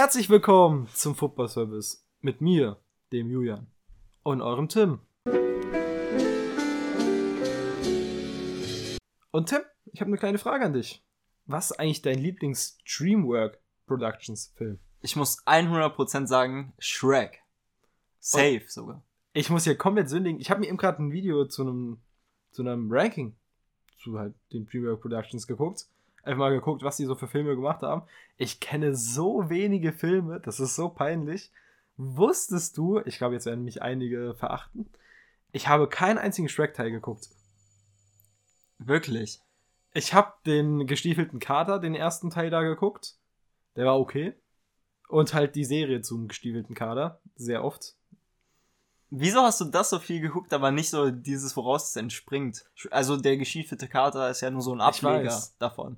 Herzlich 0.00 0.30
willkommen 0.30 0.88
zum 0.94 1.14
Football 1.14 1.50
Service 1.50 2.08
mit 2.22 2.40
mir, 2.40 2.80
dem 3.12 3.28
Julian 3.28 3.66
und 4.22 4.40
eurem 4.40 4.66
Tim. 4.66 5.00
Und 9.30 9.50
Tim, 9.50 9.60
ich 9.92 10.00
habe 10.00 10.08
eine 10.08 10.16
kleine 10.16 10.38
Frage 10.38 10.64
an 10.64 10.72
dich. 10.72 11.04
Was 11.44 11.72
ist 11.72 11.78
eigentlich 11.78 12.00
dein 12.00 12.18
Lieblings-Dreamwork 12.18 13.60
Productions 13.86 14.54
Film? 14.56 14.78
Ich 15.02 15.16
muss 15.16 15.46
100% 15.46 16.26
sagen, 16.26 16.72
Shrek. 16.78 17.42
Safe 18.20 18.62
und 18.62 18.70
sogar. 18.70 19.04
Ich 19.34 19.50
muss 19.50 19.64
hier 19.64 19.76
komplett 19.76 20.08
sündigen. 20.08 20.40
Ich 20.40 20.50
habe 20.50 20.60
mir 20.60 20.68
eben 20.68 20.78
gerade 20.78 21.02
ein 21.02 21.12
Video 21.12 21.44
zu 21.44 21.60
einem 21.60 22.00
zu 22.52 22.62
einem 22.62 22.90
Ranking 22.90 23.36
zu 24.02 24.18
halt 24.18 24.34
den 24.54 24.64
Dreamwork 24.64 25.02
Productions 25.02 25.46
geguckt. 25.46 25.90
Einfach 26.22 26.38
mal 26.38 26.52
geguckt, 26.52 26.82
was 26.82 26.96
die 26.96 27.06
so 27.06 27.14
für 27.14 27.28
Filme 27.28 27.54
gemacht 27.56 27.82
haben. 27.82 28.02
Ich 28.36 28.60
kenne 28.60 28.94
so 28.94 29.48
wenige 29.48 29.92
Filme, 29.92 30.40
das 30.40 30.60
ist 30.60 30.76
so 30.76 30.88
peinlich. 30.88 31.50
Wusstest 31.96 32.76
du, 32.76 33.00
ich 33.04 33.18
glaube, 33.18 33.34
jetzt 33.34 33.46
werden 33.46 33.64
mich 33.64 33.82
einige 33.82 34.34
verachten, 34.34 34.88
ich 35.52 35.68
habe 35.68 35.88
keinen 35.88 36.18
einzigen 36.18 36.48
Shrek-Teil 36.48 36.90
geguckt. 36.90 37.28
Wirklich? 38.78 39.40
Ich 39.92 40.14
habe 40.14 40.32
den 40.46 40.86
gestiefelten 40.86 41.40
Kater, 41.40 41.78
den 41.78 41.94
ersten 41.94 42.30
Teil 42.30 42.50
da 42.50 42.62
geguckt. 42.62 43.16
Der 43.76 43.86
war 43.86 43.98
okay. 43.98 44.34
Und 45.08 45.34
halt 45.34 45.56
die 45.56 45.64
Serie 45.64 46.02
zum 46.02 46.28
gestiefelten 46.28 46.74
Kader. 46.74 47.20
Sehr 47.34 47.64
oft. 47.64 47.94
Wieso 49.10 49.40
hast 49.40 49.60
du 49.60 49.64
das 49.64 49.90
so 49.90 49.98
viel 49.98 50.20
geguckt, 50.20 50.52
aber 50.54 50.70
nicht 50.70 50.88
so 50.88 51.10
dieses, 51.10 51.56
woraus 51.56 51.88
es 51.88 51.96
entspringt? 51.96 52.64
Also 52.92 53.16
der 53.16 53.36
gestiefelte 53.36 53.88
Kater 53.88 54.30
ist 54.30 54.40
ja 54.40 54.50
nur 54.50 54.62
so 54.62 54.72
ein 54.72 54.80
Ableger 54.80 55.42
davon. 55.58 55.96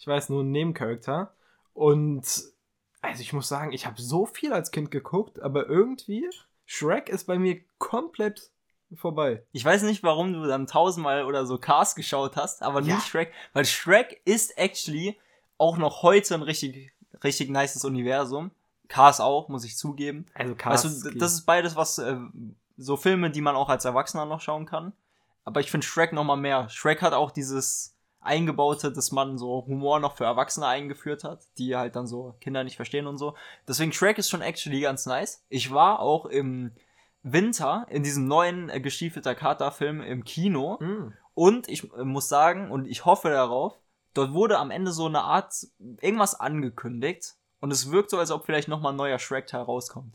Ich 0.00 0.06
weiß, 0.06 0.30
nur 0.30 0.42
ein 0.42 0.50
Nebencharakter. 0.50 1.34
Und 1.74 2.24
also 3.02 3.20
ich 3.20 3.34
muss 3.34 3.48
sagen, 3.48 3.72
ich 3.72 3.84
habe 3.84 4.00
so 4.00 4.24
viel 4.24 4.54
als 4.54 4.70
Kind 4.70 4.90
geguckt, 4.90 5.40
aber 5.40 5.66
irgendwie 5.68 6.26
Shrek 6.64 7.10
ist 7.10 7.26
bei 7.26 7.38
mir 7.38 7.60
komplett 7.76 8.50
vorbei. 8.94 9.44
Ich 9.52 9.62
weiß 9.62 9.82
nicht, 9.82 10.02
warum 10.02 10.32
du 10.32 10.46
dann 10.46 10.66
tausendmal 10.66 11.26
oder 11.26 11.44
so 11.44 11.58
Cars 11.58 11.94
geschaut 11.94 12.36
hast, 12.36 12.62
aber 12.62 12.80
ja. 12.80 12.94
nicht 12.94 13.08
Shrek, 13.08 13.30
weil 13.52 13.66
Shrek 13.66 14.22
ist 14.24 14.56
actually 14.56 15.18
auch 15.58 15.76
noch 15.76 16.02
heute 16.02 16.34
ein 16.34 16.42
richtig, 16.42 16.92
richtig 17.22 17.50
nices 17.50 17.84
Universum. 17.84 18.52
Cars 18.88 19.20
auch, 19.20 19.48
muss 19.48 19.64
ich 19.64 19.76
zugeben. 19.76 20.24
Also 20.32 20.54
Cars. 20.54 20.84
Weißt 20.84 21.04
du, 21.04 21.10
das 21.18 21.34
ist 21.34 21.42
beides, 21.42 21.76
was 21.76 21.98
äh, 21.98 22.16
so 22.78 22.96
Filme, 22.96 23.30
die 23.30 23.42
man 23.42 23.54
auch 23.54 23.68
als 23.68 23.84
Erwachsener 23.84 24.24
noch 24.24 24.40
schauen 24.40 24.64
kann. 24.64 24.94
Aber 25.44 25.60
ich 25.60 25.70
finde 25.70 25.86
Shrek 25.86 26.14
noch 26.14 26.24
mal 26.24 26.36
mehr. 26.36 26.70
Shrek 26.70 27.02
hat 27.02 27.12
auch 27.12 27.30
dieses 27.30 27.94
eingebaute, 28.20 28.92
dass 28.92 29.12
man 29.12 29.38
so 29.38 29.64
Humor 29.66 29.98
noch 29.98 30.16
für 30.16 30.24
Erwachsene 30.24 30.66
eingeführt 30.66 31.24
hat, 31.24 31.40
die 31.58 31.76
halt 31.76 31.96
dann 31.96 32.06
so 32.06 32.34
Kinder 32.40 32.64
nicht 32.64 32.76
verstehen 32.76 33.06
und 33.06 33.16
so. 33.16 33.34
Deswegen 33.66 33.92
Shrek 33.92 34.18
ist 34.18 34.28
schon 34.28 34.42
actually 34.42 34.80
ganz 34.80 35.06
nice. 35.06 35.44
Ich 35.48 35.72
war 35.72 36.00
auch 36.00 36.26
im 36.26 36.72
Winter 37.22 37.86
in 37.90 38.02
diesem 38.02 38.26
neuen 38.26 38.68
äh, 38.68 38.80
gestiefelter 38.80 39.34
Kater-Film 39.34 40.00
im 40.00 40.24
Kino 40.24 40.78
mm. 40.80 41.12
und 41.34 41.68
ich 41.68 41.92
äh, 41.92 42.04
muss 42.04 42.28
sagen 42.28 42.70
und 42.70 42.86
ich 42.86 43.04
hoffe 43.04 43.28
darauf, 43.28 43.78
dort 44.14 44.32
wurde 44.32 44.58
am 44.58 44.70
Ende 44.70 44.92
so 44.92 45.06
eine 45.06 45.22
Art 45.22 45.52
irgendwas 46.00 46.38
angekündigt 46.38 47.34
und 47.60 47.70
es 47.70 47.90
wirkt 47.90 48.10
so, 48.10 48.18
als 48.18 48.30
ob 48.30 48.46
vielleicht 48.46 48.68
nochmal 48.68 48.92
ein 48.92 48.96
neuer 48.96 49.18
Shrek-Teil 49.18 49.62
rauskommt. 49.62 50.14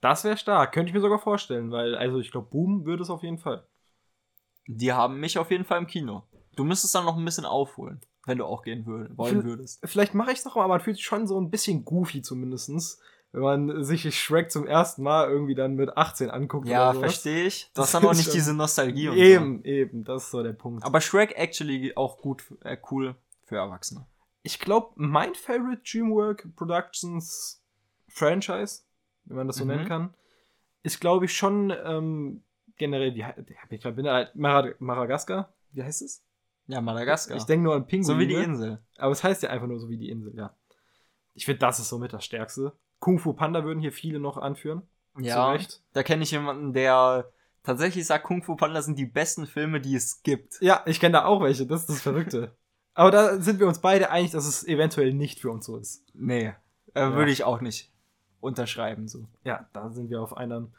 Das 0.00 0.24
wäre 0.24 0.36
stark, 0.36 0.72
könnte 0.72 0.90
ich 0.90 0.94
mir 0.94 1.00
sogar 1.00 1.18
vorstellen, 1.18 1.72
weil, 1.72 1.94
also 1.94 2.20
ich 2.20 2.30
glaube, 2.30 2.48
Boom 2.48 2.84
würde 2.86 3.02
es 3.02 3.10
auf 3.10 3.22
jeden 3.22 3.38
Fall. 3.38 3.66
Die 4.66 4.92
haben 4.92 5.18
mich 5.18 5.36
auf 5.36 5.50
jeden 5.50 5.64
Fall 5.64 5.78
im 5.78 5.86
Kino. 5.88 6.22
Du 6.56 6.64
müsstest 6.64 6.94
dann 6.94 7.04
noch 7.04 7.16
ein 7.16 7.24
bisschen 7.24 7.44
aufholen, 7.44 8.00
wenn 8.26 8.38
du 8.38 8.44
auch 8.44 8.62
gehen 8.62 8.86
würd, 8.86 9.16
wollen 9.16 9.44
würdest. 9.44 9.80
Vielleicht 9.84 10.14
mache 10.14 10.32
ich 10.32 10.38
es 10.38 10.44
noch 10.44 10.56
mal, 10.56 10.64
aber 10.64 10.74
man 10.74 10.80
fühlt 10.80 10.96
sich 10.96 11.04
schon 11.04 11.26
so 11.26 11.40
ein 11.40 11.50
bisschen 11.50 11.84
goofy 11.84 12.22
zumindestens 12.22 13.00
wenn 13.32 13.42
man 13.42 13.84
sich 13.84 14.12
Shrek 14.18 14.50
zum 14.50 14.66
ersten 14.66 15.02
Mal 15.02 15.28
irgendwie 15.30 15.54
dann 15.54 15.74
mit 15.74 15.96
18 15.96 16.30
anguckt. 16.30 16.66
Ja, 16.66 16.92
verstehe 16.92 17.46
ich. 17.46 17.70
Du 17.74 17.82
hast 17.82 17.94
dann 17.94 18.04
auch 18.04 18.14
nicht 18.14 18.32
diese 18.32 18.54
Nostalgie 18.54 19.08
und 19.08 19.16
Eben, 19.16 19.58
so. 19.58 19.64
eben, 19.64 20.04
das 20.04 20.24
ist 20.24 20.30
so 20.32 20.42
der 20.42 20.52
Punkt. 20.52 20.84
Aber 20.84 21.00
Shrek 21.00 21.36
actually 21.36 21.96
auch 21.96 22.18
gut, 22.18 22.44
äh, 22.64 22.76
cool 22.90 23.14
für 23.44 23.56
Erwachsene. 23.56 24.06
Ich 24.42 24.58
glaube, 24.58 24.92
mein 24.96 25.34
Favorite 25.34 25.82
Dreamwork 25.88 26.48
Productions 26.56 27.62
Franchise, 28.08 28.82
wenn 29.26 29.36
man 29.36 29.46
das 29.46 29.56
so 29.56 29.64
mhm. 29.64 29.70
nennen 29.70 29.88
kann, 29.88 30.14
ist, 30.82 31.00
glaube 31.00 31.26
ich, 31.26 31.36
schon 31.36 31.72
ähm, 31.84 32.42
generell, 32.78 33.14
wie 33.14 33.24
ich 33.70 33.82
bin 33.82 34.08
halt 34.08 34.34
Madagaskar, 34.34 35.52
wie 35.72 35.82
heißt 35.82 36.02
es? 36.02 36.24
Ja, 36.66 36.80
Madagaskar. 36.80 37.36
Ich 37.36 37.44
denke 37.44 37.64
nur 37.64 37.74
an 37.74 37.86
Pinguine. 37.86 38.14
So 38.14 38.18
wie 38.18 38.26
die 38.26 38.34
Insel. 38.34 38.80
Aber 38.98 39.12
es 39.12 39.24
heißt 39.24 39.42
ja 39.42 39.50
einfach 39.50 39.66
nur 39.66 39.80
so 39.80 39.88
wie 39.88 39.96
die 39.96 40.10
Insel, 40.10 40.34
ja. 40.36 40.54
Ich 41.34 41.44
finde, 41.44 41.60
das 41.60 41.78
ist 41.78 41.88
somit 41.88 42.12
das 42.12 42.24
Stärkste. 42.24 42.72
Kung 42.98 43.18
Fu 43.18 43.32
Panda 43.32 43.64
würden 43.64 43.80
hier 43.80 43.92
viele 43.92 44.20
noch 44.20 44.36
anführen. 44.36 44.82
Ja, 45.18 45.58
da 45.92 46.02
kenne 46.02 46.22
ich 46.22 46.30
jemanden, 46.30 46.72
der 46.72 47.30
tatsächlich 47.62 48.06
sagt, 48.06 48.24
Kung 48.24 48.42
Fu 48.42 48.56
Panda 48.56 48.82
sind 48.82 48.98
die 48.98 49.06
besten 49.06 49.46
Filme, 49.46 49.80
die 49.80 49.94
es 49.94 50.22
gibt. 50.22 50.60
Ja, 50.60 50.82
ich 50.86 51.00
kenne 51.00 51.12
da 51.12 51.24
auch 51.24 51.42
welche, 51.42 51.66
das 51.66 51.80
ist 51.80 51.88
das 51.88 52.02
Verrückte. 52.02 52.52
Aber 52.94 53.10
da 53.10 53.40
sind 53.40 53.60
wir 53.60 53.66
uns 53.66 53.80
beide 53.80 54.10
einig, 54.10 54.32
dass 54.32 54.46
es 54.46 54.66
eventuell 54.66 55.14
nicht 55.14 55.40
für 55.40 55.50
uns 55.50 55.66
so 55.66 55.76
ist. 55.76 56.04
Nee, 56.14 56.52
äh, 56.94 57.00
ja. 57.00 57.14
würde 57.14 57.32
ich 57.32 57.44
auch 57.44 57.60
nicht 57.60 57.90
unterschreiben. 58.40 59.08
So. 59.08 59.26
Ja, 59.44 59.68
da 59.72 59.90
sind 59.90 60.10
wir 60.10 60.20
auf 60.20 60.36
einem 60.36 60.72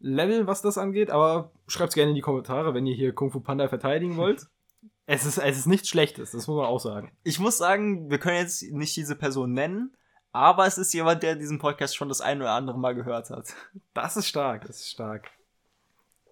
Level, 0.00 0.46
was 0.46 0.62
das 0.62 0.78
angeht. 0.78 1.10
Aber 1.10 1.50
schreibt 1.66 1.90
es 1.90 1.94
gerne 1.94 2.10
in 2.10 2.14
die 2.14 2.22
Kommentare, 2.22 2.74
wenn 2.74 2.86
ihr 2.86 2.94
hier 2.94 3.12
Kung 3.12 3.30
Fu 3.30 3.40
Panda 3.40 3.68
verteidigen 3.68 4.16
wollt. 4.16 4.46
es, 5.10 5.24
ist, 5.24 5.38
es 5.38 5.58
ist 5.58 5.66
nichts 5.66 5.88
Schlechtes, 5.88 6.32
das 6.32 6.46
muss 6.46 6.56
man 6.58 6.66
auch 6.66 6.80
sagen. 6.80 7.16
Ich 7.24 7.38
muss 7.38 7.56
sagen, 7.56 8.10
wir 8.10 8.18
können 8.18 8.36
jetzt 8.36 8.62
nicht 8.62 8.94
diese 8.94 9.16
Person 9.16 9.54
nennen, 9.54 9.96
aber 10.32 10.66
es 10.66 10.76
ist 10.76 10.92
jemand, 10.92 11.22
der 11.22 11.34
diesen 11.34 11.58
Podcast 11.58 11.96
schon 11.96 12.10
das 12.10 12.20
ein 12.20 12.42
oder 12.42 12.52
andere 12.52 12.78
Mal 12.78 12.94
gehört 12.94 13.30
hat. 13.30 13.54
Das 13.94 14.18
ist 14.18 14.28
stark, 14.28 14.66
das 14.66 14.80
ist 14.80 14.90
stark. 14.90 15.30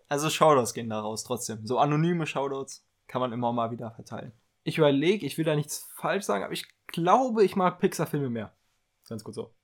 Also 0.08 0.28
Shoutouts 0.28 0.74
gehen 0.74 0.90
da 0.90 1.00
raus 1.00 1.24
trotzdem. 1.24 1.66
So 1.66 1.78
anonyme 1.78 2.26
Shoutouts 2.26 2.86
kann 3.08 3.22
man 3.22 3.32
immer 3.32 3.50
mal 3.50 3.70
wieder 3.70 3.92
verteilen. 3.92 4.32
Ich 4.62 4.76
überlege, 4.76 5.24
ich 5.24 5.38
will 5.38 5.46
da 5.46 5.56
nichts 5.56 5.90
falsch 5.96 6.24
sagen, 6.24 6.44
aber 6.44 6.52
ich 6.52 6.68
glaube, 6.86 7.44
ich 7.44 7.56
mag 7.56 7.78
Pixar-Filme 7.78 8.28
mehr. 8.28 8.52
Ganz 9.08 9.24
gut 9.24 9.34
so. 9.34 9.54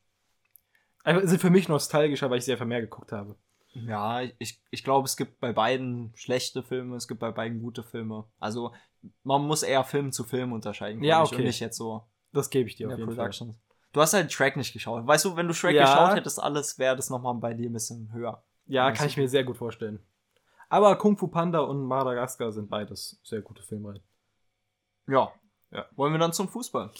Also 1.04 1.28
sind 1.28 1.40
für 1.40 1.50
mich 1.50 1.68
nostalgischer, 1.68 2.30
weil 2.30 2.38
ich 2.38 2.46
sehr 2.46 2.56
viel 2.56 2.66
mehr 2.66 2.80
geguckt 2.80 3.12
habe. 3.12 3.36
Ja, 3.74 4.22
ich, 4.38 4.62
ich 4.70 4.84
glaube, 4.84 5.06
es 5.06 5.18
gibt 5.18 5.38
bei 5.38 5.52
beiden 5.52 6.12
schlechte 6.14 6.62
Filme, 6.62 6.96
es 6.96 7.08
gibt 7.08 7.20
bei 7.20 7.30
beiden 7.30 7.60
gute 7.60 7.82
Filme. 7.82 8.24
Also 8.38 8.72
man 9.22 9.42
muss 9.42 9.62
eher 9.62 9.84
Film 9.84 10.12
zu 10.12 10.24
Film 10.24 10.52
unterscheiden. 10.52 11.02
Ja, 11.02 11.22
okay. 11.22 11.36
Und 11.36 11.44
nicht 11.44 11.60
jetzt 11.60 11.76
so. 11.76 12.04
Das 12.32 12.50
gebe 12.50 12.68
ich 12.68 12.76
dir 12.76 12.88
auf 12.88 12.98
jeden 12.98 13.06
Productions. 13.06 13.56
Fall. 13.56 13.62
Du 13.92 14.00
hast 14.00 14.14
halt 14.14 14.32
Track 14.32 14.56
nicht 14.56 14.72
geschaut. 14.72 15.06
Weißt 15.06 15.24
du, 15.24 15.36
wenn 15.36 15.46
du 15.46 15.54
Shrek 15.54 15.76
ja. 15.76 15.84
geschaut 15.84 16.16
hättest, 16.16 16.42
alles 16.42 16.78
wäre 16.78 16.96
das 16.96 17.10
nochmal 17.10 17.34
bei 17.34 17.52
dir 17.52 17.68
ein 17.68 17.74
bisschen 17.74 18.10
höher. 18.12 18.42
Ja, 18.66 18.90
kann 18.92 19.06
ich 19.06 19.16
mir 19.16 19.28
sehr 19.28 19.44
gut 19.44 19.58
vorstellen. 19.58 20.00
Aber 20.70 20.96
Kung 20.96 21.18
Fu 21.18 21.28
Panda 21.28 21.60
und 21.60 21.84
Madagaskar 21.84 22.50
sind 22.52 22.70
beides 22.70 23.20
sehr 23.22 23.42
gute 23.42 23.62
Filme. 23.62 24.00
Ja. 25.06 25.30
ja. 25.70 25.84
Wollen 25.96 26.14
wir 26.14 26.18
dann 26.18 26.32
zum 26.32 26.48
Fußball? 26.48 26.90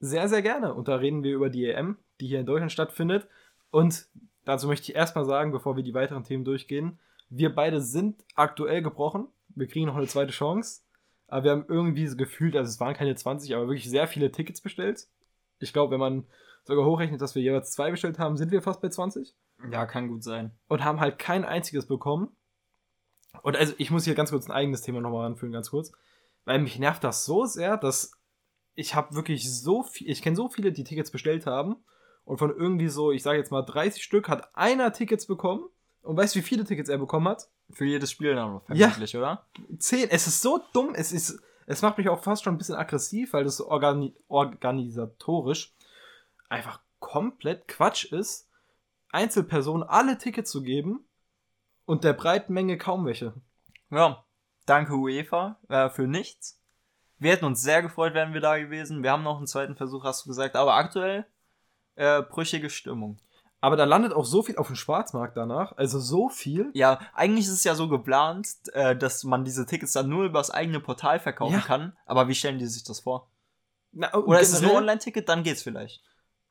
Sehr, 0.00 0.28
sehr 0.28 0.42
gerne. 0.42 0.74
Und 0.74 0.88
da 0.88 0.96
reden 0.96 1.22
wir 1.22 1.34
über 1.34 1.48
die 1.48 1.64
EM, 1.66 1.96
die 2.20 2.26
hier 2.26 2.40
in 2.40 2.46
Deutschland 2.46 2.72
stattfindet. 2.72 3.26
Und 3.70 4.06
dazu 4.44 4.66
möchte 4.66 4.90
ich 4.90 4.96
erstmal 4.96 5.24
sagen, 5.24 5.52
bevor 5.52 5.76
wir 5.76 5.82
die 5.82 5.94
weiteren 5.94 6.24
Themen 6.24 6.44
durchgehen, 6.44 6.98
wir 7.30 7.54
beide 7.54 7.80
sind 7.80 8.22
aktuell 8.34 8.82
gebrochen. 8.82 9.28
Wir 9.54 9.66
kriegen 9.66 9.86
noch 9.86 9.96
eine 9.96 10.08
zweite 10.08 10.32
Chance. 10.32 10.82
Aber 11.32 11.44
wir 11.44 11.50
haben 11.52 11.64
irgendwie 11.66 12.06
so 12.06 12.14
gefühlt, 12.14 12.54
also 12.56 12.68
es 12.68 12.78
waren 12.78 12.92
keine 12.92 13.14
20, 13.14 13.54
aber 13.54 13.66
wirklich 13.66 13.88
sehr 13.88 14.06
viele 14.06 14.30
Tickets 14.30 14.60
bestellt. 14.60 15.08
Ich 15.60 15.72
glaube, 15.72 15.92
wenn 15.92 15.98
man 15.98 16.26
sogar 16.64 16.84
hochrechnet, 16.84 17.22
dass 17.22 17.34
wir 17.34 17.40
jeweils 17.40 17.70
zwei 17.70 17.90
bestellt 17.90 18.18
haben, 18.18 18.36
sind 18.36 18.52
wir 18.52 18.60
fast 18.60 18.82
bei 18.82 18.90
20. 18.90 19.34
Ja, 19.70 19.86
kann 19.86 20.08
gut 20.08 20.22
sein. 20.22 20.50
Und 20.68 20.84
haben 20.84 21.00
halt 21.00 21.18
kein 21.18 21.46
einziges 21.46 21.86
bekommen. 21.86 22.36
Und 23.40 23.56
also 23.56 23.72
ich 23.78 23.90
muss 23.90 24.04
hier 24.04 24.14
ganz 24.14 24.30
kurz 24.30 24.46
ein 24.46 24.52
eigenes 24.52 24.82
Thema 24.82 25.00
nochmal 25.00 25.24
anführen, 25.24 25.52
ganz 25.52 25.70
kurz. 25.70 25.92
Weil 26.44 26.58
mich 26.58 26.78
nervt 26.78 27.02
das 27.02 27.24
so 27.24 27.46
sehr, 27.46 27.78
dass 27.78 28.12
ich 28.74 28.94
habe 28.94 29.14
wirklich 29.14 29.50
so 29.50 29.84
viel, 29.84 30.10
ich 30.10 30.20
kenne 30.20 30.36
so 30.36 30.50
viele, 30.50 30.70
die 30.70 30.84
Tickets 30.84 31.10
bestellt 31.10 31.46
haben. 31.46 31.76
Und 32.24 32.36
von 32.36 32.50
irgendwie 32.50 32.88
so, 32.88 33.10
ich 33.10 33.22
sage 33.22 33.38
jetzt 33.38 33.50
mal 33.50 33.62
30 33.62 34.04
Stück, 34.04 34.28
hat 34.28 34.54
einer 34.54 34.92
Tickets 34.92 35.26
bekommen. 35.26 35.64
Und 36.02 36.14
weißt 36.14 36.34
du, 36.34 36.40
wie 36.40 36.44
viele 36.44 36.64
Tickets 36.64 36.90
er 36.90 36.98
bekommen 36.98 37.28
hat? 37.28 37.48
Für 37.72 37.84
jedes 37.84 38.10
Spiel 38.10 38.34
dann 38.34 38.60
vermutlich, 38.60 39.12
ja, 39.12 39.18
oder? 39.18 39.46
Zehn. 39.78 40.08
Es 40.10 40.26
ist 40.26 40.42
so 40.42 40.60
dumm. 40.72 40.94
Es 40.94 41.12
ist, 41.12 41.40
es 41.66 41.82
macht 41.82 41.98
mich 41.98 42.08
auch 42.08 42.22
fast 42.22 42.44
schon 42.44 42.54
ein 42.54 42.58
bisschen 42.58 42.74
aggressiv, 42.74 43.32
weil 43.32 43.44
das 43.44 43.60
organi 43.60 44.14
organisatorisch 44.28 45.74
einfach 46.48 46.80
komplett 47.00 47.66
Quatsch 47.68 48.04
ist, 48.04 48.48
Einzelpersonen 49.10 49.82
alle 49.86 50.18
Tickets 50.18 50.50
zu 50.50 50.62
geben 50.62 51.04
und 51.84 52.04
der 52.04 52.12
breiten 52.12 52.52
Menge 52.52 52.78
kaum 52.78 53.04
welche. 53.06 53.34
Ja, 53.90 54.24
danke 54.66 54.94
UEFA 54.94 55.58
äh, 55.68 55.90
für 55.90 56.06
nichts. 56.06 56.60
Wir 57.18 57.32
hätten 57.32 57.44
uns 57.44 57.62
sehr 57.62 57.82
gefreut, 57.82 58.14
wären 58.14 58.34
wir 58.34 58.40
da 58.40 58.58
gewesen. 58.58 59.02
Wir 59.02 59.12
haben 59.12 59.22
noch 59.22 59.38
einen 59.38 59.46
zweiten 59.46 59.76
Versuch, 59.76 60.04
hast 60.04 60.24
du 60.24 60.28
gesagt, 60.28 60.56
aber 60.56 60.74
aktuell 60.74 61.26
äh, 61.94 62.22
brüchige 62.22 62.70
Stimmung. 62.70 63.18
Aber 63.62 63.76
da 63.76 63.84
landet 63.84 64.12
auch 64.12 64.24
so 64.24 64.42
viel 64.42 64.56
auf 64.56 64.66
dem 64.66 64.74
Schwarzmarkt 64.74 65.36
danach. 65.36 65.76
Also 65.76 66.00
so 66.00 66.28
viel. 66.28 66.70
Ja, 66.74 66.98
eigentlich 67.14 67.46
ist 67.46 67.52
es 67.52 67.64
ja 67.64 67.76
so 67.76 67.88
geplant, 67.88 68.48
äh, 68.72 68.96
dass 68.96 69.22
man 69.22 69.44
diese 69.44 69.66
Tickets 69.66 69.92
dann 69.92 70.08
nur 70.08 70.24
über 70.24 70.40
das 70.40 70.50
eigene 70.50 70.80
Portal 70.80 71.20
verkaufen 71.20 71.54
ja. 71.54 71.60
kann. 71.60 71.96
Aber 72.04 72.26
wie 72.26 72.34
stellen 72.34 72.58
die 72.58 72.66
sich 72.66 72.82
das 72.82 73.00
vor? 73.00 73.30
Na, 73.92 74.12
Oder 74.14 74.40
ist 74.40 74.52
es 74.52 74.62
nur 74.62 74.74
Online-Ticket? 74.74 75.28
Dann 75.28 75.44
geht's 75.44 75.62
vielleicht. 75.62 76.02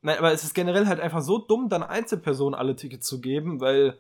Nein, 0.02 0.20
aber 0.20 0.32
es 0.32 0.46
ist 0.46 0.54
generell 0.54 0.88
halt 0.88 1.02
einfach 1.02 1.22
so 1.22 1.38
dumm, 1.38 1.68
dann 1.68 1.84
Einzelpersonen 1.84 2.58
alle 2.58 2.78
Tickets 2.78 3.06
zu 3.06 3.20
geben, 3.20 3.60
weil 3.60 4.00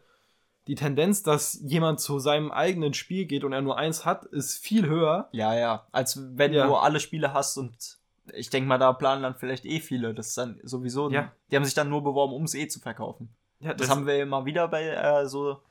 die 0.67 0.75
Tendenz, 0.75 1.21
dass 1.21 1.59
jemand 1.65 1.99
zu 1.99 2.19
seinem 2.19 2.49
eigenen 2.49 2.93
Spiel 2.93 3.25
geht 3.25 3.43
und 3.43 3.51
er 3.51 3.61
nur 3.61 3.77
eins 3.77 4.05
hat, 4.05 4.23
ist 4.23 4.57
viel 4.57 4.87
höher. 4.87 5.27
Ja, 5.33 5.53
ja. 5.53 5.85
Als 5.91 6.17
wenn 6.37 6.53
ja. 6.53 6.65
du 6.65 6.75
alle 6.75 7.01
Spiele 7.01 7.33
hast 7.33 7.57
und 7.57 7.99
ich 8.33 8.49
denke 8.49 8.67
mal, 8.67 8.77
da 8.77 8.93
planen 8.93 9.23
dann 9.23 9.35
vielleicht 9.35 9.65
eh 9.65 9.79
viele. 9.79 10.13
Das 10.13 10.29
ist 10.29 10.37
dann 10.37 10.59
sowieso. 10.63 11.09
Ja. 11.09 11.31
Die 11.49 11.55
haben 11.55 11.65
sich 11.65 11.73
dann 11.73 11.89
nur 11.89 12.03
beworben, 12.03 12.33
um 12.33 12.43
es 12.43 12.55
eh 12.55 12.67
zu 12.67 12.79
verkaufen. 12.79 13.35
Ja, 13.59 13.73
das, 13.73 13.87
das 13.87 13.89
haben 13.89 14.05
wir 14.05 14.21
immer 14.21 14.45
wieder 14.45 14.67
bei 14.67 14.87
äh, 14.87 15.27
so 15.27 15.61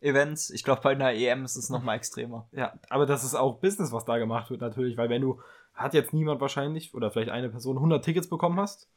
Events. 0.00 0.50
Ich 0.50 0.64
glaube, 0.64 0.82
bei 0.82 0.92
einer 0.92 1.12
EM 1.12 1.44
ist 1.44 1.56
es 1.56 1.70
nochmal 1.70 1.96
extremer. 1.96 2.48
Ja, 2.52 2.74
aber 2.90 3.06
das 3.06 3.24
ist 3.24 3.34
auch 3.34 3.60
Business, 3.60 3.92
was 3.92 4.04
da 4.04 4.18
gemacht 4.18 4.50
wird, 4.50 4.60
natürlich, 4.60 4.96
weil 4.96 5.08
wenn 5.08 5.22
du, 5.22 5.40
hat 5.74 5.94
jetzt 5.94 6.12
niemand 6.12 6.40
wahrscheinlich, 6.40 6.94
oder 6.94 7.10
vielleicht 7.10 7.30
eine 7.30 7.48
Person 7.48 7.76
100 7.76 8.04
Tickets 8.04 8.28
bekommen 8.28 8.58
hast, 8.58 8.90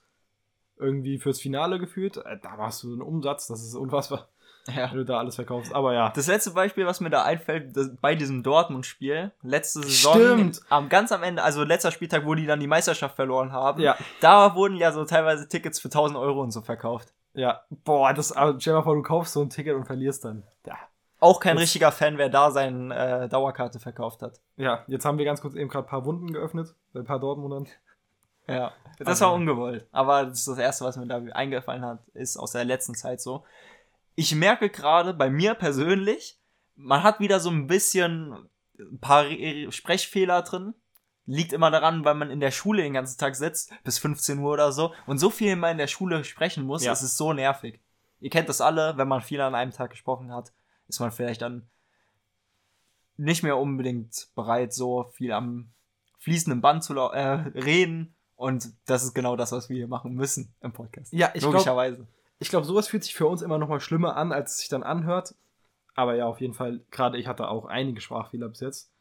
irgendwie 0.78 1.20
fürs 1.20 1.40
Finale 1.40 1.80
gefühlt, 1.80 2.18
äh, 2.18 2.38
da 2.42 2.56
machst 2.56 2.84
du 2.84 2.92
einen 2.92 3.02
Umsatz, 3.02 3.48
das 3.48 3.64
ist 3.64 3.76
unfassbar. 3.76 4.30
Ja. 4.76 4.92
Wenn 4.92 5.00
du 5.00 5.06
da 5.06 5.18
alles 5.18 5.36
verkaufst. 5.36 5.74
Aber 5.74 5.94
ja. 5.94 6.12
Das 6.16 6.28
letzte 6.28 6.52
Beispiel, 6.52 6.86
was 6.86 7.00
mir 7.00 7.10
da 7.10 7.24
einfällt, 7.24 7.74
bei 8.02 8.16
diesem 8.16 8.44
Dortmund-Spiel, 8.44 9.32
letzte 9.42 9.82
Saison, 9.82 10.16
Stimmt. 10.16 10.62
am, 10.70 10.90
ganz 10.90 11.12
am 11.12 11.24
Ende, 11.24 11.44
also 11.44 11.64
letzter 11.64 11.92
Spieltag, 11.92 12.26
wo 12.26 12.36
die 12.36 12.46
dann 12.46 12.60
die 12.60 12.68
Meisterschaft 12.68 13.16
verloren 13.16 13.52
haben, 13.52 13.82
ja. 13.82 13.96
da 14.22 14.56
wurden 14.56 14.78
ja 14.78 14.92
so 14.92 15.06
teilweise 15.06 15.48
Tickets 15.48 15.80
für 15.80 15.88
1000 15.88 16.20
Euro 16.20 16.42
und 16.42 16.52
so 16.52 16.62
verkauft. 16.62 17.14
Ja, 17.34 17.62
boah, 17.84 18.14
das, 18.14 18.28
stell 18.28 18.58
dir 18.58 18.74
mal 18.74 18.84
vor, 18.84 18.96
du 18.96 19.02
kaufst 19.02 19.34
so 19.34 19.42
ein 19.42 19.50
Ticket 19.50 19.76
und 19.76 19.86
verlierst 19.86 20.26
dann. 20.26 20.44
Ja. 20.66 20.78
Auch 21.20 21.40
kein 21.40 21.56
jetzt, 21.56 21.64
richtiger 21.64 21.92
Fan, 21.92 22.18
wer 22.18 22.30
da 22.30 22.52
seine 22.52 22.96
äh, 22.96 23.30
Dauerkarte 23.30 23.80
verkauft 23.80 24.22
hat. 24.22 24.40
Ja, 24.56 24.84
jetzt 24.88 25.06
haben 25.06 25.18
wir 25.18 25.26
ganz 25.26 25.42
kurz 25.42 25.56
eben 25.56 25.70
gerade 25.70 25.86
ein 25.86 25.90
paar 25.90 26.06
Wunden 26.06 26.32
geöffnet, 26.32 26.76
bei 26.94 27.02
ein 27.02 27.06
paar 27.06 27.20
Dortmundern. 27.20 27.68
Ja, 28.48 28.72
das 28.98 29.08
also. 29.08 29.26
war 29.26 29.34
ungewollt. 29.34 29.88
Aber 29.92 30.26
das 30.26 30.40
ist 30.40 30.48
das 30.48 30.58
Erste, 30.58 30.86
was 30.86 30.98
mir 30.98 31.08
da 31.08 31.18
eingefallen 31.34 31.86
hat, 31.86 32.00
ist 32.14 32.38
aus 32.38 32.54
der 32.54 32.66
letzten 32.66 32.96
Zeit 32.96 33.22
so. 33.22 33.44
Ich 34.20 34.36
merke 34.36 34.70
gerade 34.70 35.14
bei 35.14 35.30
mir 35.30 35.54
persönlich, 35.54 36.38
man 36.76 37.04
hat 37.04 37.22
wieder 37.22 37.40
so 37.40 37.50
ein 37.50 37.68
bisschen 37.68 38.50
ein 38.78 39.00
paar 39.00 39.24
Sprechfehler 39.70 40.42
drin. 40.42 40.74
Liegt 41.26 41.54
immer 41.54 41.72
daran, 41.72 42.04
weil 42.04 42.16
man 42.16 42.30
in 42.30 42.42
der 42.42 42.52
Schule 42.52 42.84
den 42.84 42.92
ganzen 42.92 43.18
Tag 43.18 43.38
sitzt, 43.38 43.72
bis 43.86 43.98
15 43.98 44.40
Uhr 44.40 44.52
oder 44.52 44.74
so, 44.74 44.94
und 45.06 45.20
so 45.20 45.30
viel 45.30 45.52
immer 45.52 45.72
in 45.72 45.78
der 45.78 45.88
Schule 45.88 46.26
sprechen 46.26 46.66
muss, 46.66 46.84
ja. 46.84 46.92
das 46.92 47.02
ist 47.02 47.16
so 47.16 47.32
nervig. 47.32 47.80
Ihr 48.20 48.30
kennt 48.30 48.50
das 48.50 48.60
alle, 48.60 48.98
wenn 48.98 49.08
man 49.08 49.22
viel 49.22 49.40
an 49.40 49.56
einem 49.56 49.72
Tag 49.72 49.92
gesprochen 49.92 50.34
hat, 50.34 50.52
ist 50.90 51.00
man 51.00 51.14
vielleicht 51.14 51.42
dann 51.42 51.70
nicht 53.16 53.42
mehr 53.42 53.56
unbedingt 53.56 54.28
bereit, 54.36 54.74
so 54.74 55.06
viel 55.14 55.32
am 55.32 55.72
fließenden 56.18 56.60
Band 56.60 56.84
zu 56.84 56.94
äh, 56.94 57.20
reden. 57.58 58.16
Und 58.36 58.74
das 58.86 59.04
ist 59.04 59.14
genau 59.14 59.38
das, 59.38 59.54
was 59.54 59.70
wir 59.70 59.78
hier 59.78 59.88
machen 59.88 60.14
müssen 60.14 60.54
im 60.60 60.74
Podcast. 60.74 61.14
Ja, 61.14 61.32
ich 61.34 61.44
Logischerweise. 61.44 61.98
Glaub, 61.98 62.19
ich 62.40 62.50
glaube, 62.50 62.66
sowas 62.66 62.88
fühlt 62.88 63.04
sich 63.04 63.16
für 63.16 63.28
uns 63.28 63.42
immer 63.42 63.58
noch 63.58 63.70
mal 63.70 63.80
schlimmer 63.80 64.16
an, 64.16 64.32
als 64.32 64.54
es 64.54 64.58
sich 64.60 64.70
dann 64.70 64.84
anhört. 64.84 65.36
Aber 65.94 66.16
ja, 66.16 66.26
auf 66.26 66.40
jeden 66.42 66.54
Fall, 66.54 66.82
gerade 66.92 67.18
ich 67.18 67.28
hatte 67.28 67.50
auch 67.50 67.66
einige 67.66 68.02
Sprachfehler 68.02 68.50
bis 68.50 68.62
jetzt 68.62 68.92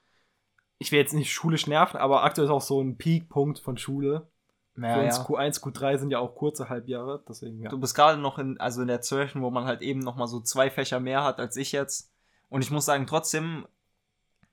ich 0.79 0.93
will 0.93 0.99
jetzt 0.99 1.12
nicht 1.12 1.32
schulisch 1.32 1.67
nerven, 1.67 1.99
aber 1.99 2.23
aktuell 2.23 2.46
ist 2.46 2.52
auch 2.52 2.62
so 2.62 2.81
ein 2.81 2.96
Peakpunkt 2.96 3.58
von 3.58 3.76
Schule. 3.76 4.29
Ja, 4.76 4.94
Für 4.94 5.00
uns 5.00 5.17
ja. 5.17 5.25
Q1, 5.25 5.61
Q3 5.61 5.99
sind 5.99 6.11
ja 6.12 6.20
auch 6.20 6.37
kurze 6.37 6.69
Halbjahre, 6.69 7.25
deswegen 7.29 7.61
ja. 7.61 7.69
Du 7.69 7.81
bist 7.81 7.96
gerade 7.96 8.20
noch 8.20 8.38
in, 8.38 8.61
also 8.61 8.82
in 8.82 8.88
der 8.88 9.00
12., 9.00 9.35
wo 9.37 9.50
man 9.50 9.64
halt 9.64 9.82
eben 9.82 9.99
noch 9.99 10.14
mal 10.14 10.29
so 10.29 10.40
zwei 10.40 10.70
Fächer 10.70 11.00
mehr 11.00 11.25
hat 11.25 11.40
als 11.40 11.56
ich 11.56 11.73
jetzt. 11.73 12.12
Und 12.49 12.62
ich 12.62 12.70
muss 12.70 12.85
sagen, 12.85 13.08
trotzdem, 13.08 13.67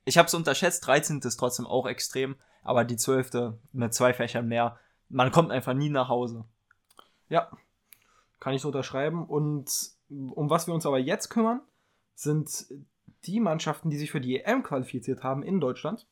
ich 0.04 0.18
habe 0.18 0.26
es 0.26 0.34
unterschätzt, 0.34 0.88
13. 0.88 1.20
ist 1.20 1.38
trotzdem 1.38 1.68
auch 1.68 1.86
extrem, 1.86 2.36
aber 2.64 2.86
die 2.86 2.98
12. 2.98 3.54
mit 3.72 3.94
zwei 3.94 4.14
Fächern 4.14 4.48
mehr, 4.48 4.80
man 5.10 5.32
kommt 5.32 5.52
einfach 5.52 5.76
nie 5.76 5.90
nach 5.90 6.10
Hause. 6.10 6.46
Ja, 7.30 7.52
kann 8.46 8.54
ich 8.54 8.62
so 8.62 8.68
unterschreiben. 8.68 9.26
Und 9.26 9.72
um 10.08 10.52
was 10.52 10.68
wir 10.68 10.76
uns 10.76 10.86
aber 10.86 11.00
jetzt 11.00 11.30
kümmern, 11.30 11.62
sind 12.14 12.68
die 13.26 13.40
Mannschaften, 13.40 13.90
die 13.90 13.98
sich 13.98 14.12
für 14.12 14.22
die 14.22 14.40
EM 14.40 14.62
qualifiziert 14.62 15.24
haben 15.24 15.42
in 15.42 15.60
Deutschland. 15.60 16.06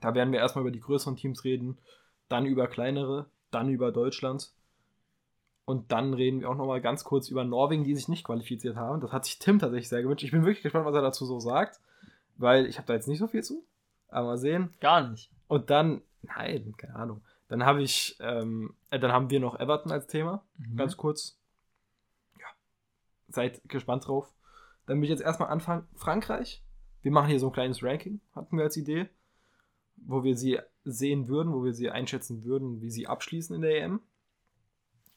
Da 0.00 0.14
werden 0.14 0.32
wir 0.32 0.38
erstmal 0.38 0.62
über 0.62 0.70
die 0.70 0.80
größeren 0.80 1.16
Teams 1.16 1.44
reden, 1.44 1.76
dann 2.30 2.46
über 2.46 2.66
kleinere, 2.66 3.26
dann 3.50 3.68
über 3.68 3.92
Deutschland. 3.92 4.54
Und 5.66 5.92
dann 5.92 6.14
reden 6.14 6.40
wir 6.40 6.48
auch 6.48 6.56
nochmal 6.56 6.80
ganz 6.80 7.04
kurz 7.04 7.28
über 7.28 7.44
Norwegen, 7.44 7.84
die 7.84 7.94
sich 7.94 8.08
nicht 8.08 8.24
qualifiziert 8.24 8.76
haben. 8.76 9.02
Das 9.02 9.12
hat 9.12 9.26
sich 9.26 9.38
Tim 9.38 9.58
tatsächlich 9.58 9.90
sehr 9.90 10.02
gewünscht. 10.02 10.24
Ich 10.24 10.30
bin 10.30 10.46
wirklich 10.46 10.62
gespannt, 10.62 10.86
was 10.86 10.94
er 10.94 11.02
dazu 11.02 11.26
so 11.26 11.40
sagt, 11.40 11.78
weil 12.38 12.64
ich 12.64 12.78
habe 12.78 12.86
da 12.86 12.94
jetzt 12.94 13.06
nicht 13.06 13.18
so 13.18 13.26
viel 13.26 13.42
zu. 13.42 13.66
Aber 14.08 14.28
mal 14.28 14.38
sehen. 14.38 14.72
Gar 14.80 15.10
nicht. 15.10 15.30
Und 15.46 15.68
dann, 15.68 16.00
nein, 16.22 16.72
keine 16.78 16.96
Ahnung. 16.96 17.20
Dann 17.48 17.64
habe 17.64 17.82
ich, 17.82 18.16
ähm, 18.20 18.74
äh, 18.90 18.98
dann 18.98 19.12
haben 19.12 19.30
wir 19.30 19.40
noch 19.40 19.58
Everton 19.58 19.92
als 19.92 20.06
Thema, 20.06 20.44
mhm. 20.56 20.76
ganz 20.76 20.96
kurz. 20.96 21.38
Ja, 22.38 22.46
seid 23.28 23.60
gespannt 23.68 24.06
drauf. 24.06 24.32
Dann 24.86 24.98
will 24.98 25.04
ich 25.04 25.10
jetzt 25.10 25.22
erstmal 25.22 25.50
anfangen. 25.50 25.86
Frankreich. 25.94 26.62
Wir 27.02 27.12
machen 27.12 27.28
hier 27.28 27.40
so 27.40 27.48
ein 27.48 27.52
kleines 27.52 27.82
Ranking, 27.82 28.20
hatten 28.34 28.56
wir 28.56 28.64
als 28.64 28.76
Idee 28.76 29.10
wo 29.96 30.24
wir 30.24 30.36
sie 30.36 30.58
sehen 30.84 31.28
würden, 31.28 31.52
wo 31.52 31.64
wir 31.64 31.72
sie 31.72 31.90
einschätzen 31.90 32.44
würden, 32.44 32.80
wie 32.80 32.90
sie 32.90 33.06
abschließen 33.06 33.54
in 33.54 33.62
der 33.62 33.82
EM. 33.82 34.00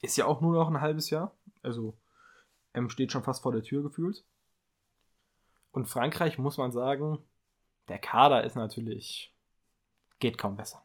Ist 0.02 0.18
ja 0.18 0.26
auch 0.26 0.42
nur 0.42 0.54
noch 0.54 0.70
ein 0.70 0.82
halbes 0.82 1.10
Jahr. 1.10 1.36
Also 1.62 1.98
M 2.74 2.90
steht 2.90 3.12
schon 3.12 3.24
fast 3.24 3.44
vor 3.44 3.52
der 3.52 3.64
Tür 3.64 3.84
gefühlt. 3.84 4.24
Und 5.72 5.88
Frankreich 5.88 6.38
muss 6.38 6.58
man 6.58 6.72
sagen, 6.72 7.20
der 7.88 8.00
Kader 8.00 8.44
ist 8.44 8.56
natürlich 8.56 9.34
geht 10.20 10.38
kaum 10.38 10.56
besser. 10.56 10.84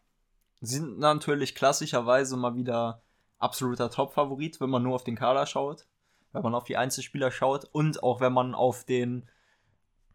Sie 0.63 0.77
sind 0.77 1.01
natürlich 1.01 1.57
klassischerweise 1.57 2.37
mal 2.37 2.55
wieder 2.55 3.03
absoluter 3.39 3.91
Top-Favorit, 3.91 4.61
wenn 4.61 4.71
man 4.71 4.85
nur 4.85 4.95
auf 4.95 5.03
den 5.03 5.17
Kader 5.17 5.45
schaut, 5.45 5.89
wenn 6.31 6.43
man 6.43 6.55
auf 6.55 6.63
die 6.65 6.77
Einzelspieler 6.77 7.33
schaut 7.33 7.65
und 7.73 8.05
auch 8.05 8.21
wenn 8.21 8.33
man 8.33 8.55
auf 8.55 8.85
den 8.85 9.29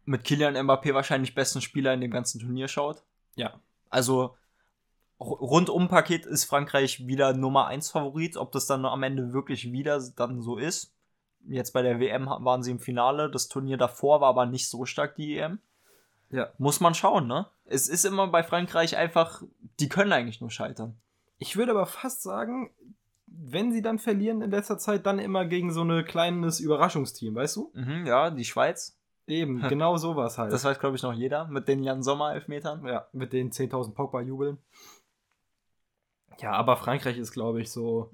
mit 0.06 0.24
Kilian 0.24 0.56
Mbappé 0.56 0.94
wahrscheinlich 0.94 1.34
besten 1.34 1.60
Spieler 1.60 1.92
in 1.92 2.00
dem 2.00 2.10
ganzen 2.10 2.40
Turnier 2.40 2.66
schaut. 2.66 3.04
Ja. 3.36 3.60
Also 3.90 4.36
rundum 5.20 5.88
Paket 5.88 6.24
ist 6.24 6.46
Frankreich 6.46 7.06
wieder 7.06 7.34
Nummer 7.34 7.66
1 7.66 7.90
Favorit. 7.90 8.38
Ob 8.38 8.50
das 8.52 8.64
dann 8.64 8.86
am 8.86 9.02
Ende 9.02 9.34
wirklich 9.34 9.70
wieder 9.70 10.00
dann 10.16 10.40
so 10.40 10.56
ist. 10.56 10.94
Jetzt 11.46 11.72
bei 11.72 11.82
der 11.82 12.00
WM 12.00 12.24
waren 12.26 12.62
sie 12.62 12.70
im 12.70 12.80
Finale. 12.80 13.30
Das 13.30 13.48
Turnier 13.48 13.76
davor 13.76 14.22
war 14.22 14.30
aber 14.30 14.46
nicht 14.46 14.70
so 14.70 14.86
stark, 14.86 15.14
die 15.16 15.36
EM. 15.36 15.60
Ja. 16.30 16.52
Muss 16.58 16.80
man 16.80 16.94
schauen, 16.94 17.26
ne? 17.26 17.46
Es 17.64 17.88
ist 17.88 18.04
immer 18.04 18.28
bei 18.28 18.42
Frankreich 18.42 18.96
einfach, 18.96 19.42
die 19.80 19.88
können 19.88 20.12
eigentlich 20.12 20.40
nur 20.40 20.50
scheitern. 20.50 21.00
Ich 21.38 21.56
würde 21.56 21.72
aber 21.72 21.86
fast 21.86 22.22
sagen, 22.22 22.70
wenn 23.26 23.72
sie 23.72 23.82
dann 23.82 23.98
verlieren 23.98 24.42
in 24.42 24.50
letzter 24.50 24.78
Zeit, 24.78 25.06
dann 25.06 25.18
immer 25.18 25.44
gegen 25.44 25.72
so 25.72 25.82
ein 25.82 26.04
kleines 26.04 26.60
Überraschungsteam, 26.60 27.34
weißt 27.34 27.56
du? 27.56 27.72
Mhm, 27.74 28.06
ja, 28.06 28.30
die 28.30 28.44
Schweiz. 28.44 28.98
Eben, 29.26 29.60
genau 29.68 29.98
sowas 29.98 30.38
halt. 30.38 30.52
Das 30.52 30.64
weiß, 30.64 30.80
glaube 30.80 30.96
ich, 30.96 31.02
noch 31.02 31.12
jeder 31.12 31.46
mit 31.48 31.68
den 31.68 31.82
Jan 31.82 32.02
Sommer-Elfmetern. 32.02 32.86
Ja, 32.86 33.08
mit 33.12 33.34
den 33.34 33.50
10.000 33.50 33.92
Pogba-Jubeln. 33.92 34.56
Ja, 36.40 36.52
aber 36.52 36.78
Frankreich 36.78 37.18
ist, 37.18 37.32
glaube 37.32 37.60
ich, 37.60 37.70
so 37.70 38.10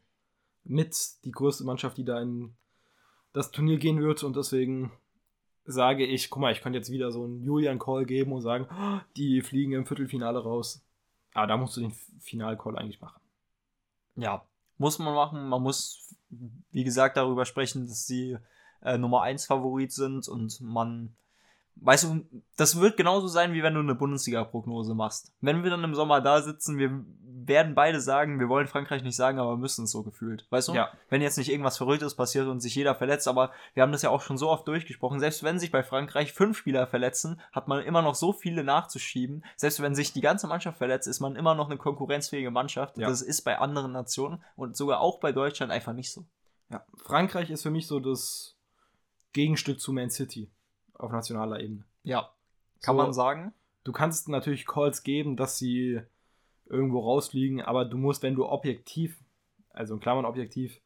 mit 0.65 0.97
die 1.25 1.31
größte 1.31 1.63
Mannschaft, 1.65 1.99
die 1.99 2.05
da 2.05 2.21
in 2.21 2.57
das 3.33 3.53
Turnier 3.53 3.79
gehen 3.79 4.01
wird 4.01 4.25
und 4.25 4.35
deswegen 4.35 4.93
sage 5.65 6.05
ich, 6.05 6.31
guck 6.31 6.41
mal, 6.43 6.53
ich 6.53 6.61
könnte 6.61 6.79
jetzt 6.79 6.91
wieder 6.91 7.11
so 7.11 7.25
einen 7.25 7.43
Julian-Call 7.43 8.05
geben 8.05 8.33
und 8.33 8.43
sagen, 8.43 8.67
oh, 8.71 9.01
die 9.17 9.41
fliegen 9.43 9.73
im 9.73 9.87
Viertelfinale 9.87 10.43
raus. 10.43 10.85
Aber 11.33 11.47
da 11.47 11.57
musst 11.57 11.77
du 11.77 11.81
den 11.81 11.95
Final-Call 12.21 12.77
eigentlich 12.79 13.01
machen. 13.01 13.21
Ja, 14.17 14.45
muss 14.79 14.99
man 14.99 15.15
machen. 15.15 15.49
Man 15.49 15.63
muss, 15.63 16.15
wie 16.71 16.85
gesagt, 16.85 17.17
darüber 17.17 17.45
sprechen, 17.45 17.87
dass 17.87 18.07
sie 18.07 18.37
äh, 18.83 18.99
Nummer 18.99 19.23
1 19.23 19.47
Favorit 19.47 19.93
sind 19.93 20.29
und 20.29 20.61
man, 20.61 21.17
weißt 21.77 22.05
du, 22.05 22.27
das 22.57 22.81
wird 22.81 22.97
genauso 22.97 23.27
sein, 23.27 23.53
wie 23.53 23.63
wenn 23.63 23.75
du 23.75 23.81
eine 23.81 23.95
Bundesliga-Prognose 23.95 24.95
machst. 24.95 25.33
Wenn 25.41 25.63
wir 25.63 25.71
dann 25.71 25.85
im 25.85 25.95
Sommer 25.95 26.21
da 26.21 26.41
sitzen, 26.41 26.79
wir 26.79 27.05
werden 27.47 27.75
beide 27.75 28.01
sagen, 28.01 28.41
wir 28.41 28.49
wollen 28.49 28.67
Frankreich 28.67 29.03
nicht 29.03 29.17
sagen, 29.17 29.39
aber 29.39 29.57
müssen 29.57 29.85
es 29.85 29.91
so 29.91 30.03
gefühlt. 30.03 30.47
Weißt 30.51 30.69
du? 30.69 30.75
Ja. 30.75 30.91
Wenn 31.11 31.21
jetzt 31.21 31.37
nicht 31.37 31.51
irgendwas 31.51 31.77
Verrücktes 31.77 32.15
passiert 32.15 32.47
und 32.47 32.61
sich 32.61 32.75
jeder 32.75 32.95
verletzt, 32.95 33.29
aber 33.29 33.51
wir 33.75 33.83
haben 33.83 33.93
das 33.93 34.03
ja 34.03 34.11
auch 34.11 34.23
schon 34.23 34.39
so 34.39 34.49
oft 34.49 34.67
durchgesprochen, 34.67 35.21
selbst 35.21 35.43
wenn 35.43 35.59
sich 35.59 35.71
bei 35.71 35.83
Frankreich 35.83 36.33
fünf 36.33 36.57
Spieler 36.57 36.87
verletzen, 36.87 37.41
hat 37.53 37.69
man 37.69 37.85
immer 37.85 38.03
noch 38.03 38.15
so 38.15 38.33
viele 38.33 38.65
nachzuschieben. 38.65 39.45
Selbst 39.57 39.83
wenn 39.83 39.95
sich 39.95 40.13
die 40.13 40.21
ganze 40.21 40.47
Mannschaft 40.47 40.79
verletzt, 40.79 41.07
ist 41.07 41.21
man 41.21 41.37
immer 41.37 41.55
noch 41.55 41.67
eine 41.69 41.77
konkurrenzfähige 41.77 42.51
Mannschaft. 42.51 42.97
Ja. 42.99 43.09
Das 43.09 43.21
ist 43.21 43.43
bei 43.43 43.59
anderen 43.59 43.93
Nationen 43.93 44.43
und 44.57 44.77
sogar 44.77 45.01
auch 45.01 45.21
bei 45.21 45.33
Deutschland 45.33 45.71
einfach 45.71 45.93
nicht 45.93 46.13
so. 46.13 46.25
Ja, 46.71 46.85
Frankreich 46.97 47.51
ist 47.51 47.63
für 47.63 47.71
mich 47.71 47.87
so 47.87 48.01
das 48.01 48.57
Gegenstück 49.33 49.81
zu 49.81 49.93
Man 49.93 50.11
City 50.11 50.51
auf 51.05 51.13
nationaler 51.13 51.61
Ebene. 51.61 51.85
Ja, 52.03 52.31
kann 52.83 52.97
so, 52.97 53.03
man 53.03 53.13
sagen. 53.13 53.53
Du 53.85 53.93
kannst 53.93 54.29
natürlich 54.29 54.67
Calls 54.67 55.03
geben, 55.03 55.37
dass 55.37 55.59
sie 55.59 56.01
irgendwo 56.67 57.01
rausfliegen, 57.01 57.61
aber 57.61 57.85
du 57.85 57.97
musst, 57.97 58.23
wenn 58.23 58.35
du 58.35 58.47
objektiv, 58.47 59.23
also 59.71 59.95
in 59.95 60.01
Klammern 60.01 60.25
objektiv, 60.25 60.81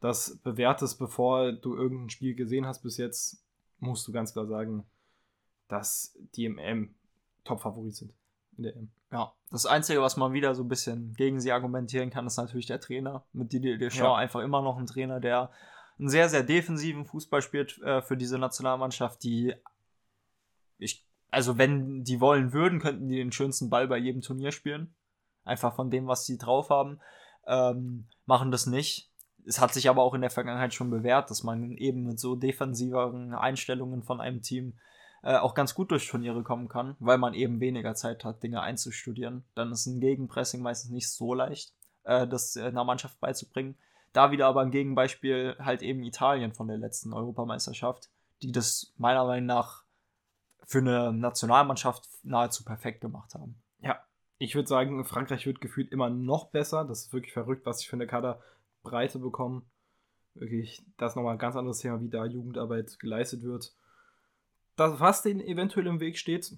das 0.00 0.38
bewertest, 0.38 0.98
bevor 0.98 1.52
du 1.52 1.76
irgendein 1.76 2.10
Spiel 2.10 2.34
gesehen 2.34 2.66
hast 2.66 2.82
bis 2.82 2.96
jetzt, 2.96 3.44
musst 3.78 4.06
du 4.08 4.12
ganz 4.12 4.32
klar 4.32 4.46
sagen, 4.46 4.84
dass 5.68 6.18
die 6.34 6.48
MM 6.48 6.94
Top-Favorit 7.44 7.94
sind 7.94 8.12
in 8.56 8.62
der 8.64 8.76
M. 8.76 8.90
Ja, 9.12 9.32
das 9.50 9.66
Einzige, 9.66 10.00
was 10.02 10.16
man 10.16 10.32
wieder 10.32 10.54
so 10.54 10.62
ein 10.62 10.68
bisschen 10.68 11.14
gegen 11.14 11.40
sie 11.40 11.52
argumentieren 11.52 12.10
kann, 12.10 12.26
ist 12.26 12.36
natürlich 12.36 12.66
der 12.66 12.80
Trainer. 12.80 13.24
Mit 13.32 13.52
Didier 13.52 13.76
Deschamps 13.76 14.04
ja. 14.04 14.14
einfach 14.14 14.40
immer 14.40 14.62
noch 14.62 14.78
ein 14.78 14.86
Trainer, 14.86 15.20
der 15.20 15.50
einen 16.00 16.08
sehr, 16.08 16.28
sehr 16.28 16.42
defensiven 16.42 17.04
Fußball 17.04 17.42
spielt 17.42 17.78
äh, 17.82 18.00
für 18.00 18.16
diese 18.16 18.38
Nationalmannschaft, 18.38 19.22
die 19.22 19.54
ich, 20.78 21.04
also 21.30 21.58
wenn 21.58 22.04
die 22.04 22.20
wollen 22.20 22.52
würden, 22.52 22.80
könnten 22.80 23.08
die 23.08 23.16
den 23.16 23.32
schönsten 23.32 23.68
Ball 23.68 23.86
bei 23.86 23.98
jedem 23.98 24.22
Turnier 24.22 24.50
spielen. 24.50 24.94
Einfach 25.44 25.76
von 25.76 25.90
dem, 25.90 26.06
was 26.06 26.24
sie 26.24 26.38
drauf 26.38 26.70
haben. 26.70 27.00
Ähm, 27.46 28.06
machen 28.26 28.50
das 28.50 28.66
nicht. 28.66 29.10
Es 29.46 29.60
hat 29.60 29.74
sich 29.74 29.88
aber 29.88 30.02
auch 30.02 30.14
in 30.14 30.20
der 30.22 30.30
Vergangenheit 30.30 30.74
schon 30.74 30.90
bewährt, 30.90 31.30
dass 31.30 31.42
man 31.42 31.76
eben 31.76 32.04
mit 32.04 32.18
so 32.18 32.34
defensiveren 32.34 33.34
Einstellungen 33.34 34.02
von 34.02 34.20
einem 34.20 34.42
Team 34.42 34.74
äh, 35.22 35.36
auch 35.36 35.54
ganz 35.54 35.74
gut 35.74 35.90
durch 35.90 36.08
Turniere 36.08 36.42
kommen 36.42 36.68
kann, 36.68 36.96
weil 36.98 37.18
man 37.18 37.34
eben 37.34 37.60
weniger 37.60 37.94
Zeit 37.94 38.24
hat, 38.24 38.42
Dinge 38.42 38.62
einzustudieren. 38.62 39.44
Dann 39.54 39.72
ist 39.72 39.86
ein 39.86 40.00
Gegenpressing 40.00 40.62
meistens 40.62 40.90
nicht 40.90 41.10
so 41.10 41.34
leicht, 41.34 41.74
äh, 42.04 42.26
das 42.26 42.56
einer 42.56 42.84
Mannschaft 42.84 43.20
beizubringen. 43.20 43.76
Da 44.12 44.30
wieder 44.30 44.46
aber 44.46 44.60
ein 44.60 44.70
Gegenbeispiel 44.70 45.56
halt 45.58 45.82
eben 45.82 46.02
Italien 46.02 46.52
von 46.52 46.68
der 46.68 46.78
letzten 46.78 47.12
Europameisterschaft, 47.12 48.08
die 48.42 48.52
das 48.52 48.92
meiner 48.96 49.24
Meinung 49.24 49.46
nach 49.46 49.84
für 50.64 50.78
eine 50.78 51.12
Nationalmannschaft 51.12 52.08
nahezu 52.22 52.64
perfekt 52.64 53.00
gemacht 53.00 53.34
haben. 53.34 53.56
Ja, 53.80 54.00
ich 54.38 54.54
würde 54.54 54.68
sagen, 54.68 55.04
Frankreich 55.04 55.46
wird 55.46 55.60
gefühlt 55.60 55.92
immer 55.92 56.10
noch 56.10 56.46
besser. 56.46 56.84
Das 56.84 57.06
ist 57.06 57.12
wirklich 57.12 57.32
verrückt, 57.32 57.66
was 57.66 57.80
ich 57.80 57.88
für 57.88 57.96
eine 57.96 58.06
Kaderbreite 58.06 59.18
bekomme. 59.18 59.62
Wirklich, 60.34 60.82
das 60.96 61.12
ist 61.12 61.16
nochmal 61.16 61.34
ein 61.34 61.38
ganz 61.38 61.56
anderes 61.56 61.78
Thema, 61.78 62.00
wie 62.00 62.08
da 62.08 62.24
Jugendarbeit 62.24 62.98
geleistet 62.98 63.42
wird 63.42 63.72
das, 64.80 64.98
was 64.98 65.22
denen 65.22 65.40
eventuell 65.40 65.86
im 65.86 66.00
Weg 66.00 66.18
steht, 66.18 66.56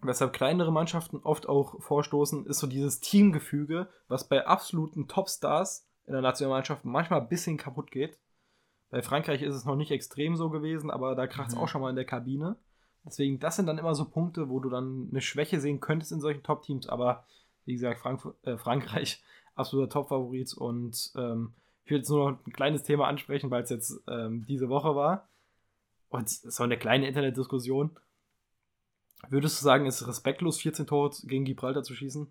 weshalb 0.00 0.32
kleinere 0.32 0.72
Mannschaften 0.72 1.18
oft 1.18 1.48
auch 1.48 1.82
vorstoßen, 1.82 2.46
ist 2.46 2.58
so 2.58 2.68
dieses 2.68 3.00
Teamgefüge, 3.00 3.88
was 4.06 4.28
bei 4.28 4.46
absoluten 4.46 5.08
Topstars 5.08 5.86
in 6.06 6.12
der 6.12 6.22
Nationalmannschaft 6.22 6.84
manchmal 6.84 7.20
ein 7.20 7.28
bisschen 7.28 7.56
kaputt 7.56 7.90
geht. 7.90 8.18
Bei 8.90 9.02
Frankreich 9.02 9.42
ist 9.42 9.54
es 9.54 9.64
noch 9.64 9.76
nicht 9.76 9.90
extrem 9.90 10.36
so 10.36 10.50
gewesen, 10.50 10.90
aber 10.90 11.14
da 11.14 11.26
kracht 11.26 11.48
es 11.48 11.54
mhm. 11.54 11.60
auch 11.60 11.68
schon 11.68 11.80
mal 11.80 11.90
in 11.90 11.96
der 11.96 12.04
Kabine. 12.04 12.56
Deswegen, 13.04 13.38
das 13.38 13.56
sind 13.56 13.66
dann 13.66 13.78
immer 13.78 13.94
so 13.94 14.06
Punkte, 14.06 14.48
wo 14.48 14.60
du 14.60 14.70
dann 14.70 15.08
eine 15.10 15.20
Schwäche 15.20 15.60
sehen 15.60 15.80
könntest 15.80 16.12
in 16.12 16.20
solchen 16.20 16.42
Top-Teams, 16.42 16.88
aber 16.88 17.26
wie 17.64 17.74
gesagt, 17.74 18.00
Frank 18.00 18.22
äh, 18.42 18.56
Frankreich 18.56 19.22
absoluter 19.54 19.90
Top-Favorit 19.90 20.54
und 20.54 21.12
ähm, 21.16 21.54
ich 21.84 21.90
will 21.90 21.98
jetzt 21.98 22.08
nur 22.08 22.30
noch 22.30 22.46
ein 22.46 22.52
kleines 22.52 22.82
Thema 22.82 23.08
ansprechen, 23.08 23.50
weil 23.50 23.62
es 23.62 23.70
jetzt 23.70 24.02
ähm, 24.08 24.46
diese 24.46 24.68
Woche 24.68 24.96
war. 24.96 25.28
Und 26.08 26.28
so 26.28 26.62
eine 26.62 26.78
kleine 26.78 27.06
Internetdiskussion. 27.06 27.98
Würdest 29.28 29.60
du 29.60 29.64
sagen, 29.64 29.86
es 29.86 30.00
ist 30.00 30.08
respektlos, 30.08 30.60
14 30.60 30.86
Tore 30.86 31.10
gegen 31.24 31.44
Gibraltar 31.44 31.82
zu 31.82 31.94
schießen? 31.94 32.30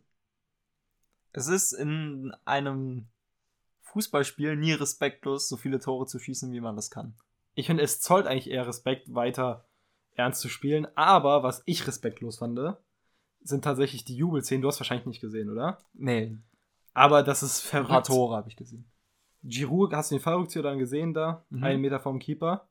Es 1.34 1.48
ist 1.48 1.74
in 1.74 2.34
einem 2.46 3.08
Fußballspiel 3.84 4.56
nie 4.56 4.74
respektlos, 4.74 5.48
so 5.48 5.58
viele 5.58 5.80
Tore 5.80 6.06
zu 6.06 6.20
schießen, 6.20 6.52
wie 6.52 6.62
man 6.62 6.76
das 6.76 6.90
kann. 6.90 7.16
Ich 7.54 7.68
finde, 7.68 7.84
es 7.84 8.02
zollt 8.02 8.26
eigentlich 8.26 8.50
eher 8.50 8.68
Respekt, 8.68 9.14
weiter 9.14 9.66
ernst 10.16 10.42
zu 10.42 10.50
spielen. 10.50 10.88
Aber 10.96 11.44
was 11.44 11.62
ich 11.66 11.88
respektlos 11.88 12.38
fand, 12.40 12.60
sind 13.42 13.64
tatsächlich 13.64 14.06
die 14.06 14.16
Jubelszenen. 14.16 14.62
Du 14.62 14.68
hast 14.68 14.80
wahrscheinlich 14.80 15.06
nicht 15.06 15.22
gesehen, 15.22 15.50
oder? 15.50 15.78
Nee. 15.94 16.36
Aber 16.94 17.24
das 17.24 17.44
ist 17.44 17.62
verrückt. 17.62 17.90
Ein 17.90 17.94
paar 17.94 18.04
Tore 18.04 18.36
habe 18.38 18.50
ich 18.50 18.56
gesehen. 18.56 18.86
Giroud, 19.44 19.94
hast 19.94 20.12
du 20.12 20.16
den 20.16 20.22
Fallrückzieher 20.22 20.64
dann 20.64 20.80
gesehen 20.80 21.14
da? 21.14 21.46
Mhm. 21.50 21.64
Einen 21.64 21.82
Meter 21.82 22.00
vom 22.00 22.20
Keeper 22.20 22.68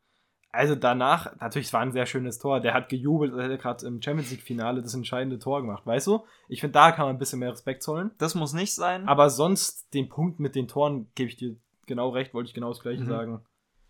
also 0.52 0.74
danach, 0.74 1.34
natürlich, 1.40 1.68
es 1.68 1.72
war 1.72 1.80
ein 1.80 1.92
sehr 1.92 2.04
schönes 2.04 2.38
Tor. 2.38 2.60
Der 2.60 2.74
hat 2.74 2.90
gejubelt, 2.90 3.32
er 3.34 3.50
hat 3.50 3.60
gerade 3.60 3.86
im 3.86 4.02
Champions 4.02 4.30
League-Finale 4.30 4.82
das 4.82 4.94
entscheidende 4.94 5.38
Tor 5.38 5.62
gemacht, 5.62 5.86
weißt 5.86 6.06
du? 6.06 6.24
Ich 6.48 6.60
finde, 6.60 6.74
da 6.74 6.92
kann 6.92 7.06
man 7.06 7.16
ein 7.16 7.18
bisschen 7.18 7.38
mehr 7.38 7.52
Respekt 7.52 7.82
zollen. 7.82 8.10
Das 8.18 8.34
muss 8.34 8.52
nicht 8.52 8.74
sein. 8.74 9.08
Aber 9.08 9.30
sonst, 9.30 9.92
den 9.94 10.10
Punkt 10.10 10.40
mit 10.40 10.54
den 10.54 10.68
Toren, 10.68 11.08
gebe 11.14 11.30
ich 11.30 11.36
dir 11.36 11.56
genau 11.86 12.10
recht, 12.10 12.34
wollte 12.34 12.48
ich 12.48 12.54
genau 12.54 12.68
das 12.68 12.80
Gleiche 12.80 13.02
mhm. 13.02 13.08
sagen. 13.08 13.40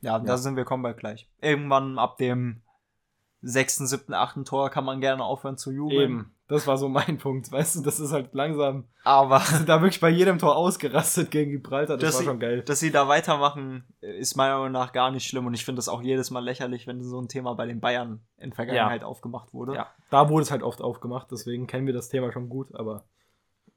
Ja, 0.00 0.12
ja, 0.12 0.18
da 0.20 0.36
sind 0.36 0.56
wir 0.56 0.64
kommen 0.64 0.82
bald 0.82 0.98
gleich. 0.98 1.28
Irgendwann 1.40 1.98
ab 1.98 2.16
dem 2.16 2.62
sechsten, 3.40 3.86
siebten, 3.86 4.14
achten 4.14 4.44
Tor 4.44 4.70
kann 4.70 4.84
man 4.84 5.00
gerne 5.00 5.24
aufhören 5.24 5.58
zu 5.58 5.72
jubeln. 5.72 6.00
Eben. 6.00 6.34
Das 6.52 6.66
war 6.66 6.76
so 6.76 6.86
mein 6.90 7.16
Punkt, 7.18 7.50
weißt 7.50 7.76
du, 7.76 7.80
das 7.80 7.98
ist 7.98 8.12
halt 8.12 8.34
langsam. 8.34 8.86
Aber. 9.04 9.40
Sind 9.40 9.66
da 9.70 9.80
wirklich 9.80 10.00
bei 10.00 10.10
jedem 10.10 10.38
Tor 10.38 10.54
ausgerastet 10.54 11.30
gegen 11.30 11.50
Gibraltar, 11.50 11.96
das 11.96 12.12
war 12.12 12.20
sie, 12.20 12.26
schon 12.26 12.40
geil. 12.40 12.62
Dass 12.62 12.78
sie 12.78 12.90
da 12.90 13.08
weitermachen, 13.08 13.84
ist 14.00 14.36
meiner 14.36 14.58
Meinung 14.58 14.72
nach 14.72 14.92
gar 14.92 15.10
nicht 15.10 15.26
schlimm 15.26 15.46
und 15.46 15.54
ich 15.54 15.64
finde 15.64 15.78
das 15.78 15.88
auch 15.88 16.02
jedes 16.02 16.30
Mal 16.30 16.44
lächerlich, 16.44 16.86
wenn 16.86 17.02
so 17.02 17.18
ein 17.18 17.28
Thema 17.28 17.54
bei 17.54 17.64
den 17.64 17.80
Bayern 17.80 18.20
in 18.36 18.52
Vergangenheit 18.52 19.00
ja. 19.00 19.06
aufgemacht 19.06 19.54
wurde. 19.54 19.74
Ja, 19.74 19.88
da 20.10 20.28
wurde 20.28 20.42
es 20.42 20.50
halt 20.50 20.62
oft 20.62 20.82
aufgemacht, 20.82 21.28
deswegen 21.30 21.66
kennen 21.66 21.86
wir 21.86 21.94
das 21.94 22.10
Thema 22.10 22.30
schon 22.32 22.50
gut, 22.50 22.74
aber. 22.74 23.06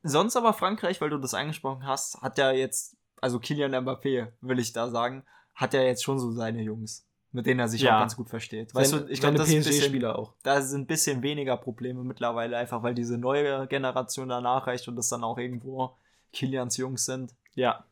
Sonst 0.04 0.36
aber 0.36 0.52
Frankreich, 0.52 1.00
weil 1.00 1.10
du 1.10 1.18
das 1.18 1.34
angesprochen 1.34 1.88
hast, 1.88 2.22
hat 2.22 2.38
ja 2.38 2.52
jetzt, 2.52 2.98
also 3.22 3.40
Kilian 3.40 3.74
Mbappé, 3.74 4.34
will 4.42 4.60
ich 4.60 4.74
da 4.74 4.90
sagen, 4.90 5.24
hat 5.54 5.74
ja 5.74 5.82
jetzt 5.82 6.04
schon 6.04 6.20
so 6.20 6.32
seine 6.32 6.62
Jungs 6.62 7.05
mit 7.36 7.46
denen 7.46 7.60
er 7.60 7.68
sich 7.68 7.82
ja. 7.82 7.96
auch 7.98 8.00
ganz 8.00 8.16
gut 8.16 8.30
versteht. 8.30 8.74
Weißt 8.74 8.92
Seine, 8.92 9.04
du, 9.04 9.12
ich 9.12 9.20
glaube, 9.20 9.38
das 9.38 9.50
PSG-Spieler 9.50 10.18
auch. 10.18 10.34
Da 10.44 10.62
sind 10.62 10.82
ein 10.82 10.88
bisschen 10.88 11.22
weniger 11.22 11.58
Probleme 11.58 12.02
mittlerweile, 12.04 12.56
einfach 12.56 12.82
weil 12.82 12.96
diese 12.96 13.18
neue 13.18 13.68
Generation 13.68 14.30
danach 14.30 14.68
reicht 14.68 14.88
und 14.88 14.96
das 14.96 15.10
dann 15.10 15.24
auch 15.24 15.38
irgendwo 15.38 15.98
Kilians 16.32 16.78
Jungs 16.78 17.06
sind. 17.06 17.36
Ja, 17.54 17.84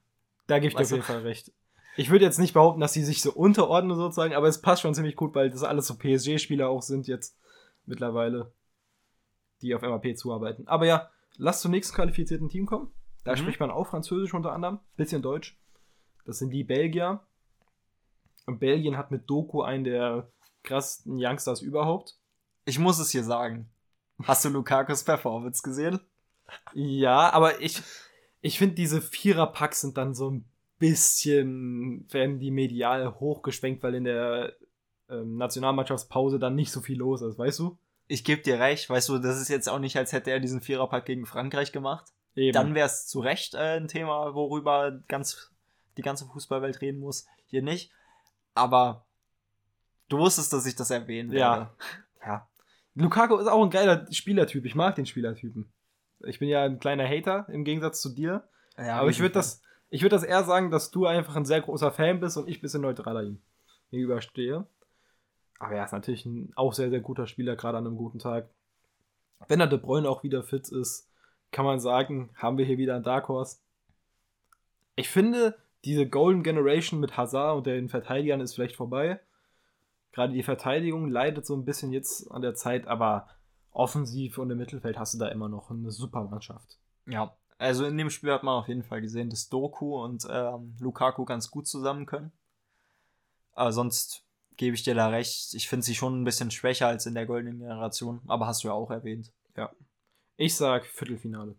da 0.47 0.59
gebe 0.59 0.69
ich 0.69 0.75
dir 0.75 0.83
auf 0.83 0.91
jeden 0.91 1.03
Fall 1.03 1.19
recht. 1.19 1.51
Ich 1.97 2.09
würde 2.09 2.23
jetzt 2.23 2.39
nicht 2.39 2.53
behaupten, 2.53 2.79
dass 2.79 2.93
sie 2.93 3.03
sich 3.03 3.21
so 3.21 3.33
unterordnen 3.33 3.97
sozusagen, 3.97 4.33
aber 4.33 4.47
es 4.47 4.61
passt 4.61 4.81
schon 4.81 4.95
ziemlich 4.95 5.17
gut, 5.17 5.35
weil 5.35 5.49
das 5.49 5.63
alles 5.63 5.87
so 5.87 5.95
PSG-Spieler 5.95 6.69
auch 6.69 6.81
sind 6.81 7.07
jetzt 7.07 7.37
mittlerweile, 7.85 8.53
die 9.61 9.75
auf 9.75 9.81
MAP 9.81 10.17
zuarbeiten. 10.17 10.67
Aber 10.67 10.85
ja, 10.85 11.09
lass 11.35 11.61
zum 11.61 11.71
nächsten 11.71 11.95
qualifizierten 11.95 12.47
Team 12.47 12.65
kommen. 12.65 12.91
Da 13.25 13.33
mhm. 13.33 13.37
spricht 13.37 13.59
man 13.59 13.71
auch 13.71 13.87
Französisch 13.87 14.33
unter 14.33 14.53
anderem, 14.53 14.79
bisschen 14.95 15.21
Deutsch. 15.21 15.59
Das 16.25 16.39
sind 16.39 16.51
die 16.51 16.63
Belgier. 16.63 17.19
Und 18.45 18.59
Belgien 18.59 18.97
hat 18.97 19.11
mit 19.11 19.29
Doku 19.29 19.61
einen 19.61 19.83
der 19.83 20.27
krassesten 20.63 21.17
Youngsters 21.17 21.61
überhaupt. 21.61 22.15
Ich 22.65 22.79
muss 22.79 22.99
es 22.99 23.11
hier 23.11 23.23
sagen. 23.23 23.69
Hast 24.23 24.45
du 24.45 24.49
Lukakus 24.49 25.03
Performance 25.03 25.61
gesehen? 25.63 25.99
Ja, 26.73 27.31
aber 27.31 27.61
ich, 27.61 27.81
ich 28.41 28.57
finde, 28.57 28.75
diese 28.75 29.01
Viererpacks 29.01 29.81
sind 29.81 29.97
dann 29.97 30.13
so 30.13 30.29
ein 30.29 30.45
bisschen, 30.79 32.05
werden 32.11 32.39
die 32.39 32.51
medial 32.51 33.19
hochgeschwenkt, 33.19 33.83
weil 33.83 33.95
in 33.95 34.03
der 34.03 34.53
ähm, 35.09 35.37
Nationalmannschaftspause 35.37 36.39
dann 36.39 36.55
nicht 36.55 36.71
so 36.71 36.81
viel 36.81 36.97
los 36.97 37.21
ist, 37.21 37.37
weißt 37.37 37.59
du? 37.59 37.77
Ich 38.07 38.23
gebe 38.23 38.41
dir 38.41 38.59
recht, 38.59 38.89
weißt 38.89 39.09
du, 39.09 39.17
das 39.17 39.39
ist 39.39 39.47
jetzt 39.47 39.69
auch 39.69 39.79
nicht, 39.79 39.97
als 39.97 40.11
hätte 40.11 40.31
er 40.31 40.39
diesen 40.39 40.61
Viererpack 40.61 41.05
gegen 41.05 41.25
Frankreich 41.25 41.71
gemacht. 41.71 42.11
Eben. 42.35 42.53
Dann 42.53 42.75
wäre 42.75 42.87
es 42.87 43.07
zu 43.07 43.19
Recht 43.19 43.53
äh, 43.53 43.77
ein 43.77 43.87
Thema, 43.87 44.33
worüber 44.33 44.99
ganz, 45.07 45.51
die 45.97 46.01
ganze 46.01 46.25
Fußballwelt 46.25 46.81
reden 46.81 46.99
muss. 46.99 47.27
Hier 47.47 47.61
nicht 47.61 47.91
aber 48.53 49.05
du 50.09 50.19
wusstest, 50.19 50.53
dass 50.53 50.65
ich 50.65 50.75
das 50.75 50.91
erwähnen 50.91 51.31
werde. 51.31 51.69
Ja. 52.21 52.25
ja. 52.25 52.47
Lukaku 52.95 53.37
ist 53.37 53.47
auch 53.47 53.63
ein 53.63 53.69
geiler 53.69 54.11
Spielertyp. 54.11 54.65
Ich 54.65 54.75
mag 54.75 54.95
den 54.95 55.05
Spielertypen. 55.05 55.71
Ich 56.25 56.39
bin 56.39 56.49
ja 56.49 56.63
ein 56.63 56.79
kleiner 56.79 57.07
Hater 57.07 57.47
im 57.49 57.63
Gegensatz 57.63 58.01
zu 58.01 58.09
dir. 58.09 58.47
Ja, 58.77 58.99
aber 58.99 59.09
ich 59.09 59.19
würde 59.19 59.33
das, 59.33 59.61
ich 59.89 60.01
würde 60.01 60.15
das 60.15 60.23
eher 60.23 60.43
sagen, 60.43 60.71
dass 60.71 60.91
du 60.91 61.05
einfach 61.05 61.35
ein 61.35 61.45
sehr 61.45 61.61
großer 61.61 61.91
Fan 61.91 62.19
bist 62.19 62.37
und 62.37 62.47
ich 62.47 62.59
ein 62.59 62.61
bisschen 62.61 62.81
neutraler 62.81 63.23
ihm 63.23 63.41
gegenüberstehe. 63.91 64.65
Aber 65.59 65.75
er 65.75 65.85
ist 65.85 65.91
natürlich 65.91 66.25
ein 66.25 66.51
auch 66.55 66.73
sehr, 66.73 66.89
sehr 66.89 66.99
guter 66.99 67.27
Spieler, 67.27 67.55
gerade 67.55 67.77
an 67.77 67.87
einem 67.87 67.97
guten 67.97 68.19
Tag. 68.19 68.49
Wenn 69.47 69.59
er 69.59 69.67
De 69.67 69.79
Bruyne 69.79 70.09
auch 70.09 70.23
wieder 70.23 70.43
fit 70.43 70.69
ist, 70.69 71.09
kann 71.51 71.65
man 71.65 71.79
sagen, 71.79 72.31
haben 72.35 72.57
wir 72.57 72.65
hier 72.65 72.77
wieder 72.77 72.95
einen 72.95 73.03
Dark 73.03 73.27
Horse. 73.27 73.59
Ich 74.95 75.09
finde, 75.09 75.55
diese 75.85 76.07
Golden 76.07 76.43
Generation 76.43 76.99
mit 76.99 77.17
Hazard 77.17 77.57
und 77.57 77.67
den 77.67 77.89
Verteidigern 77.89 78.41
ist 78.41 78.55
vielleicht 78.55 78.75
vorbei. 78.75 79.19
Gerade 80.11 80.33
die 80.33 80.43
Verteidigung 80.43 81.09
leidet 81.09 81.45
so 81.45 81.55
ein 81.55 81.65
bisschen 81.65 81.91
jetzt 81.91 82.29
an 82.31 82.41
der 82.41 82.55
Zeit, 82.55 82.87
aber 82.87 83.27
offensiv 83.71 84.37
und 84.37 84.51
im 84.51 84.59
Mittelfeld 84.59 84.97
hast 84.97 85.15
du 85.15 85.17
da 85.17 85.27
immer 85.27 85.49
noch 85.49 85.71
eine 85.71 85.91
super 85.91 86.23
Mannschaft. 86.23 86.77
Ja, 87.07 87.35
also 87.57 87.85
in 87.85 87.97
dem 87.97 88.09
Spiel 88.09 88.31
hat 88.31 88.43
man 88.43 88.59
auf 88.59 88.67
jeden 88.67 88.83
Fall 88.83 89.01
gesehen, 89.01 89.29
dass 89.29 89.49
Doku 89.49 90.01
und 90.01 90.27
ähm, 90.29 90.75
Lukaku 90.79 91.25
ganz 91.25 91.49
gut 91.49 91.67
zusammen 91.67 92.05
können. 92.05 92.31
Aber 93.53 93.71
sonst 93.71 94.23
gebe 94.55 94.75
ich 94.75 94.83
dir 94.83 94.95
da 94.95 95.07
recht. 95.07 95.53
Ich 95.53 95.67
finde 95.67 95.85
sie 95.85 95.95
schon 95.95 96.21
ein 96.21 96.23
bisschen 96.23 96.51
schwächer 96.51 96.87
als 96.87 97.05
in 97.05 97.15
der 97.15 97.25
goldenen 97.25 97.59
Generation, 97.59 98.21
aber 98.27 98.47
hast 98.47 98.63
du 98.63 98.67
ja 98.67 98.73
auch 98.73 98.91
erwähnt. 98.91 99.31
Ja. 99.57 99.71
Ich 100.37 100.55
sag 100.55 100.85
Viertelfinale 100.85 101.55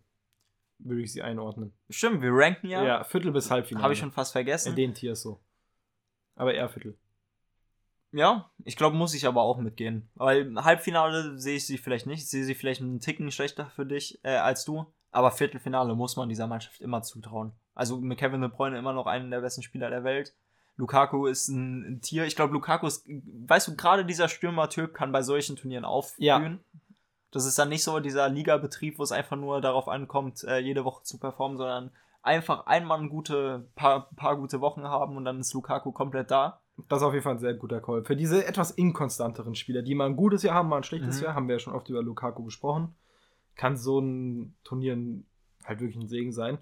würde 0.79 1.01
ich 1.01 1.13
sie 1.13 1.21
einordnen. 1.21 1.73
Stimmt, 1.89 2.21
wir 2.21 2.31
ranken 2.31 2.67
ja. 2.67 2.83
Ja, 2.83 3.03
Viertel 3.03 3.31
bis 3.31 3.51
Halbfinale. 3.51 3.83
Habe 3.83 3.93
ich 3.93 3.99
schon 3.99 4.11
fast 4.11 4.31
vergessen. 4.31 4.69
In 4.69 4.75
den 4.75 4.93
Tiers 4.93 5.21
so. 5.21 5.39
Aber 6.35 6.53
eher 6.53 6.69
Viertel. 6.69 6.97
Ja, 8.11 8.49
ich 8.63 8.77
glaube, 8.77 8.95
muss 8.95 9.13
ich 9.13 9.27
aber 9.27 9.41
auch 9.41 9.57
mitgehen. 9.57 10.09
Weil 10.15 10.55
Halbfinale 10.55 11.37
sehe 11.37 11.57
ich 11.57 11.65
sie 11.67 11.77
vielleicht 11.77 12.07
nicht. 12.07 12.19
Ich 12.19 12.29
sehe 12.29 12.45
sie 12.45 12.55
vielleicht 12.55 12.81
einen 12.81 12.99
Ticken 12.99 13.29
schlechter 13.31 13.69
für 13.75 13.85
dich 13.85 14.19
äh, 14.23 14.37
als 14.37 14.63
du. 14.63 14.85
Aber 15.11 15.31
Viertelfinale 15.31 15.95
muss 15.95 16.15
man 16.15 16.29
dieser 16.29 16.47
Mannschaft 16.47 16.81
immer 16.81 17.01
zutrauen. 17.01 17.53
Also 17.73 17.99
mit 17.99 18.17
Kevin 18.17 18.41
De 18.41 18.49
Bruyne 18.49 18.77
immer 18.77 18.93
noch 18.93 19.05
einen 19.05 19.31
der 19.31 19.41
besten 19.41 19.63
Spieler 19.63 19.89
der 19.89 20.03
Welt. 20.03 20.33
Lukaku 20.77 21.27
ist 21.27 21.47
ein, 21.47 21.85
ein 21.85 22.01
Tier. 22.01 22.25
Ich 22.25 22.35
glaube, 22.35 22.53
Lukaku 22.53 22.87
ist, 22.87 23.07
weißt 23.07 23.67
du, 23.67 23.75
gerade 23.75 24.05
dieser 24.05 24.27
Stürmer-Typ 24.27 24.93
kann 24.93 25.11
bei 25.11 25.21
solchen 25.21 25.55
Turnieren 25.55 25.85
aufblühen. 25.85 26.25
Ja. 26.25 26.59
Das 27.35 27.45
ist 27.45 27.59
dann 27.59 27.67
nicht 27.67 27.83
so 27.83 27.99
dieser 27.99 28.29
Ligabetrieb, 28.29 28.97
wo 28.97 29.03
es 29.03 29.11
einfach 29.11 29.35
nur 29.35 29.59
darauf 29.59 29.89
ankommt, 29.89 30.45
äh, 30.45 30.59
jede 30.59 30.85
Woche 30.85 31.03
zu 31.03 31.19
performen, 31.19 31.57
sondern 31.57 31.91
einfach 32.21 32.65
einmal 32.65 32.97
ein 32.97 33.09
gute, 33.09 33.67
paar, 33.75 34.09
paar 34.15 34.37
gute 34.37 34.61
Wochen 34.61 34.85
haben 34.85 35.17
und 35.17 35.25
dann 35.25 35.41
ist 35.41 35.53
Lukaku 35.53 35.91
komplett 35.91 36.31
da. 36.31 36.61
Das 36.87 37.01
ist 37.01 37.03
auf 37.03 37.11
jeden 37.11 37.25
Fall 37.25 37.33
ein 37.33 37.39
sehr 37.39 37.53
guter 37.53 37.81
Call. 37.81 38.05
Für 38.05 38.15
diese 38.15 38.47
etwas 38.47 38.71
inkonstanteren 38.71 39.53
Spieler, 39.53 39.81
die 39.81 39.95
mal 39.95 40.05
ein 40.05 40.15
gutes 40.15 40.43
Jahr 40.43 40.55
haben, 40.55 40.69
mal 40.69 40.77
ein 40.77 40.83
schlechtes 40.83 41.17
mhm. 41.17 41.25
Jahr, 41.25 41.35
haben 41.35 41.49
wir 41.49 41.55
ja 41.55 41.59
schon 41.59 41.73
oft 41.73 41.89
über 41.89 42.01
Lukaku 42.01 42.45
gesprochen, 42.45 42.95
kann 43.57 43.75
so 43.75 43.99
ein 43.99 44.55
Turnier 44.63 44.97
halt 45.65 45.81
wirklich 45.81 45.97
ein 45.97 46.07
Segen 46.07 46.31
sein. 46.31 46.57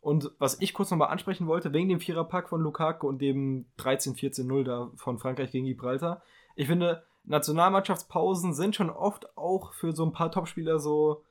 Und 0.00 0.32
was 0.40 0.60
ich 0.60 0.74
kurz 0.74 0.90
nochmal 0.90 1.10
ansprechen 1.10 1.46
wollte, 1.46 1.72
wegen 1.72 1.90
dem 1.90 2.00
Viererpack 2.00 2.48
von 2.48 2.60
Lukaku 2.60 3.06
und 3.06 3.22
dem 3.22 3.66
13-14-0 3.78 4.64
da 4.64 4.90
von 4.96 5.20
Frankreich 5.20 5.52
gegen 5.52 5.66
Gibraltar. 5.66 6.22
Ich 6.56 6.66
finde, 6.66 7.04
Nationalmannschaftspausen 7.28 8.54
sind 8.54 8.74
schon 8.74 8.90
oft 8.90 9.36
auch 9.36 9.72
für 9.74 9.92
so 9.92 10.04
ein 10.04 10.12
paar 10.12 10.32
Topspieler 10.32 10.78
so 10.78 11.24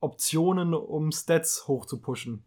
Optionen, 0.00 0.74
um 0.74 1.12
Stats 1.12 1.68
hochzupushen. 1.68 2.44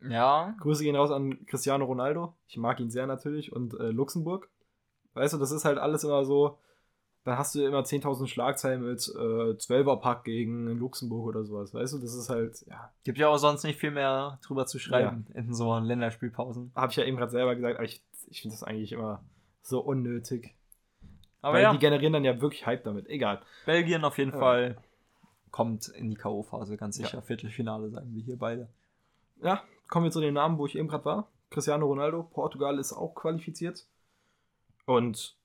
Ja. 0.00 0.54
Grüße 0.60 0.82
gehen 0.82 0.96
raus 0.96 1.10
an 1.10 1.46
Cristiano 1.46 1.84
Ronaldo. 1.84 2.34
Ich 2.48 2.56
mag 2.56 2.80
ihn 2.80 2.90
sehr 2.90 3.06
natürlich. 3.06 3.52
Und 3.52 3.74
äh, 3.74 3.90
Luxemburg. 3.90 4.48
Weißt 5.14 5.34
du, 5.34 5.38
das 5.38 5.52
ist 5.52 5.64
halt 5.64 5.78
alles 5.78 6.04
immer 6.04 6.24
so. 6.24 6.58
Dann 7.24 7.38
hast 7.38 7.54
du 7.54 7.64
immer 7.64 7.80
10.000 7.80 8.26
Schlagzeilen 8.26 8.82
mit 8.82 9.00
äh, 9.14 9.54
12er-Pack 9.54 10.24
gegen 10.24 10.66
Luxemburg 10.78 11.28
oder 11.28 11.44
sowas. 11.44 11.72
Weißt 11.72 11.92
du, 11.92 11.98
das 11.98 12.14
ist 12.14 12.28
halt, 12.28 12.64
ja. 12.68 12.90
Gibt 13.04 13.18
ja 13.18 13.28
auch 13.28 13.36
sonst 13.36 13.62
nicht 13.62 13.78
viel 13.78 13.92
mehr 13.92 14.40
drüber 14.44 14.66
zu 14.66 14.80
schreiben 14.80 15.26
ja. 15.28 15.40
in 15.40 15.54
so 15.54 15.78
Länderspielpausen. 15.78 16.72
Habe 16.74 16.90
ich 16.90 16.96
ja 16.96 17.04
eben 17.04 17.16
gerade 17.16 17.30
selber 17.30 17.54
gesagt, 17.54 17.76
aber 17.76 17.84
ich, 17.84 18.02
ich 18.26 18.42
finde 18.42 18.56
das 18.56 18.64
eigentlich 18.64 18.90
immer 18.92 19.22
so 19.62 19.80
unnötig. 19.80 20.56
Aber 21.42 21.54
Weil 21.54 21.64
ja. 21.64 21.72
die 21.72 21.78
generieren 21.78 22.12
dann 22.12 22.24
ja 22.24 22.40
wirklich 22.40 22.66
Hype 22.66 22.84
damit. 22.84 23.08
Egal. 23.08 23.42
Belgien 23.66 24.04
auf 24.04 24.16
jeden 24.16 24.32
ja. 24.32 24.38
Fall 24.38 24.76
kommt 25.50 25.88
in 25.88 26.08
die 26.08 26.16
K.O.-Phase, 26.16 26.76
ganz 26.76 26.96
sicher. 26.96 27.18
Ja. 27.18 27.20
Viertelfinale, 27.20 27.90
sagen 27.90 28.14
wir 28.14 28.22
hier 28.22 28.38
beide. 28.38 28.68
Ja, 29.42 29.62
kommen 29.88 30.04
wir 30.04 30.10
zu 30.10 30.20
den 30.20 30.34
Namen, 30.34 30.56
wo 30.56 30.66
ich 30.66 30.76
eben 30.76 30.88
gerade 30.88 31.04
war. 31.04 31.28
Cristiano 31.50 31.84
Ronaldo, 31.84 32.22
Portugal 32.22 32.78
ist 32.78 32.92
auch 32.92 33.14
qualifiziert. 33.14 33.86
Und 34.86 35.36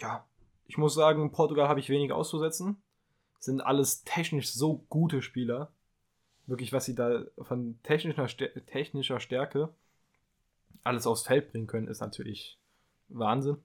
ja, 0.00 0.24
ich 0.66 0.78
muss 0.78 0.94
sagen, 0.94 1.32
Portugal 1.32 1.68
habe 1.68 1.80
ich 1.80 1.88
wenig 1.88 2.12
auszusetzen. 2.12 2.80
Sind 3.40 3.60
alles 3.60 4.04
technisch 4.04 4.52
so 4.52 4.84
gute 4.88 5.22
Spieler. 5.22 5.72
Wirklich, 6.46 6.72
was 6.72 6.84
sie 6.84 6.94
da 6.94 7.24
von 7.40 7.78
technischer, 7.82 8.26
technischer 8.66 9.18
Stärke 9.18 9.74
alles 10.84 11.06
aufs 11.06 11.22
Feld 11.22 11.50
bringen 11.50 11.66
können, 11.66 11.88
ist 11.88 12.00
natürlich 12.00 12.58
Wahnsinn. 13.08 13.56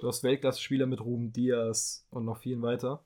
Du 0.00 0.08
hast 0.08 0.24
Weltklasse-Spieler 0.24 0.86
mit 0.86 1.00
Ruben 1.00 1.32
Diaz 1.32 2.06
und 2.10 2.24
noch 2.24 2.38
vielen 2.38 2.62
weiter. 2.62 3.04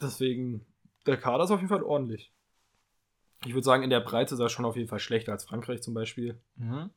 Deswegen, 0.00 0.64
der 1.06 1.18
Kader 1.18 1.44
ist 1.44 1.50
auf 1.50 1.60
jeden 1.60 1.68
Fall 1.68 1.82
ordentlich. 1.82 2.32
Ich 3.44 3.52
würde 3.52 3.64
sagen, 3.64 3.82
in 3.82 3.90
der 3.90 4.00
Breite 4.00 4.34
ist 4.34 4.40
er 4.40 4.48
schon 4.48 4.64
auf 4.64 4.76
jeden 4.76 4.88
Fall 4.88 4.98
schlechter 4.98 5.32
als 5.32 5.44
Frankreich 5.44 5.82
zum 5.82 5.92
Beispiel. 5.92 6.40
Mhm. 6.56 6.90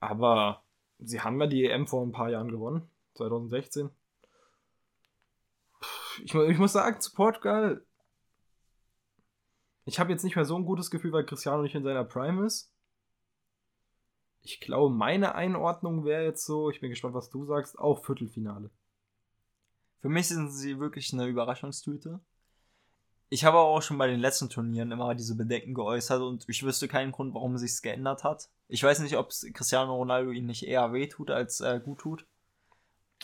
Aber 0.00 0.62
sie 0.98 1.20
haben 1.20 1.40
ja 1.40 1.46
die 1.46 1.64
EM 1.64 1.86
vor 1.86 2.04
ein 2.04 2.12
paar 2.12 2.30
Jahren 2.30 2.50
gewonnen, 2.50 2.88
2016. 3.14 3.90
Ich, 6.22 6.34
ich 6.34 6.58
muss 6.58 6.72
sagen, 6.72 7.00
zu 7.00 7.12
Portugal, 7.12 7.84
ich 9.84 9.98
habe 10.00 10.10
jetzt 10.10 10.24
nicht 10.24 10.36
mehr 10.36 10.46
so 10.46 10.56
ein 10.56 10.64
gutes 10.64 10.90
Gefühl, 10.90 11.12
weil 11.12 11.26
Cristiano 11.26 11.62
nicht 11.62 11.74
in 11.74 11.84
seiner 11.84 12.04
Prime 12.04 12.46
ist. 12.46 12.73
Ich 14.44 14.60
glaube, 14.60 14.94
meine 14.94 15.34
Einordnung 15.34 16.04
wäre 16.04 16.24
jetzt 16.24 16.46
so, 16.46 16.70
ich 16.70 16.80
bin 16.80 16.90
gespannt, 16.90 17.14
was 17.14 17.30
du 17.30 17.44
sagst, 17.44 17.78
auch 17.78 18.04
Viertelfinale. 18.04 18.70
Für 20.00 20.08
mich 20.08 20.28
sind 20.28 20.50
sie 20.50 20.78
wirklich 20.78 21.12
eine 21.12 21.26
Überraschungstüte 21.26 22.20
ich 23.34 23.44
habe 23.44 23.58
auch 23.58 23.82
schon 23.82 23.98
bei 23.98 24.06
den 24.06 24.20
letzten 24.20 24.48
Turnieren 24.48 24.92
immer 24.92 25.14
diese 25.16 25.34
Bedenken 25.34 25.74
geäußert 25.74 26.22
und 26.22 26.44
ich 26.48 26.62
wüsste 26.62 26.86
keinen 26.86 27.10
Grund, 27.10 27.34
warum 27.34 27.58
sich 27.58 27.82
geändert 27.82 28.22
hat. 28.22 28.48
Ich 28.68 28.82
weiß 28.82 29.00
nicht, 29.00 29.16
ob 29.16 29.30
Cristiano 29.52 29.94
Ronaldo 29.96 30.30
ihn 30.30 30.46
nicht 30.46 30.66
eher 30.66 30.92
wehtut 30.92 31.32
als 31.32 31.60
äh, 31.60 31.80
gut 31.84 31.98
tut. 31.98 32.26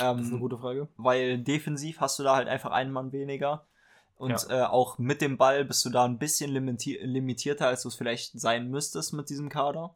Ähm, 0.00 0.16
das 0.16 0.26
ist 0.26 0.32
eine 0.32 0.40
gute 0.40 0.58
Frage. 0.58 0.88
Weil 0.96 1.38
defensiv 1.38 2.00
hast 2.00 2.18
du 2.18 2.24
da 2.24 2.34
halt 2.34 2.48
einfach 2.48 2.72
einen 2.72 2.90
Mann 2.90 3.12
weniger. 3.12 3.66
Und 4.16 4.48
ja. 4.48 4.64
äh, 4.64 4.66
auch 4.66 4.98
mit 4.98 5.22
dem 5.22 5.38
Ball 5.38 5.64
bist 5.64 5.84
du 5.84 5.90
da 5.90 6.04
ein 6.04 6.18
bisschen 6.18 6.50
limiti 6.50 6.98
limitierter, 7.00 7.68
als 7.68 7.82
du 7.82 7.88
es 7.88 7.94
vielleicht 7.94 8.38
sein 8.38 8.68
müsstest 8.68 9.12
mit 9.12 9.30
diesem 9.30 9.48
Kader. 9.48 9.94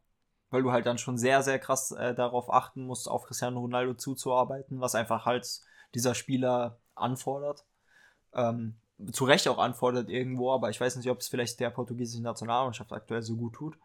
Weil 0.54 0.62
du 0.62 0.70
halt 0.70 0.86
dann 0.86 0.98
schon 0.98 1.18
sehr, 1.18 1.42
sehr 1.42 1.58
krass 1.58 1.90
äh, 1.90 2.14
darauf 2.14 2.48
achten 2.48 2.86
musst, 2.86 3.08
auf 3.08 3.24
Cristiano 3.24 3.58
Ronaldo 3.58 3.94
zuzuarbeiten, 3.94 4.80
was 4.80 4.94
einfach 4.94 5.26
halt 5.26 5.60
dieser 5.96 6.14
Spieler 6.14 6.78
anfordert. 6.94 7.64
Ähm, 8.32 8.76
zu 9.10 9.24
Recht 9.24 9.48
auch 9.48 9.58
anfordert 9.58 10.08
irgendwo, 10.08 10.52
aber 10.52 10.70
ich 10.70 10.80
weiß 10.80 10.94
nicht, 10.94 11.10
ob 11.10 11.18
es 11.18 11.26
vielleicht 11.26 11.58
der 11.58 11.70
portugiesischen 11.70 12.22
Nationalmannschaft 12.22 12.92
aktuell 12.92 13.22
so 13.22 13.34
gut 13.34 13.54
tut. 13.54 13.76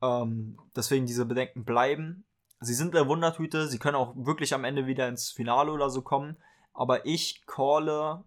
Ähm, 0.00 0.56
deswegen 0.76 1.04
diese 1.04 1.26
Bedenken 1.26 1.64
bleiben. 1.64 2.24
Sie 2.60 2.74
sind 2.74 2.94
eine 2.94 3.08
Wundertüte, 3.08 3.66
sie 3.66 3.80
können 3.80 3.96
auch 3.96 4.14
wirklich 4.14 4.54
am 4.54 4.62
Ende 4.62 4.86
wieder 4.86 5.08
ins 5.08 5.32
Finale 5.32 5.72
oder 5.72 5.90
so 5.90 6.02
kommen, 6.02 6.36
aber 6.74 7.06
ich 7.06 7.44
calle 7.46 8.22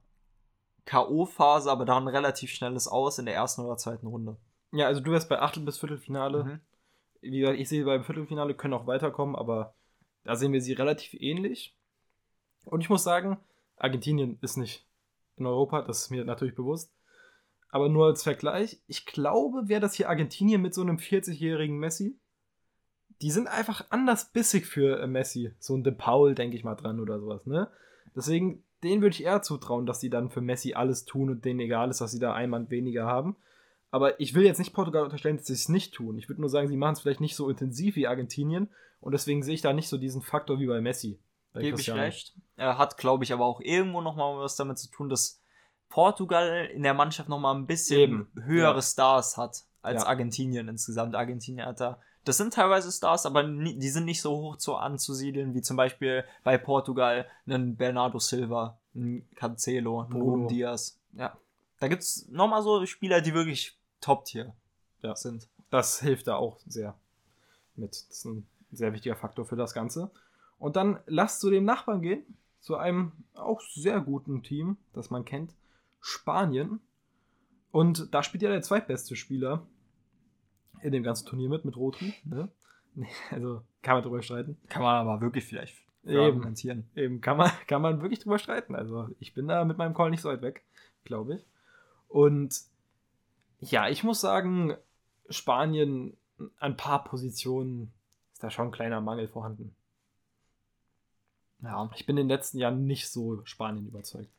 K.O.-Phase, 0.83 1.69
aber 1.69 1.85
dann 1.85 2.09
relativ 2.09 2.51
schnelles 2.51 2.89
Aus 2.89 3.17
in 3.17 3.25
der 3.25 3.35
ersten 3.35 3.61
oder 3.61 3.77
zweiten 3.77 4.07
Runde. 4.07 4.35
Ja, 4.73 4.87
also 4.87 4.99
du 4.99 5.11
wärst 5.13 5.29
bei 5.29 5.39
Achtel- 5.39 5.63
bis 5.63 5.77
Viertelfinale. 5.77 6.43
Mhm. 6.43 6.61
Wie 7.31 7.39
gesagt, 7.39 7.59
ich 7.59 7.69
sehe 7.69 7.85
beim 7.85 8.03
Viertelfinale 8.03 8.53
können 8.53 8.73
auch 8.73 8.87
weiterkommen, 8.87 9.35
aber 9.35 9.73
da 10.23 10.35
sehen 10.35 10.53
wir 10.53 10.61
sie 10.61 10.73
relativ 10.73 11.13
ähnlich. 11.19 11.75
Und 12.65 12.81
ich 12.81 12.89
muss 12.89 13.03
sagen, 13.03 13.37
Argentinien 13.77 14.37
ist 14.41 14.57
nicht 14.57 14.85
in 15.37 15.45
Europa, 15.45 15.81
das 15.81 16.03
ist 16.03 16.11
mir 16.11 16.23
natürlich 16.25 16.55
bewusst. 16.55 16.93
Aber 17.69 17.89
nur 17.89 18.05
als 18.07 18.23
Vergleich, 18.23 18.79
ich 18.87 19.05
glaube, 19.05 19.67
wäre 19.67 19.81
das 19.81 19.95
hier 19.95 20.09
Argentinien 20.09 20.61
mit 20.61 20.73
so 20.73 20.81
einem 20.81 20.97
40-jährigen 20.97 21.77
Messi, 21.77 22.17
die 23.21 23.31
sind 23.31 23.47
einfach 23.47 23.85
anders 23.89 24.31
bissig 24.31 24.65
für 24.65 24.99
äh, 24.99 25.07
Messi. 25.07 25.51
So 25.59 25.75
ein 25.75 25.83
De 25.83 25.93
Paul, 25.93 26.35
denke 26.35 26.57
ich 26.57 26.63
mal 26.63 26.75
dran 26.75 26.99
oder 26.99 27.19
sowas, 27.19 27.45
ne? 27.45 27.69
Deswegen, 28.15 28.63
denen 28.83 29.01
würde 29.01 29.13
ich 29.15 29.23
eher 29.23 29.41
zutrauen, 29.41 29.85
dass 29.85 29.99
sie 29.99 30.09
dann 30.09 30.29
für 30.29 30.41
Messi 30.41 30.73
alles 30.73 31.05
tun 31.05 31.29
und 31.29 31.43
denen 31.43 31.59
egal 31.59 31.89
ist, 31.89 32.01
dass 32.01 32.11
sie 32.11 32.19
da 32.19 32.33
einen 32.33 32.51
Mann 32.51 32.69
weniger 32.69 33.05
haben. 33.05 33.35
Aber 33.95 34.19
ich 34.19 34.33
will 34.33 34.43
jetzt 34.43 34.57
nicht 34.57 34.73
Portugal 34.73 35.03
unterstellen, 35.03 35.37
dass 35.37 35.45
sie 35.45 35.53
es 35.53 35.69
nicht 35.69 35.93
tun. 35.93 36.17
Ich 36.17 36.27
würde 36.27 36.41
nur 36.41 36.49
sagen, 36.49 36.67
sie 36.67 36.75
machen 36.75 36.95
es 36.95 36.99
vielleicht 36.99 37.21
nicht 37.21 37.37
so 37.37 37.49
intensiv 37.49 37.95
wie 37.95 38.07
Argentinien 38.07 38.67
und 38.99 39.13
deswegen 39.13 39.41
sehe 39.41 39.53
ich 39.53 39.61
da 39.61 39.71
nicht 39.71 39.87
so 39.87 39.97
diesen 39.97 40.21
Faktor 40.21 40.59
wie 40.59 40.67
bei 40.67 40.81
Messi. 40.81 41.17
Gebe 41.53 41.79
ich 41.79 41.89
recht. 41.89 42.35
Er 42.57 42.77
hat, 42.77 42.97
glaube 42.97 43.23
ich, 43.23 43.31
aber 43.31 43.45
auch 43.45 43.61
irgendwo 43.61 44.01
nochmal 44.01 44.37
was 44.37 44.57
damit 44.57 44.79
zu 44.79 44.91
tun, 44.91 45.07
dass 45.07 45.39
Portugal 45.87 46.65
in 46.73 46.83
der 46.83 46.93
Mannschaft 46.93 47.29
nochmal 47.29 47.55
ein 47.55 47.67
bisschen 47.67 48.01
Eben. 48.01 48.31
höhere 48.43 48.75
ja. 48.75 48.81
Stars 48.81 49.37
hat 49.37 49.63
als 49.81 50.03
ja. 50.03 50.09
Argentinien 50.09 50.67
insgesamt. 50.67 51.15
Argentinien 51.15 51.65
hat 51.65 51.79
da. 51.79 52.01
Das 52.25 52.35
sind 52.35 52.53
teilweise 52.53 52.91
Stars, 52.91 53.25
aber 53.25 53.43
die 53.43 53.89
sind 53.89 54.03
nicht 54.03 54.21
so 54.21 54.31
hoch 54.31 54.57
zu 54.57 54.75
anzusiedeln 54.75 55.53
wie 55.53 55.61
zum 55.61 55.77
Beispiel 55.77 56.25
bei 56.43 56.57
Portugal 56.57 57.27
einen 57.47 57.77
Bernardo 57.77 58.19
Silva, 58.19 58.77
einen 58.93 59.25
Cancelo, 59.35 60.01
einen 60.01 60.21
Ruben 60.21 60.49
Diaz. 60.49 60.99
Ja. 61.13 61.37
Da 61.79 61.87
gibt 61.87 62.01
es 62.01 62.27
nochmal 62.29 62.61
so 62.61 62.85
Spieler, 62.85 63.21
die 63.21 63.33
wirklich 63.33 63.77
Top-Tier 64.05 64.53
ja. 65.01 65.15
sind. 65.15 65.47
Das 65.71 65.99
hilft 65.99 66.27
da 66.27 66.35
auch 66.35 66.59
sehr 66.67 66.95
mit. 67.75 67.91
Das 67.91 68.01
ist 68.01 68.25
ein 68.25 68.47
sehr 68.71 68.93
wichtiger 68.93 69.15
Faktor 69.15 69.45
für 69.45 69.55
das 69.55 69.73
Ganze. 69.73 70.11
Und 70.59 70.75
dann 70.75 70.99
lasst 71.07 71.41
zu 71.41 71.49
dem 71.49 71.65
Nachbarn 71.65 72.03
gehen, 72.03 72.23
zu 72.59 72.77
einem 72.77 73.13
auch 73.33 73.61
sehr 73.61 73.99
guten 74.01 74.43
Team, 74.43 74.77
das 74.93 75.09
man 75.09 75.25
kennt, 75.25 75.55
Spanien. 76.01 76.79
Und 77.71 78.13
da 78.13 78.21
spielt 78.21 78.43
ja 78.43 78.49
der 78.49 78.61
zweitbeste 78.61 79.15
Spieler 79.15 79.65
in 80.81 80.91
dem 80.91 81.01
ganzen 81.01 81.27
Turnier 81.27 81.49
mit, 81.49 81.65
mit 81.65 81.75
Rotri. 81.75 82.13
Ne? 82.25 82.49
Also 83.31 83.63
kann 83.81 83.95
man 83.95 84.03
drüber 84.03 84.21
streiten. 84.21 84.57
Kann 84.69 84.83
man 84.83 84.95
aber 84.95 85.19
wirklich 85.19 85.45
vielleicht 85.45 85.75
eben, 86.05 86.85
eben 86.95 87.21
kann 87.21 87.37
man, 87.37 87.51
kann 87.67 87.81
man 87.81 88.01
wirklich 88.01 88.19
drüber 88.19 88.37
streiten. 88.37 88.75
Also 88.75 89.09
ich 89.19 89.33
bin 89.33 89.47
da 89.47 89.65
mit 89.65 89.77
meinem 89.77 89.95
Call 89.95 90.11
nicht 90.11 90.21
so 90.21 90.29
weit 90.29 90.43
weg, 90.43 90.63
glaube 91.03 91.35
ich. 91.35 91.45
Und 92.07 92.61
ja, 93.71 93.89
ich 93.89 94.03
muss 94.03 94.21
sagen, 94.21 94.75
Spanien 95.29 96.17
an 96.37 96.51
ein 96.59 96.77
paar 96.77 97.03
Positionen 97.03 97.93
ist 98.33 98.43
da 98.43 98.49
schon 98.49 98.67
ein 98.67 98.71
kleiner 98.71 99.01
Mangel 99.01 99.27
vorhanden. 99.27 99.75
Ja, 101.61 101.89
ich 101.95 102.05
bin 102.05 102.17
in 102.17 102.27
den 102.27 102.35
letzten 102.35 102.59
Jahren 102.59 102.85
nicht 102.85 103.09
so 103.09 103.43
Spanien 103.45 103.87
überzeugt. 103.87 104.29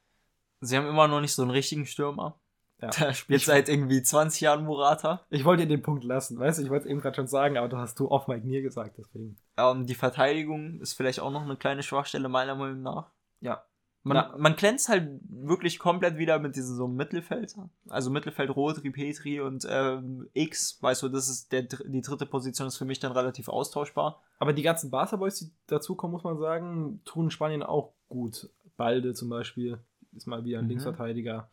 Sie 0.61 0.77
haben 0.77 0.87
immer 0.87 1.09
noch 1.09 1.21
nicht 1.21 1.35
so 1.35 1.43
einen 1.43 1.51
richtigen 1.51 1.87
Stürmer. 1.87 2.39
Ja. 2.81 2.91
Der 2.91 3.15
spielt 3.15 3.41
ich, 3.41 3.47
seit 3.47 3.69
irgendwie 3.69 4.03
20 4.03 4.43
Jahren 4.43 4.65
Murata. 4.65 5.25
Ich 5.31 5.45
wollte 5.45 5.63
dir 5.63 5.77
den 5.77 5.83
Punkt 5.83 6.05
lassen, 6.05 6.39
weißt 6.39 6.59
du, 6.59 6.63
ich 6.63 6.71
wollte 6.71 6.85
es 6.85 6.91
eben 6.91 7.01
gerade 7.01 7.17
schon 7.17 7.27
sagen, 7.27 7.57
aber 7.57 7.69
du 7.69 7.79
hast 7.79 7.99
du 7.99 8.11
off 8.11 8.29
Mike 8.29 8.47
Nier 8.47 8.61
gesagt, 8.61 8.99
deswegen. 8.99 9.39
Ähm, 9.57 9.87
die 9.87 9.95
Verteidigung 9.95 10.81
ist 10.81 10.93
vielleicht 10.93 11.21
auch 11.21 11.31
noch 11.31 11.43
eine 11.43 11.57
kleine 11.57 11.83
Schwachstelle, 11.83 12.29
meiner 12.29 12.55
Meinung 12.55 12.83
nach. 12.83 13.11
Ja. 13.41 13.65
Man, 14.07 14.41
man 14.41 14.55
glänzt 14.55 14.89
halt 14.89 15.21
wirklich 15.29 15.81
komplett 15.81 16.17
wieder 16.17 16.39
mit 16.39 16.55
diesem 16.55 16.77
so 16.77 16.87
Mittelfeld. 16.87 17.57
Also 17.89 18.11
Mittelfeld 18.11 18.55
Rotri, 18.55 18.91
Petri 18.91 19.41
und 19.41 19.67
ähm, 19.69 20.29
X, 20.33 20.79
weißt 20.81 21.03
du, 21.03 21.09
das 21.09 21.29
ist 21.29 21.51
der, 21.51 21.63
die 21.63 22.03
dritte 22.03 22.25
Position 22.25 22.69
ist 22.69 22.77
für 22.77 22.85
mich 22.85 23.01
dann 23.01 23.11
relativ 23.11 23.49
austauschbar. 23.49 24.23
Aber 24.39 24.53
die 24.53 24.63
ganzen 24.63 24.91
Barca 24.91 25.17
Boys, 25.17 25.41
die 25.41 25.51
dazukommen, 25.67 26.13
muss 26.13 26.23
man 26.23 26.39
sagen, 26.39 27.01
tun 27.05 27.33
Spanien 27.33 27.65
auch 27.65 27.95
gut. 28.09 28.49
Balde 28.77 29.13
zum 29.13 29.29
Beispiel. 29.29 29.79
ist 30.15 30.27
mal 30.27 30.45
wieder 30.45 30.59
ein 30.59 30.65
mhm. 30.65 30.71
Linksverteidiger. 30.71 31.51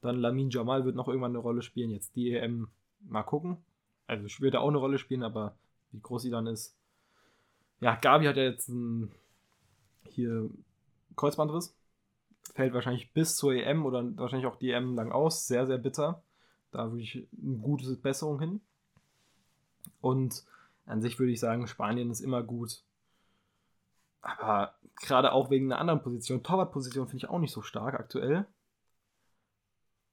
Dann 0.00 0.20
Lamin 0.20 0.50
Jamal 0.50 0.84
wird 0.84 0.94
noch 0.94 1.08
irgendwann 1.08 1.32
eine 1.32 1.38
Rolle 1.38 1.62
spielen. 1.62 1.90
Jetzt 1.90 2.14
die 2.14 2.32
EM 2.32 2.68
mal 3.00 3.24
gucken. 3.24 3.56
Also 4.06 4.24
wird 4.40 4.54
er 4.54 4.60
auch 4.60 4.68
eine 4.68 4.78
Rolle 4.78 4.98
spielen, 4.98 5.24
aber 5.24 5.56
wie 5.90 6.00
groß 6.00 6.22
sie 6.22 6.30
dann 6.30 6.46
ist. 6.46 6.76
Ja, 7.80 7.96
Gabi 7.96 8.26
hat 8.26 8.36
ja 8.36 8.44
jetzt 8.44 8.68
ein, 8.68 9.10
hier 10.08 10.48
Kreuzbandriss. 11.16 11.77
Fällt 12.54 12.74
wahrscheinlich 12.74 13.12
bis 13.12 13.36
zur 13.36 13.52
EM 13.52 13.84
oder 13.86 14.04
wahrscheinlich 14.16 14.46
auch 14.46 14.56
die 14.56 14.70
EM 14.70 14.94
lang 14.94 15.12
aus. 15.12 15.46
Sehr, 15.46 15.66
sehr 15.66 15.78
bitter. 15.78 16.22
Da 16.70 16.90
würde 16.90 17.02
ich 17.02 17.28
eine 17.42 17.58
gute 17.58 17.96
Besserung 17.96 18.40
hin. 18.40 18.60
Und 20.00 20.44
an 20.86 21.02
sich 21.02 21.18
würde 21.18 21.32
ich 21.32 21.40
sagen, 21.40 21.66
Spanien 21.66 22.10
ist 22.10 22.20
immer 22.20 22.42
gut. 22.42 22.82
Aber 24.20 24.74
gerade 24.96 25.32
auch 25.32 25.50
wegen 25.50 25.70
einer 25.70 25.80
anderen 25.80 26.02
Position, 26.02 26.42
Torwartposition 26.42 27.06
finde 27.06 27.24
ich 27.24 27.30
auch 27.30 27.38
nicht 27.38 27.52
so 27.52 27.62
stark 27.62 27.94
aktuell. 27.94 28.46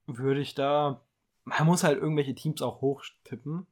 Würde 0.06 0.41
ich 0.41 0.56
da. 0.56 1.02
Man 1.43 1.65
muss 1.65 1.84
halt 1.84 2.00
irgendwelche 2.00 2.36
Teams 2.36 2.62
auch 2.62 2.82
hochtippen. 2.82 3.67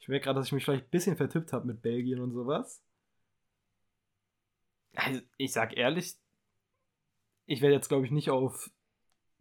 Ich 0.00 0.08
merke 0.08 0.24
gerade, 0.24 0.40
dass 0.40 0.46
ich 0.46 0.52
mich 0.52 0.64
vielleicht 0.64 0.86
ein 0.86 0.90
bisschen 0.90 1.16
vertippt 1.16 1.52
habe 1.52 1.66
mit 1.66 1.82
Belgien 1.82 2.20
und 2.20 2.32
sowas. 2.32 2.82
Also, 4.94 5.20
ich 5.36 5.52
sag 5.52 5.76
ehrlich, 5.76 6.16
ich 7.46 7.60
werde 7.60 7.74
jetzt, 7.74 7.88
glaube 7.88 8.04
ich, 8.04 8.10
nicht 8.10 8.30
auf 8.30 8.70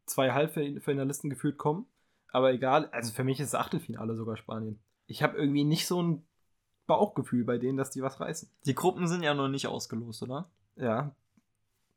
zwei 0.05 0.31
Halbfinalisten 0.31 1.29
gefühlt 1.29 1.57
kommen. 1.57 1.85
Aber 2.31 2.53
egal, 2.53 2.89
also 2.91 3.13
für 3.13 3.23
mich 3.23 3.39
ist 3.39 3.53
das 3.53 3.59
Achtelfinale 3.59 4.15
sogar 4.15 4.37
Spanien. 4.37 4.79
Ich 5.07 5.21
habe 5.21 5.37
irgendwie 5.37 5.65
nicht 5.65 5.85
so 5.85 6.01
ein 6.01 6.25
Bauchgefühl 6.87 7.43
bei 7.43 7.57
denen, 7.57 7.77
dass 7.77 7.91
die 7.91 8.01
was 8.01 8.19
reißen. 8.19 8.49
Die 8.65 8.75
Gruppen 8.75 9.07
sind 9.07 9.23
ja 9.23 9.33
noch 9.33 9.49
nicht 9.49 9.67
ausgelost, 9.67 10.23
oder? 10.23 10.49
Ja. 10.75 11.13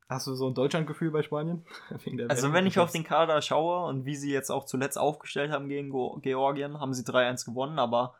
Hast 0.07 0.27
du 0.27 0.35
so 0.35 0.47
ein 0.47 0.53
Deutschlandgefühl 0.53 1.09
bei 1.11 1.23
Spanien? 1.23 1.65
also 2.27 2.53
wenn 2.53 2.67
ich 2.67 2.77
auf 2.77 2.91
den 2.91 3.03
Kader 3.03 3.41
schaue 3.41 3.87
und 3.87 4.05
wie 4.05 4.15
sie 4.15 4.31
jetzt 4.31 4.51
auch 4.51 4.65
zuletzt 4.65 4.97
aufgestellt 4.97 5.51
haben 5.51 5.67
gegen 5.67 5.91
Georgien, 6.21 6.79
haben 6.79 6.93
sie 6.93 7.03
3-1 7.03 7.45
gewonnen, 7.45 7.79
aber 7.79 8.15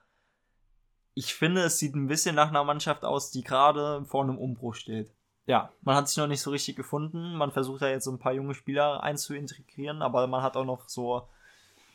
ich 1.14 1.34
finde, 1.34 1.62
es 1.62 1.80
sieht 1.80 1.96
ein 1.96 2.08
bisschen 2.08 2.36
nach 2.36 2.50
einer 2.50 2.64
Mannschaft 2.64 3.06
aus, 3.06 3.32
die 3.32 3.44
gerade 3.44 4.04
vor 4.06 4.24
einem 4.24 4.38
Umbruch 4.38 4.76
steht. 4.76 5.15
Ja. 5.48 5.72
Man 5.82 5.96
hat 5.96 6.08
sich 6.10 6.18
noch 6.18 6.28
nicht 6.28 6.42
so 6.42 6.52
richtig 6.52 6.76
gefunden. 6.76 7.36
Man 7.36 7.52
versucht 7.52 7.82
ja 7.82 7.90
jetzt 7.90 8.06
so 8.06 8.12
ein 8.12 8.20
paar 8.20 8.34
junge 8.34 8.54
Spieler 8.54 9.04
einzuintegrieren, 9.04 10.02
aber 10.02 10.28
man 10.28 10.42
hat 10.42 10.58
auch 10.58 10.66
noch 10.66 10.88
so 10.88 11.28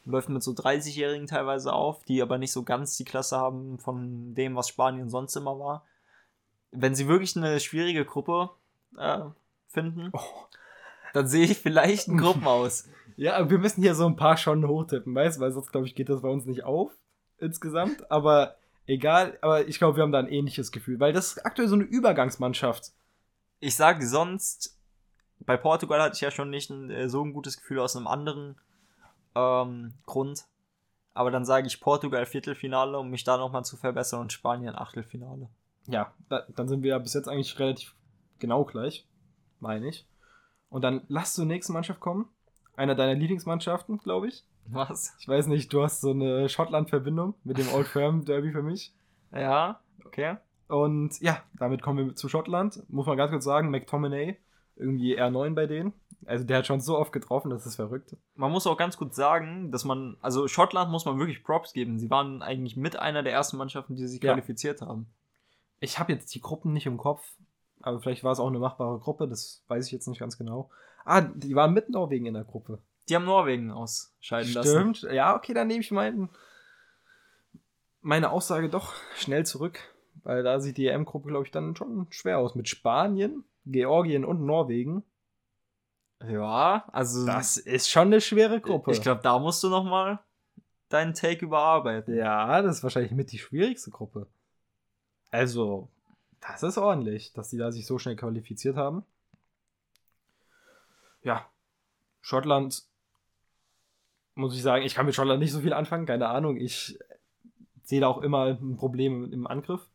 läuft 0.04 0.28
mit 0.28 0.42
so 0.42 0.52
30-Jährigen 0.52 1.26
teilweise 1.26 1.72
auf, 1.72 2.04
die 2.04 2.22
aber 2.22 2.38
nicht 2.38 2.52
so 2.52 2.62
ganz 2.62 2.96
die 2.96 3.04
Klasse 3.04 3.36
haben 3.36 3.78
von 3.78 4.34
dem, 4.34 4.56
was 4.56 4.68
Spanien 4.68 5.08
sonst 5.08 5.36
immer 5.36 5.58
war. 5.58 5.84
Wenn 6.72 6.94
sie 6.94 7.08
wirklich 7.08 7.36
eine 7.36 7.60
schwierige 7.60 8.04
Gruppe 8.04 8.50
äh, 8.98 9.20
finden, 9.68 10.10
oh. 10.12 10.20
dann 11.12 11.26
sehe 11.26 11.44
ich 11.44 11.58
vielleicht 11.58 12.08
einen 12.08 12.18
Gruppen 12.18 12.46
aus. 12.46 12.88
Ja, 13.16 13.50
wir 13.50 13.58
müssen 13.58 13.82
hier 13.82 13.94
so 13.94 14.06
ein 14.06 14.16
paar 14.16 14.38
schon 14.38 14.66
hochtippen, 14.66 15.14
weißt 15.14 15.36
du, 15.36 15.42
weil 15.42 15.52
sonst, 15.52 15.72
glaube 15.72 15.86
ich, 15.86 15.94
geht 15.94 16.08
das 16.08 16.22
bei 16.22 16.28
uns 16.30 16.46
nicht 16.46 16.64
auf 16.64 16.90
insgesamt. 17.36 18.10
Aber 18.10 18.54
egal, 18.86 19.36
aber 19.42 19.68
ich 19.68 19.76
glaube, 19.76 19.96
wir 19.96 20.04
haben 20.04 20.12
da 20.12 20.20
ein 20.20 20.28
ähnliches 20.28 20.72
Gefühl, 20.72 20.98
weil 21.00 21.12
das 21.12 21.32
ist 21.32 21.44
aktuell 21.44 21.68
so 21.68 21.74
eine 21.74 21.84
Übergangsmannschaft. 21.84 22.92
Ich 23.60 23.76
sage 23.76 24.06
sonst, 24.06 24.78
bei 25.40 25.56
Portugal 25.56 26.00
hatte 26.02 26.16
ich 26.16 26.20
ja 26.20 26.30
schon 26.30 26.50
nicht 26.50 26.70
ein, 26.70 26.90
äh, 26.90 27.08
so 27.08 27.24
ein 27.24 27.32
gutes 27.32 27.58
Gefühl 27.58 27.78
aus 27.78 27.96
einem 27.96 28.06
anderen 28.06 28.56
ähm, 29.34 29.94
Grund. 30.06 30.46
Aber 31.12 31.30
dann 31.30 31.44
sage 31.44 31.66
ich 31.66 31.80
Portugal 31.80 32.24
Viertelfinale, 32.24 32.98
um 32.98 33.10
mich 33.10 33.24
da 33.24 33.36
nochmal 33.36 33.64
zu 33.64 33.76
verbessern 33.76 34.20
und 34.20 34.32
Spanien 34.32 34.76
Achtelfinale. 34.76 35.48
Ja, 35.86 36.12
da, 36.28 36.46
dann 36.54 36.68
sind 36.68 36.82
wir 36.82 36.90
ja 36.90 36.98
bis 36.98 37.14
jetzt 37.14 37.28
eigentlich 37.28 37.58
relativ 37.58 37.94
genau 38.38 38.64
gleich, 38.64 39.06
meine 39.58 39.88
ich. 39.88 40.06
Und 40.68 40.82
dann 40.82 41.02
lass 41.08 41.34
zur 41.34 41.46
nächsten 41.46 41.72
Mannschaft 41.72 42.00
kommen. 42.00 42.28
Einer 42.76 42.94
deiner 42.94 43.14
Lieblingsmannschaften, 43.14 43.98
glaube 43.98 44.28
ich. 44.28 44.44
Was? 44.66 45.14
Ich 45.18 45.26
weiß 45.26 45.48
nicht, 45.48 45.72
du 45.72 45.82
hast 45.82 46.00
so 46.00 46.10
eine 46.10 46.48
Schottland-Verbindung 46.48 47.34
mit 47.44 47.58
dem 47.58 47.68
Old 47.74 47.88
Firm 47.88 48.24
Derby 48.24 48.52
für 48.52 48.62
mich. 48.62 48.94
Ja, 49.32 49.80
okay. 50.04 50.36
Und 50.70 51.20
ja, 51.20 51.42
damit 51.58 51.82
kommen 51.82 52.06
wir 52.06 52.14
zu 52.14 52.28
Schottland. 52.28 52.82
Muss 52.88 53.06
man 53.06 53.16
ganz 53.16 53.32
kurz 53.32 53.44
sagen, 53.44 53.70
McTominay, 53.70 54.36
irgendwie 54.76 55.18
R9 55.18 55.54
bei 55.54 55.66
denen. 55.66 55.92
Also 56.26 56.44
der 56.44 56.58
hat 56.58 56.66
schon 56.66 56.80
so 56.80 56.96
oft 56.96 57.12
getroffen, 57.12 57.50
das 57.50 57.66
ist 57.66 57.74
verrückt. 57.74 58.16
Man 58.36 58.52
muss 58.52 58.68
auch 58.68 58.76
ganz 58.76 58.96
gut 58.96 59.12
sagen, 59.14 59.72
dass 59.72 59.84
man, 59.84 60.16
also 60.20 60.46
Schottland 60.46 60.92
muss 60.92 61.06
man 61.06 61.18
wirklich 61.18 61.42
Props 61.42 61.72
geben. 61.72 61.98
Sie 61.98 62.08
waren 62.08 62.40
eigentlich 62.42 62.76
mit 62.76 62.96
einer 62.96 63.24
der 63.24 63.32
ersten 63.32 63.56
Mannschaften, 63.56 63.96
die 63.96 64.06
sich 64.06 64.22
ja. 64.22 64.32
qualifiziert 64.32 64.80
haben. 64.80 65.06
Ich 65.80 65.98
habe 65.98 66.12
jetzt 66.12 66.32
die 66.34 66.40
Gruppen 66.40 66.72
nicht 66.72 66.86
im 66.86 66.98
Kopf, 66.98 67.26
aber 67.80 68.00
vielleicht 68.00 68.22
war 68.22 68.30
es 68.30 68.38
auch 68.38 68.46
eine 68.46 68.60
machbare 68.60 69.00
Gruppe, 69.00 69.26
das 69.26 69.64
weiß 69.66 69.86
ich 69.86 69.92
jetzt 69.92 70.06
nicht 70.06 70.20
ganz 70.20 70.38
genau. 70.38 70.70
Ah, 71.04 71.22
die 71.22 71.56
waren 71.56 71.72
mit 71.72 71.88
Norwegen 71.88 72.26
in 72.26 72.34
der 72.34 72.44
Gruppe. 72.44 72.78
Die 73.08 73.16
haben 73.16 73.24
Norwegen 73.24 73.72
ausscheiden 73.72 74.50
Stimmt. 74.50 74.66
lassen. 74.66 74.94
Stimmt, 74.94 75.12
ja, 75.14 75.34
okay, 75.34 75.52
dann 75.52 75.66
nehme 75.66 75.80
ich 75.80 75.90
meinen, 75.90 76.28
meine 78.02 78.30
Aussage 78.30 78.68
doch 78.68 78.92
schnell 79.16 79.44
zurück, 79.46 79.80
weil 80.22 80.42
da 80.42 80.60
sieht 80.60 80.76
die 80.76 80.86
EM-Gruppe, 80.86 81.28
glaube 81.28 81.46
ich, 81.46 81.50
dann 81.50 81.76
schon 81.76 82.06
schwer 82.10 82.38
aus. 82.38 82.54
Mit 82.54 82.68
Spanien, 82.68 83.44
Georgien 83.66 84.24
und 84.24 84.44
Norwegen. 84.44 85.02
Ja, 86.28 86.84
also. 86.92 87.26
Das 87.26 87.56
ist 87.56 87.88
schon 87.88 88.08
eine 88.08 88.20
schwere 88.20 88.60
Gruppe. 88.60 88.92
Ich 88.92 89.02
glaube, 89.02 89.22
da 89.22 89.38
musst 89.38 89.62
du 89.62 89.68
nochmal 89.68 90.18
deinen 90.88 91.14
Take 91.14 91.44
überarbeiten. 91.44 92.14
Ja, 92.14 92.60
das 92.62 92.78
ist 92.78 92.82
wahrscheinlich 92.82 93.12
mit 93.12 93.32
die 93.32 93.38
schwierigste 93.38 93.90
Gruppe. 93.90 94.26
Also, 95.30 95.88
das 96.40 96.62
ist 96.62 96.78
ordentlich, 96.78 97.32
dass 97.32 97.50
die 97.50 97.58
da 97.58 97.70
sich 97.70 97.86
so 97.86 97.98
schnell 97.98 98.16
qualifiziert 98.16 98.76
haben. 98.76 99.04
Ja, 101.22 101.46
Schottland, 102.20 102.84
muss 104.34 104.54
ich 104.54 104.62
sagen, 104.62 104.84
ich 104.84 104.94
kann 104.94 105.06
mit 105.06 105.14
Schottland 105.14 105.40
nicht 105.40 105.52
so 105.52 105.60
viel 105.60 105.72
anfangen, 105.72 106.06
keine 106.06 106.28
Ahnung. 106.28 106.56
Ich 106.56 106.98
sehe 107.82 108.00
da 108.00 108.08
auch 108.08 108.22
immer 108.22 108.46
ein 108.46 108.76
Problem 108.76 109.32
im 109.32 109.46
Angriff. 109.46 109.89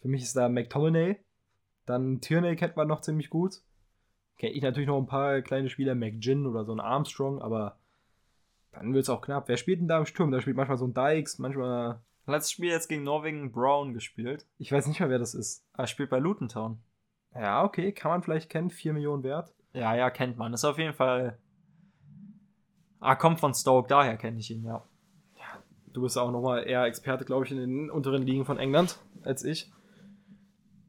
Für 0.00 0.08
mich 0.08 0.22
ist 0.22 0.36
da 0.36 0.48
McTominay. 0.48 1.18
Dann 1.86 2.20
Tierney 2.20 2.56
kennt 2.56 2.76
man 2.76 2.88
noch 2.88 3.00
ziemlich 3.00 3.30
gut 3.30 3.62
kenne 4.38 4.52
ich 4.52 4.62
natürlich 4.62 4.88
noch 4.88 4.98
ein 4.98 5.06
paar 5.06 5.40
kleine 5.42 5.68
Spieler, 5.68 5.94
McGinn 5.94 6.46
oder 6.46 6.64
so 6.64 6.72
ein 6.72 6.80
Armstrong, 6.80 7.40
aber 7.40 7.78
dann 8.72 8.92
wird 8.92 9.04
es 9.04 9.10
auch 9.10 9.22
knapp. 9.22 9.48
Wer 9.48 9.56
spielt 9.56 9.80
denn 9.80 9.88
da 9.88 9.98
im 9.98 10.06
Sturm? 10.06 10.30
Da 10.30 10.40
spielt 10.40 10.56
manchmal 10.56 10.78
so 10.78 10.86
ein 10.86 10.94
Dykes, 10.94 11.38
manchmal. 11.38 12.00
Letztes 12.26 12.52
Spiel 12.52 12.70
jetzt 12.70 12.88
gegen 12.88 13.04
Norwegen 13.04 13.52
Brown 13.52 13.94
gespielt. 13.94 14.46
Ich 14.58 14.72
weiß 14.72 14.88
nicht 14.88 15.00
mehr, 15.00 15.08
wer 15.08 15.18
das 15.18 15.34
ist. 15.34 15.64
Er 15.74 15.86
spielt 15.86 16.10
bei 16.10 16.18
Luton 16.18 16.48
Town. 16.48 16.80
Ja, 17.34 17.62
okay, 17.62 17.92
kann 17.92 18.10
man 18.10 18.22
vielleicht 18.22 18.50
kennen. 18.50 18.70
4 18.70 18.92
Millionen 18.92 19.22
wert. 19.22 19.54
Ja, 19.72 19.94
ja, 19.94 20.10
kennt 20.10 20.36
man. 20.36 20.52
Ist 20.52 20.64
auf 20.64 20.78
jeden 20.78 20.92
Fall. 20.92 21.38
Ah, 22.98 23.14
kommt 23.14 23.38
von 23.38 23.54
Stoke, 23.54 23.88
daher 23.88 24.16
kenne 24.16 24.40
ich 24.40 24.50
ihn, 24.50 24.64
ja. 24.64 24.82
Ja, 25.36 25.62
du 25.92 26.02
bist 26.02 26.18
auch 26.18 26.32
nochmal 26.32 26.66
eher 26.66 26.84
Experte, 26.84 27.24
glaube 27.24 27.44
ich, 27.44 27.52
in 27.52 27.58
den 27.58 27.90
unteren 27.90 28.22
Ligen 28.22 28.44
von 28.44 28.58
England 28.58 28.98
als 29.22 29.44
ich. 29.44 29.70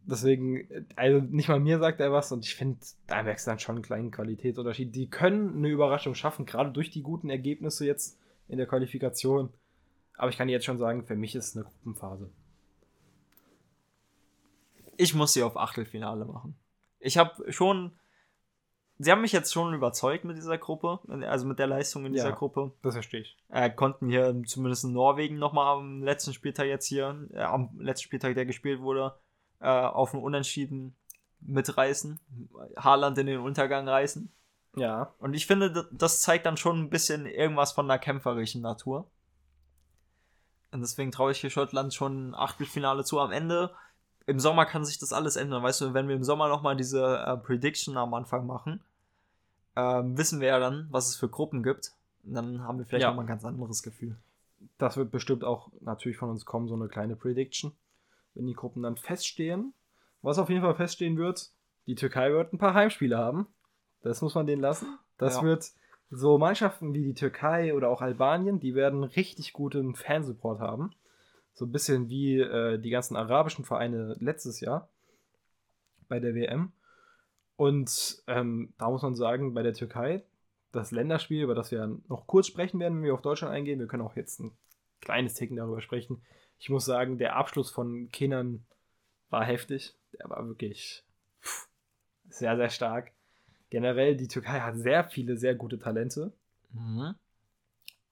Deswegen, 0.09 0.85
also 0.95 1.19
nicht 1.19 1.49
mal 1.49 1.59
mir 1.59 1.79
sagt 1.79 1.99
er 1.99 2.13
was 2.13 2.31
und 2.31 2.45
ich 2.45 2.55
finde, 2.55 2.79
da 3.07 3.23
merkst 3.23 3.45
du 3.45 3.51
dann 3.51 3.59
schon 3.59 3.75
einen 3.75 3.83
kleinen 3.83 4.09
Qualitätsunterschied. 4.09 4.95
Die 4.95 5.09
können 5.09 5.57
eine 5.57 5.67
Überraschung 5.67 6.15
schaffen, 6.15 6.45
gerade 6.45 6.71
durch 6.71 6.89
die 6.89 7.01
guten 7.01 7.29
Ergebnisse 7.29 7.85
jetzt 7.85 8.17
in 8.47 8.57
der 8.57 8.67
Qualifikation. 8.67 9.49
Aber 10.15 10.29
ich 10.29 10.37
kann 10.37 10.47
jetzt 10.47 10.65
schon 10.65 10.77
sagen, 10.77 11.03
für 11.03 11.17
mich 11.17 11.35
ist 11.35 11.49
es 11.49 11.57
eine 11.57 11.65
Gruppenphase. 11.65 12.29
Ich 14.95 15.13
muss 15.13 15.33
sie 15.33 15.43
auf 15.43 15.57
Achtelfinale 15.57 16.23
machen. 16.23 16.55
Ich 16.99 17.17
habe 17.17 17.51
schon. 17.51 17.91
Sie 18.99 19.11
haben 19.11 19.21
mich 19.21 19.33
jetzt 19.33 19.53
schon 19.53 19.75
überzeugt 19.75 20.23
mit 20.23 20.37
dieser 20.37 20.57
Gruppe, 20.57 20.99
also 21.27 21.45
mit 21.45 21.59
der 21.59 21.67
Leistung 21.67 22.05
in 22.05 22.13
dieser 22.13 22.29
ja, 22.29 22.35
Gruppe. 22.35 22.71
Das 22.81 22.95
verstehe 22.95 23.21
ich. 23.21 23.37
Äh, 23.49 23.69
konnten 23.69 24.09
hier 24.09 24.41
zumindest 24.47 24.85
in 24.85 24.93
Norwegen 24.93 25.37
nochmal 25.37 25.77
am 25.77 26.01
letzten 26.01 26.33
Spieltag 26.33 26.65
jetzt 26.65 26.87
hier, 26.87 27.27
äh, 27.31 27.41
am 27.41 27.77
letzten 27.77 28.05
Spieltag, 28.05 28.33
der 28.33 28.47
gespielt 28.47 28.81
wurde, 28.81 29.13
äh, 29.59 29.67
auf 29.67 30.13
ein 30.13 30.21
Unentschieden 30.21 30.95
mitreißen, 31.41 32.19
Haaland 32.77 33.17
in 33.17 33.27
den 33.27 33.39
Untergang 33.39 33.87
reißen. 33.87 34.29
Ja. 34.75 35.13
Und 35.19 35.33
ich 35.33 35.47
finde, 35.47 35.87
das 35.91 36.21
zeigt 36.21 36.45
dann 36.45 36.57
schon 36.57 36.79
ein 36.79 36.89
bisschen 36.89 37.25
irgendwas 37.25 37.71
von 37.71 37.87
der 37.87 37.99
kämpferischen 37.99 38.61
Natur. 38.61 39.09
Und 40.71 40.81
deswegen 40.81 41.11
traue 41.11 41.31
ich 41.31 41.39
hier 41.39 41.49
Schottland 41.49 41.93
schon 41.93 42.29
ein 42.29 42.35
Achtelfinale 42.35 43.03
zu. 43.03 43.19
Am 43.19 43.31
Ende, 43.31 43.73
im 44.25 44.39
Sommer 44.39 44.65
kann 44.65 44.85
sich 44.85 44.99
das 44.99 45.13
alles 45.13 45.35
ändern. 45.35 45.63
Weißt 45.63 45.81
du, 45.81 45.93
wenn 45.93 46.07
wir 46.07 46.15
im 46.15 46.23
Sommer 46.23 46.49
nochmal 46.49 46.75
diese 46.75 47.17
äh, 47.17 47.37
Prediction 47.37 47.97
am 47.97 48.13
Anfang 48.13 48.45
machen, 48.45 48.83
äh, 49.75 49.81
wissen 49.81 50.41
wir 50.41 50.49
ja 50.49 50.59
dann, 50.59 50.87
was 50.91 51.07
es 51.07 51.15
für 51.15 51.29
Gruppen 51.29 51.63
gibt. 51.63 51.93
Und 52.23 52.33
dann 52.33 52.61
haben 52.63 52.77
wir 52.77 52.85
vielleicht 52.85 53.03
ja. 53.03 53.09
nochmal 53.09 53.25
ein 53.25 53.29
ganz 53.29 53.45
anderes 53.45 53.81
Gefühl. 53.81 54.17
Das 54.77 54.97
wird 54.97 55.11
bestimmt 55.11 55.43
auch 55.43 55.71
natürlich 55.81 56.17
von 56.17 56.29
uns 56.29 56.45
kommen, 56.45 56.67
so 56.67 56.75
eine 56.75 56.87
kleine 56.87 57.15
Prediction 57.15 57.71
wenn 58.37 58.47
die 58.47 58.53
Gruppen 58.53 58.83
dann 58.83 58.97
feststehen. 58.97 59.73
Was 60.21 60.39
auf 60.39 60.49
jeden 60.49 60.61
Fall 60.61 60.75
feststehen 60.75 61.17
wird, 61.17 61.51
die 61.85 61.95
Türkei 61.95 62.31
wird 62.31 62.53
ein 62.53 62.57
paar 62.57 62.73
Heimspiele 62.73 63.17
haben. 63.17 63.47
Das 64.01 64.21
muss 64.21 64.35
man 64.35 64.45
denen 64.45 64.61
lassen. 64.61 64.97
Das 65.17 65.37
ja. 65.37 65.43
wird 65.43 65.71
so 66.09 66.37
Mannschaften 66.37 66.93
wie 66.93 67.03
die 67.03 67.13
Türkei 67.13 67.73
oder 67.73 67.89
auch 67.89 68.01
Albanien, 68.01 68.59
die 68.59 68.75
werden 68.75 69.03
richtig 69.03 69.53
guten 69.53 69.95
Fansupport 69.95 70.59
haben. 70.59 70.91
So 71.53 71.65
ein 71.65 71.71
bisschen 71.71 72.09
wie 72.09 72.39
äh, 72.39 72.77
die 72.77 72.91
ganzen 72.91 73.15
arabischen 73.15 73.65
Vereine 73.65 74.15
letztes 74.19 74.61
Jahr 74.61 74.89
bei 76.07 76.19
der 76.19 76.35
WM. 76.35 76.71
Und 77.55 78.23
ähm, 78.27 78.73
da 78.77 78.89
muss 78.89 79.01
man 79.01 79.15
sagen, 79.15 79.53
bei 79.53 79.63
der 79.63 79.73
Türkei, 79.73 80.23
das 80.71 80.91
Länderspiel, 80.91 81.43
über 81.43 81.55
das 81.55 81.71
wir 81.71 81.99
noch 82.07 82.27
kurz 82.27 82.47
sprechen 82.47 82.79
werden, 82.79 82.97
wenn 82.97 83.03
wir 83.03 83.13
auf 83.13 83.21
Deutschland 83.21 83.53
eingehen, 83.53 83.79
wir 83.79 83.87
können 83.87 84.03
auch 84.03 84.15
jetzt 84.15 84.39
ein 84.39 84.51
kleines 85.01 85.33
Ticken 85.33 85.57
darüber 85.57 85.81
sprechen. 85.81 86.21
Ich 86.59 86.69
muss 86.69 86.85
sagen, 86.85 87.17
der 87.17 87.35
Abschluss 87.35 87.69
von 87.69 88.09
Kindern 88.11 88.65
war 89.29 89.45
heftig. 89.45 89.95
Der 90.13 90.29
war 90.29 90.47
wirklich 90.47 91.03
sehr, 92.29 92.55
sehr 92.57 92.69
stark. 92.69 93.11
Generell, 93.69 94.15
die 94.15 94.27
Türkei 94.27 94.61
hat 94.61 94.77
sehr 94.77 95.03
viele, 95.03 95.37
sehr 95.37 95.55
gute 95.55 95.77
Talente. 95.77 96.31
Mhm. 96.73 97.15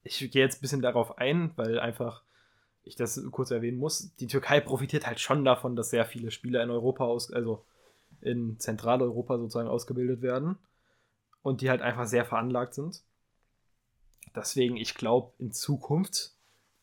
Ich 0.04 0.20
gehe 0.20 0.44
jetzt 0.44 0.58
ein 0.58 0.62
bisschen 0.62 0.82
darauf 0.82 1.18
ein, 1.18 1.52
weil 1.56 1.80
einfach 1.80 2.22
ich 2.84 2.96
das 2.96 3.22
kurz 3.32 3.50
erwähnen 3.52 3.80
muss. 3.80 4.14
Die 4.18 4.28
Türkei 4.28 4.60
profitiert 4.60 5.08
halt 5.08 5.20
schon 5.20 5.44
davon, 5.44 5.76
dass 5.76 5.90
sehr 5.90 6.06
viele 6.06 6.30
Spieler 6.30 6.64
in 6.64 6.70
Europa 6.70 7.04
aus, 7.06 7.34
also 7.34 7.66
in 8.22 8.60
Zentraleuropa 8.60 9.38
sozusagen 9.38 9.68
ausgebildet 9.68 10.22
werden 10.22 10.58
und 11.42 11.62
die 11.62 11.70
halt 11.70 11.82
einfach 11.82 12.06
sehr 12.06 12.26
veranlagt 12.26 12.76
sind. 12.76 13.02
Deswegen, 14.36 14.78
ich 14.78 14.96
glaube, 14.96 15.32
in 15.40 15.52
Zukunft 15.52 16.35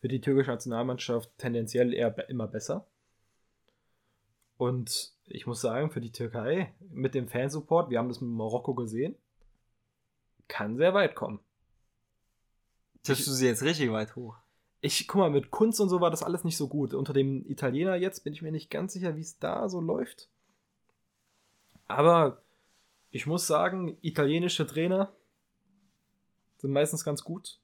wird 0.03 0.13
die 0.13 0.21
türkische 0.21 0.51
Nationalmannschaft 0.51 1.31
tendenziell 1.39 1.95
eher 1.95 2.29
immer 2.29 2.49
besser. 2.49 2.87
Und 4.59 5.15
ich 5.27 5.47
muss 5.47 5.61
sagen, 5.61 5.91
für 5.91 6.01
die 6.01 6.13
Türkei 6.13 6.75
mit 6.91 7.15
dem 7.15 7.29
Fansupport, 7.29 7.89
wir 7.89 7.99
haben 7.99 8.09
das 8.09 8.21
mit 8.21 8.31
Marokko 8.31 8.75
gesehen, 8.75 9.15
kann 10.49 10.77
sehr 10.77 10.93
weit 10.93 11.15
kommen. 11.15 11.41
Tippst 13.03 13.27
du 13.27 13.33
sie 13.33 13.47
jetzt 13.47 13.63
richtig 13.63 13.91
weit 13.91 14.15
hoch? 14.15 14.37
Ich, 14.81 15.07
guck 15.07 15.21
mal, 15.21 15.31
mit 15.31 15.51
Kunst 15.51 15.81
und 15.81 15.89
so 15.89 16.01
war 16.01 16.11
das 16.11 16.23
alles 16.23 16.45
nicht 16.45 16.57
so 16.57 16.69
gut. 16.69 16.95
Unter 16.95 17.13
dem 17.13 17.49
Italiener 17.49 17.95
jetzt 17.95 18.25
bin 18.25 18.33
ich 18.33 18.43
mir 18.43 18.53
nicht 18.53 18.71
ganz 18.71 18.93
sicher, 18.93 19.17
wie 19.17 19.21
es 19.21 19.39
da 19.39 19.69
so 19.69 19.81
läuft. 19.81 20.29
Aber 21.87 22.43
ich 23.11 23.27
muss 23.27 23.47
sagen, 23.47 23.97
italienische 24.03 24.67
Trainer 24.67 25.13
sind 26.59 26.73
meistens 26.73 27.05
ganz 27.05 27.23
gut. 27.23 27.62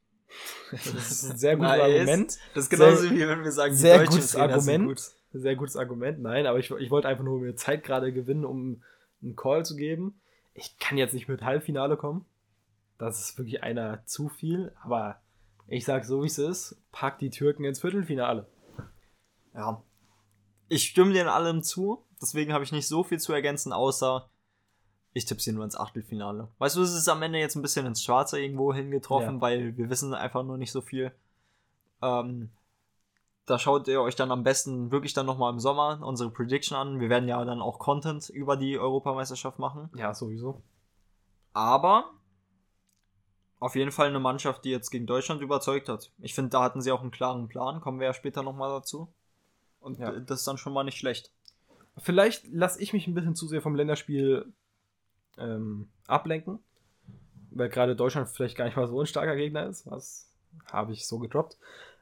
Das 0.70 0.86
ist 0.86 1.30
ein 1.30 1.38
sehr 1.38 1.56
gutes 1.56 1.70
nice. 1.70 1.80
Argument. 1.80 2.38
Das 2.54 2.64
ist 2.64 2.70
genauso 2.70 2.96
sehr, 2.96 3.10
wie 3.10 3.28
wenn 3.28 3.44
wir 3.44 3.52
sagen, 3.52 3.74
sehr 3.74 4.06
gutes 4.06 4.36
Argument. 4.36 4.86
Gut. 4.86 5.02
Sehr 5.32 5.56
gutes 5.56 5.76
Argument. 5.76 6.20
Nein, 6.20 6.46
aber 6.46 6.58
ich, 6.58 6.70
ich 6.70 6.90
wollte 6.90 7.08
einfach 7.08 7.24
nur 7.24 7.40
mir 7.40 7.54
Zeit 7.54 7.84
gerade 7.84 8.12
gewinnen, 8.12 8.44
um 8.44 8.82
einen 9.22 9.36
Call 9.36 9.64
zu 9.64 9.76
geben. 9.76 10.20
Ich 10.54 10.78
kann 10.78 10.98
jetzt 10.98 11.14
nicht 11.14 11.28
mit 11.28 11.42
Halbfinale 11.42 11.96
kommen. 11.96 12.24
Das 12.98 13.20
ist 13.20 13.38
wirklich 13.38 13.62
einer 13.62 14.04
zu 14.06 14.28
viel. 14.28 14.72
Aber 14.82 15.20
ich 15.66 15.84
sag 15.84 16.04
so, 16.04 16.22
wie 16.22 16.26
es 16.26 16.38
ist. 16.38 16.80
Pack 16.92 17.18
die 17.18 17.30
Türken 17.30 17.64
ins 17.64 17.80
Viertelfinale. 17.80 18.46
Ja. 19.54 19.82
Ich 20.68 20.84
stimme 20.84 21.12
dir 21.12 21.22
in 21.22 21.28
allem 21.28 21.62
zu. 21.62 22.04
Deswegen 22.20 22.52
habe 22.52 22.64
ich 22.64 22.72
nicht 22.72 22.88
so 22.88 23.04
viel 23.04 23.20
zu 23.20 23.32
ergänzen, 23.32 23.72
außer 23.72 24.28
ich 25.12 25.24
tippe 25.24 25.40
sie 25.40 25.52
nur 25.52 25.64
ins 25.64 25.76
Achtelfinale. 25.76 26.48
Weißt 26.58 26.76
du, 26.76 26.82
es 26.82 26.94
ist 26.94 27.08
am 27.08 27.22
Ende 27.22 27.38
jetzt 27.38 27.56
ein 27.56 27.62
bisschen 27.62 27.86
ins 27.86 28.02
Schwarze 28.02 28.40
irgendwo 28.40 28.72
hingetroffen, 28.72 29.36
ja. 29.36 29.40
weil 29.40 29.76
wir 29.76 29.90
wissen 29.90 30.14
einfach 30.14 30.44
nur 30.44 30.58
nicht 30.58 30.72
so 30.72 30.80
viel. 30.80 31.12
Ähm, 32.02 32.50
da 33.46 33.58
schaut 33.58 33.88
ihr 33.88 34.02
euch 34.02 34.14
dann 34.14 34.30
am 34.30 34.42
besten 34.42 34.90
wirklich 34.90 35.14
dann 35.14 35.26
nochmal 35.26 35.52
im 35.52 35.58
Sommer 35.58 36.00
unsere 36.02 36.30
Prediction 36.30 36.76
an. 36.76 37.00
Wir 37.00 37.08
werden 37.08 37.28
ja 37.28 37.42
dann 37.44 37.62
auch 37.62 37.78
Content 37.78 38.28
über 38.28 38.56
die 38.56 38.78
Europameisterschaft 38.78 39.58
machen. 39.58 39.90
Ja, 39.96 40.14
sowieso. 40.14 40.62
Aber 41.54 42.10
auf 43.58 43.74
jeden 43.74 43.90
Fall 43.90 44.08
eine 44.08 44.20
Mannschaft, 44.20 44.64
die 44.64 44.70
jetzt 44.70 44.90
gegen 44.90 45.06
Deutschland 45.06 45.40
überzeugt 45.40 45.88
hat. 45.88 46.12
Ich 46.18 46.34
finde, 46.34 46.50
da 46.50 46.62
hatten 46.62 46.82
sie 46.82 46.92
auch 46.92 47.00
einen 47.00 47.10
klaren 47.10 47.48
Plan. 47.48 47.80
Kommen 47.80 47.98
wir 47.98 48.06
ja 48.06 48.14
später 48.14 48.42
nochmal 48.42 48.70
dazu. 48.70 49.12
Und 49.80 49.98
ja. 49.98 50.12
das 50.12 50.40
ist 50.40 50.46
dann 50.46 50.58
schon 50.58 50.72
mal 50.72 50.84
nicht 50.84 50.98
schlecht. 50.98 51.32
Vielleicht 51.96 52.46
lasse 52.52 52.80
ich 52.80 52.92
mich 52.92 53.06
ein 53.06 53.14
bisschen 53.14 53.34
zu 53.34 53.48
sehr 53.48 53.62
vom 53.62 53.74
Länderspiel 53.74 54.52
ähm, 55.38 55.88
ablenken, 56.06 56.58
weil 57.50 57.68
gerade 57.68 57.96
Deutschland 57.96 58.28
vielleicht 58.28 58.56
gar 58.56 58.64
nicht 58.64 58.76
mal 58.76 58.86
so 58.86 59.00
ein 59.00 59.06
starker 59.06 59.36
Gegner 59.36 59.66
ist. 59.66 59.90
Was 59.90 60.28
habe 60.72 60.92
ich 60.92 61.06
so 61.06 61.18
gedroppt. 61.18 61.58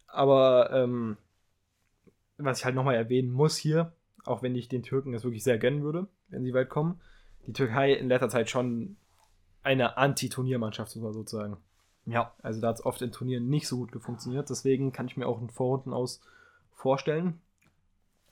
Aber 0.07 0.71
ähm, 0.73 1.17
was 2.39 2.59
ich 2.59 2.65
halt 2.65 2.75
nochmal 2.75 2.95
erwähnen 2.95 3.31
muss 3.31 3.57
hier, 3.57 3.93
auch 4.25 4.43
wenn 4.43 4.55
ich 4.55 4.69
den 4.69 4.83
Türken 4.83 5.13
das 5.13 5.25
wirklich 5.25 5.45
sehr 5.45 5.59
gönnen 5.59 5.83
würde, 5.83 6.07
wenn 6.29 6.45
sie 6.45 6.55
weit 6.55 6.69
kommen, 6.69 7.01
die 7.47 7.53
Türkei 7.53 7.93
in 7.93 8.09
letzter 8.09 8.29
Zeit 8.29 8.51
schon 8.51 8.97
eine 9.63 9.97
Anti-Turniermannschaft 9.97 10.93
sozusagen. 10.93 11.57
Ja. 12.07 12.33
Also 12.43 12.61
da 12.61 12.69
hat 12.69 12.77
es 12.77 12.87
oft 12.87 13.03
in 13.03 13.13
Turnieren 13.13 13.49
nicht 13.49 13.69
so 13.69 13.79
gut 13.79 14.03
funktioniert. 14.03 14.49
Deswegen 14.51 14.93
kann 14.93 15.07
ich 15.07 15.17
mir 15.17 15.27
auch 15.27 15.39
einen 15.39 15.51
Vorrunden 15.51 15.93
aus 15.93 16.21
vorstellen. 16.75 17.41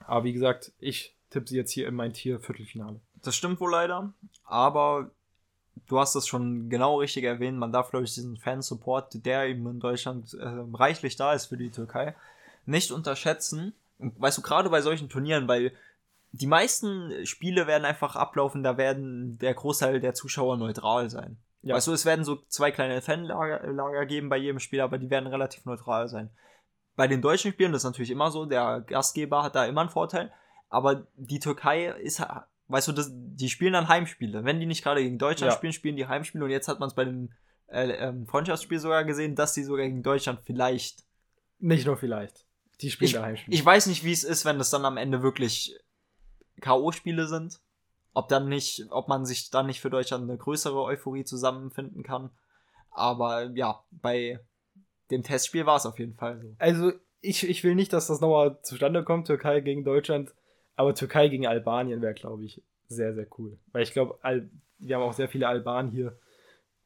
Aber 0.01 0.25
wie 0.25 0.33
gesagt, 0.33 0.73
ich 0.79 1.17
tippe 1.31 1.49
sie 1.49 1.57
jetzt 1.57 1.73
hier 1.73 1.89
in 1.89 1.95
mein 1.95 2.13
Tier 2.13 2.41
Viertelfinale. 2.41 3.01
Das 3.27 3.37
stimmt 3.37 3.61
wohl 3.61 3.71
leider. 3.71 4.13
Aber 4.45 5.11
du 5.89 5.99
hast 5.99 6.15
das 6.15 6.27
schon 6.27 6.69
genau 6.71 6.99
richtig 6.99 7.25
erwähnt. 7.25 7.59
Man 7.59 7.73
darf, 7.73 7.91
glaube 7.91 8.05
ich, 8.05 8.15
diesen 8.15 8.37
Fansupport, 8.37 9.25
der 9.25 9.47
eben 9.47 9.67
in 9.67 9.81
Deutschland 9.81 10.35
äh, 10.35 10.47
reichlich 10.73 11.17
da 11.17 11.33
ist 11.33 11.47
für 11.47 11.57
die 11.57 11.71
Türkei, 11.71 12.15
nicht 12.67 12.93
unterschätzen. 12.93 13.75
Weißt 13.99 14.39
du, 14.39 14.43
gerade 14.43 14.71
bei 14.71 14.81
solchen 14.81 15.09
Turnieren, 15.09 15.49
weil 15.49 15.73
die 16.33 16.47
meisten 16.47 17.25
Spiele 17.27 17.67
werden 17.67 17.85
einfach 17.85 18.17
ablaufen, 18.17 18.65
da 18.65 18.77
werden 18.77 19.39
der 19.39 19.55
Großteil 19.55 20.01
der 20.01 20.15
Zuschauer 20.15 20.57
neutral 20.57 21.09
sein. 21.09 21.37
Ja. 21.63 21.77
Weißt 21.77 21.87
du, 21.87 21.93
es 21.93 22.05
werden 22.05 22.25
so 22.25 22.37
zwei 22.49 22.71
kleine 22.71 23.01
Fanlager 23.01 23.67
Lager 23.73 24.05
geben 24.05 24.29
bei 24.29 24.37
jedem 24.37 24.59
Spiel, 24.59 24.81
aber 24.81 24.99
die 24.99 25.11
werden 25.11 25.29
relativ 25.29 25.65
neutral 25.65 26.09
sein. 26.09 26.31
Bei 26.97 27.07
den 27.07 27.23
deutschen 27.23 27.53
Spielen, 27.53 27.73
das 27.73 27.81
ist 27.81 27.87
natürlich 27.87 28.11
immer 28.11 28.31
so, 28.31 28.47
der 28.47 28.81
Gastgeber 28.81 29.43
hat 29.43 29.55
da 29.55 29.65
immer 29.65 29.81
einen 29.81 29.91
Vorteil, 29.91 30.33
aber 30.69 31.07
die 31.17 31.39
Türkei 31.39 31.87
ist, 31.87 32.23
weißt 32.69 32.89
du, 32.89 32.93
das, 32.93 33.11
die 33.13 33.49
spielen 33.49 33.73
dann 33.73 33.89
Heimspiele. 33.89 34.45
Wenn 34.45 34.61
die 34.61 34.67
nicht 34.67 34.83
gerade 34.83 35.03
gegen 35.03 35.19
Deutschland 35.19 35.53
ja. 35.53 35.57
spielen, 35.57 35.73
spielen 35.73 35.97
die 35.97 36.07
Heimspiele 36.07 36.45
und 36.45 36.51
jetzt 36.51 36.69
hat 36.69 36.81
man 36.81 36.89
es 36.89 36.95
bei 36.95 37.05
dem 37.05 37.31
äh, 37.67 37.91
ähm, 37.91 38.27
Freundschaftsspiel 38.27 38.79
sogar 38.79 39.05
gesehen, 39.05 39.35
dass 39.35 39.53
die 39.53 39.65
sogar 39.65 39.87
gegen 39.87 40.03
Deutschland 40.03 40.41
vielleicht. 40.45 41.05
Nicht 41.59 41.87
nur 41.87 41.97
vielleicht. 41.97 42.45
Die 42.81 42.91
spielen 42.91 43.09
ich, 43.09 43.15
da 43.15 43.23
Heimspiele. 43.23 43.55
Ich 43.55 43.65
weiß 43.65 43.87
nicht, 43.87 44.05
wie 44.05 44.13
es 44.13 44.25
ist, 44.25 44.45
wenn 44.45 44.59
das 44.59 44.71
dann 44.71 44.85
am 44.85 44.97
Ende 44.97 45.23
wirklich 45.23 45.79
K.O.-Spiele 46.61 47.27
sind. 47.27 47.61
Ob 48.17 48.29
dann 48.29 48.49
nicht, 48.49 48.87
ob 48.91 49.09
man 49.09 49.27
sich 49.27 49.51
dann 49.51 49.67
nicht 49.67 49.81
für 49.81 49.91
Deutschland 49.91 50.23
eine 50.25 50.39
größere 50.39 50.81
Euphorie 50.83 51.25
zusammenfinden 51.25 52.05
kann. 52.05 52.31
Aber 52.91 53.51
ja, 53.55 53.83
bei 53.91 54.39
dem 55.11 55.25
Testspiel 55.25 55.67
war 55.67 55.77
es 55.77 55.87
auf 55.87 55.99
jeden 55.99 56.15
Fall 56.15 56.41
so. 56.41 56.55
Also, 56.59 56.93
ich, 57.21 57.49
ich 57.49 57.65
will 57.65 57.75
nicht, 57.75 57.93
dass 57.93 58.07
das 58.07 58.21
nochmal 58.21 58.61
zustande 58.63 59.03
kommt, 59.03 59.27
Türkei 59.27 59.61
gegen 59.61 59.83
Deutschland. 59.83 60.33
Aber 60.77 60.95
Türkei 60.95 61.29
gegen 61.29 61.47
Albanien 61.47 62.03
wäre, 62.03 62.15
glaube 62.15 62.45
ich, 62.45 62.63
sehr, 62.89 63.15
sehr 63.15 63.27
cool. 63.39 63.59
Weil 63.73 63.83
ich 63.83 63.93
glaube, 63.93 64.19
wir 64.79 64.97
haben 64.97 65.03
auch 65.03 65.13
sehr 65.13 65.29
viele 65.29 65.49
Albanen 65.49 65.91
hier. 65.91 66.19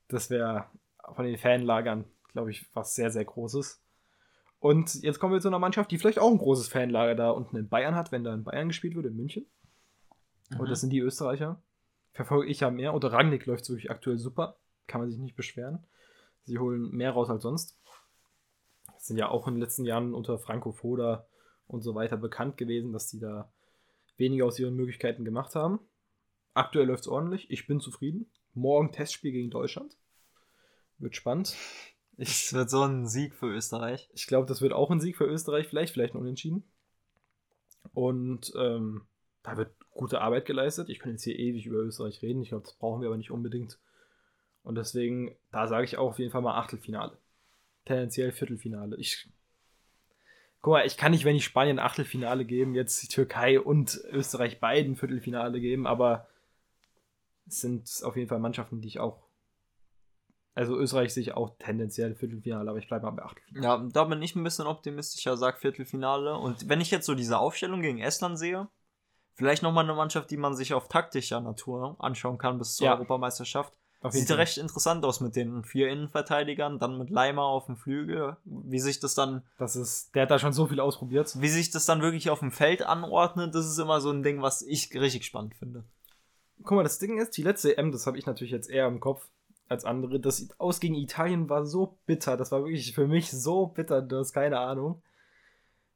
Das 0.08 0.30
wäre 0.30 0.66
von 1.14 1.24
den 1.24 1.38
Fanlagern, 1.38 2.04
glaube 2.32 2.50
ich, 2.50 2.66
was 2.74 2.94
sehr, 2.94 3.10
sehr 3.10 3.24
Großes. 3.24 3.82
Und 4.60 5.02
jetzt 5.02 5.20
kommen 5.20 5.32
wir 5.32 5.40
zu 5.40 5.48
einer 5.48 5.58
Mannschaft, 5.58 5.90
die 5.90 5.98
vielleicht 5.98 6.18
auch 6.18 6.30
ein 6.30 6.38
großes 6.38 6.68
Fanlager 6.68 7.14
da 7.14 7.30
unten 7.30 7.56
in 7.56 7.68
Bayern 7.68 7.94
hat, 7.94 8.10
wenn 8.10 8.24
da 8.24 8.34
in 8.34 8.44
Bayern 8.44 8.68
gespielt 8.68 8.94
wird, 8.96 9.06
in 9.06 9.16
München. 9.16 9.46
Mhm. 10.50 10.60
Und 10.60 10.70
das 10.70 10.80
sind 10.80 10.90
die 10.90 11.00
Österreicher. 11.00 11.62
Verfolge 12.12 12.48
ich 12.48 12.60
ja 12.60 12.70
mehr. 12.70 12.92
Unter 12.94 13.12
Rangnick 13.12 13.46
läuft 13.46 13.62
es 13.62 13.70
wirklich 13.70 13.90
aktuell 13.90 14.18
super. 14.18 14.58
Kann 14.86 15.00
man 15.00 15.10
sich 15.10 15.18
nicht 15.18 15.36
beschweren. 15.36 15.86
Sie 16.42 16.58
holen 16.58 16.90
mehr 16.90 17.12
raus 17.12 17.30
als 17.30 17.42
sonst. 17.42 17.78
Das 18.86 19.06
sind 19.06 19.18
ja 19.18 19.28
auch 19.28 19.46
in 19.46 19.54
den 19.54 19.60
letzten 19.60 19.84
Jahren 19.84 20.14
unter 20.14 20.38
Franco 20.38 20.72
Foda 20.72 21.26
und 21.66 21.82
so 21.82 21.94
weiter 21.94 22.16
bekannt 22.16 22.56
gewesen, 22.56 22.92
dass 22.92 23.06
die 23.06 23.20
da 23.20 23.52
weniger 24.18 24.44
aus 24.46 24.58
ihren 24.58 24.74
Möglichkeiten 24.74 25.24
gemacht 25.24 25.54
haben. 25.54 25.80
Aktuell 26.54 26.86
läuft 26.86 27.02
es 27.02 27.08
ordentlich. 27.08 27.50
Ich 27.50 27.66
bin 27.66 27.80
zufrieden. 27.80 28.30
Morgen 28.54 28.92
Testspiel 28.92 29.32
gegen 29.32 29.50
Deutschland. 29.50 29.96
Wird 30.98 31.16
spannend. 31.16 31.54
Es 32.16 32.52
wird 32.52 32.68
so 32.68 32.82
ein 32.82 33.06
Sieg 33.06 33.34
für 33.34 33.46
Österreich. 33.46 34.10
Ich 34.12 34.26
glaube, 34.26 34.46
das 34.46 34.60
wird 34.60 34.72
auch 34.72 34.90
ein 34.90 35.00
Sieg 35.00 35.16
für 35.16 35.26
Österreich, 35.26 35.68
vielleicht, 35.68 35.92
vielleicht 35.92 36.14
ein 36.14 36.20
Unentschieden. 36.20 36.64
Und 37.94 38.52
ähm, 38.58 39.02
da 39.44 39.56
wird 39.56 39.72
gute 39.90 40.20
Arbeit 40.20 40.44
geleistet. 40.44 40.88
Ich 40.88 40.98
kann 40.98 41.12
jetzt 41.12 41.22
hier 41.22 41.38
ewig 41.38 41.66
über 41.66 41.78
Österreich 41.78 42.20
reden. 42.22 42.42
Ich 42.42 42.48
glaube, 42.48 42.64
das 42.64 42.74
brauchen 42.74 43.00
wir 43.00 43.08
aber 43.08 43.16
nicht 43.16 43.30
unbedingt. 43.30 43.78
Und 44.64 44.74
deswegen, 44.74 45.36
da 45.52 45.68
sage 45.68 45.84
ich 45.84 45.96
auch 45.96 46.10
auf 46.10 46.18
jeden 46.18 46.32
Fall 46.32 46.42
mal 46.42 46.58
Achtelfinale. 46.58 47.16
Tendenziell 47.84 48.32
Viertelfinale. 48.32 48.96
Ich 48.96 49.28
Guck 50.60 50.72
mal, 50.72 50.86
ich 50.86 50.96
kann 50.96 51.12
nicht, 51.12 51.24
wenn 51.24 51.36
ich 51.36 51.44
Spanien 51.44 51.78
Achtelfinale 51.78 52.44
geben, 52.44 52.74
jetzt 52.74 53.02
die 53.02 53.08
Türkei 53.08 53.60
und 53.60 54.00
Österreich 54.10 54.58
beiden 54.60 54.96
Viertelfinale 54.96 55.60
geben, 55.60 55.86
aber 55.86 56.26
es 57.46 57.60
sind 57.60 57.88
auf 58.02 58.16
jeden 58.16 58.28
Fall 58.28 58.40
Mannschaften, 58.40 58.80
die 58.80 58.88
ich 58.88 59.00
auch. 59.00 59.28
Also 60.54 60.76
Österreich 60.76 61.14
sehe 61.14 61.22
ich 61.22 61.34
auch 61.34 61.56
tendenziell 61.60 62.16
Viertelfinale, 62.16 62.68
aber 62.68 62.80
ich 62.80 62.88
bleibe 62.88 63.06
mal 63.06 63.12
bei 63.12 63.22
Achtelfinale. 63.22 63.64
Ja, 63.64 63.88
da 63.92 64.04
bin 64.04 64.20
ich 64.20 64.34
ein 64.34 64.42
bisschen 64.42 64.66
optimistischer, 64.66 65.36
sag 65.36 65.60
Viertelfinale. 65.60 66.36
Und 66.36 66.68
wenn 66.68 66.80
ich 66.80 66.90
jetzt 66.90 67.06
so 67.06 67.14
diese 67.14 67.38
Aufstellung 67.38 67.80
gegen 67.80 68.00
Estland 68.00 68.36
sehe, 68.36 68.68
vielleicht 69.34 69.62
nochmal 69.62 69.84
eine 69.84 69.94
Mannschaft, 69.94 70.32
die 70.32 70.36
man 70.36 70.56
sich 70.56 70.74
auf 70.74 70.88
taktischer 70.88 71.40
Natur 71.40 71.94
anschauen 72.00 72.38
kann 72.38 72.58
bis 72.58 72.74
zur 72.74 72.86
ja. 72.86 72.94
Europameisterschaft. 72.94 73.77
Sieht 74.10 74.28
Fall. 74.28 74.36
recht 74.36 74.58
interessant 74.58 75.04
aus 75.04 75.20
mit 75.20 75.34
den 75.34 75.64
vier 75.64 75.88
Innenverteidigern, 75.88 76.78
dann 76.78 76.98
mit 76.98 77.10
Leimer 77.10 77.42
auf 77.42 77.66
dem 77.66 77.76
Flügel, 77.76 78.36
wie 78.44 78.78
sich 78.78 79.00
das 79.00 79.14
dann. 79.14 79.42
Das 79.58 79.74
ist, 79.74 80.14
der 80.14 80.22
hat 80.22 80.30
da 80.30 80.38
schon 80.38 80.52
so 80.52 80.68
viel 80.68 80.78
ausprobiert. 80.78 81.40
Wie 81.40 81.48
sich 81.48 81.70
das 81.70 81.84
dann 81.84 82.00
wirklich 82.00 82.30
auf 82.30 82.38
dem 82.38 82.52
Feld 82.52 82.82
anordnet, 82.82 83.56
das 83.56 83.66
ist 83.66 83.78
immer 83.78 84.00
so 84.00 84.10
ein 84.10 84.22
Ding, 84.22 84.40
was 84.40 84.62
ich 84.62 84.94
richtig 84.94 85.24
spannend 85.24 85.56
finde. 85.56 85.82
guck 86.62 86.76
mal, 86.76 86.84
das 86.84 86.98
Ding 86.98 87.18
ist, 87.18 87.36
die 87.36 87.42
letzte 87.42 87.76
EM, 87.76 87.90
das 87.90 88.06
habe 88.06 88.16
ich 88.18 88.26
natürlich 88.26 88.52
jetzt 88.52 88.70
eher 88.70 88.86
im 88.86 89.00
Kopf 89.00 89.26
als 89.68 89.84
andere. 89.84 90.20
Das 90.20 90.48
Aus 90.58 90.78
gegen 90.78 90.94
Italien 90.94 91.48
war 91.48 91.66
so 91.66 91.98
bitter. 92.06 92.36
Das 92.36 92.52
war 92.52 92.60
wirklich 92.60 92.94
für 92.94 93.08
mich 93.08 93.32
so 93.32 93.66
bitter, 93.66 94.00
du 94.00 94.18
hast 94.18 94.32
keine 94.32 94.60
Ahnung. 94.60 95.02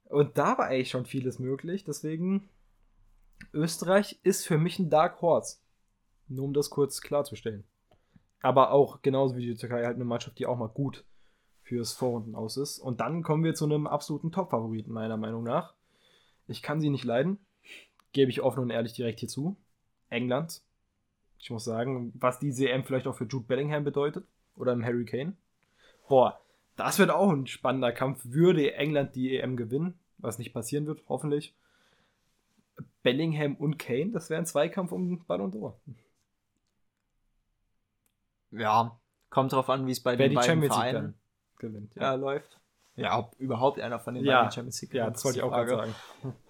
Und 0.08 0.36
da 0.36 0.58
war 0.58 0.66
eigentlich 0.66 0.90
schon 0.90 1.06
vieles 1.06 1.38
möglich. 1.38 1.84
Deswegen, 1.84 2.48
Österreich 3.52 4.18
ist 4.24 4.44
für 4.44 4.58
mich 4.58 4.80
ein 4.80 4.90
Dark 4.90 5.22
Horse. 5.22 5.58
Nur 6.26 6.46
um 6.46 6.52
das 6.52 6.68
kurz 6.68 7.00
klarzustellen. 7.00 7.64
Aber 8.42 8.72
auch 8.72 9.02
genauso 9.02 9.36
wie 9.36 9.46
die 9.46 9.54
Türkei 9.54 9.84
halt 9.84 9.94
eine 9.94 10.04
Mannschaft, 10.04 10.38
die 10.38 10.46
auch 10.46 10.58
mal 10.58 10.68
gut 10.68 11.04
fürs 11.62 11.92
Vorrunden 11.92 12.34
aus 12.34 12.56
ist. 12.56 12.78
Und 12.78 13.00
dann 13.00 13.22
kommen 13.22 13.44
wir 13.44 13.54
zu 13.54 13.64
einem 13.64 13.86
absoluten 13.86 14.32
Top-Favoriten, 14.32 14.92
meiner 14.92 15.16
Meinung 15.16 15.44
nach. 15.44 15.74
Ich 16.48 16.60
kann 16.60 16.80
sie 16.80 16.90
nicht 16.90 17.04
leiden. 17.04 17.38
Gebe 18.12 18.30
ich 18.30 18.42
offen 18.42 18.60
und 18.60 18.70
ehrlich 18.70 18.92
direkt 18.92 19.20
hier 19.20 19.28
zu. 19.28 19.56
England. 20.10 20.60
Ich 21.38 21.50
muss 21.50 21.64
sagen, 21.64 22.12
was 22.14 22.38
die 22.40 22.52
CM 22.52 22.84
vielleicht 22.84 23.06
auch 23.06 23.16
für 23.16 23.24
Jude 23.24 23.46
Bellingham 23.46 23.84
bedeutet. 23.84 24.26
Oder 24.56 24.72
im 24.72 24.84
Harry 24.84 25.04
Kane. 25.04 25.34
Boah, 26.08 26.40
das 26.76 26.98
wird 26.98 27.10
auch 27.10 27.30
ein 27.30 27.46
spannender 27.46 27.92
Kampf. 27.92 28.20
Würde 28.24 28.74
England 28.74 29.14
die 29.14 29.36
EM 29.36 29.56
gewinnen, 29.56 29.98
was 30.18 30.38
nicht 30.38 30.52
passieren 30.52 30.86
wird, 30.86 31.02
hoffentlich. 31.08 31.54
Bellingham 33.02 33.56
und 33.56 33.78
Kane, 33.78 34.10
das 34.10 34.30
wäre 34.30 34.40
ein 34.40 34.46
Zweikampf 34.46 34.92
um 34.92 35.24
Ballon 35.24 35.52
d'Or. 35.52 35.74
Ja, 38.52 38.98
kommt 39.30 39.52
drauf 39.52 39.68
an, 39.70 39.86
wie 39.86 39.92
es 39.92 40.02
bei 40.02 40.18
Wer 40.18 40.28
den 40.28 40.34
beiden 40.34 40.48
Champions 40.48 40.74
Vereinen 40.74 41.14
gewinnt. 41.58 41.94
Ja. 41.94 42.02
ja. 42.02 42.14
läuft. 42.14 42.58
Ja, 42.94 43.18
ob 43.18 43.34
überhaupt 43.38 43.80
einer 43.80 43.98
von 43.98 44.14
den 44.14 44.24
ja. 44.24 44.40
beiden 44.40 44.52
Champions 44.52 44.82
League 44.82 44.94
Ja, 44.94 45.08
das 45.08 45.24
wollte 45.24 45.38
ich 45.38 45.42
auch 45.42 45.50
gerade 45.50 45.70
sagen. 45.70 45.94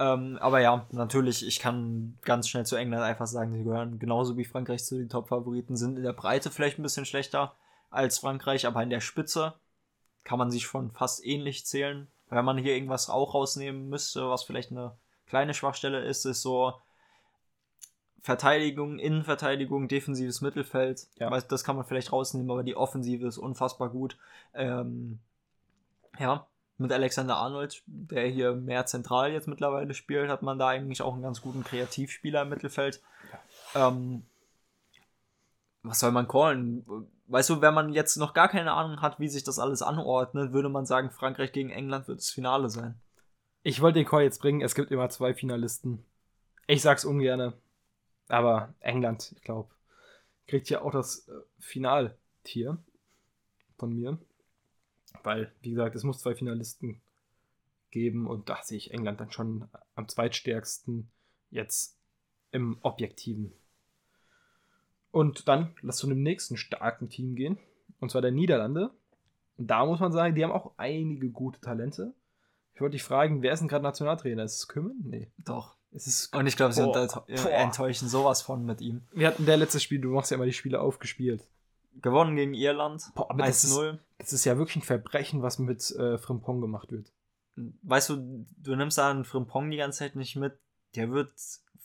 Ähm, 0.01 0.39
aber 0.41 0.61
ja, 0.61 0.87
natürlich, 0.91 1.47
ich 1.47 1.61
kann 1.61 2.19
ganz 2.23 2.49
schnell 2.49 2.67
zu 2.67 2.75
England 2.75 3.05
einfach 3.05 3.27
sagen, 3.27 3.53
sie 3.53 3.63
gehören 3.63 4.01
genauso 4.01 4.37
wie 4.37 4.45
Frankreich 4.45 4.85
zu 4.85 4.99
den 4.99 5.09
Top-Favoriten, 5.09 5.77
sind 5.77 5.97
in 5.97 6.03
der 6.03 6.13
Breite 6.13 6.51
vielleicht 6.51 6.79
ein 6.79 6.83
bisschen 6.83 7.05
schlechter 7.05 7.55
als 7.91 8.19
Frankreich, 8.19 8.67
aber 8.67 8.83
in 8.83 8.91
der 8.91 9.01
Spitze 9.01 9.55
kann 10.25 10.39
man 10.39 10.51
sich 10.51 10.65
schon 10.65 10.91
fast 10.91 11.25
ähnlich 11.25 11.65
zählen. 11.65 12.09
Wenn 12.29 12.45
man 12.45 12.59
hier 12.59 12.75
irgendwas 12.75 13.09
auch 13.09 13.35
rausnehmen 13.35 13.89
müsste, 13.89 14.29
was 14.29 14.43
vielleicht 14.43 14.73
eine 14.73 14.97
kleine 15.27 15.55
Schwachstelle 15.55 16.01
ist, 16.01 16.25
ist 16.25 16.43
so 16.43 16.75
Verteidigung, 18.23 19.01
Innenverteidigung, 19.01 19.89
defensives 19.89 20.41
Mittelfeld. 20.41 21.09
Ja. 21.19 21.29
Das 21.41 21.65
kann 21.65 21.75
man 21.75 21.85
vielleicht 21.85 22.13
rausnehmen, 22.13 22.51
aber 22.51 22.63
die 22.63 22.77
Offensive 22.77 23.27
ist 23.27 23.37
unfassbar 23.37 23.91
gut. 23.91 24.17
Ähm, 24.55 25.19
ja, 26.21 26.47
mit 26.79 26.93
Alexander 26.93 27.37
Arnold, 27.37 27.83
der 27.87 28.29
hier 28.29 28.55
mehr 28.55 28.87
zentral 28.87 29.33
jetzt 29.33 29.49
mittlerweile 29.49 29.93
spielt, 29.93 30.31
hat 30.31 30.43
man 30.43 30.59
da 30.59 30.69
eigentlich 30.69 31.03
auch 31.03 31.15
einen 31.15 31.23
ganz 31.23 31.41
guten 31.41 31.65
Kreativspieler 31.65 32.43
im 32.43 32.51
Mittelfeld. 32.51 33.03
Ja. 33.75 33.89
Ähm, 33.89 34.23
was 35.83 35.99
soll 35.99 36.13
man 36.13 36.29
callen? 36.29 36.85
Weißt 37.27 37.51
du, 37.51 37.61
wenn 37.61 37.75
man 37.75 37.93
jetzt 37.93 38.17
noch 38.17 38.35
gar 38.35 38.49
keine 38.49 38.73
Ahnung 38.73 39.01
hat, 39.01 39.19
wie 39.19 39.29
sich 39.29 39.43
das 39.43 39.59
alles 39.59 39.83
anordnet, 39.83 40.53
würde 40.53 40.69
man 40.69 40.87
sagen, 40.87 41.11
Frankreich 41.11 41.51
gegen 41.51 41.71
England 41.71 42.07
wird 42.07 42.19
das 42.19 42.31
Finale 42.31 42.71
sein. 42.71 43.01
Ich 43.65 43.81
wollte 43.81 43.99
den 43.99 44.07
Call 44.07 44.23
jetzt 44.23 44.41
bringen, 44.41 44.61
es 44.61 44.77
gibt 44.77 44.93
immer 44.93 45.09
zwei 45.09 45.35
Finalisten. 45.35 46.05
Ich 46.69 46.83
sag's 46.83 47.05
ungerne. 47.05 47.55
Aber 48.33 48.73
England, 48.81 49.35
ich 49.37 49.43
glaube, 49.43 49.69
kriegt 50.47 50.71
ja 50.71 50.81
auch 50.81 50.91
das 50.91 51.29
äh, 51.29 51.33
Finaltier 51.59 52.79
von 53.77 53.93
mir. 53.93 54.17
Weil, 55.23 55.53
wie 55.61 55.73
gesagt, 55.73 55.95
es 55.95 56.03
muss 56.03 56.21
zwei 56.21 56.35
Finalisten 56.35 57.03
geben 57.91 58.27
und 58.27 58.49
da 58.49 58.63
sehe 58.63 58.79
ich 58.79 58.91
England 58.91 59.21
dann 59.21 59.33
schon 59.33 59.69
am 59.97 60.09
zweitstärksten 60.09 61.11
jetzt 61.51 61.99
im 62.53 62.79
Objektiven. 62.81 63.53
Und 65.11 65.47
dann 65.47 65.75
lass 65.83 65.99
zu 65.99 66.07
einem 66.07 66.23
nächsten 66.23 66.57
starken 66.57 67.11
Team 67.11 67.35
gehen. 67.35 67.59
Und 68.01 68.13
zwar 68.13 68.23
der 68.23 68.33
Niederlande. 68.33 68.93
Und 69.59 69.67
da 69.67 69.85
muss 69.85 70.01
man 70.01 70.11
sagen, 70.11 70.35
die 70.35 70.43
haben 70.43 70.53
auch 70.53 70.73
einige 70.79 71.29
gute 71.29 71.61
Talente. 71.61 72.15
Ich 72.75 72.81
wollte 72.81 72.93
dich 72.93 73.03
fragen, 73.03 73.43
wer 73.43 73.53
ist 73.53 73.61
denn 73.61 73.69
gerade 73.69 73.85
Nationaltrainer? 73.85 74.43
Ist 74.43 74.57
es 74.57 74.69
Kümmen? 74.69 75.03
Nee. 75.05 75.31
Doch. 75.37 75.77
Und 76.33 76.47
ich 76.47 76.57
glaube, 76.57 76.73
sie 76.73 76.83
boah, 76.83 77.27
enttäuschen 77.51 78.09
sowas 78.09 78.41
von 78.41 78.65
mit 78.65 78.81
ihm. 78.81 79.03
Wir 79.13 79.29
hatten 79.29 79.45
der 79.45 79.59
letzte 79.59 79.79
Spiel, 79.79 80.01
du 80.01 80.09
machst 80.09 80.31
ja 80.31 80.37
immer 80.37 80.47
die 80.47 80.53
Spiele 80.53 80.81
aufgespielt. 80.81 81.43
Gewonnen 82.01 82.37
gegen 82.37 82.55
Irland. 82.55 83.03
1-0. 83.15 83.37
Das, 83.37 83.99
das, 84.19 84.33
ist 84.33 84.45
ja 84.47 84.57
wirklich 84.57 84.77
ein 84.77 84.83
Verbrechen, 84.83 85.43
was 85.43 85.59
mit 85.59 85.91
äh, 85.91 86.17
Frimpong 86.17 86.63
gemacht 86.63 86.91
wird. 86.91 87.13
Weißt 87.83 88.09
du, 88.09 88.47
du 88.57 88.75
nimmst 88.75 88.97
da 88.97 89.11
einen 89.11 89.25
Frimpong 89.25 89.71
die 89.71 89.77
ganze 89.77 89.99
Zeit 89.99 90.17
nicht 90.17 90.37
mit. 90.37 90.55
Der 90.97 91.11
wird 91.11 91.31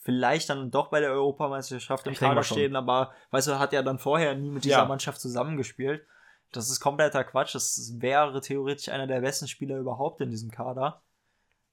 vielleicht 0.00 0.48
dann 0.48 0.70
doch 0.70 0.88
bei 0.88 1.00
der 1.00 1.12
Europameisterschaft 1.12 2.06
im 2.06 2.14
Kader 2.14 2.42
stehen, 2.42 2.76
aber 2.76 3.12
weißt 3.30 3.48
du, 3.48 3.58
hat 3.58 3.74
ja 3.74 3.82
dann 3.82 3.98
vorher 3.98 4.34
nie 4.34 4.50
mit 4.50 4.64
dieser 4.64 4.78
ja. 4.78 4.84
Mannschaft 4.86 5.20
zusammengespielt. 5.20 6.06
Das 6.52 6.70
ist 6.70 6.80
kompletter 6.80 7.24
Quatsch. 7.24 7.54
Das 7.54 7.92
wäre 7.98 8.40
theoretisch 8.40 8.88
einer 8.88 9.06
der 9.06 9.20
besten 9.20 9.48
Spieler 9.48 9.76
überhaupt 9.76 10.22
in 10.22 10.30
diesem 10.30 10.50
Kader. 10.50 11.02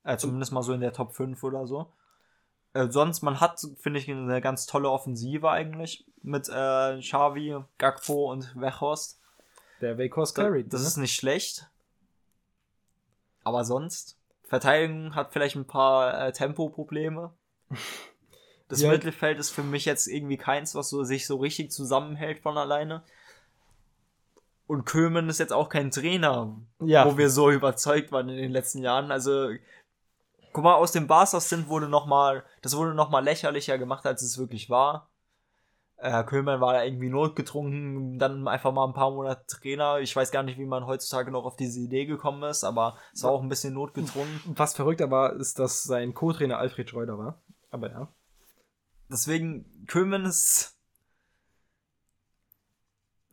Äh, 0.03 0.17
zumindest 0.17 0.51
mal 0.51 0.63
so 0.63 0.73
in 0.73 0.81
der 0.81 0.91
Top 0.91 1.13
5 1.15 1.41
oder 1.43 1.65
so. 1.65 1.93
Äh, 2.75 2.91
sonst, 2.91 3.21
man 3.21 3.39
hat, 3.39 3.61
finde 3.79 3.99
ich, 3.99 4.11
eine 4.11 4.41
ganz 4.41 4.65
tolle 4.65 4.89
Offensive 4.89 5.49
eigentlich 5.49 6.05
mit 6.21 6.49
äh, 6.49 6.99
Xavi, 6.99 7.63
Gakpo 7.77 8.29
und 8.29 8.53
Wechhorst. 8.59 9.17
Der 9.79 9.97
Wechhorst 9.97 10.35
carried. 10.35 10.65
Das, 10.73 10.81
das 10.81 10.81
ne? 10.81 10.87
ist 10.87 10.97
nicht 10.97 11.15
schlecht. 11.15 11.69
Aber 13.45 13.63
sonst, 13.63 14.17
Verteidigung 14.43 15.15
hat 15.15 15.31
vielleicht 15.31 15.55
ein 15.55 15.65
paar 15.65 16.27
äh, 16.27 16.31
Tempoprobleme. 16.33 17.33
Das 18.67 18.81
ja. 18.81 18.89
Mittelfeld 18.89 19.37
ist 19.37 19.51
für 19.51 19.61
mich 19.61 19.85
jetzt 19.85 20.07
irgendwie 20.07 20.37
keins, 20.37 20.73
was 20.73 20.89
so 20.89 21.03
sich 21.03 21.27
so 21.27 21.37
richtig 21.37 21.69
zusammenhält 21.69 22.39
von 22.39 22.57
alleine. 22.57 23.03
Und 24.65 24.85
Kömen 24.85 25.29
ist 25.29 25.37
jetzt 25.37 25.53
auch 25.53 25.69
kein 25.69 25.91
Trainer, 25.91 26.57
ja. 26.79 27.05
wo 27.05 27.15
wir 27.15 27.29
so 27.29 27.51
überzeugt 27.51 28.11
waren 28.11 28.27
in 28.27 28.37
den 28.37 28.51
letzten 28.51 28.79
Jahren. 28.79 29.11
Also 29.11 29.51
Guck 30.55 30.63
mal, 30.63 30.75
aus 30.75 30.93
dem 30.93 31.05
Barsters 31.05 31.49
sind 31.49 31.67
wurde 31.67 31.89
noch 31.89 32.05
mal, 32.05 32.45
das 32.61 32.77
wurde 32.77 32.93
noch 32.93 33.09
mal 33.09 33.21
lächerlicher 33.21 33.77
gemacht, 33.77 34.05
als 34.05 34.21
es 34.21 34.37
wirklich 34.37 34.69
war. 34.69 35.09
Herr 35.97 36.21
äh, 36.21 36.23
Köhlmann 36.23 36.61
war 36.61 36.71
da 36.71 36.81
irgendwie 36.81 37.09
notgetrunken, 37.09 38.17
dann 38.19 38.47
einfach 38.47 38.71
mal 38.71 38.87
ein 38.87 38.93
paar 38.93 39.11
Monate 39.11 39.45
Trainer. 39.47 39.99
Ich 39.99 40.15
weiß 40.15 40.31
gar 40.31 40.43
nicht, 40.43 40.57
wie 40.57 40.65
man 40.65 40.85
heutzutage 40.85 41.29
noch 41.29 41.43
auf 41.43 41.57
diese 41.57 41.81
Idee 41.81 42.05
gekommen 42.05 42.41
ist, 42.43 42.63
aber 42.63 42.95
es 43.13 43.23
war 43.23 43.31
auch 43.31 43.41
ein 43.41 43.49
bisschen 43.49 43.73
notgedrungen. 43.73 44.39
Was 44.45 44.75
verrückter 44.75 45.11
war, 45.11 45.33
ist, 45.33 45.59
dass 45.59 45.83
sein 45.83 46.13
Co-Trainer 46.13 46.57
Alfred 46.57 46.89
Schreuder 46.89 47.17
war. 47.17 47.43
Aber 47.69 47.91
ja. 47.91 48.07
Deswegen, 49.09 49.85
Köhlmann 49.87 50.23
ist 50.23 50.79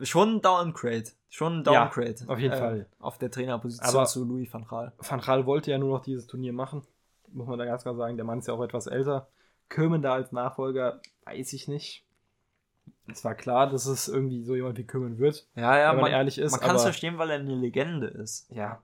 schon 0.01 0.35
ein 0.35 0.41
Downgrade. 0.41 1.05
Schon 1.29 1.59
ein 1.59 1.63
Downgrade. 1.63 2.15
Ja, 2.19 2.27
auf 2.27 2.39
jeden 2.39 2.53
äh, 2.53 2.59
Fall. 2.59 2.89
Auf 2.99 3.17
der 3.17 3.31
Trainerposition 3.31 3.95
aber 3.95 4.07
zu 4.07 4.25
Louis 4.25 4.53
van 4.53 4.65
Gaal. 4.65 4.91
Van 4.97 5.21
Gaal 5.21 5.45
wollte 5.45 5.71
ja 5.71 5.77
nur 5.77 5.97
noch 5.97 6.03
dieses 6.03 6.27
Turnier 6.27 6.51
machen 6.51 6.85
muss 7.33 7.47
man 7.47 7.59
da 7.59 7.65
ganz 7.65 7.83
klar 7.83 7.95
sagen. 7.95 8.17
Der 8.17 8.25
Mann 8.25 8.39
ist 8.39 8.47
ja 8.47 8.53
auch 8.53 8.63
etwas 8.63 8.87
älter. 8.87 9.27
Kömen 9.69 10.01
da 10.01 10.13
als 10.13 10.31
Nachfolger, 10.31 11.01
weiß 11.25 11.53
ich 11.53 11.67
nicht. 11.67 12.05
Es 13.07 13.23
war 13.25 13.35
klar, 13.35 13.69
dass 13.69 13.85
es 13.85 14.07
irgendwie 14.07 14.43
so 14.43 14.55
jemand 14.55 14.77
wie 14.77 14.85
Kömen 14.85 15.17
wird. 15.17 15.47
Ja, 15.55 15.77
ja, 15.77 15.89
wenn 15.89 15.95
man, 15.97 16.03
man 16.03 16.11
ehrlich 16.11 16.37
ist. 16.37 16.51
Man 16.51 16.61
kann 16.61 16.75
es 16.75 16.83
verstehen, 16.83 17.17
weil 17.17 17.29
er 17.29 17.39
eine 17.39 17.55
Legende 17.55 18.07
ist. 18.07 18.49
Ja. 18.49 18.81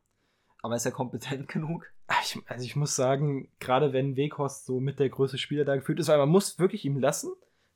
Aber 0.61 0.75
ist 0.75 0.85
er 0.85 0.91
kompetent 0.91 1.47
genug? 1.47 1.85
Ich, 2.23 2.37
also 2.47 2.65
ich 2.65 2.75
muss 2.75 2.95
sagen, 2.95 3.49
gerade 3.59 3.93
wenn 3.93 4.15
Weghorst 4.15 4.65
so 4.65 4.79
mit 4.79 4.99
der 4.99 5.09
größte 5.09 5.37
Spieler 5.37 5.63
da 5.63 5.75
gefühlt 5.75 5.99
ist, 5.99 6.07
weil 6.07 6.17
man 6.17 6.29
muss 6.29 6.59
wirklich 6.59 6.85
ihm 6.85 6.99
lassen. 6.99 7.31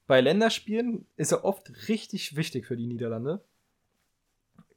Bei 0.07 0.19
Länderspielen 0.19 1.05
ist 1.15 1.31
er 1.31 1.45
oft 1.45 1.87
richtig 1.87 2.35
wichtig 2.35 2.65
für 2.65 2.75
die 2.75 2.87
Niederlande. 2.87 3.43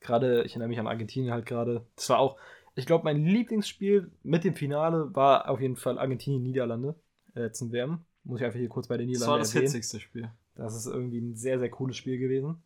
Gerade, 0.01 0.45
ich 0.45 0.53
erinnere 0.53 0.69
mich 0.69 0.79
an 0.79 0.87
Argentinien 0.87 1.33
halt 1.33 1.47
gerade. 1.47 1.85
Das 1.97 2.09
war 2.11 2.19
auch, 2.19 2.37
ich 2.77 2.85
glaube, 2.85 3.05
mein 3.05 3.25
Lieblingsspiel 3.25 4.13
mit 4.23 4.45
dem 4.45 4.55
Finale 4.55 5.15
war 5.15 5.49
auf 5.49 5.61
jeden 5.61 5.77
Fall 5.77 5.99
Argentinien-Niederlande. 5.99 6.95
Äh, 7.35 7.41
letzten 7.41 7.73
WM. 7.73 8.05
Muss 8.23 8.41
ich 8.41 8.45
einfach 8.45 8.59
hier 8.59 8.69
kurz 8.69 8.87
bei 8.87 8.99
den 8.99 9.07
Niederlanden 9.07 9.41
Das 9.41 9.55
war 9.55 9.63
das 9.63 9.73
hitzigste 9.73 9.99
Spiel. 9.99 10.31
Das 10.55 10.77
ist 10.77 10.87
irgendwie 10.87 11.21
ein 11.21 11.37
sehr, 11.37 11.59
sehr 11.59 11.71
cooles 11.71 11.97
Spiel 11.97 12.19
gewesen. 12.19 12.63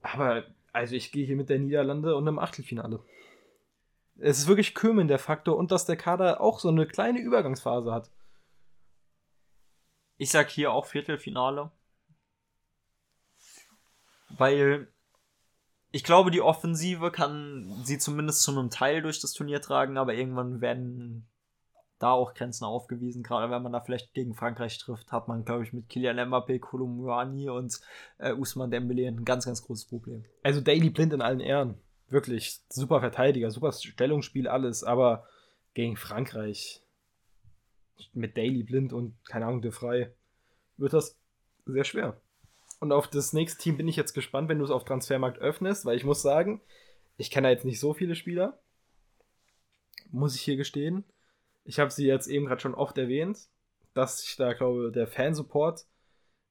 Aber, 0.00 0.44
also 0.72 0.94
ich 0.94 1.10
gehe 1.10 1.26
hier 1.26 1.34
mit 1.34 1.48
der 1.48 1.58
Niederlande 1.58 2.14
und 2.14 2.28
einem 2.28 2.38
Achtelfinale. 2.38 3.00
Es 4.16 4.38
ist 4.38 4.46
wirklich 4.46 4.74
Kömen 4.74 5.08
der 5.08 5.18
Faktor 5.18 5.56
und 5.56 5.72
dass 5.72 5.84
der 5.84 5.96
Kader 5.96 6.40
auch 6.40 6.60
so 6.60 6.68
eine 6.68 6.86
kleine 6.86 7.20
Übergangsphase 7.20 7.92
hat. 7.92 8.12
Ich 10.18 10.30
sag 10.30 10.50
hier 10.50 10.70
auch 10.70 10.86
Viertelfinale. 10.86 11.72
Weil 14.30 14.88
ich 15.90 16.04
glaube, 16.04 16.30
die 16.30 16.42
Offensive 16.42 17.10
kann 17.10 17.80
sie 17.84 17.98
zumindest 17.98 18.42
zu 18.42 18.50
einem 18.50 18.70
Teil 18.70 19.02
durch 19.02 19.20
das 19.20 19.32
Turnier 19.32 19.60
tragen, 19.60 19.96
aber 19.96 20.14
irgendwann 20.14 20.60
werden 20.60 21.26
da 21.98 22.12
auch 22.12 22.34
Grenzen 22.34 22.64
aufgewiesen. 22.64 23.22
Gerade 23.22 23.50
wenn 23.50 23.62
man 23.62 23.72
da 23.72 23.80
vielleicht 23.80 24.12
gegen 24.12 24.34
Frankreich 24.34 24.78
trifft, 24.78 25.10
hat 25.10 25.28
man, 25.28 25.44
glaube 25.44 25.64
ich, 25.64 25.72
mit 25.72 25.88
Kylian 25.88 26.18
Mbappé, 26.18 26.60
Kolomouani 26.60 27.48
und 27.48 27.80
äh, 28.18 28.32
Usman 28.32 28.70
Dembele 28.70 29.08
ein 29.08 29.24
ganz, 29.24 29.46
ganz 29.46 29.62
großes 29.62 29.86
Problem. 29.86 30.24
Also 30.42 30.60
Daily 30.60 30.90
Blind 30.90 31.12
in 31.12 31.22
allen 31.22 31.40
Ehren. 31.40 31.74
Wirklich 32.08 32.60
super 32.68 33.00
Verteidiger, 33.00 33.50
super 33.50 33.72
Stellungsspiel, 33.72 34.48
alles, 34.48 34.84
aber 34.84 35.26
gegen 35.74 35.96
Frankreich 35.96 36.82
mit 38.12 38.36
Daily 38.36 38.62
Blind 38.62 38.92
und 38.92 39.14
keine 39.26 39.46
Ahnung, 39.46 39.60
De 39.60 39.72
Frey 39.72 40.08
wird 40.76 40.92
das 40.92 41.16
sehr 41.66 41.84
schwer. 41.84 42.16
Und 42.80 42.92
auf 42.92 43.08
das 43.08 43.32
nächste 43.32 43.60
Team 43.60 43.76
bin 43.76 43.88
ich 43.88 43.96
jetzt 43.96 44.14
gespannt, 44.14 44.48
wenn 44.48 44.58
du 44.58 44.64
es 44.64 44.70
auf 44.70 44.84
Transfermarkt 44.84 45.38
öffnest, 45.38 45.84
weil 45.84 45.96
ich 45.96 46.04
muss 46.04 46.22
sagen, 46.22 46.60
ich 47.16 47.30
kenne 47.30 47.48
da 47.48 47.52
jetzt 47.52 47.64
nicht 47.64 47.80
so 47.80 47.92
viele 47.92 48.14
Spieler. 48.14 48.60
Muss 50.10 50.36
ich 50.36 50.42
hier 50.42 50.56
gestehen. 50.56 51.04
Ich 51.64 51.80
habe 51.80 51.90
sie 51.90 52.06
jetzt 52.06 52.28
eben 52.28 52.46
gerade 52.46 52.60
schon 52.60 52.74
oft 52.74 52.96
erwähnt, 52.96 53.48
dass 53.94 54.22
ich 54.22 54.36
da 54.36 54.52
glaube, 54.52 54.92
der 54.92 55.06
Fansupport 55.06 55.86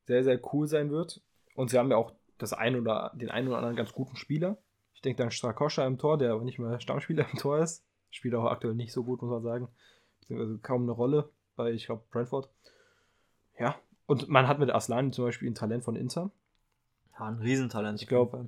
sehr, 0.05 0.23
sehr 0.23 0.39
cool 0.53 0.67
sein 0.67 0.91
wird. 0.91 1.21
Und 1.55 1.69
sie 1.69 1.79
haben 1.79 1.89
ja 1.89 1.97
auch 1.97 2.13
das 2.37 2.53
ein 2.53 2.75
oder, 2.75 3.11
den 3.15 3.31
einen 3.31 3.47
oder 3.47 3.57
anderen 3.57 3.75
ganz 3.75 3.93
guten 3.93 4.15
Spieler. 4.15 4.57
Ich 4.93 5.01
denke 5.01 5.21
dann 5.21 5.31
Strakoscha 5.31 5.85
im 5.87 5.97
Tor, 5.97 6.17
der 6.17 6.33
aber 6.33 6.43
nicht 6.43 6.59
mehr 6.59 6.79
Stammspieler 6.79 7.25
im 7.31 7.39
Tor 7.39 7.59
ist. 7.59 7.85
Spielt 8.09 8.35
auch 8.35 8.45
aktuell 8.45 8.75
nicht 8.75 8.93
so 8.93 9.03
gut, 9.03 9.21
muss 9.21 9.31
man 9.31 9.43
sagen. 9.43 9.69
Beziehungsweise 10.19 10.59
kaum 10.59 10.83
eine 10.83 10.91
Rolle 10.91 11.29
bei, 11.55 11.71
ich 11.71 11.85
glaube, 11.85 12.03
Brentford. 12.11 12.49
Ja. 13.57 13.79
Und 14.07 14.29
man 14.29 14.47
hat 14.47 14.57
mit 14.57 14.71
Aslani 14.71 15.11
zum 15.11 15.25
Beispiel 15.25 15.49
ein 15.49 15.55
Talent 15.55 15.83
von 15.83 15.95
Inter. 15.95 16.31
Ja, 17.19 17.27
ein 17.27 17.35
Riesentalent. 17.35 18.01
Ich 18.01 18.07
glaube, 18.07 18.47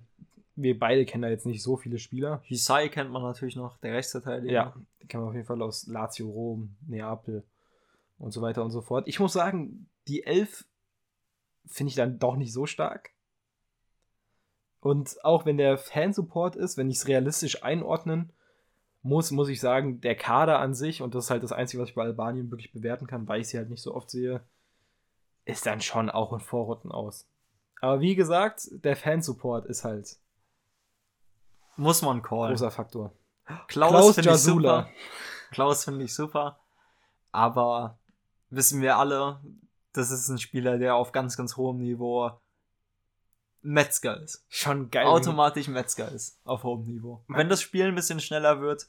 wir 0.55 0.79
beide 0.79 1.05
kennen 1.05 1.21
da 1.21 1.29
jetzt 1.29 1.45
nicht 1.45 1.61
so 1.61 1.77
viele 1.77 1.99
Spieler. 1.99 2.41
Hisai 2.43 2.89
kennt 2.89 3.11
man 3.11 3.21
natürlich 3.21 3.55
noch, 3.55 3.77
der 3.77 3.93
Rechtsverteidiger. 3.93 4.51
Ja, 4.51 4.75
den 5.01 5.07
kennen 5.07 5.23
wir 5.23 5.27
auf 5.27 5.35
jeden 5.35 5.45
Fall 5.45 5.61
aus 5.61 5.87
Lazio, 5.87 6.29
Rom, 6.29 6.75
Neapel 6.87 7.43
und 8.17 8.31
so 8.31 8.41
weiter 8.41 8.63
und 8.63 8.71
so 8.71 8.81
fort. 8.81 9.07
Ich 9.07 9.19
muss 9.19 9.33
sagen, 9.33 9.87
die 10.07 10.23
Elf 10.23 10.65
finde 11.65 11.89
ich 11.89 11.95
dann 11.95 12.19
doch 12.19 12.35
nicht 12.35 12.53
so 12.53 12.65
stark. 12.65 13.11
Und 14.81 15.23
auch 15.25 15.45
wenn 15.45 15.57
der 15.57 15.77
Fansupport 15.77 16.55
ist, 16.55 16.77
wenn 16.77 16.89
ich 16.89 16.97
es 16.97 17.07
realistisch 17.07 17.63
einordnen 17.63 18.31
muss, 19.01 19.31
muss 19.31 19.49
ich 19.49 19.59
sagen, 19.59 19.99
der 20.01 20.15
Kader 20.15 20.59
an 20.59 20.73
sich, 20.73 21.01
und 21.01 21.15
das 21.15 21.25
ist 21.25 21.31
halt 21.31 21.43
das 21.43 21.51
Einzige, 21.51 21.81
was 21.81 21.89
ich 21.89 21.95
bei 21.95 22.03
Albanien 22.03 22.49
wirklich 22.49 22.71
bewerten 22.71 23.07
kann, 23.07 23.27
weil 23.27 23.41
ich 23.41 23.49
sie 23.49 23.57
halt 23.57 23.69
nicht 23.69 23.81
so 23.81 23.93
oft 23.93 24.09
sehe, 24.09 24.41
ist 25.49 25.65
dann 25.65 25.81
schon 25.81 26.09
auch 26.09 26.33
in 26.33 26.39
Vorrunden 26.39 26.91
aus. 26.91 27.27
Aber 27.81 28.01
wie 28.01 28.15
gesagt, 28.15 28.67
der 28.71 28.95
Fansupport 28.95 29.65
ist 29.65 29.83
halt. 29.83 30.17
Muss 31.75 32.01
man 32.01 32.21
callen. 32.21 32.51
Großer 32.51 32.71
Faktor. 32.71 33.13
Klaus, 33.67 33.91
Klaus 33.91 34.15
finde 34.15 34.31
ich 34.31 34.37
super. 34.37 34.89
Klaus 35.51 35.83
finde 35.85 36.03
ich 36.03 36.13
super. 36.13 36.59
Aber 37.31 37.97
wissen 38.49 38.81
wir 38.81 38.97
alle, 38.97 39.39
das 39.93 40.11
ist 40.11 40.27
ein 40.29 40.37
Spieler, 40.37 40.77
der 40.77 40.95
auf 40.95 41.11
ganz, 41.11 41.37
ganz 41.37 41.55
hohem 41.57 41.77
Niveau 41.77 42.31
Metzger 43.61 44.21
ist. 44.21 44.45
Schon 44.47 44.89
geil. 44.89 45.05
Automatisch 45.05 45.67
Metzger 45.67 46.11
ist 46.11 46.39
auf 46.45 46.63
hohem 46.63 46.85
Niveau. 46.85 47.23
Wenn 47.27 47.49
das 47.49 47.61
Spiel 47.61 47.85
ein 47.85 47.95
bisschen 47.95 48.19
schneller 48.19 48.61
wird, 48.61 48.87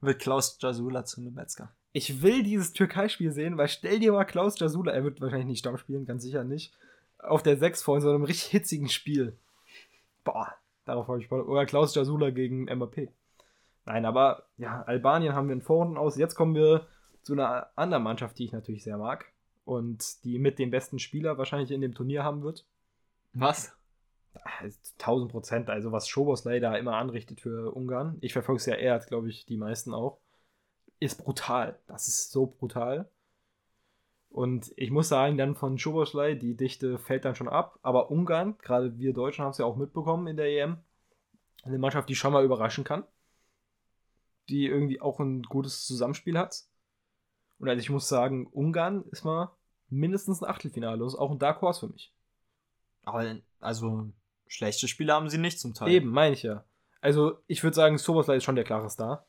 wird 0.00 0.20
Klaus 0.20 0.58
Jasula 0.60 1.04
zu 1.04 1.20
einem 1.20 1.34
Metzger. 1.34 1.72
Ich 1.96 2.20
will 2.20 2.42
dieses 2.42 2.74
Türkei-Spiel 2.74 3.32
sehen, 3.32 3.56
weil 3.56 3.68
stell 3.68 3.98
dir 3.98 4.12
mal 4.12 4.26
Klaus 4.26 4.58
Jasula, 4.58 4.92
er 4.92 5.02
wird 5.02 5.18
wahrscheinlich 5.22 5.46
nicht 5.46 5.60
Stamm 5.60 5.78
spielen, 5.78 6.04
ganz 6.04 6.22
sicher 6.24 6.44
nicht, 6.44 6.74
auf 7.18 7.42
der 7.42 7.56
6 7.56 7.82
vor 7.82 7.96
in 7.96 8.02
so 8.02 8.10
einem 8.10 8.24
richtig 8.24 8.48
hitzigen 8.50 8.90
Spiel. 8.90 9.34
Boah, 10.22 10.54
darauf 10.84 11.08
habe 11.08 11.22
ich 11.22 11.30
Bock. 11.30 11.48
Oder 11.48 11.64
Klaus 11.64 11.94
Jasula 11.94 12.28
gegen 12.28 12.64
MAP. 12.64 13.08
Nein, 13.86 14.04
aber 14.04 14.42
ja, 14.58 14.82
Albanien 14.82 15.32
haben 15.32 15.48
wir 15.48 15.54
in 15.54 15.62
Vorrunden 15.62 15.96
aus. 15.96 16.18
Jetzt 16.18 16.34
kommen 16.34 16.54
wir 16.54 16.86
zu 17.22 17.32
einer 17.32 17.70
anderen 17.76 18.02
Mannschaft, 18.02 18.38
die 18.38 18.44
ich 18.44 18.52
natürlich 18.52 18.84
sehr 18.84 18.98
mag 18.98 19.32
und 19.64 20.22
die 20.22 20.38
mit 20.38 20.58
dem 20.58 20.70
besten 20.70 20.98
Spieler 20.98 21.38
wahrscheinlich 21.38 21.70
in 21.70 21.80
dem 21.80 21.94
Turnier 21.94 22.24
haben 22.24 22.42
wird. 22.42 22.66
Was? 23.32 23.74
1000 24.98 25.30
Prozent, 25.30 25.70
also 25.70 25.92
was 25.92 26.08
Schoboslay 26.10 26.60
da 26.60 26.76
immer 26.76 26.96
anrichtet 26.96 27.40
für 27.40 27.74
Ungarn. 27.74 28.18
Ich 28.20 28.34
verfolge 28.34 28.58
es 28.58 28.66
ja 28.66 28.74
eher, 28.74 28.98
glaube 28.98 29.30
ich, 29.30 29.46
die 29.46 29.56
meisten 29.56 29.94
auch. 29.94 30.18
Ist 30.98 31.22
brutal. 31.22 31.78
Das 31.86 32.08
ist 32.08 32.30
so 32.30 32.46
brutal. 32.46 33.10
Und 34.30 34.72
ich 34.76 34.90
muss 34.90 35.08
sagen, 35.08 35.38
dann 35.38 35.54
von 35.54 35.78
Schoboslay, 35.78 36.38
die 36.38 36.56
Dichte 36.56 36.98
fällt 36.98 37.24
dann 37.24 37.34
schon 37.34 37.48
ab. 37.48 37.78
Aber 37.82 38.10
Ungarn, 38.10 38.56
gerade 38.58 38.98
wir 38.98 39.12
Deutschen 39.12 39.44
haben 39.44 39.52
es 39.52 39.58
ja 39.58 39.64
auch 39.64 39.76
mitbekommen 39.76 40.26
in 40.26 40.36
der 40.36 40.46
EM, 40.46 40.78
eine 41.64 41.78
Mannschaft, 41.78 42.08
die 42.08 42.14
schon 42.14 42.32
mal 42.32 42.44
überraschen 42.44 42.84
kann. 42.84 43.04
Die 44.48 44.66
irgendwie 44.66 45.00
auch 45.00 45.20
ein 45.20 45.42
gutes 45.42 45.86
Zusammenspiel 45.86 46.38
hat. 46.38 46.64
Und 47.58 47.68
also 47.68 47.80
ich 47.80 47.90
muss 47.90 48.08
sagen, 48.08 48.46
Ungarn 48.46 49.04
ist 49.10 49.24
mal 49.24 49.56
mindestens 49.88 50.42
ein 50.42 50.50
Achtelfinale. 50.50 50.98
Das 50.98 51.14
ist 51.14 51.18
auch 51.18 51.30
ein 51.30 51.38
Dark 51.38 51.62
Horse 51.62 51.80
für 51.80 51.92
mich. 51.92 52.12
Aber 53.02 53.36
also 53.60 54.10
schlechte 54.46 54.88
Spiele 54.88 55.12
haben 55.12 55.30
sie 55.30 55.38
nicht 55.38 55.60
zum 55.60 55.74
Teil. 55.74 55.90
Eben, 55.90 56.10
meine 56.10 56.34
ich 56.34 56.42
ja. 56.42 56.64
Also 57.00 57.38
ich 57.46 57.62
würde 57.62 57.74
sagen, 57.74 57.98
Soboslai 57.98 58.36
ist 58.36 58.44
schon 58.44 58.56
der 58.56 58.64
klare 58.64 58.90
Star. 58.90 59.26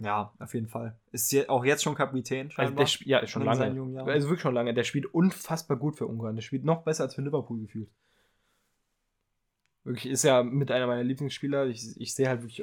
Ja, 0.00 0.32
auf 0.38 0.54
jeden 0.54 0.68
Fall. 0.68 0.98
Ist 1.12 1.48
auch 1.48 1.64
jetzt 1.64 1.82
schon 1.82 1.94
Kapitän. 1.94 2.50
Also 2.56 2.74
der, 2.74 2.86
ja, 3.04 3.18
ist 3.18 3.30
schon 3.30 3.44
lange. 3.44 3.64
Also 4.04 4.28
wirklich 4.28 4.40
schon 4.40 4.54
lange. 4.54 4.74
Der 4.74 4.84
spielt 4.84 5.06
unfassbar 5.06 5.76
gut 5.76 5.96
für 5.96 6.06
Ungarn. 6.06 6.36
Der 6.36 6.42
spielt 6.42 6.64
noch 6.64 6.82
besser 6.82 7.04
als 7.04 7.14
für 7.14 7.22
Liverpool 7.22 7.60
gefühlt. 7.60 7.90
Wirklich 9.84 10.12
ist 10.12 10.24
ja 10.24 10.42
mit 10.42 10.70
einer 10.70 10.86
meiner 10.86 11.04
Lieblingsspieler. 11.04 11.66
Ich, 11.66 11.98
ich 11.98 12.14
sehe 12.14 12.28
halt 12.28 12.42
wirklich, 12.42 12.62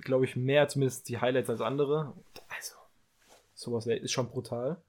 glaube 0.00 0.24
ich, 0.24 0.36
mehr 0.36 0.68
zumindest 0.68 1.08
die 1.08 1.18
Highlights 1.18 1.50
als 1.50 1.60
andere. 1.60 2.14
Also, 2.48 2.74
sowas 3.54 3.86
ist 3.86 4.12
schon 4.12 4.28
brutal. 4.28 4.82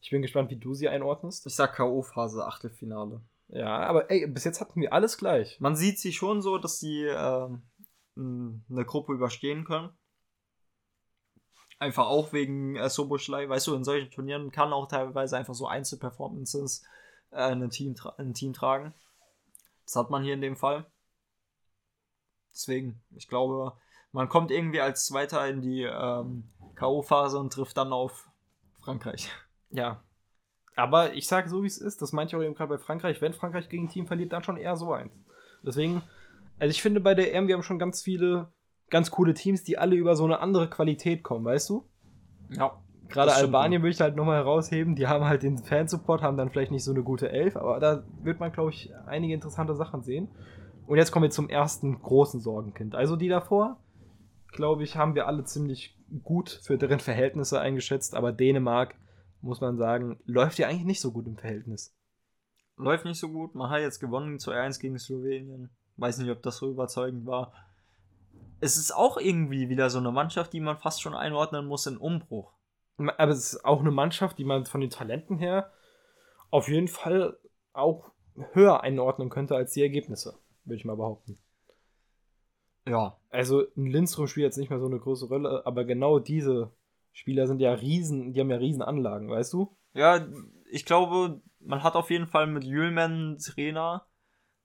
Ich 0.00 0.10
bin 0.10 0.22
gespannt, 0.22 0.50
wie 0.50 0.56
du 0.56 0.74
sie 0.74 0.88
einordnest. 0.88 1.46
Ich 1.46 1.54
sag 1.56 1.74
K.O.-Phase, 1.74 2.42
Achtelfinale. 2.42 3.22
Ja, 3.48 3.78
aber 3.78 4.10
ey, 4.10 4.26
bis 4.26 4.44
jetzt 4.44 4.60
hatten 4.60 4.80
wir 4.80 4.92
alles 4.92 5.18
gleich. 5.18 5.60
Man 5.60 5.76
sieht 5.76 5.98
sie 5.98 6.12
schon 6.12 6.42
so, 6.42 6.58
dass 6.58 6.78
sie 6.78 7.04
äh, 7.04 7.48
eine 8.16 8.84
Gruppe 8.84 9.12
überstehen 9.12 9.64
können. 9.64 9.90
Einfach 11.78 12.06
auch 12.06 12.32
wegen 12.32 12.76
äh, 12.76 12.88
Soboschlei. 12.88 13.48
Weißt 13.48 13.66
du, 13.66 13.74
in 13.74 13.84
solchen 13.84 14.10
Turnieren 14.10 14.50
kann 14.50 14.72
auch 14.72 14.88
teilweise 14.88 15.36
einfach 15.36 15.54
so 15.54 15.66
Einzelperformances 15.66 16.84
äh, 17.30 17.36
ein, 17.36 17.68
Team 17.70 17.94
ein 18.18 18.34
Team 18.34 18.52
tragen. 18.52 18.94
Das 19.84 19.96
hat 19.96 20.10
man 20.10 20.22
hier 20.22 20.34
in 20.34 20.40
dem 20.40 20.56
Fall. 20.56 20.86
Deswegen, 22.52 23.02
ich 23.14 23.28
glaube, 23.28 23.76
man 24.12 24.28
kommt 24.28 24.50
irgendwie 24.50 24.80
als 24.80 25.04
Zweiter 25.04 25.46
in 25.46 25.60
die 25.60 25.82
ähm, 25.82 26.50
K.O.-Phase 26.74 27.36
und 27.36 27.52
trifft 27.52 27.76
dann 27.76 27.92
auf 27.92 28.30
Frankreich. 28.80 29.30
Ja, 29.70 30.02
aber 30.76 31.14
ich 31.14 31.26
sage 31.26 31.48
so, 31.48 31.62
wie 31.62 31.66
es 31.66 31.78
ist, 31.78 32.02
das 32.02 32.12
meinte 32.12 32.30
ich 32.30 32.40
auch 32.40 32.44
eben 32.44 32.54
gerade 32.54 32.76
bei 32.76 32.78
Frankreich, 32.78 33.20
wenn 33.22 33.32
Frankreich 33.32 33.68
gegen 33.70 33.86
ein 33.86 33.88
Team 33.88 34.06
verliert, 34.06 34.32
dann 34.32 34.44
schon 34.44 34.58
eher 34.58 34.76
so 34.76 34.92
eins. 34.92 35.12
Deswegen, 35.62 36.02
also 36.58 36.70
ich 36.70 36.82
finde 36.82 37.00
bei 37.00 37.14
der 37.14 37.34
EM, 37.34 37.48
wir 37.48 37.54
haben 37.54 37.62
schon 37.62 37.78
ganz 37.78 38.02
viele 38.02 38.52
ganz 38.90 39.10
coole 39.10 39.34
Teams, 39.34 39.64
die 39.64 39.78
alle 39.78 39.96
über 39.96 40.16
so 40.16 40.24
eine 40.24 40.40
andere 40.40 40.68
Qualität 40.68 41.22
kommen, 41.22 41.44
weißt 41.44 41.70
du? 41.70 41.84
Ja. 42.50 42.78
Gerade 43.08 43.34
Albanien 43.34 43.82
würde 43.82 43.90
ich 43.92 44.00
halt 44.00 44.16
nochmal 44.16 44.38
herausheben, 44.38 44.96
die 44.96 45.06
haben 45.06 45.24
halt 45.24 45.44
den 45.44 45.58
Fansupport, 45.58 46.22
haben 46.22 46.36
dann 46.36 46.50
vielleicht 46.50 46.72
nicht 46.72 46.82
so 46.82 46.90
eine 46.90 47.04
gute 47.04 47.30
Elf, 47.30 47.56
aber 47.56 47.78
da 47.78 48.02
wird 48.22 48.40
man, 48.40 48.50
glaube 48.50 48.70
ich, 48.70 48.92
einige 49.06 49.32
interessante 49.32 49.76
Sachen 49.76 50.02
sehen. 50.02 50.28
Und 50.86 50.98
jetzt 50.98 51.12
kommen 51.12 51.24
wir 51.24 51.30
zum 51.30 51.48
ersten 51.48 52.00
großen 52.00 52.40
Sorgenkind. 52.40 52.96
Also 52.96 53.14
die 53.14 53.28
davor, 53.28 53.78
glaube 54.52 54.82
ich, 54.82 54.96
haben 54.96 55.14
wir 55.14 55.28
alle 55.28 55.44
ziemlich 55.44 55.96
gut 56.24 56.50
für 56.50 56.78
deren 56.78 57.00
Verhältnisse 57.00 57.60
eingeschätzt, 57.60 58.14
aber 58.14 58.32
Dänemark 58.32 58.94
muss 59.40 59.60
man 59.60 59.76
sagen, 59.76 60.18
läuft 60.24 60.58
ja 60.58 60.68
eigentlich 60.68 60.84
nicht 60.84 61.00
so 61.00 61.12
gut 61.12 61.26
im 61.26 61.36
Verhältnis. 61.36 61.94
Läuft 62.76 63.04
nicht 63.04 63.18
so 63.18 63.28
gut. 63.28 63.54
Man 63.54 63.70
hat 63.70 63.80
jetzt 63.80 64.00
gewonnen 64.00 64.38
zu 64.38 64.50
1 64.50 64.80
gegen 64.80 64.98
Slowenien. 64.98 65.70
Weiß 65.96 66.18
nicht, 66.18 66.30
ob 66.30 66.42
das 66.42 66.58
so 66.58 66.70
überzeugend 66.70 67.24
war. 67.26 67.52
Es 68.60 68.76
ist 68.76 68.92
auch 68.92 69.18
irgendwie 69.18 69.68
wieder 69.68 69.90
so 69.90 69.98
eine 69.98 70.12
Mannschaft, 70.12 70.52
die 70.52 70.60
man 70.60 70.78
fast 70.78 71.02
schon 71.02 71.14
einordnen 71.14 71.66
muss 71.66 71.86
in 71.86 71.96
Umbruch. 71.96 72.52
Aber 72.98 73.30
es 73.30 73.52
ist 73.52 73.64
auch 73.64 73.80
eine 73.80 73.90
Mannschaft, 73.90 74.38
die 74.38 74.44
man 74.44 74.64
von 74.64 74.80
den 74.80 74.90
Talenten 74.90 75.38
her 75.38 75.70
auf 76.50 76.68
jeden 76.68 76.88
Fall 76.88 77.38
auch 77.72 78.10
höher 78.52 78.82
einordnen 78.82 79.28
könnte 79.28 79.54
als 79.54 79.72
die 79.72 79.82
Ergebnisse, 79.82 80.38
würde 80.64 80.76
ich 80.76 80.84
mal 80.84 80.96
behaupten. 80.96 81.38
Ja. 82.86 83.18
Also 83.30 83.64
ein 83.76 83.86
Lindström 83.86 84.28
spielt 84.28 84.44
jetzt 84.44 84.58
nicht 84.58 84.70
mehr 84.70 84.78
so 84.78 84.86
eine 84.86 84.98
große 84.98 85.26
Rolle, 85.26 85.66
aber 85.66 85.84
genau 85.84 86.18
diese 86.18 86.70
Spieler 87.12 87.46
sind 87.46 87.60
ja 87.60 87.72
riesen, 87.72 88.32
die 88.32 88.40
haben 88.40 88.50
ja 88.50 88.56
riesen 88.56 88.82
Anlagen, 88.82 89.28
weißt 89.28 89.52
du? 89.52 89.76
Ja, 89.94 90.26
ich 90.70 90.84
glaube, 90.84 91.40
man 91.60 91.82
hat 91.82 91.96
auf 91.96 92.10
jeden 92.10 92.26
Fall 92.26 92.46
mit 92.46 92.64
Jülman 92.64 93.12
einen 93.12 93.38
Trainer, 93.38 94.06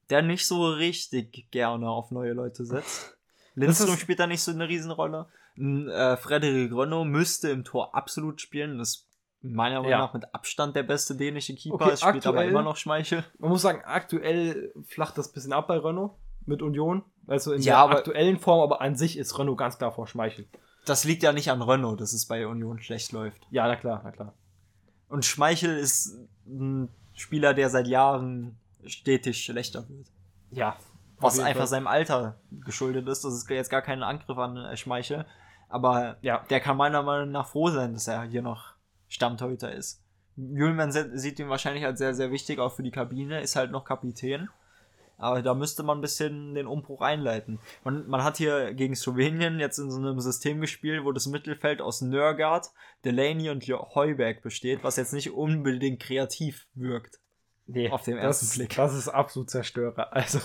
der 0.10 0.22
nicht 0.22 0.46
so 0.46 0.68
richtig 0.68 1.50
gerne 1.52 1.89
auf 1.89 2.12
neue 2.12 2.34
Leute 2.34 2.66
setzt. 2.66 3.18
Lindström 3.56 3.97
spielt 3.97 4.20
da 4.20 4.28
nicht 4.28 4.41
so 4.41 4.52
eine 4.52 4.68
Riesenrolle. 4.68 5.28
Äh, 5.58 6.18
Frederik 6.18 6.72
Renault 6.74 7.08
müsste 7.08 7.49
im 7.49 7.64
Tor 7.64 7.93
absolut 7.95 8.41
spielen. 8.41 8.78
Das 8.78 8.89
ist 8.89 9.08
meiner 9.41 9.78
Meinung 9.78 9.91
ja. 9.91 9.97
nach 9.99 10.14
mit 10.14 10.34
Abstand 10.34 10.76
der 10.76 10.84
beste 10.84 11.16
dänische 11.16 11.56
Keeper. 11.56 11.76
Okay, 11.76 11.91
es 11.91 12.02
spielt 12.02 12.16
aktuell, 12.18 12.38
aber 12.38 12.45
immer 12.45 12.62
noch 12.62 12.78
Schmeichel. 12.78 13.24
Man 13.39 13.49
muss 13.49 13.62
sagen, 13.62 13.82
aktuell 13.86 14.74
flacht 14.88 15.18
das 15.18 15.30
ein 15.30 15.34
bisschen 15.34 15.54
ab 15.54 15.68
bei 15.68 15.78
Renault 15.78 16.12
mit 16.45 16.62
Union. 16.62 17.04
Also 17.28 17.54
in 17.54 17.62
ja, 17.62 17.88
der 17.88 17.97
aktuellen 17.97 18.39
Form, 18.39 18.62
aber 18.62 18.82
an 18.82 18.95
sich 18.95 19.18
ist 19.18 19.38
Renault 19.38 19.58
ganz 19.58 19.78
klar 19.78 19.91
vor 19.91 20.08
Schmeichel. 20.08 20.47
Das 20.86 21.04
liegt 21.04 21.24
ja 21.24 21.32
nicht 21.32 21.52
an 21.52 21.62
Renault, 21.62 22.02
dass 22.02 22.14
es 22.14 22.26
bei 22.26 22.47
Union 22.47 22.80
schlecht 22.80 23.12
läuft. 23.12 23.45
Ja, 23.52 23.68
na 23.68 23.76
klar, 23.76 24.02
na 24.04 24.12
klar. 24.12 24.34
Und 25.10 25.26
Schmeichel 25.26 25.78
ist 25.78 26.18
ein 26.47 26.89
Spieler, 27.14 27.54
der 27.54 27.70
seit 27.70 27.88
Jahren 27.88 28.58
stetig 28.86 29.43
schlechter 29.43 29.88
wird. 29.89 30.08
Ja. 30.52 30.78
Was 31.22 31.39
einfach 31.39 31.61
Fall. 31.61 31.67
seinem 31.67 31.88
Alter 31.88 32.39
geschuldet 32.51 33.07
ist. 33.07 33.24
Das 33.24 33.34
ist 33.34 33.49
jetzt 33.49 33.69
gar 33.69 33.82
kein 33.82 34.03
Angriff 34.03 34.38
an 34.38 34.76
Schmeichel. 34.78 35.26
Aber 35.69 36.17
ja. 36.22 36.45
der 36.49 36.59
kann 36.59 36.78
meiner 36.78 37.01
Meinung 37.01 37.32
nach 37.32 37.47
froh 37.47 37.69
sein, 37.69 37.93
dass 37.93 38.07
er 38.07 38.24
hier 38.24 38.41
noch 38.41 38.74
Stammtorhüter 39.07 39.72
ist. 39.72 40.01
Julman 40.36 40.91
sieht 40.91 41.39
ihn 41.39 41.49
wahrscheinlich 41.49 41.86
als 41.86 41.99
sehr, 41.99 42.13
sehr 42.13 42.32
wichtig, 42.32 42.59
auch 42.59 42.74
für 42.74 42.84
die 42.84 42.91
Kabine, 42.91 43.41
ist 43.41 43.55
halt 43.55 43.72
noch 43.72 43.86
Kapitän. 43.86 44.49
Aber 45.17 45.43
da 45.43 45.53
müsste 45.53 45.84
man 45.84 45.99
ein 45.99 46.01
bisschen 46.01 46.55
den 46.55 46.65
Umbruch 46.65 47.01
einleiten. 47.01 47.59
Man, 47.84 48.07
man 48.07 48.24
hat 48.24 48.38
hier 48.38 48.74
gegen 48.74 48.95
Slowenien 48.95 49.59
jetzt 49.59 49.78
in 49.78 49.91
so 49.91 49.99
einem 49.99 50.19
System 50.19 50.61
gespielt, 50.61 51.05
wo 51.05 51.11
das 51.11 51.28
Mittelfeld 51.28 51.80
aus 51.80 52.01
Nörgard, 52.01 52.72
Delaney 53.05 53.51
und 53.51 53.63
Heuberg 53.63 54.41
besteht, 54.41 54.84
was 54.84 54.95
jetzt 54.95 55.13
nicht 55.13 55.32
unbedingt 55.32 56.01
kreativ 56.01 56.65
wirkt. 56.74 57.19
Nee, 57.68 57.89
auf 57.89 58.03
den 58.03 58.18
ersten 58.18 58.47
das, 58.47 58.55
Blick. 58.55 58.76
Das 58.76 58.93
ist 58.93 59.07
absolut 59.07 59.49
Zerstörer. 59.49 60.14
Also, 60.14 60.39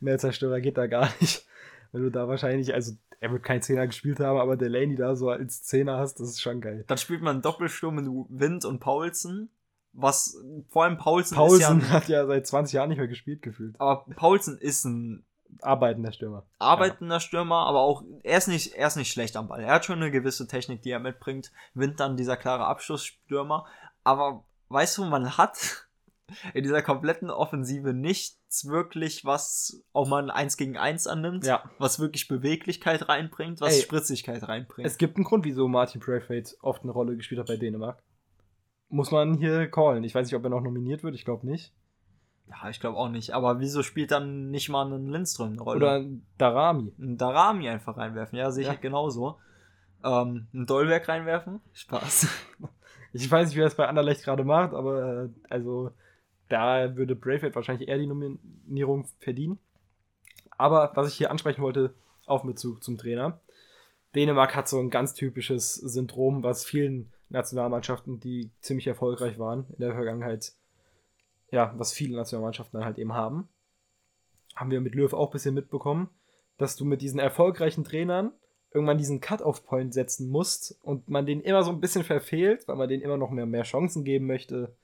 mehr 0.00 0.18
Zerstörer 0.18 0.60
geht 0.60 0.78
da 0.78 0.86
gar 0.86 1.08
nicht. 1.20 1.46
Wenn 1.92 2.02
du 2.02 2.10
da 2.10 2.28
wahrscheinlich, 2.28 2.72
also 2.72 2.92
er 3.20 3.32
wird 3.32 3.42
kein 3.42 3.62
Zehner 3.62 3.86
gespielt 3.86 4.20
haben, 4.20 4.38
aber 4.38 4.56
Delaney 4.56 4.96
da 4.96 5.16
so 5.16 5.28
als 5.28 5.62
Zehner 5.62 5.98
hast, 5.98 6.20
das 6.20 6.30
ist 6.30 6.40
schon 6.40 6.60
geil. 6.60 6.84
Dann 6.86 6.98
spielt 6.98 7.20
man 7.20 7.42
Doppelsturm 7.42 7.96
mit 7.96 8.06
Wind 8.28 8.64
und 8.64 8.80
Paulsen 8.80 9.50
was 9.92 10.36
vor 10.68 10.84
allem 10.84 10.98
Paulsen, 10.98 11.36
Paulsen 11.36 11.80
ja 11.80 11.88
hat 11.88 12.08
ja 12.08 12.26
seit 12.26 12.46
20 12.46 12.74
Jahren 12.74 12.88
nicht 12.88 12.98
mehr 12.98 13.08
gespielt 13.08 13.42
gefühlt. 13.42 13.80
Aber 13.80 14.04
Paulsen 14.14 14.58
ist 14.58 14.84
ein 14.84 15.24
arbeitender 15.62 16.12
Stürmer. 16.12 16.44
Arbeitender 16.58 17.16
ja. 17.16 17.20
Stürmer, 17.20 17.66
aber 17.66 17.80
auch 17.80 18.04
er 18.22 18.38
ist 18.38 18.48
nicht 18.48 18.74
er 18.74 18.86
ist 18.86 18.96
nicht 18.96 19.12
schlecht 19.12 19.36
am 19.36 19.48
Ball. 19.48 19.62
Er 19.62 19.74
hat 19.74 19.84
schon 19.84 19.96
eine 19.96 20.10
gewisse 20.10 20.46
Technik, 20.46 20.82
die 20.82 20.90
er 20.90 21.00
mitbringt. 21.00 21.52
Wind 21.74 21.98
dann 22.00 22.16
dieser 22.16 22.36
klare 22.36 22.66
Abschlussstürmer, 22.66 23.66
aber 24.04 24.44
weißt 24.68 24.98
du, 24.98 25.04
man 25.04 25.36
hat 25.36 25.88
in 26.54 26.62
dieser 26.62 26.82
kompletten 26.82 27.30
Offensive 27.30 27.92
nichts 27.94 28.66
wirklich, 28.68 29.24
was 29.24 29.82
auch 29.92 30.08
mal 30.08 30.22
ein 30.22 30.30
1 30.30 30.56
gegen 30.56 30.76
1 30.76 31.06
annimmt, 31.06 31.46
ja. 31.46 31.62
was 31.78 31.98
wirklich 31.98 32.28
Beweglichkeit 32.28 33.08
reinbringt, 33.08 33.60
was 33.60 33.74
Ey, 33.74 33.82
Spritzigkeit 33.82 34.46
reinbringt. 34.48 34.86
Es 34.86 34.98
gibt 34.98 35.16
einen 35.16 35.24
Grund, 35.24 35.44
wieso 35.44 35.68
Martin 35.68 36.00
Braithwaite 36.00 36.54
oft 36.62 36.82
eine 36.82 36.92
Rolle 36.92 37.16
gespielt 37.16 37.40
hat 37.40 37.46
bei 37.46 37.56
Dänemark 37.56 38.02
muss 38.90 39.10
man 39.10 39.38
hier 39.38 39.70
callen. 39.70 40.04
Ich 40.04 40.14
weiß 40.14 40.26
nicht, 40.26 40.34
ob 40.34 40.44
er 40.44 40.50
noch 40.50 40.60
nominiert 40.60 41.02
wird, 41.02 41.14
ich 41.14 41.24
glaube 41.24 41.46
nicht. 41.46 41.72
Ja, 42.48 42.68
ich 42.68 42.80
glaube 42.80 42.98
auch 42.98 43.08
nicht. 43.08 43.32
Aber 43.32 43.60
wieso 43.60 43.82
spielt 43.82 44.10
dann 44.10 44.50
nicht 44.50 44.68
mal 44.68 44.92
ein 44.92 45.08
Lindström 45.08 45.52
eine 45.52 45.62
Rolle? 45.62 45.76
Oder 45.76 45.94
ein 46.00 46.26
Darami. 46.36 46.92
Ein 46.98 47.16
Darami 47.16 47.68
einfach 47.68 47.96
reinwerfen, 47.96 48.36
ja, 48.36 48.50
sehe 48.50 48.64
ich 48.64 48.68
ja. 48.68 48.74
genauso. 48.74 49.38
Ähm, 50.02 50.48
ein 50.52 50.66
Dolberg 50.66 51.08
reinwerfen? 51.08 51.60
Spaß. 51.72 52.26
ich 53.12 53.30
weiß 53.30 53.48
nicht, 53.48 53.56
wie 53.56 53.60
er 53.60 53.68
es 53.68 53.76
bei 53.76 53.86
Anderlecht 53.86 54.24
gerade 54.24 54.44
macht, 54.44 54.74
aber 54.74 55.24
äh, 55.24 55.28
also 55.48 55.92
da 56.50 56.96
würde 56.96 57.16
Bravehead 57.16 57.54
wahrscheinlich 57.54 57.88
eher 57.88 57.98
die 57.98 58.06
Nominierung 58.06 59.06
verdienen. 59.18 59.58
Aber 60.58 60.92
was 60.94 61.08
ich 61.08 61.14
hier 61.14 61.30
ansprechen 61.30 61.62
wollte, 61.62 61.94
auf 62.26 62.42
Bezug 62.42 62.82
zum 62.84 62.96
Trainer. 62.96 63.40
Dänemark 64.14 64.54
hat 64.54 64.68
so 64.68 64.78
ein 64.78 64.90
ganz 64.90 65.14
typisches 65.14 65.74
Syndrom, 65.74 66.42
was 66.42 66.64
vielen 66.64 67.12
Nationalmannschaften, 67.28 68.20
die 68.20 68.50
ziemlich 68.60 68.86
erfolgreich 68.86 69.38
waren 69.38 69.66
in 69.70 69.78
der 69.80 69.94
Vergangenheit, 69.94 70.52
ja, 71.50 71.72
was 71.76 71.92
viele 71.92 72.16
Nationalmannschaften 72.16 72.78
dann 72.78 72.86
halt 72.86 72.98
eben 72.98 73.14
haben, 73.14 73.48
haben 74.54 74.70
wir 74.70 74.80
mit 74.80 74.94
Löw 74.94 75.12
auch 75.12 75.30
ein 75.30 75.32
bisschen 75.32 75.54
mitbekommen, 75.54 76.10
dass 76.58 76.76
du 76.76 76.84
mit 76.84 77.02
diesen 77.02 77.20
erfolgreichen 77.20 77.84
Trainern 77.84 78.32
irgendwann 78.72 78.98
diesen 78.98 79.20
Cut-off-Point 79.20 79.94
setzen 79.94 80.28
musst 80.28 80.78
und 80.82 81.08
man 81.08 81.26
den 81.26 81.40
immer 81.40 81.62
so 81.62 81.70
ein 81.70 81.80
bisschen 81.80 82.04
verfehlt, 82.04 82.68
weil 82.68 82.76
man 82.76 82.88
denen 82.88 83.02
immer 83.02 83.16
noch 83.16 83.30
mehr, 83.30 83.46
mehr 83.46 83.64
Chancen 83.64 84.04
geben 84.04 84.26
möchte 84.26 84.74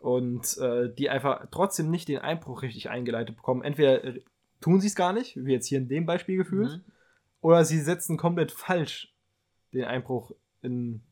und 0.00 0.58
äh, 0.58 0.92
die 0.94 1.10
einfach 1.10 1.46
trotzdem 1.50 1.90
nicht 1.90 2.08
den 2.08 2.18
Einbruch 2.18 2.62
richtig 2.62 2.90
eingeleitet 2.90 3.36
bekommen. 3.36 3.62
Entweder 3.62 4.04
äh, 4.04 4.20
tun 4.60 4.80
sie 4.80 4.88
es 4.88 4.94
gar 4.94 5.12
nicht, 5.12 5.36
wie 5.36 5.52
jetzt 5.52 5.66
hier 5.66 5.78
in 5.78 5.88
dem 5.88 6.06
Beispiel 6.06 6.36
gefühlt, 6.36 6.78
mhm. 6.78 6.92
oder 7.40 7.64
sie 7.64 7.80
setzen 7.80 8.16
komplett 8.16 8.52
falsch 8.52 9.12
den 9.72 9.84
Einbruch 9.84 10.32
in 10.62 11.02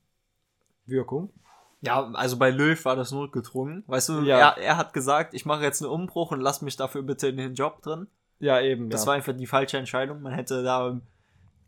Wirkung. 0.87 1.33
Ja, 1.81 2.11
also 2.13 2.39
bei 2.39 2.51
Löw 2.51 2.85
war 2.85 2.97
das 2.97 3.13
notgedrungen. 3.13 3.85
Weißt 3.87 4.09
du, 4.09 4.23
ja. 4.23 4.39
er, 4.39 4.59
er 4.59 4.77
hat 4.77 4.93
gesagt, 4.93 5.35
ich 5.35 5.47
mache 5.47 5.63
jetzt 5.63 5.81
einen 5.81 5.93
Umbruch 5.93 6.33
und 6.33 6.41
lass 6.41 6.61
mich 6.61 6.77
dafür 6.77 7.03
bitte 7.03 7.29
in 7.29 7.37
den 7.37 7.55
Job 7.55 7.83
drin. 7.83 8.09
Ja, 8.41 8.61
eben. 8.61 8.91
Das 8.91 9.03
ja. 9.03 9.09
war 9.09 9.15
einfach 9.15 9.37
die 9.37 9.47
falsche 9.47 9.79
Entscheidung. 9.79 10.23
Man 10.23 10.33
hätte 10.33 10.63
da 10.63 11.01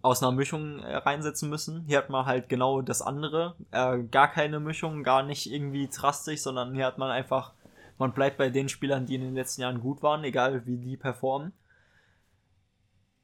aus 0.03 0.23
einer 0.23 0.33
Mischung 0.33 0.81
äh, 0.81 0.97
reinsetzen 0.97 1.51
müssen. 1.51 1.85
Hier 1.87 1.99
hat 1.99 2.11
man 2.11 2.27
halt 2.27 2.49
genau 2.49 2.81
das 2.81 3.03
andere. 3.03 3.57
Äh, 3.71 4.03
gar 4.05 4.29
keine 4.29 4.61
Mischung, 4.61 5.03
gar 5.03 5.23
nicht 5.23 5.51
irgendwie 5.51 5.89
drastisch, 5.89 6.41
sondern 6.41 6.75
hier 6.75 6.87
hat 6.87 6.99
man 6.99 7.11
einfach, 7.11 7.53
man 7.99 8.13
bleibt 8.13 8.39
bei 8.39 8.49
den 8.49 8.69
Spielern, 8.69 9.07
die 9.07 9.17
in 9.17 9.21
den 9.21 9.35
letzten 9.35 9.63
Jahren 9.63 9.81
gut 9.81 10.03
waren, 10.03 10.25
egal 10.25 10.65
wie 10.67 10.79
die 10.79 10.97
performen. 10.97 11.53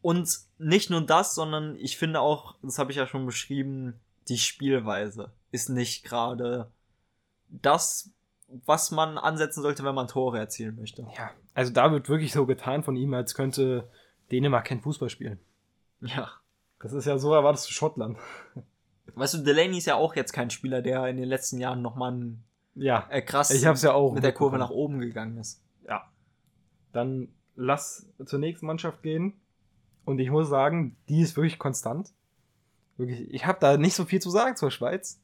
Und 0.03 0.39
nicht 0.59 0.91
nur 0.91 1.01
das, 1.01 1.35
sondern 1.35 1.77
ich 1.77 1.97
finde 1.97 2.21
auch, 2.21 2.57
das 2.63 2.79
habe 2.79 2.93
ich 2.93 2.97
ja 2.97 3.07
schon 3.07 3.27
beschrieben, 3.27 3.99
die 4.29 4.39
Spielweise 4.39 5.33
ist 5.51 5.69
nicht 5.69 6.05
gerade 6.05 6.71
das, 7.49 8.11
was 8.49 8.91
man 8.91 9.19
ansetzen 9.19 9.63
sollte, 9.63 9.83
wenn 9.83 9.95
man 9.95 10.09
Tore 10.09 10.39
erzielen 10.39 10.77
möchte. 10.77 11.07
Ja, 11.17 11.31
also 11.55 11.73
da 11.73 11.91
wird 11.91 12.09
wirklich 12.09 12.33
so 12.33 12.47
getan 12.47 12.85
von 12.85 12.97
ihm, 12.97 13.15
als 13.15 13.35
könnte 13.35 13.89
Dänemark 14.31 14.67
kein 14.67 14.81
Fußball 14.81 15.09
spielen. 15.09 15.41
Ja. 16.01 16.31
Das 16.81 16.93
ist 16.93 17.07
ja 17.07 17.19
so, 17.19 17.35
erwartest 17.35 17.69
du 17.69 17.73
Schottland. 17.73 18.19
Weißt 19.15 19.35
du, 19.35 19.39
Delaney 19.39 19.79
ist 19.79 19.87
ja 19.87 19.95
auch 19.95 20.15
jetzt 20.15 20.33
kein 20.33 20.51
Spieler, 20.51 20.83
der 20.83 21.07
in 21.07 21.17
den 21.17 21.29
letzten 21.29 21.59
Jahren 21.59 21.81
nochmal 21.81 22.13
ein 22.13 22.45
ja, 22.77 23.07
äh, 23.11 23.23
krass 23.23 23.51
ich 23.51 23.65
hab's 23.65 23.83
ja 23.83 23.95
auch 23.95 24.13
mit 24.13 24.23
der 24.23 24.33
Kurve 24.33 24.59
nach 24.59 24.71
oben 24.71 25.01
gegangen 25.01 25.39
ist. 25.39 25.63
Ja. 25.89 26.05
Dann 26.93 27.29
lass 27.55 28.07
zur 28.25 28.39
nächsten 28.39 28.67
Mannschaft 28.67 29.03
gehen. 29.03 29.41
Und 30.05 30.19
ich 30.19 30.31
muss 30.31 30.49
sagen, 30.49 30.97
die 31.09 31.23
ist 31.23 31.37
wirklich 31.37 31.59
konstant. 31.59 32.13
Wirklich, 32.99 33.31
ich 33.33 33.47
habe 33.47 33.59
da 33.61 33.77
nicht 33.77 33.95
so 33.95 34.05
viel 34.05 34.21
zu 34.21 34.31
sagen 34.31 34.57
zur 34.57 34.71
Schweiz. 34.71 35.21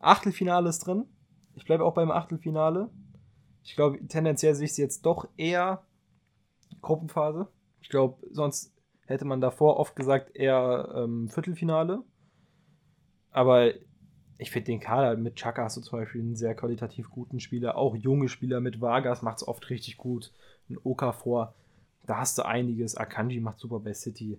Achtelfinale 0.00 0.68
ist 0.68 0.80
drin. 0.80 1.06
Ich 1.54 1.64
bleibe 1.64 1.84
auch 1.84 1.94
beim 1.94 2.10
Achtelfinale. 2.10 2.90
Ich 3.62 3.76
glaube, 3.76 4.04
tendenziell 4.08 4.54
sehe 4.54 4.66
ich 4.66 4.74
sie 4.74 4.82
jetzt 4.82 5.06
doch 5.06 5.28
eher 5.36 5.84
Gruppenphase. 6.82 7.46
Ich 7.80 7.88
glaube, 7.88 8.26
sonst 8.32 8.72
hätte 9.10 9.24
man 9.24 9.40
davor 9.40 9.76
oft 9.76 9.96
gesagt 9.96 10.34
eher 10.34 10.92
ähm, 10.94 11.28
Viertelfinale. 11.28 12.02
Aber 13.30 13.72
ich 14.38 14.50
finde 14.50 14.66
den 14.66 14.80
Kader 14.80 15.16
mit 15.16 15.36
Chaka 15.36 15.64
hast 15.64 15.76
du 15.76 15.80
zum 15.82 15.98
Beispiel 15.98 16.20
einen 16.22 16.36
sehr 16.36 16.54
qualitativ 16.54 17.10
guten 17.10 17.40
Spieler. 17.40 17.76
Auch 17.76 17.94
junge 17.94 18.28
Spieler 18.28 18.60
mit 18.60 18.80
Vargas 18.80 19.22
macht 19.22 19.38
es 19.38 19.48
oft 19.48 19.68
richtig 19.68 19.96
gut. 19.98 20.32
Ein 20.68 20.78
Oka 20.82 21.12
vor. 21.12 21.54
Da 22.06 22.16
hast 22.16 22.38
du 22.38 22.46
einiges. 22.46 22.96
Akanji 22.96 23.40
macht 23.40 23.58
super 23.58 23.80
bei 23.80 23.92
City. 23.92 24.38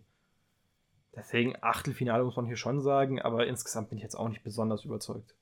Deswegen 1.16 1.56
Achtelfinale 1.62 2.24
muss 2.24 2.38
man 2.38 2.46
hier 2.46 2.56
schon 2.56 2.82
sagen, 2.82 3.22
aber 3.22 3.46
insgesamt 3.46 3.90
bin 3.90 3.98
ich 3.98 4.04
jetzt 4.04 4.16
auch 4.16 4.30
nicht 4.30 4.44
besonders 4.44 4.86
überzeugt. 4.86 5.36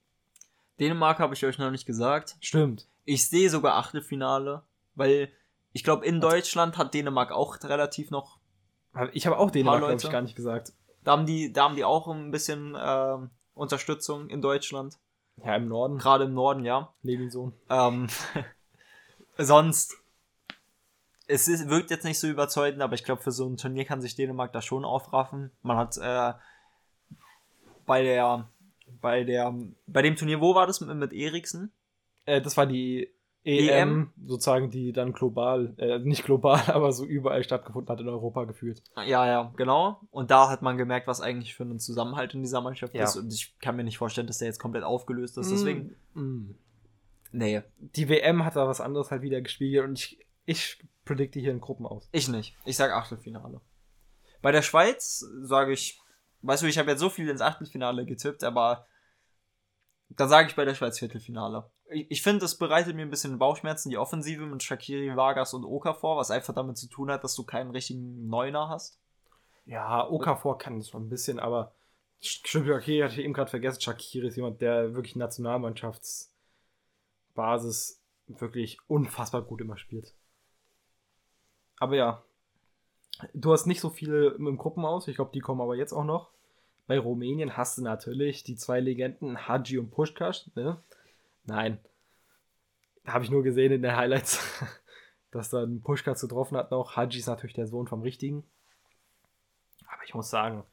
Dänemark 0.80 1.20
habe 1.20 1.36
ich 1.36 1.46
euch 1.46 1.60
noch 1.60 1.72
nicht 1.72 1.86
gesagt. 1.86 2.38
Stimmt. 2.40 2.88
Ich 3.06 3.28
sehe 3.28 3.50
sogar 3.50 3.76
Achtelfinale, 3.76 4.64
weil 4.96 5.30
ich 5.72 5.84
glaube, 5.84 6.06
in 6.06 6.20
Deutschland 6.20 6.78
hat 6.78 6.94
Dänemark 6.94 7.32
auch 7.32 7.62
relativ 7.64 8.10
noch. 8.10 8.39
Ich 9.14 9.26
habe 9.26 9.38
auch 9.38 9.52
Dänemark, 9.52 9.80
glaube 9.80 9.96
ich, 9.96 10.10
gar 10.10 10.22
nicht 10.22 10.36
gesagt. 10.36 10.74
Da 11.04 11.12
haben 11.12 11.26
die, 11.26 11.54
da 11.54 11.64
haben 11.64 11.76
die 11.76 11.86
auch 11.86 12.08
ein 12.08 12.32
bisschen 12.32 12.76
äh, 12.76 13.18
Unterstützung 13.54 14.30
in 14.30 14.42
Deutschland. 14.42 14.98
Ja, 15.44 15.56
im 15.56 15.68
Norden. 15.68 15.98
Gerade 15.98 16.26
im 16.26 16.34
Norden, 16.34 16.66
ja. 16.66 16.94
Levinson. 17.02 17.54
Ähm, 17.70 18.08
sonst 19.38 19.96
es 21.30 21.48
ist, 21.48 21.70
wirkt 21.70 21.92
jetzt 21.92 22.04
nicht 22.04 22.20
so 22.20 22.28
überzeugend, 22.28 22.82
aber 22.82 22.96
ich 22.96 23.04
glaube, 23.04 23.22
für 23.22 23.32
so 23.32 23.48
ein 23.48 23.56
Turnier 23.56 23.86
kann 23.86 24.02
sich 24.02 24.16
Dänemark 24.16 24.52
da 24.52 24.62
schon 24.62 24.84
aufraffen. 24.84 25.52
Man 25.62 25.78
hat 25.78 25.96
äh, 25.98 26.34
bei 27.86 28.02
der, 28.02 28.50
bei 29.00 29.24
der, 29.24 29.54
bei 29.86 30.02
dem 30.02 30.16
Turnier, 30.16 30.42
wo 30.42 30.56
war 30.56 30.66
das 30.66 30.82
mit, 30.82 30.94
mit 30.96 31.14
Eriksen? 31.14 31.72
Äh, 32.26 32.42
das 32.42 32.58
war 32.58 32.66
die 32.66 33.14
EM, 33.44 33.70
EM, 33.70 34.14
sozusagen, 34.26 34.70
die 34.70 34.92
dann 34.92 35.14
global, 35.14 35.74
äh, 35.78 36.00
nicht 36.00 36.26
global, 36.26 36.62
aber 36.68 36.92
so 36.92 37.06
überall 37.06 37.44
stattgefunden 37.44 37.90
hat 37.90 38.02
in 38.02 38.10
Europa 38.10 38.44
gefühlt. 38.46 38.84
Ja, 38.96 39.26
ja, 39.26 39.54
genau. 39.56 40.02
Und 40.12 40.30
da 40.30 40.50
hat 40.50 40.62
man 40.62 40.78
gemerkt, 40.78 41.08
was 41.08 41.22
eigentlich 41.22 41.56
für 41.56 41.64
einen 41.64 41.80
Zusammenhalt 41.80 42.34
in 42.34 42.42
dieser 42.42 42.62
Mannschaft 42.62 42.94
ja. 42.94 43.04
ist. 43.04 43.16
Und 43.16 43.34
ich 43.34 43.58
kann 43.60 43.76
mir 43.76 43.84
nicht 43.84 43.98
vorstellen, 43.98 44.28
dass 44.28 44.40
der 44.40 44.48
jetzt 44.48 44.60
komplett 44.60 44.84
aufgelöst 44.84 45.38
ist. 45.38 45.52
Deswegen. 45.52 45.96
Mm, 46.14 46.22
mm. 46.22 46.56
Nee. 47.32 47.62
Die 47.78 48.10
WM 48.10 48.44
hat 48.44 48.56
da 48.56 48.68
was 48.68 48.82
anderes 48.82 49.12
halt 49.12 49.22
wieder 49.22 49.42
gespiegelt 49.42 49.86
und 49.86 50.00
ich, 50.00 50.26
ich 50.46 50.84
predikte 51.06 51.40
hier 51.40 51.52
in 51.52 51.62
Gruppen 51.62 51.86
aus. 51.86 52.10
Ich 52.12 52.28
nicht. 52.28 52.56
Ich 52.66 52.76
sage 52.76 52.96
Achtelfinale. 52.96 53.62
Bei 54.42 54.52
der 54.52 54.62
Schweiz 54.62 55.26
sage 55.42 55.74
ich, 55.74 56.02
weißt 56.42 56.64
du, 56.64 56.68
ich 56.68 56.78
habe 56.78 56.90
jetzt 56.92 57.00
so 57.00 57.10
viel 57.10 57.30
ins 57.30 57.42
Achtelfinale 57.42 58.06
getippt, 58.06 58.44
aber 58.44 58.88
da 60.10 60.28
sage 60.28 60.50
ich 60.50 60.56
bei 60.56 60.66
der 60.66 60.76
Schweiz 60.76 60.98
Viertelfinale. 61.00 61.70
Ich, 61.92 62.22
finde, 62.22 62.46
es 62.46 62.58
bereitet 62.58 62.96
mir 62.96 63.02
ein 63.02 63.10
bisschen 63.10 63.40
Bauchschmerzen, 63.40 63.90
die 63.90 63.98
Offensive 63.98 64.46
mit 64.46 64.62
Shakiri, 64.62 65.16
Vargas 65.16 65.54
und 65.54 65.66
Okafor, 65.66 66.18
was 66.18 66.30
einfach 66.30 66.54
damit 66.54 66.78
zu 66.78 66.88
tun 66.88 67.10
hat, 67.10 67.24
dass 67.24 67.36
du 67.36 67.44
keinen 67.44 67.72
richtigen 67.72 68.28
Neuner 68.28 68.70
hast. 68.70 69.00
Ja, 69.66 70.08
Okafor 70.08 70.58
kann 70.58 70.78
das 70.78 70.90
schon 70.90 71.06
ein 71.06 71.10
bisschen, 71.10 71.40
aber 71.40 71.74
stimmt, 72.20 72.68
Shakiri 72.68 73.02
hatte 73.02 73.16
ich 73.16 73.26
eben 73.26 73.34
gerade 73.34 73.50
vergessen. 73.50 73.82
Shakiri 73.82 74.28
ist 74.28 74.36
jemand, 74.36 74.62
der 74.62 74.94
wirklich 74.94 75.16
Nationalmannschaftsbasis 75.16 78.00
wirklich 78.28 78.78
unfassbar 78.88 79.42
gut 79.42 79.62
immer 79.62 79.78
spielt. 79.78 80.14
Aber 81.80 81.96
ja, 81.96 82.24
du 83.34 83.52
hast 83.52 83.66
nicht 83.66 83.82
so 83.82 83.90
viele 83.90 84.32
im 84.32 84.58
Gruppen 84.58 84.86
aus. 84.86 85.08
Ich 85.08 85.16
glaube, 85.16 85.32
die 85.34 85.40
kommen 85.40 85.62
aber 85.62 85.76
jetzt 85.76 85.94
auch 85.94 86.04
noch. 86.04 86.30
Bei 86.88 87.00
Rumänien 87.00 87.56
hast 87.56 87.78
du 87.78 87.84
natürlich 87.84 88.44
die 88.44 88.56
zwei 88.56 88.80
Legenden 88.80 89.48
Haji 89.48 89.78
und 89.78 89.92
Pushkash. 89.92 90.50
Ne? 90.56 90.82
Nein. 91.50 91.80
Habe 93.06 93.24
ich 93.24 93.32
nur 93.32 93.44
gesehen 93.44 93.72
in 93.72 93.82
den 93.82 93.96
Highlights, 93.96 94.40
dass 95.32 95.50
dann 95.50 95.82
Pushkatz 95.82 96.22
getroffen 96.22 96.58
hat 96.58 96.70
noch. 96.70 96.96
Haji 96.96 97.18
ist 97.18 97.28
natürlich 97.28 97.56
der 97.56 97.68
Sohn 97.68 97.88
vom 97.88 98.02
Richtigen. 98.02 98.44
Aber 99.88 100.04
ich 100.06 100.14
muss 100.14 100.30
sagen, 100.30 100.64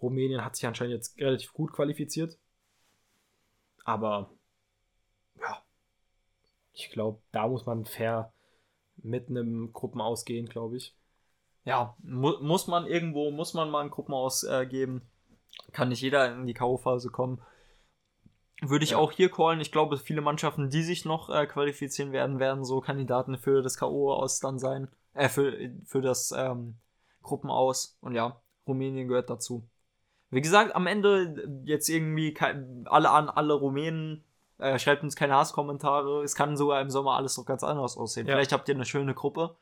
Rumänien 0.00 0.44
hat 0.44 0.54
sich 0.54 0.66
anscheinend 0.66 0.94
jetzt 0.94 1.18
relativ 1.18 1.52
gut 1.52 1.72
qualifiziert. 1.72 2.38
Aber 3.84 4.30
ja, 5.40 5.62
ich 6.72 6.90
glaube, 6.90 7.20
da 7.32 7.48
muss 7.48 7.66
man 7.66 7.84
fair 7.84 8.32
mit 8.96 9.28
einem 9.28 9.72
Gruppen 9.72 10.00
ausgehen, 10.00 10.46
glaube 10.46 10.76
ich. 10.76 10.94
Ja, 11.64 11.96
mu 12.02 12.38
muss 12.40 12.68
man 12.68 12.86
irgendwo, 12.86 13.30
muss 13.30 13.54
man 13.54 13.70
mal 13.70 13.82
ein 13.82 13.90
Gruppen 13.90 14.14
ausgeben. 14.14 15.02
Äh, 15.68 15.72
Kann 15.72 15.88
nicht 15.88 16.02
jeder 16.02 16.32
in 16.32 16.46
die 16.46 16.54
K.O.-Phase 16.54 17.10
kommen. 17.10 17.42
Würde 18.60 18.84
ich 18.84 18.92
ja. 18.92 18.96
auch 18.98 19.12
hier 19.12 19.30
callen. 19.30 19.60
Ich 19.60 19.70
glaube, 19.70 19.96
viele 19.98 20.20
Mannschaften, 20.20 20.68
die 20.70 20.82
sich 20.82 21.04
noch 21.04 21.30
äh, 21.30 21.46
qualifizieren 21.46 22.12
werden, 22.12 22.40
werden 22.40 22.64
so 22.64 22.80
Kandidaten 22.80 23.38
für 23.38 23.62
das 23.62 23.76
K.O. 23.76 24.12
aus 24.12 24.40
dann 24.40 24.58
sein. 24.58 24.88
Äh, 25.14 25.28
für, 25.28 25.70
für 25.84 26.02
das 26.02 26.32
ähm, 26.36 26.76
Gruppen 27.22 27.50
aus. 27.50 27.96
Und 28.00 28.14
ja, 28.14 28.40
Rumänien 28.66 29.08
gehört 29.08 29.30
dazu. 29.30 29.68
Wie 30.30 30.40
gesagt, 30.40 30.74
am 30.74 30.86
Ende 30.86 31.62
jetzt 31.64 31.88
irgendwie 31.88 32.36
alle 32.86 33.10
an 33.10 33.30
alle 33.30 33.54
Rumänen 33.54 34.24
äh, 34.58 34.78
schreibt 34.78 35.02
uns 35.02 35.16
keine 35.16 35.34
Hasskommentare. 35.34 36.22
Es 36.22 36.34
kann 36.34 36.56
sogar 36.56 36.80
im 36.80 36.90
Sommer 36.90 37.12
alles 37.12 37.36
noch 37.38 37.46
ganz 37.46 37.62
anders 37.62 37.96
aussehen. 37.96 38.26
Ja. 38.26 38.34
Vielleicht 38.34 38.52
habt 38.52 38.68
ihr 38.68 38.74
eine 38.74 38.84
schöne 38.84 39.14
Gruppe 39.14 39.56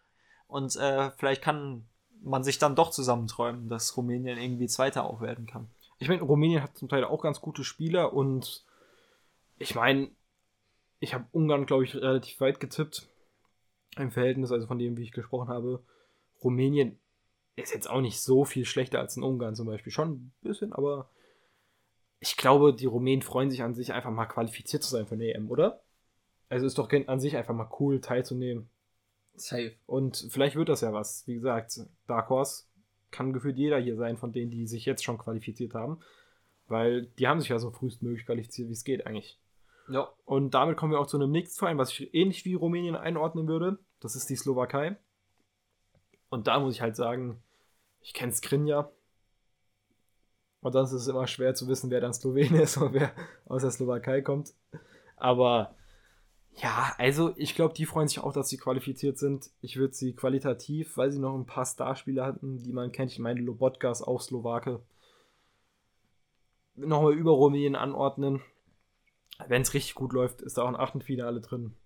und 0.48 0.74
äh, 0.76 1.10
vielleicht 1.12 1.42
kann 1.42 1.86
man 2.22 2.42
sich 2.42 2.58
dann 2.58 2.74
doch 2.74 2.90
zusammenträumen, 2.90 3.68
dass 3.68 3.96
Rumänien 3.96 4.38
irgendwie 4.38 4.66
Zweiter 4.66 5.04
auch 5.04 5.20
werden 5.20 5.46
kann. 5.46 5.68
Ich 5.98 6.08
meine, 6.08 6.22
Rumänien 6.22 6.62
hat 6.62 6.76
zum 6.76 6.88
Teil 6.88 7.04
auch 7.04 7.22
ganz 7.22 7.40
gute 7.40 7.62
Spieler 7.62 8.12
und 8.12 8.64
ich 9.58 9.74
meine, 9.74 10.10
ich 10.98 11.14
habe 11.14 11.26
Ungarn, 11.32 11.66
glaube 11.66 11.84
ich, 11.84 11.94
relativ 11.94 12.40
weit 12.40 12.60
getippt 12.60 13.08
im 13.96 14.10
Verhältnis, 14.10 14.52
also 14.52 14.66
von 14.66 14.78
dem, 14.78 14.96
wie 14.96 15.02
ich 15.02 15.12
gesprochen 15.12 15.48
habe. 15.48 15.82
Rumänien 16.42 16.98
ist 17.56 17.72
jetzt 17.72 17.88
auch 17.88 18.00
nicht 18.00 18.20
so 18.20 18.44
viel 18.44 18.64
schlechter 18.64 19.00
als 19.00 19.16
in 19.16 19.22
Ungarn 19.22 19.54
zum 19.54 19.66
Beispiel. 19.66 19.92
Schon 19.92 20.10
ein 20.10 20.32
bisschen, 20.42 20.72
aber 20.72 21.10
ich 22.20 22.36
glaube, 22.36 22.74
die 22.74 22.86
Rumänen 22.86 23.22
freuen 23.22 23.50
sich 23.50 23.62
an 23.62 23.74
sich 23.74 23.92
einfach 23.92 24.10
mal 24.10 24.26
qualifiziert 24.26 24.82
zu 24.82 24.90
sein 24.90 25.06
für 25.06 25.14
eine 25.14 25.32
EM, 25.32 25.50
oder? 25.50 25.82
Also 26.48 26.66
ist 26.66 26.78
doch 26.78 26.90
an 26.92 27.20
sich 27.20 27.36
einfach 27.36 27.54
mal 27.54 27.70
cool 27.80 28.00
teilzunehmen. 28.00 28.68
Safe. 29.34 29.74
Und 29.86 30.28
vielleicht 30.30 30.56
wird 30.56 30.68
das 30.68 30.80
ja 30.80 30.92
was. 30.92 31.26
Wie 31.26 31.34
gesagt, 31.34 31.80
Dark 32.06 32.30
Horse 32.30 32.64
kann 33.10 33.32
gefühlt 33.32 33.56
jeder 33.56 33.78
hier 33.78 33.96
sein 33.96 34.16
von 34.16 34.32
denen, 34.32 34.50
die 34.50 34.66
sich 34.66 34.84
jetzt 34.84 35.04
schon 35.04 35.18
qualifiziert 35.18 35.74
haben. 35.74 36.00
Weil 36.68 37.06
die 37.18 37.28
haben 37.28 37.40
sich 37.40 37.50
ja 37.50 37.58
so 37.58 37.70
frühestmöglich 37.70 38.26
qualifiziert, 38.26 38.68
wie 38.68 38.72
es 38.72 38.84
geht 38.84 39.06
eigentlich. 39.06 39.38
Ja. 39.88 40.08
Und 40.24 40.54
damit 40.54 40.76
kommen 40.76 40.92
wir 40.92 41.00
auch 41.00 41.06
zu 41.06 41.16
einem 41.16 41.30
nächsten 41.30 41.58
Verein, 41.58 41.78
was 41.78 41.90
ich 41.90 42.12
ähnlich 42.14 42.44
wie 42.44 42.54
Rumänien 42.54 42.96
einordnen 42.96 43.46
würde. 43.46 43.78
Das 44.00 44.16
ist 44.16 44.28
die 44.28 44.36
Slowakei. 44.36 44.96
Und 46.28 46.48
da 46.48 46.58
muss 46.58 46.74
ich 46.74 46.80
halt 46.80 46.96
sagen, 46.96 47.42
ich 48.00 48.12
kenne 48.12 48.32
Skrinja. 48.32 48.90
Und 50.60 50.74
dann 50.74 50.84
ist 50.84 50.92
es 50.92 51.06
immer 51.06 51.26
schwer 51.28 51.54
zu 51.54 51.68
wissen, 51.68 51.90
wer 51.90 52.00
dann 52.00 52.12
Slowenien 52.12 52.60
ist 52.62 52.76
und 52.76 52.94
wer 52.94 53.12
aus 53.46 53.62
der 53.62 53.70
Slowakei 53.70 54.22
kommt. 54.22 54.52
Aber 55.16 55.74
ja, 56.56 56.94
also 56.98 57.32
ich 57.36 57.54
glaube, 57.54 57.74
die 57.74 57.86
freuen 57.86 58.08
sich 58.08 58.18
auch, 58.18 58.32
dass 58.32 58.48
sie 58.48 58.56
qualifiziert 58.56 59.18
sind. 59.18 59.50
Ich 59.60 59.76
würde 59.76 59.94
sie 59.94 60.14
qualitativ, 60.14 60.96
weil 60.96 61.12
sie 61.12 61.20
noch 61.20 61.36
ein 61.36 61.46
paar 61.46 61.66
Starspieler 61.66 62.26
hatten, 62.26 62.58
die 62.62 62.72
man 62.72 62.92
kennt. 62.92 63.12
Ich 63.12 63.18
meine, 63.18 63.40
Lobotka 63.40 63.90
ist 63.90 64.02
auch 64.02 64.20
Slowake. 64.20 64.80
Nochmal 66.74 67.14
über 67.14 67.32
Rumänien 67.32 67.76
anordnen 67.76 68.42
wenn 69.46 69.62
es 69.62 69.74
richtig 69.74 69.94
gut 69.94 70.12
läuft, 70.12 70.42
ist 70.42 70.58
da 70.58 70.62
auch 70.62 70.68
ein 70.68 70.76
Achtelfinale 70.76 71.40
drin. 71.40 71.76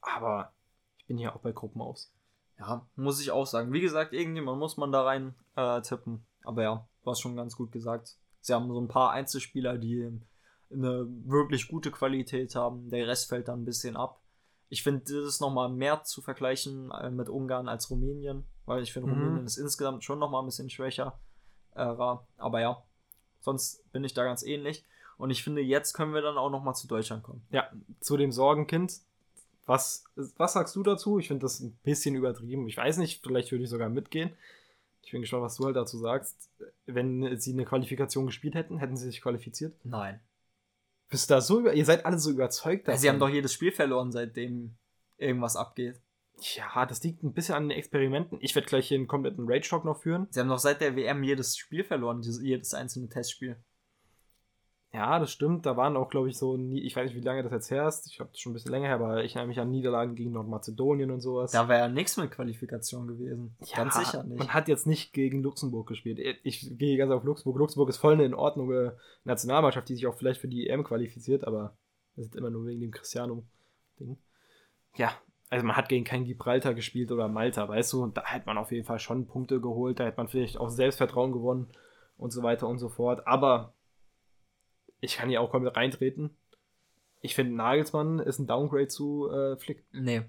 Aber 0.00 0.52
ich 0.98 1.06
bin 1.06 1.18
hier 1.18 1.34
auch 1.34 1.40
bei 1.40 1.52
Gruppen 1.52 1.80
aus. 1.80 2.12
Ja, 2.58 2.86
muss 2.94 3.20
ich 3.20 3.30
auch 3.30 3.46
sagen. 3.46 3.72
Wie 3.72 3.80
gesagt, 3.80 4.12
irgendjemand 4.12 4.58
muss 4.58 4.76
man 4.76 4.92
da 4.92 5.02
rein 5.02 5.34
äh, 5.56 5.80
tippen. 5.82 6.24
Aber 6.44 6.62
ja, 6.62 6.88
hast 7.04 7.20
schon 7.20 7.36
ganz 7.36 7.56
gut 7.56 7.72
gesagt. 7.72 8.16
Sie 8.40 8.52
haben 8.52 8.72
so 8.72 8.80
ein 8.80 8.88
paar 8.88 9.10
Einzelspieler, 9.10 9.78
die 9.78 10.20
eine 10.70 11.06
wirklich 11.24 11.68
gute 11.68 11.90
Qualität 11.90 12.54
haben. 12.54 12.90
Der 12.90 13.06
Rest 13.06 13.28
fällt 13.28 13.48
dann 13.48 13.62
ein 13.62 13.64
bisschen 13.64 13.96
ab. 13.96 14.20
Ich 14.68 14.82
finde, 14.82 15.00
das 15.00 15.26
ist 15.26 15.40
nochmal 15.40 15.68
mehr 15.68 16.02
zu 16.02 16.22
vergleichen 16.22 16.90
äh, 16.90 17.10
mit 17.10 17.28
Ungarn 17.28 17.68
als 17.68 17.90
Rumänien, 17.90 18.44
weil 18.64 18.82
ich 18.82 18.92
finde, 18.92 19.10
mhm. 19.10 19.18
Rumänien 19.18 19.46
ist 19.46 19.56
insgesamt 19.56 20.04
schon 20.04 20.18
nochmal 20.18 20.42
ein 20.42 20.46
bisschen 20.46 20.70
schwächer. 20.70 21.18
Äh, 21.74 21.80
aber 22.36 22.60
ja, 22.60 22.82
sonst 23.40 23.90
bin 23.92 24.04
ich 24.04 24.14
da 24.14 24.24
ganz 24.24 24.42
ähnlich. 24.42 24.84
Und 25.16 25.30
ich 25.30 25.42
finde, 25.42 25.62
jetzt 25.62 25.92
können 25.92 26.14
wir 26.14 26.22
dann 26.22 26.36
auch 26.36 26.50
nochmal 26.50 26.74
zu 26.74 26.86
Deutschland 26.86 27.22
kommen. 27.22 27.46
Ja, 27.50 27.70
zu 28.00 28.16
dem 28.16 28.32
Sorgenkind. 28.32 29.00
Was, 29.66 30.04
was 30.36 30.52
sagst 30.52 30.76
du 30.76 30.82
dazu? 30.82 31.18
Ich 31.18 31.28
finde 31.28 31.42
das 31.42 31.60
ein 31.60 31.78
bisschen 31.84 32.14
übertrieben. 32.14 32.68
Ich 32.68 32.76
weiß 32.76 32.98
nicht, 32.98 33.22
vielleicht 33.22 33.50
würde 33.50 33.64
ich 33.64 33.70
sogar 33.70 33.88
mitgehen. 33.88 34.30
Ich 35.02 35.12
bin 35.12 35.20
gespannt, 35.20 35.42
was 35.42 35.56
du 35.56 35.64
halt 35.64 35.76
dazu 35.76 35.98
sagst. 35.98 36.50
Wenn 36.86 37.38
sie 37.38 37.52
eine 37.52 37.64
Qualifikation 37.64 38.26
gespielt 38.26 38.54
hätten, 38.54 38.78
hätten 38.78 38.96
sie 38.96 39.06
sich 39.06 39.22
qualifiziert? 39.22 39.74
Nein. 39.84 40.20
Bist 41.08 41.30
du 41.30 41.34
da 41.34 41.40
so 41.40 41.60
über. 41.60 41.74
Ihr 41.74 41.84
seid 41.84 42.04
alle 42.04 42.18
so 42.18 42.30
überzeugt 42.30 42.88
davon. 42.88 43.00
Sie 43.00 43.08
haben 43.08 43.18
doch 43.18 43.28
jedes 43.28 43.52
Spiel 43.52 43.72
verloren, 43.72 44.12
seitdem 44.12 44.74
irgendwas 45.16 45.56
abgeht. 45.56 46.00
Ja, 46.40 46.84
das 46.86 47.02
liegt 47.02 47.22
ein 47.22 47.32
bisschen 47.32 47.54
an 47.54 47.68
den 47.68 47.78
Experimenten. 47.78 48.38
Ich 48.40 48.54
werde 48.54 48.66
gleich 48.66 48.88
hier 48.88 48.98
einen 48.98 49.06
kompletten 49.06 49.44
Rage-Talk 49.46 49.84
noch 49.84 50.02
führen. 50.02 50.26
Sie 50.30 50.40
haben 50.40 50.48
doch 50.48 50.58
seit 50.58 50.80
der 50.80 50.96
WM 50.96 51.22
jedes 51.22 51.56
Spiel 51.56 51.84
verloren, 51.84 52.22
jedes 52.22 52.74
einzelne 52.74 53.08
Testspiel. 53.08 53.56
Ja, 54.94 55.18
das 55.18 55.32
stimmt. 55.32 55.66
Da 55.66 55.76
waren 55.76 55.96
auch, 55.96 56.08
glaube 56.08 56.28
ich, 56.28 56.38
so, 56.38 56.56
ich 56.56 56.94
weiß 56.94 57.06
nicht, 57.06 57.16
wie 57.16 57.26
lange 57.26 57.42
das 57.42 57.50
jetzt 57.50 57.68
her 57.72 57.88
ist. 57.88 58.06
Ich 58.06 58.20
habe 58.20 58.30
das 58.30 58.38
schon 58.38 58.52
ein 58.52 58.54
bisschen 58.54 58.70
länger 58.70 58.86
her, 58.86 58.94
aber 58.94 59.24
ich 59.24 59.34
erinnere 59.34 59.48
mich 59.48 59.58
an 59.58 59.68
Niederlagen 59.72 60.14
gegen 60.14 60.30
Nordmazedonien 60.30 61.10
und 61.10 61.20
sowas. 61.20 61.50
Da 61.50 61.68
wäre 61.68 61.80
ja 61.80 61.88
nichts 61.88 62.16
mit 62.16 62.30
Qualifikation 62.30 63.08
gewesen. 63.08 63.56
Ja, 63.64 63.78
ganz 63.78 63.96
sicher 63.96 64.22
nicht. 64.22 64.38
Man 64.38 64.54
hat 64.54 64.68
jetzt 64.68 64.86
nicht 64.86 65.12
gegen 65.12 65.42
Luxemburg 65.42 65.88
gespielt. 65.88 66.20
Ich 66.44 66.78
gehe 66.78 66.96
ganz 66.96 67.10
auf 67.10 67.24
Luxemburg. 67.24 67.58
Luxemburg 67.58 67.88
ist 67.88 67.96
voll 67.96 68.12
eine 68.12 68.24
in 68.24 68.34
Ordnung 68.34 68.70
äh, 68.70 68.92
Nationalmannschaft, 69.24 69.88
die 69.88 69.96
sich 69.96 70.06
auch 70.06 70.14
vielleicht 70.14 70.40
für 70.40 70.46
die 70.46 70.68
EM 70.68 70.84
qualifiziert, 70.84 71.44
aber 71.44 71.76
das 72.14 72.26
ist 72.26 72.36
immer 72.36 72.50
nur 72.50 72.64
wegen 72.64 72.80
dem 72.80 72.92
Cristiano-Ding. 72.92 74.16
Ja, 74.94 75.10
also 75.50 75.66
man 75.66 75.76
hat 75.76 75.88
gegen 75.88 76.04
kein 76.04 76.24
Gibraltar 76.24 76.72
gespielt 76.72 77.10
oder 77.10 77.26
Malta, 77.26 77.68
weißt 77.68 77.92
du, 77.94 78.04
und 78.04 78.16
da 78.16 78.24
hätte 78.26 78.46
man 78.46 78.58
auf 78.58 78.70
jeden 78.70 78.86
Fall 78.86 79.00
schon 79.00 79.26
Punkte 79.26 79.60
geholt, 79.60 79.98
da 79.98 80.04
hätte 80.04 80.18
man 80.18 80.28
vielleicht 80.28 80.56
auch 80.56 80.68
Selbstvertrauen 80.68 81.32
gewonnen 81.32 81.66
und 82.16 82.32
so 82.32 82.44
weiter 82.44 82.68
und 82.68 82.78
so 82.78 82.88
fort. 82.88 83.26
Aber 83.26 83.74
ich 85.04 85.16
kann 85.16 85.28
hier 85.28 85.40
auch 85.40 85.50
komplett 85.50 85.76
reintreten. 85.76 86.30
Ich 87.20 87.34
finde, 87.34 87.54
Nagelsmann 87.54 88.18
ist 88.18 88.38
ein 88.38 88.46
Downgrade 88.46 88.88
zu 88.88 89.30
äh, 89.30 89.56
Flick. 89.56 89.84
Nee. 89.92 90.22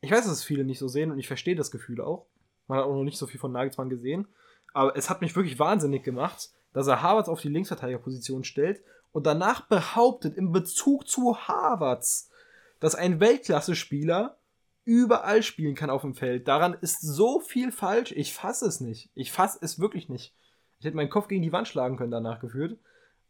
Ich 0.00 0.10
weiß, 0.10 0.24
dass 0.24 0.32
es 0.32 0.44
viele 0.44 0.64
nicht 0.64 0.78
so 0.78 0.88
sehen 0.88 1.10
und 1.10 1.18
ich 1.18 1.26
verstehe 1.26 1.56
das 1.56 1.70
Gefühl 1.70 2.00
auch. 2.00 2.26
Man 2.66 2.78
hat 2.78 2.86
auch 2.86 2.94
noch 2.94 3.04
nicht 3.04 3.18
so 3.18 3.26
viel 3.26 3.40
von 3.40 3.52
Nagelsmann 3.52 3.88
gesehen. 3.88 4.26
Aber 4.72 4.96
es 4.96 5.10
hat 5.10 5.20
mich 5.20 5.34
wirklich 5.34 5.58
wahnsinnig 5.58 6.02
gemacht, 6.04 6.50
dass 6.72 6.86
er 6.86 7.02
Harvards 7.02 7.28
auf 7.28 7.40
die 7.40 7.48
Linksverteidigerposition 7.48 8.44
stellt 8.44 8.82
und 9.12 9.26
danach 9.26 9.62
behauptet, 9.62 10.36
in 10.36 10.52
Bezug 10.52 11.08
zu 11.08 11.36
Harvards, 11.36 12.30
dass 12.78 12.94
ein 12.94 13.20
Weltklasse-Spieler 13.20 14.36
überall 14.84 15.42
spielen 15.42 15.74
kann 15.74 15.90
auf 15.90 16.02
dem 16.02 16.14
Feld. 16.14 16.48
Daran 16.48 16.74
ist 16.80 17.00
so 17.00 17.40
viel 17.40 17.72
falsch. 17.72 18.12
Ich 18.12 18.32
fasse 18.32 18.66
es 18.66 18.80
nicht. 18.80 19.10
Ich 19.14 19.32
fasse 19.32 19.58
es 19.60 19.78
wirklich 19.78 20.08
nicht. 20.08 20.34
Ich 20.78 20.86
hätte 20.86 20.96
meinen 20.96 21.10
Kopf 21.10 21.28
gegen 21.28 21.42
die 21.42 21.52
Wand 21.52 21.68
schlagen 21.68 21.96
können 21.96 22.10
danach 22.10 22.40
geführt. 22.40 22.78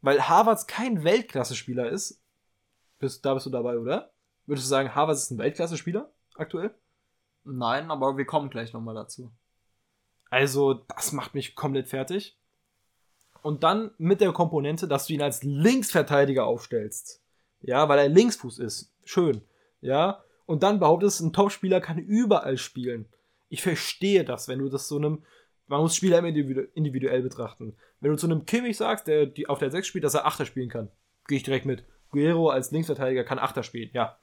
Weil 0.01 0.29
Harvards 0.29 0.67
kein 0.67 1.05
Weltklasse-Spieler 1.05 1.89
ist. 1.91 2.21
Bist, 2.99 3.25
da 3.25 3.35
bist 3.35 3.47
du 3.47 3.51
dabei, 3.51 3.79
oder? 3.79 4.13
Würdest 4.47 4.67
du 4.67 4.71
sagen, 4.71 4.95
Harvards 4.95 5.25
ist 5.25 5.31
ein 5.31 5.39
Weltklasse-Spieler 5.39 6.11
aktuell? 6.37 6.75
Nein, 7.45 7.91
aber 7.91 8.17
wir 8.17 8.27
kommen 8.27 8.51
gleich 8.51 8.73
nochmal 8.73 8.95
dazu. 8.95 9.33
Also, 10.31 10.75
das 10.75 11.13
macht 11.13 11.35
mich 11.35 11.55
komplett 11.55 11.89
fertig. 11.89 12.39
Und 13.43 13.63
dann 13.63 13.93
mit 13.99 14.21
der 14.21 14.33
Komponente, 14.33 14.89
dass 14.89 15.07
du 15.07 15.15
ihn 15.15 15.23
als 15.23 15.43
Linksverteidiger 15.43 16.45
aufstellst. 16.45 17.23
Ja, 17.61 17.89
weil 17.89 17.99
er 17.99 18.09
Linksfuß 18.09 18.59
ist. 18.59 18.93
Schön. 19.05 19.43
Ja. 19.81 20.23
Und 20.47 20.63
dann 20.63 20.81
behauptest, 20.81 21.21
ein 21.21 21.33
Topspieler 21.33 21.81
kann 21.81 21.99
überall 21.99 22.59
spielen. 22.59 23.07
Ich 23.49 23.63
verstehe 23.63 24.25
das, 24.25 24.49
wenn 24.49 24.59
du 24.59 24.69
das 24.69 24.89
so 24.89 24.97
einem 24.97 25.25
man 25.69 25.81
muss 25.81 25.95
Spieler 25.95 26.23
individuell 26.25 27.23
betrachten. 27.23 27.77
Wenn 28.01 28.11
du 28.11 28.17
zu 28.17 28.27
einem 28.27 28.45
Kimmich 28.45 28.77
sagst, 28.77 29.07
der 29.07 29.27
die 29.27 29.49
auf 29.49 29.59
der 29.59 29.71
6 29.71 29.87
spielt, 29.87 30.05
dass 30.05 30.15
er 30.15 30.27
Achter 30.27 30.47
spielen 30.47 30.69
kann, 30.69 30.91
gehe 31.27 31.37
ich 31.37 31.45
direkt 31.45 31.67
mit. 31.67 31.85
Guerrero 32.11 32.49
als 32.49 32.71
Linksverteidiger 32.71 33.25
kann 33.25 33.39
Achter 33.39 33.63
spielen, 33.63 33.91
ja. 33.93 34.19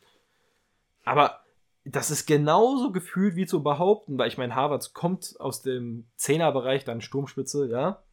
Aber 1.03 1.41
das 1.83 2.09
ist 2.09 2.25
genauso 2.25 2.91
gefühlt 2.91 3.35
wie 3.35 3.45
zu 3.45 3.61
behaupten, 3.61 4.17
weil 4.17 4.27
ich 4.27 4.39
meine, 4.39 4.55
Harvards 4.55 4.93
kommt 4.93 5.35
aus 5.39 5.61
dem 5.61 6.07
Zehnerbereich, 6.15 6.83
dann 6.83 7.01
Sturmspitze, 7.01 7.69
ja. 7.69 8.03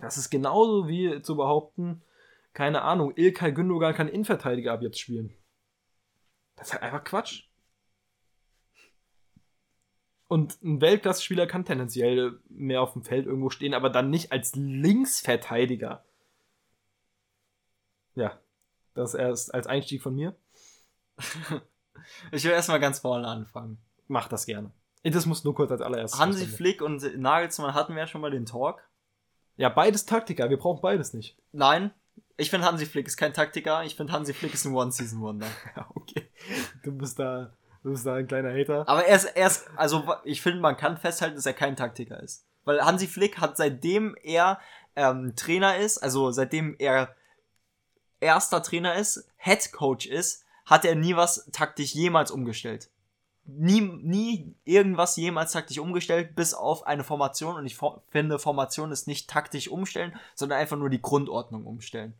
Das 0.00 0.18
ist 0.18 0.30
genauso 0.30 0.88
wie 0.88 1.22
zu 1.22 1.36
behaupten, 1.36 2.02
keine 2.52 2.82
Ahnung, 2.82 3.12
Ilkay 3.16 3.52
Gündogan 3.52 3.94
kann 3.94 4.08
Innenverteidiger 4.08 4.72
ab 4.72 4.82
jetzt 4.82 4.98
spielen. 4.98 5.32
Das 6.56 6.68
ist 6.68 6.72
halt 6.72 6.82
einfach 6.82 7.04
Quatsch. 7.04 7.48
Und 10.34 10.60
ein 10.64 10.80
Weltklasse-Spieler 10.80 11.46
kann 11.46 11.64
tendenziell 11.64 12.40
mehr 12.48 12.82
auf 12.82 12.94
dem 12.94 13.04
Feld 13.04 13.26
irgendwo 13.26 13.50
stehen, 13.50 13.72
aber 13.72 13.88
dann 13.88 14.10
nicht 14.10 14.32
als 14.32 14.56
Linksverteidiger. 14.56 16.02
Ja. 18.16 18.36
Das 18.94 19.14
erst 19.14 19.54
als 19.54 19.68
Einstieg 19.68 20.02
von 20.02 20.16
mir. 20.16 20.34
ich 22.32 22.42
will 22.42 22.50
erstmal 22.50 22.80
ganz 22.80 22.98
vorne 22.98 23.28
anfangen. 23.28 23.78
Mach 24.08 24.26
das 24.26 24.44
gerne. 24.44 24.72
Das 25.04 25.24
muss 25.24 25.44
nur 25.44 25.54
kurz 25.54 25.70
als 25.70 25.80
allererstes. 25.80 26.18
Hansi 26.18 26.46
Flick 26.46 26.82
und 26.82 27.16
Nagelsmann 27.16 27.74
hatten 27.74 27.92
wir 27.92 28.00
ja 28.00 28.08
schon 28.08 28.20
mal 28.20 28.32
den 28.32 28.44
Talk. 28.44 28.82
Ja, 29.56 29.68
beides 29.68 30.04
Taktiker. 30.04 30.50
Wir 30.50 30.56
brauchen 30.56 30.82
beides 30.82 31.14
nicht. 31.14 31.38
Nein, 31.52 31.92
ich 32.36 32.50
finde 32.50 32.66
Hansi 32.66 32.86
Flick 32.86 33.06
ist 33.06 33.18
kein 33.18 33.34
Taktiker. 33.34 33.84
Ich 33.84 33.94
finde 33.94 34.12
Hansi 34.12 34.34
Flick 34.34 34.54
ist 34.54 34.64
ein 34.64 34.74
One-Season-Wonder. 34.74 35.46
ja, 35.76 35.88
okay. 35.94 36.28
Du 36.82 36.90
bist 36.90 37.20
da, 37.20 37.52
du 37.84 37.90
bist 37.90 38.04
da 38.04 38.14
ein 38.14 38.26
kleiner 38.26 38.52
Hater. 38.52 38.88
Aber 38.88 39.04
er 39.04 39.14
ist, 39.14 39.24
er 39.24 39.46
ist, 39.46 39.68
also 39.76 40.04
ich 40.24 40.42
finde, 40.42 40.60
man 40.60 40.76
kann 40.76 40.96
festhalten, 40.96 41.36
dass 41.36 41.46
er 41.46 41.52
kein 41.52 41.76
Taktiker 41.76 42.20
ist. 42.20 42.44
Weil 42.64 42.84
Hansi 42.84 43.06
Flick 43.06 43.38
hat 43.38 43.56
seitdem 43.56 44.16
er 44.22 44.58
ähm, 44.96 45.34
Trainer 45.36 45.76
ist, 45.76 45.98
also 45.98 46.30
seitdem 46.32 46.74
er 46.78 47.14
erster 48.20 48.62
Trainer 48.62 48.94
ist, 48.94 49.28
Head 49.36 49.72
Coach 49.72 50.06
ist, 50.06 50.44
hat 50.64 50.84
er 50.84 50.94
nie 50.94 51.14
was 51.14 51.48
taktisch 51.52 51.94
jemals 51.94 52.30
umgestellt. 52.30 52.90
Nie, 53.46 53.82
nie 53.82 54.56
irgendwas 54.64 55.16
jemals 55.16 55.52
taktisch 55.52 55.78
umgestellt, 55.78 56.34
bis 56.34 56.54
auf 56.54 56.86
eine 56.86 57.04
Formation. 57.04 57.56
Und 57.56 57.66
ich 57.66 57.78
finde, 58.08 58.38
Formation 58.38 58.90
ist 58.90 59.06
nicht 59.06 59.28
taktisch 59.28 59.68
umstellen, 59.68 60.18
sondern 60.34 60.58
einfach 60.58 60.78
nur 60.78 60.88
die 60.88 61.02
Grundordnung 61.02 61.66
umstellen. 61.66 62.14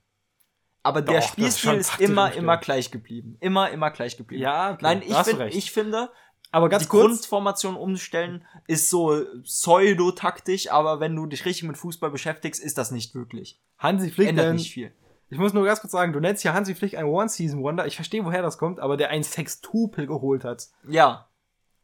Aber 0.84 1.00
Doch, 1.00 1.14
der 1.14 1.22
Spielstil 1.22 1.74
ist, 1.74 1.94
ist 1.94 2.00
immer, 2.00 2.32
immer 2.34 2.58
gleich 2.58 2.90
geblieben. 2.90 3.38
Immer, 3.40 3.70
immer 3.70 3.90
gleich 3.90 4.18
geblieben. 4.18 4.42
Ja, 4.42 4.72
okay, 4.72 4.78
Nein, 4.82 5.02
ich, 5.02 5.16
find, 5.16 5.54
ich 5.54 5.72
finde, 5.72 6.10
aber 6.52 6.68
ganz 6.68 6.84
die 6.84 6.88
kurz, 6.90 7.06
Grundformation 7.06 7.74
umstellen 7.74 8.44
ist 8.68 8.90
so 8.90 9.24
pseudo-taktisch, 9.42 10.70
aber 10.70 11.00
wenn 11.00 11.16
du 11.16 11.24
dich 11.24 11.46
richtig 11.46 11.64
mit 11.66 11.78
Fußball 11.78 12.10
beschäftigst, 12.10 12.62
ist 12.62 12.76
das 12.76 12.90
nicht 12.90 13.14
wirklich. 13.14 13.58
Hansi 13.78 14.10
Flick 14.10 14.28
ändert 14.28 14.48
denn, 14.48 14.56
nicht 14.56 14.72
viel. 14.72 14.92
Ich 15.30 15.38
muss 15.38 15.54
nur 15.54 15.64
ganz 15.64 15.80
kurz 15.80 15.92
sagen, 15.92 16.12
du 16.12 16.20
nennst 16.20 16.44
ja 16.44 16.52
Hansi 16.52 16.74
Flick 16.74 16.98
ein 16.98 17.06
One-Season-Wonder. 17.06 17.86
Ich 17.86 17.96
verstehe, 17.96 18.24
woher 18.26 18.42
das 18.42 18.58
kommt, 18.58 18.78
aber 18.78 18.98
der 18.98 19.08
ein 19.08 19.24
Sextupel 19.24 20.06
geholt 20.06 20.44
hat. 20.44 20.68
Ja. 20.86 21.28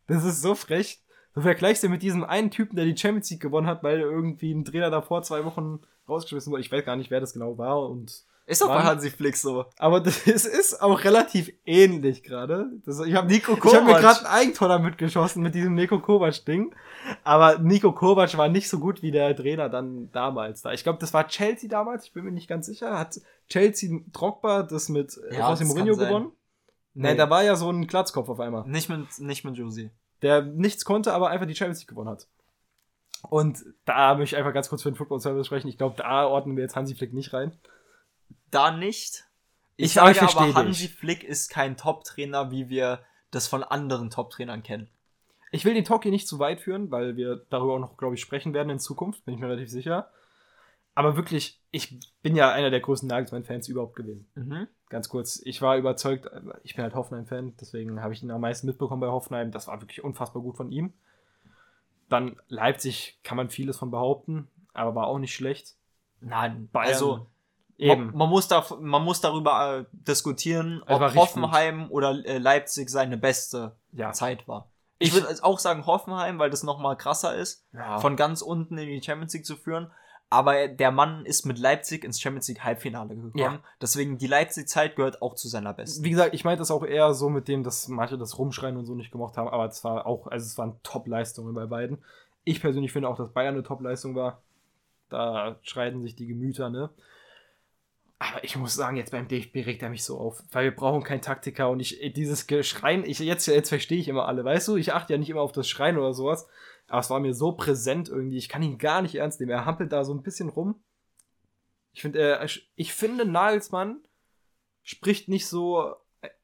Das 0.09 0.25
ist 0.25 0.43
so 0.43 0.55
frech. 0.55 1.03
Du 1.35 1.41
vergleichst 1.41 1.83
ihn 1.85 1.91
mit 1.91 2.03
diesem 2.03 2.23
einen 2.23 2.51
Typen, 2.51 2.77
der 2.77 2.85
die 2.85 2.97
Champions 2.97 3.31
League 3.31 3.41
gewonnen 3.41 3.67
hat, 3.67 3.83
weil 3.83 4.01
irgendwie 4.01 4.53
ein 4.53 4.67
Trainer 4.67 4.91
davor 4.91 5.23
zwei 5.23 5.45
Wochen 5.47 5.81
rausgeschmissen 6.07 6.53
wurde. 6.53 6.61
Ich 6.61 6.71
weiß 6.71 6.85
gar 6.85 6.97
nicht, 6.97 7.11
wer 7.11 7.21
das 7.21 7.33
genau 7.33 7.57
war 7.57 7.89
und 7.89 8.25
ist 8.51 8.63
doch 8.63 8.69
bei 8.69 8.83
Hansi 8.83 9.11
Flick 9.11 9.37
so. 9.37 9.65
Aber 9.79 10.01
das 10.01 10.27
ist 10.27 10.83
auch 10.83 11.05
relativ 11.05 11.53
ähnlich 11.65 12.25
gerade. 12.25 12.71
Ich 12.85 13.15
habe 13.15 13.29
Nico 13.29 13.55
Kovac. 13.55 13.73
Ich 13.73 13.81
habe 13.81 13.93
mir 13.93 14.01
gerade 14.01 14.21
ein 14.21 14.27
Eigentor 14.27 14.69
damit 14.69 14.99
geschossen 14.99 15.43
mit 15.43 15.55
diesem 15.55 15.75
Nico 15.75 16.01
Kovac-Ding. 16.01 16.75
Aber 17.23 17.59
Nico 17.59 17.93
Kovac 17.93 18.37
war 18.37 18.49
nicht 18.49 18.69
so 18.69 18.81
gut 18.81 19.03
wie 19.03 19.13
der 19.13 19.37
Trainer 19.37 19.69
dann 19.69 20.11
damals 20.11 20.63
da. 20.63 20.73
Ich 20.73 20.83
glaube, 20.83 20.99
das 20.99 21.15
war 21.15 21.29
Chelsea 21.29 21.71
damals. 21.71 22.07
Ich 22.07 22.13
bin 22.13 22.25
mir 22.25 22.33
nicht 22.33 22.49
ganz 22.49 22.67
sicher. 22.67 22.99
Hat 22.99 23.21
Chelsea 23.49 24.01
Drogba 24.13 24.65
das 24.65 24.89
mit 24.89 25.17
äh, 25.31 25.37
ja, 25.37 25.53
José 25.53 25.65
Mourinho 25.65 25.97
gewonnen? 25.97 26.33
Nee. 26.95 27.13
nee, 27.13 27.17
da 27.17 27.31
war 27.31 27.45
ja 27.45 27.55
so 27.55 27.71
ein 27.71 27.87
Glatzkopf 27.87 28.29
auf 28.29 28.41
einmal. 28.41 28.67
Nicht 28.67 28.89
mit, 28.89 29.07
nicht 29.21 29.45
mit 29.45 29.57
Josie. 29.57 29.91
Der 30.23 30.43
nichts 30.43 30.85
konnte, 30.85 31.15
aber 31.15 31.31
einfach 31.31 31.47
die 31.47 31.55
Champions 31.55 31.79
League 31.81 31.89
gewonnen 31.89 32.11
hat. 32.11 32.27
Und 33.29 33.65
da 33.85 34.17
möchte 34.17 34.35
ich 34.35 34.39
einfach 34.39 34.55
ganz 34.55 34.69
kurz 34.69 34.83
für 34.83 34.91
den 34.91 34.97
Football 34.97 35.21
Service 35.21 35.47
sprechen. 35.47 35.69
Ich 35.69 35.79
glaube, 35.79 35.95
da 35.97 36.27
ordnen 36.27 36.57
wir 36.57 36.65
jetzt 36.65 36.75
Hansi 36.75 36.97
Flick 36.97 37.13
nicht 37.13 37.33
rein 37.33 37.53
da 38.51 38.71
nicht. 38.71 39.27
Ich, 39.77 39.87
ich 39.87 39.93
sage 39.95 40.21
aber, 40.21 40.55
Hansi 40.55 40.89
dich. 40.89 40.97
Flick 40.97 41.25
ist 41.25 41.51
kein 41.51 41.77
Top-Trainer, 41.77 42.51
wie 42.51 42.69
wir 42.69 43.01
das 43.31 43.47
von 43.47 43.63
anderen 43.63 44.11
Top-Trainern 44.11 44.63
kennen. 44.63 44.89
Ich 45.53 45.65
will 45.65 45.75
den 45.75 45.85
Talk 45.85 46.03
hier 46.03 46.13
nicht 46.13 46.29
zu 46.29 46.39
weit 46.39 46.61
führen, 46.61 46.91
weil 46.91 47.17
wir 47.17 47.45
darüber 47.51 47.75
auch 47.75 47.79
noch, 47.81 47.97
glaube 47.97 48.15
ich, 48.15 48.21
sprechen 48.21 48.55
werden 48.55 48.71
in 48.71 48.79
Zukunft, 48.79 49.25
bin 49.25 49.35
ich 49.35 49.41
mir 49.41 49.49
relativ 49.49 49.71
sicher. 49.71 50.11
Aber 50.95 51.17
wirklich, 51.17 51.61
ich 51.71 51.99
bin 52.23 52.37
ja 52.37 52.53
einer 52.53 52.71
der 52.71 52.81
größten 52.81 53.09
Nagelsmann-Fans 53.09 53.69
überhaupt 53.69 53.97
gewesen. 53.97 54.29
Mhm. 54.35 54.69
Ganz 54.89 55.09
kurz, 55.09 55.41
ich 55.45 55.63
war 55.63 55.77
überzeugt, 55.77 56.29
ich 56.63 56.75
bin 56.75 56.83
halt 56.83 56.95
Hoffenheim-Fan, 56.95 57.55
deswegen 57.61 58.03
habe 58.03 58.13
ich 58.13 58.23
ihn 58.23 58.31
am 58.31 58.41
meisten 58.41 58.67
mitbekommen 58.67 59.01
bei 59.01 59.09
Hoffenheim. 59.09 59.51
Das 59.51 59.69
war 59.69 59.81
wirklich 59.81 60.05
unfassbar 60.05 60.43
gut 60.43 60.57
von 60.57 60.71
ihm. 60.71 60.93
Dann 62.09 62.41
Leipzig 62.49 63.21
kann 63.23 63.37
man 63.37 63.51
vieles 63.51 63.77
von 63.77 63.91
behaupten, 63.91 64.49
aber 64.73 64.95
war 64.95 65.07
auch 65.07 65.19
nicht 65.19 65.35
schlecht. 65.35 65.77
Nein, 66.21 66.69
Bayern, 66.73 66.89
also 66.89 67.27
Eben. 67.81 68.13
Man, 68.15 68.29
muss 68.29 68.47
da, 68.47 68.65
man 68.79 69.03
muss 69.03 69.23
darüber 69.23 69.79
äh, 69.79 69.85
diskutieren, 69.91 70.83
ob 70.87 71.01
Hoffenheim 71.15 71.91
oder 71.91 72.11
äh, 72.27 72.37
Leipzig 72.37 72.91
seine 72.91 73.17
beste 73.17 73.75
ja. 73.93 74.13
Zeit 74.13 74.47
war. 74.47 74.69
Ich, 74.99 75.09
ich 75.09 75.15
würde 75.15 75.43
auch 75.43 75.59
sagen 75.59 75.87
Hoffenheim, 75.87 76.39
weil 76.39 76.51
das 76.51 76.63
nochmal 76.63 76.97
krasser 76.97 77.35
ist, 77.35 77.65
ja. 77.73 77.99
von 77.99 78.17
ganz 78.17 78.43
unten 78.43 78.77
in 78.77 78.87
die 78.87 79.03
Champions 79.03 79.33
League 79.33 79.47
zu 79.47 79.57
führen. 79.57 79.91
Aber 80.29 80.69
der 80.69 80.93
Mann 80.93 81.25
ist 81.25 81.47
mit 81.47 81.59
Leipzig 81.59 82.05
ins 82.05 82.21
Champions 82.21 82.47
League 82.49 82.63
Halbfinale 82.63 83.17
gekommen. 83.17 83.33
Ja. 83.35 83.61
Deswegen 83.81 84.19
die 84.19 84.29
Leipzig-Zeit 84.29 84.95
gehört 84.95 85.23
auch 85.23 85.35
zu 85.35 85.49
seiner 85.49 85.73
besten. 85.73 86.05
Wie 86.05 86.11
gesagt, 86.11 86.35
ich 86.35 86.45
meinte 86.45 86.61
das 86.61 86.71
auch 86.71 86.85
eher 86.85 87.15
so 87.15 87.31
mit 87.31 87.49
dem, 87.49 87.65
dass 87.65 87.89
manche 87.89 88.19
das 88.19 88.39
Rumschreien 88.39 88.77
und 88.77 88.85
so 88.85 88.95
nicht 88.95 89.11
gemacht 89.11 89.39
haben. 89.39 89.49
Aber 89.49 89.65
es 89.65 89.83
war 89.83 90.07
auch, 90.07 90.27
also 90.27 90.45
es 90.45 90.57
waren 90.59 90.79
Top-Leistungen 90.83 91.55
bei 91.55 91.67
beiden. 91.67 91.99
Ich 92.45 92.61
persönlich 92.61 92.93
finde 92.93 93.09
auch, 93.09 93.17
dass 93.17 93.33
Bayern 93.33 93.55
eine 93.55 93.65
Top-Leistung 93.65 94.15
war. 94.15 94.43
Da 95.09 95.57
schreiten 95.63 96.03
sich 96.03 96.15
die 96.15 96.27
Gemüter, 96.27 96.69
ne? 96.69 96.91
Aber 98.23 98.45
ich 98.45 98.55
muss 98.55 98.75
sagen, 98.75 98.99
jetzt 98.99 99.13
beim 99.13 99.29
DFB 99.29 99.67
regt 99.67 99.83
er 99.83 99.89
mich 99.89 100.05
so 100.05 100.19
auf, 100.19 100.43
weil 100.53 100.65
wir 100.65 100.77
brauchen 100.77 101.03
keinen 101.03 101.23
Taktiker 101.23 101.71
und 101.71 101.81
ich, 101.81 101.99
dieses 102.15 102.47
Geschreien, 102.47 103.03
ich, 103.03 103.19
jetzt, 103.19 103.47
jetzt 103.47 103.71
verstehe 103.71 103.99
ich 103.99 104.09
immer 104.09 104.29
alle, 104.29 104.45
weißt 104.45 104.69
du, 104.69 104.77
ich 104.77 104.93
achte 104.93 105.15
ja 105.15 105.19
nicht 105.19 105.31
immer 105.31 105.41
auf 105.41 105.53
das 105.53 105.67
Schreien 105.71 105.97
oder 105.97 106.13
sowas, 106.13 106.47
aber 106.87 107.01
es 107.01 107.09
war 107.09 107.19
mir 107.19 107.33
so 107.33 107.53
präsent 107.53 108.11
irgendwie, 108.11 108.37
ich 108.37 108.51
kann 108.51 108.63
ihn 108.63 108.77
gar 108.77 109.01
nicht 109.01 109.15
ernst 109.15 109.41
nehmen, 109.41 109.53
er 109.53 109.65
hampelt 109.65 109.91
da 109.91 110.05
so 110.05 110.13
ein 110.13 110.23
bisschen 110.23 110.51
rum. 110.51 110.83
Ich 111.93 112.03
finde, 112.03 112.21
er, 112.21 112.47
ich 112.75 112.93
finde, 112.93 113.25
Nagelsmann 113.25 114.03
spricht 114.83 115.31
nicht 115.31 115.47
so 115.47 115.97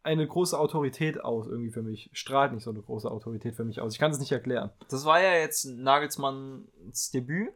eine 0.03 0.27
große 0.27 0.59
Autorität 0.59 1.23
aus 1.23 1.47
irgendwie 1.47 1.73
für 1.73 1.83
mich, 1.83 2.09
strahlt 2.15 2.55
nicht 2.55 2.65
so 2.65 2.71
eine 2.71 2.81
große 2.81 3.11
Autorität 3.11 3.55
für 3.55 3.65
mich 3.65 3.83
aus, 3.83 3.93
ich 3.93 3.99
kann 3.99 4.11
es 4.11 4.19
nicht 4.19 4.33
erklären. 4.33 4.71
Das 4.89 5.05
war 5.05 5.21
ja 5.21 5.35
jetzt 5.35 5.67
Nagelsmanns 5.67 7.11
Debüt? 7.11 7.51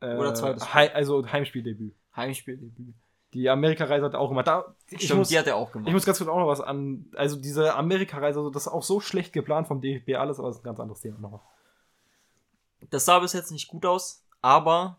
Äh, 0.00 0.16
oder 0.16 0.34
zweites? 0.34 0.72
He 0.72 0.88
also 0.88 1.30
Heimspieldebüt. 1.30 1.94
Heimspieldebüt. 2.16 2.94
Die 3.34 3.48
Amerikareise 3.48 4.04
hat 4.04 4.14
er 4.14 4.20
auch 4.20 4.30
immer. 4.30 4.42
Da, 4.42 4.74
Stimmt, 4.86 5.20
muss, 5.20 5.28
die 5.28 5.38
hat 5.38 5.46
er 5.46 5.56
auch 5.56 5.72
gemacht. 5.72 5.88
Ich 5.88 5.94
muss 5.94 6.04
ganz 6.04 6.18
kurz 6.18 6.28
auch 6.28 6.38
noch 6.38 6.48
was 6.48 6.60
an. 6.60 7.06
Also 7.16 7.36
diese 7.36 7.74
Amerikareise, 7.74 8.40
also 8.40 8.50
das 8.50 8.66
ist 8.66 8.72
auch 8.72 8.82
so 8.82 9.00
schlecht 9.00 9.32
geplant 9.32 9.68
vom 9.68 9.80
DFB 9.80 10.16
alles, 10.16 10.38
aber 10.38 10.48
das 10.48 10.56
ist 10.56 10.62
ein 10.62 10.66
ganz 10.66 10.80
anderes 10.80 11.00
Thema 11.00 11.18
noch. 11.18 11.40
Das 12.90 13.04
sah 13.04 13.20
bis 13.20 13.32
jetzt 13.32 13.50
nicht 13.50 13.68
gut 13.68 13.86
aus, 13.86 14.24
aber 14.42 14.98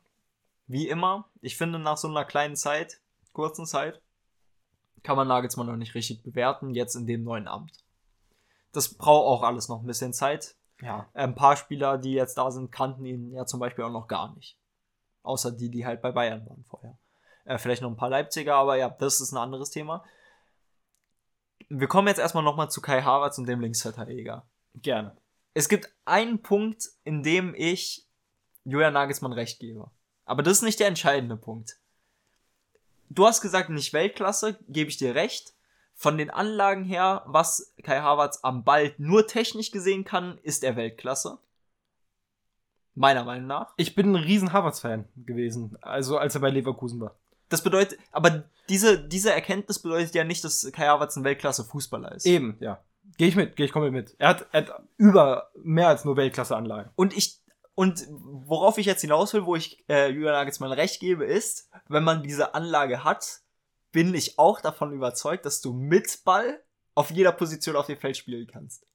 wie 0.67 0.87
immer, 0.87 1.29
ich 1.41 1.57
finde 1.57 1.77
nach 1.77 1.97
so 1.97 2.07
einer 2.07 2.25
kleinen 2.25 2.55
Zeit, 2.55 3.01
kurzen 3.33 3.65
Zeit, 3.65 4.01
kann 5.03 5.17
man 5.17 5.27
Nagelsmann 5.27 5.67
noch 5.67 5.75
nicht 5.75 5.95
richtig 5.95 6.23
bewerten, 6.23 6.73
jetzt 6.73 6.95
in 6.95 7.05
dem 7.05 7.23
neuen 7.23 7.47
Amt. 7.47 7.83
Das 8.71 8.93
braucht 8.93 9.27
auch 9.27 9.43
alles 9.43 9.67
noch 9.67 9.81
ein 9.81 9.85
bisschen 9.85 10.13
Zeit. 10.13 10.55
Ja. 10.81 11.07
Ein 11.13 11.35
paar 11.35 11.55
Spieler, 11.55 11.97
die 11.97 12.13
jetzt 12.13 12.37
da 12.37 12.49
sind, 12.49 12.71
kannten 12.71 13.05
ihn 13.05 13.31
ja 13.31 13.45
zum 13.45 13.59
Beispiel 13.59 13.83
auch 13.83 13.91
noch 13.91 14.07
gar 14.07 14.33
nicht. 14.33 14.57
Außer 15.21 15.51
die, 15.51 15.69
die 15.69 15.85
halt 15.85 16.01
bei 16.01 16.11
Bayern 16.11 16.45
waren 16.47 16.63
vorher. 16.63 16.97
Äh, 17.45 17.57
vielleicht 17.57 17.81
noch 17.81 17.89
ein 17.89 17.97
paar 17.97 18.09
Leipziger, 18.09 18.55
aber 18.55 18.77
ja, 18.77 18.89
das 18.89 19.21
ist 19.21 19.31
ein 19.31 19.37
anderes 19.37 19.69
Thema. 19.69 20.03
Wir 21.69 21.87
kommen 21.87 22.07
jetzt 22.07 22.19
erstmal 22.19 22.43
nochmal 22.43 22.69
zu 22.69 22.81
Kai 22.81 23.01
Havertz 23.01 23.37
und 23.37 23.47
dem 23.47 23.61
Linksverteidiger. 23.61 24.45
Gerne. 24.75 25.15
Es 25.53 25.69
gibt 25.69 25.91
einen 26.05 26.41
Punkt, 26.41 26.89
in 27.03 27.23
dem 27.23 27.53
ich 27.55 28.07
Julian 28.63 28.93
Nagelsmann 28.93 29.33
recht 29.33 29.59
gebe. 29.59 29.91
Aber 30.25 30.43
das 30.43 30.57
ist 30.57 30.63
nicht 30.63 30.79
der 30.79 30.87
entscheidende 30.87 31.37
Punkt. 31.37 31.77
Du 33.09 33.27
hast 33.27 33.41
gesagt, 33.41 33.69
nicht 33.69 33.93
Weltklasse, 33.93 34.57
gebe 34.67 34.89
ich 34.89 34.97
dir 34.97 35.15
recht. 35.15 35.53
Von 35.95 36.17
den 36.17 36.31
Anlagen 36.31 36.83
her, 36.83 37.23
was 37.27 37.73
Kai 37.83 37.99
Havertz 37.99 38.39
am 38.41 38.63
Ball 38.63 38.95
nur 38.97 39.27
technisch 39.27 39.71
gesehen 39.71 40.03
kann, 40.03 40.39
ist 40.39 40.63
er 40.63 40.75
Weltklasse. 40.75 41.37
Meiner 42.95 43.23
Meinung 43.23 43.47
nach. 43.47 43.73
Ich 43.77 43.95
bin 43.95 44.11
ein 44.11 44.23
riesen 44.23 44.53
Havertz-Fan 44.53 45.07
gewesen, 45.15 45.77
also 45.81 46.17
als 46.17 46.35
er 46.35 46.41
bei 46.41 46.49
Leverkusen 46.49 46.99
war. 46.99 47.15
Das 47.53 47.61
bedeutet, 47.61 47.99
aber 48.11 48.45
diese, 48.67 48.97
diese 48.97 49.31
Erkenntnis 49.31 49.77
bedeutet 49.77 50.15
ja 50.15 50.23
nicht, 50.23 50.43
dass 50.43 50.71
Kai 50.71 50.87
Havertz 50.87 51.15
ein 51.17 51.23
Weltklasse-Fußballer 51.23 52.13
ist. 52.13 52.25
Eben, 52.25 52.57
ja. 52.59 52.83
Gehe 53.19 53.27
ich 53.27 53.35
mit, 53.35 53.55
gehe 53.55 53.67
ich 53.67 53.71
komplett 53.71 53.93
mit. 53.93 54.15
Er 54.17 54.29
hat, 54.29 54.47
er 54.51 54.61
hat 54.61 54.83
über 54.97 55.51
mehr 55.61 55.89
als 55.89 56.03
nur 56.03 56.17
Weltklasse-Anlagen. 56.17 56.89
Und 56.95 57.15
ich, 57.15 57.43
und 57.75 58.07
worauf 58.09 58.79
ich 58.79 58.87
jetzt 58.87 59.01
hinaus 59.01 59.35
will, 59.35 59.45
wo 59.45 59.55
ich 59.55 59.87
äh, 59.87 60.09
Julian 60.09 60.33
Nagelsmann 60.33 60.71
recht 60.71 60.99
gebe, 60.99 61.25
ist, 61.25 61.69
wenn 61.87 62.03
man 62.03 62.23
diese 62.23 62.55
Anlage 62.55 63.03
hat, 63.03 63.41
bin 63.91 64.15
ich 64.15 64.39
auch 64.39 64.59
davon 64.59 64.91
überzeugt, 64.91 65.45
dass 65.45 65.61
du 65.61 65.73
mit 65.73 66.23
Ball 66.25 66.59
auf 66.95 67.11
jeder 67.11 67.33
Position 67.33 67.75
auf 67.75 67.85
dem 67.85 67.99
Feld 67.99 68.17
spielen 68.17 68.47
kannst. 68.47 68.87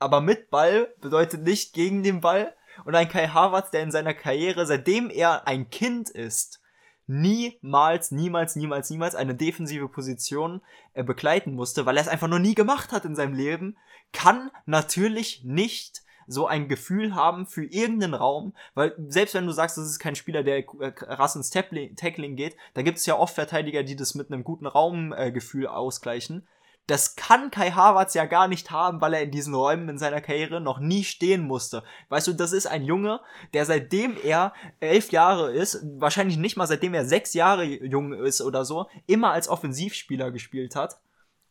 Aber 0.00 0.20
mit 0.20 0.50
Ball 0.50 0.92
bedeutet 1.00 1.44
nicht 1.44 1.72
gegen 1.72 2.02
den 2.02 2.20
Ball. 2.20 2.54
Und 2.84 2.94
ein 2.94 3.08
Kai 3.08 3.28
Havertz, 3.28 3.70
der 3.70 3.82
in 3.82 3.90
seiner 3.90 4.12
Karriere, 4.12 4.66
seitdem 4.66 5.08
er 5.08 5.46
ein 5.48 5.70
Kind 5.70 6.10
ist, 6.10 6.61
niemals, 7.06 8.10
niemals, 8.10 8.56
niemals, 8.56 8.90
niemals 8.90 9.14
eine 9.14 9.34
defensive 9.34 9.88
Position 9.88 10.60
äh, 10.94 11.02
begleiten 11.02 11.54
musste, 11.54 11.86
weil 11.86 11.96
er 11.96 12.02
es 12.02 12.08
einfach 12.08 12.28
noch 12.28 12.38
nie 12.38 12.54
gemacht 12.54 12.92
hat 12.92 13.04
in 13.04 13.16
seinem 13.16 13.34
Leben, 13.34 13.76
kann 14.12 14.50
natürlich 14.66 15.42
nicht 15.44 16.02
so 16.26 16.46
ein 16.46 16.68
Gefühl 16.68 17.14
haben 17.14 17.46
für 17.46 17.64
irgendeinen 17.64 18.14
Raum, 18.14 18.54
weil 18.74 18.94
selbst 19.08 19.34
wenn 19.34 19.46
du 19.46 19.52
sagst, 19.52 19.76
das 19.76 19.86
ist 19.86 19.98
kein 19.98 20.14
Spieler, 20.14 20.42
der 20.42 20.62
krass 20.62 21.36
ins 21.36 21.50
Tackling 21.50 22.36
geht, 22.36 22.56
da 22.74 22.82
gibt 22.82 22.98
es 22.98 23.06
ja 23.06 23.18
oft 23.18 23.34
Verteidiger, 23.34 23.82
die 23.82 23.96
das 23.96 24.14
mit 24.14 24.30
einem 24.30 24.44
guten 24.44 24.66
Raumgefühl 24.66 25.66
ausgleichen. 25.66 26.46
Das 26.88 27.14
kann 27.14 27.50
Kai 27.50 27.70
Havertz 27.70 28.14
ja 28.14 28.24
gar 28.24 28.48
nicht 28.48 28.70
haben, 28.70 29.00
weil 29.00 29.14
er 29.14 29.22
in 29.22 29.30
diesen 29.30 29.54
Räumen 29.54 29.88
in 29.88 29.98
seiner 29.98 30.20
Karriere 30.20 30.60
noch 30.60 30.80
nie 30.80 31.04
stehen 31.04 31.46
musste. 31.46 31.84
Weißt 32.08 32.26
du, 32.26 32.32
das 32.32 32.52
ist 32.52 32.66
ein 32.66 32.84
Junge, 32.84 33.20
der 33.54 33.64
seitdem 33.66 34.16
er 34.22 34.52
elf 34.80 35.12
Jahre 35.12 35.52
ist, 35.52 35.84
wahrscheinlich 35.98 36.38
nicht 36.38 36.56
mal 36.56 36.66
seitdem 36.66 36.94
er 36.94 37.04
sechs 37.04 37.34
Jahre 37.34 37.64
jung 37.64 38.12
ist 38.12 38.40
oder 38.40 38.64
so, 38.64 38.88
immer 39.06 39.30
als 39.30 39.48
Offensivspieler 39.48 40.32
gespielt 40.32 40.74
hat. 40.74 41.00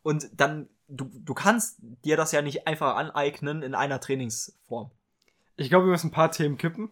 Und 0.02 0.28
dann, 0.34 0.68
du, 0.88 1.10
du 1.12 1.32
kannst 1.32 1.78
dir 1.80 2.16
das 2.16 2.32
ja 2.32 2.42
nicht 2.42 2.66
einfach 2.66 2.96
aneignen 2.96 3.62
in 3.62 3.74
einer 3.74 4.00
Trainingsform. 4.00 4.90
Ich 5.56 5.70
glaube, 5.70 5.86
wir 5.86 5.92
müssen 5.92 6.08
ein 6.08 6.12
paar 6.12 6.30
Themen 6.30 6.58
kippen. 6.58 6.90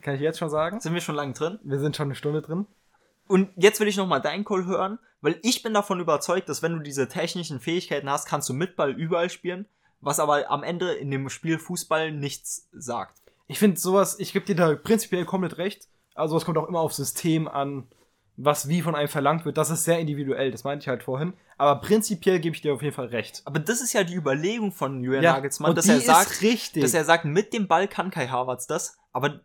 Kann 0.00 0.14
ich 0.14 0.20
jetzt 0.20 0.38
schon 0.38 0.50
sagen? 0.50 0.80
Sind 0.80 0.94
wir 0.94 1.00
schon 1.00 1.14
lange 1.14 1.34
drin? 1.34 1.58
Wir 1.62 1.78
sind 1.78 1.96
schon 1.96 2.06
eine 2.06 2.14
Stunde 2.14 2.42
drin. 2.42 2.66
Und 3.26 3.50
jetzt 3.56 3.80
will 3.80 3.88
ich 3.88 3.96
nochmal 3.96 4.20
deinen 4.20 4.44
Call 4.44 4.66
hören, 4.66 4.98
weil 5.20 5.38
ich 5.42 5.62
bin 5.62 5.72
davon 5.72 6.00
überzeugt, 6.00 6.48
dass 6.48 6.62
wenn 6.62 6.72
du 6.72 6.80
diese 6.80 7.08
technischen 7.08 7.60
Fähigkeiten 7.60 8.10
hast, 8.10 8.26
kannst 8.26 8.48
du 8.48 8.52
mit 8.52 8.76
Ball 8.76 8.90
überall 8.90 9.30
spielen, 9.30 9.66
was 10.00 10.20
aber 10.20 10.50
am 10.50 10.62
Ende 10.62 10.92
in 10.92 11.10
dem 11.10 11.30
Spiel 11.30 11.58
Fußball 11.58 12.12
nichts 12.12 12.68
sagt. 12.72 13.22
Ich 13.46 13.58
finde 13.58 13.80
sowas, 13.80 14.18
ich 14.18 14.32
gebe 14.32 14.44
dir 14.44 14.56
da 14.56 14.74
prinzipiell 14.74 15.24
komplett 15.24 15.58
recht. 15.58 15.88
Also 16.14 16.36
es 16.36 16.44
kommt 16.44 16.58
auch 16.58 16.68
immer 16.68 16.80
auf 16.80 16.92
System 16.92 17.48
an, 17.48 17.86
was 18.36 18.68
wie 18.68 18.82
von 18.82 18.94
einem 18.94 19.08
verlangt 19.08 19.44
wird. 19.44 19.56
Das 19.56 19.70
ist 19.70 19.84
sehr 19.84 19.98
individuell, 19.98 20.50
das 20.50 20.64
meinte 20.64 20.84
ich 20.84 20.88
halt 20.88 21.02
vorhin. 21.02 21.32
Aber 21.56 21.80
prinzipiell 21.80 22.40
gebe 22.40 22.54
ich 22.54 22.62
dir 22.62 22.74
auf 22.74 22.82
jeden 22.82 22.94
Fall 22.94 23.06
recht. 23.06 23.42
Aber 23.44 23.60
das 23.60 23.80
ist 23.80 23.92
ja 23.92 24.04
die 24.04 24.14
Überlegung 24.14 24.72
von 24.72 25.02
Julian 25.02 25.22
ja, 25.22 25.32
Nagelsmann, 25.32 25.74
dass 25.74 25.88
er 25.88 26.00
sagt, 26.00 26.42
richtig. 26.42 26.82
dass 26.82 26.94
er 26.94 27.04
sagt, 27.04 27.24
mit 27.24 27.52
dem 27.52 27.68
Ball 27.68 27.88
kann 27.88 28.10
Kai 28.10 28.28
Havertz 28.28 28.66
das, 28.66 28.98
aber 29.12 29.40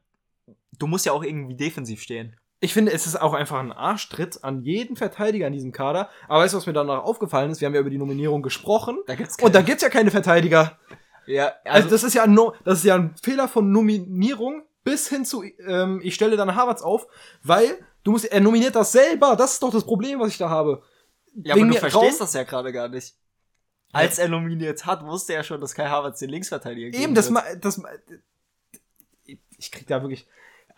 du 0.77 0.87
musst 0.87 1.05
ja 1.05 1.13
auch 1.13 1.23
irgendwie 1.23 1.55
defensiv 1.55 2.01
stehen 2.01 2.35
ich 2.61 2.73
finde, 2.73 2.91
es 2.91 3.05
ist 3.07 3.19
auch 3.19 3.33
einfach 3.33 3.59
ein 3.59 3.71
Arschtritt 3.71 4.43
an 4.43 4.63
jeden 4.63 4.95
Verteidiger 4.97 5.47
in 5.47 5.53
diesem 5.53 5.71
Kader. 5.71 6.09
Aber 6.27 6.43
weißt 6.43 6.53
du, 6.53 6.57
was 6.57 6.65
mir 6.65 6.73
danach 6.73 7.03
aufgefallen 7.03 7.51
ist? 7.51 7.61
Wir 7.61 7.67
haben 7.67 7.73
ja 7.73 7.79
über 7.79 7.89
die 7.89 7.97
Nominierung 7.97 8.41
gesprochen. 8.41 8.99
Da 9.07 9.15
gibt's 9.15 9.41
und 9.41 9.55
da 9.55 9.61
gibt's 9.61 9.81
ja 9.81 9.89
keine 9.89 10.11
Verteidiger. 10.11 10.77
Ja, 11.25 11.53
also, 11.63 11.85
also 11.85 11.89
das 11.89 12.03
ist 12.03 12.15
ja 12.15 12.23
ein 12.23 12.33
no 12.33 12.53
das 12.65 12.79
ist 12.79 12.85
ja 12.85 12.95
ein 12.95 13.15
Fehler 13.21 13.47
von 13.47 13.71
Nominierung 13.71 14.63
bis 14.83 15.07
hin 15.07 15.25
zu 15.25 15.43
ähm, 15.43 16.01
ich 16.03 16.15
stelle 16.15 16.35
dann 16.35 16.55
Harvards 16.55 16.81
auf, 16.81 17.07
weil 17.43 17.77
du 18.03 18.11
musst 18.11 18.25
er 18.25 18.41
nominiert 18.41 18.75
das 18.75 18.91
selber. 18.91 19.35
Das 19.35 19.53
ist 19.53 19.63
doch 19.63 19.71
das 19.71 19.85
Problem, 19.85 20.19
was 20.19 20.29
ich 20.29 20.37
da 20.37 20.49
habe. 20.49 20.83
Ja, 21.35 21.55
Wegen 21.55 21.67
aber 21.67 21.73
du 21.73 21.79
verstehst 21.79 22.03
Raum 22.03 22.19
das 22.19 22.33
ja 22.33 22.43
gerade 22.43 22.73
gar 22.73 22.89
nicht. 22.89 23.15
Als 23.91 24.19
er 24.19 24.27
nominiert 24.27 24.85
hat, 24.85 25.05
wusste 25.05 25.33
er 25.33 25.43
schon, 25.43 25.61
dass 25.61 25.73
Kai 25.73 25.87
Havertz 25.87 26.19
den 26.19 26.29
Linksverteidiger 26.29 26.95
Eben, 26.97 27.15
das, 27.15 27.31
das, 27.59 27.81
ich 29.57 29.71
krieg 29.71 29.87
da 29.87 30.01
wirklich, 30.01 30.27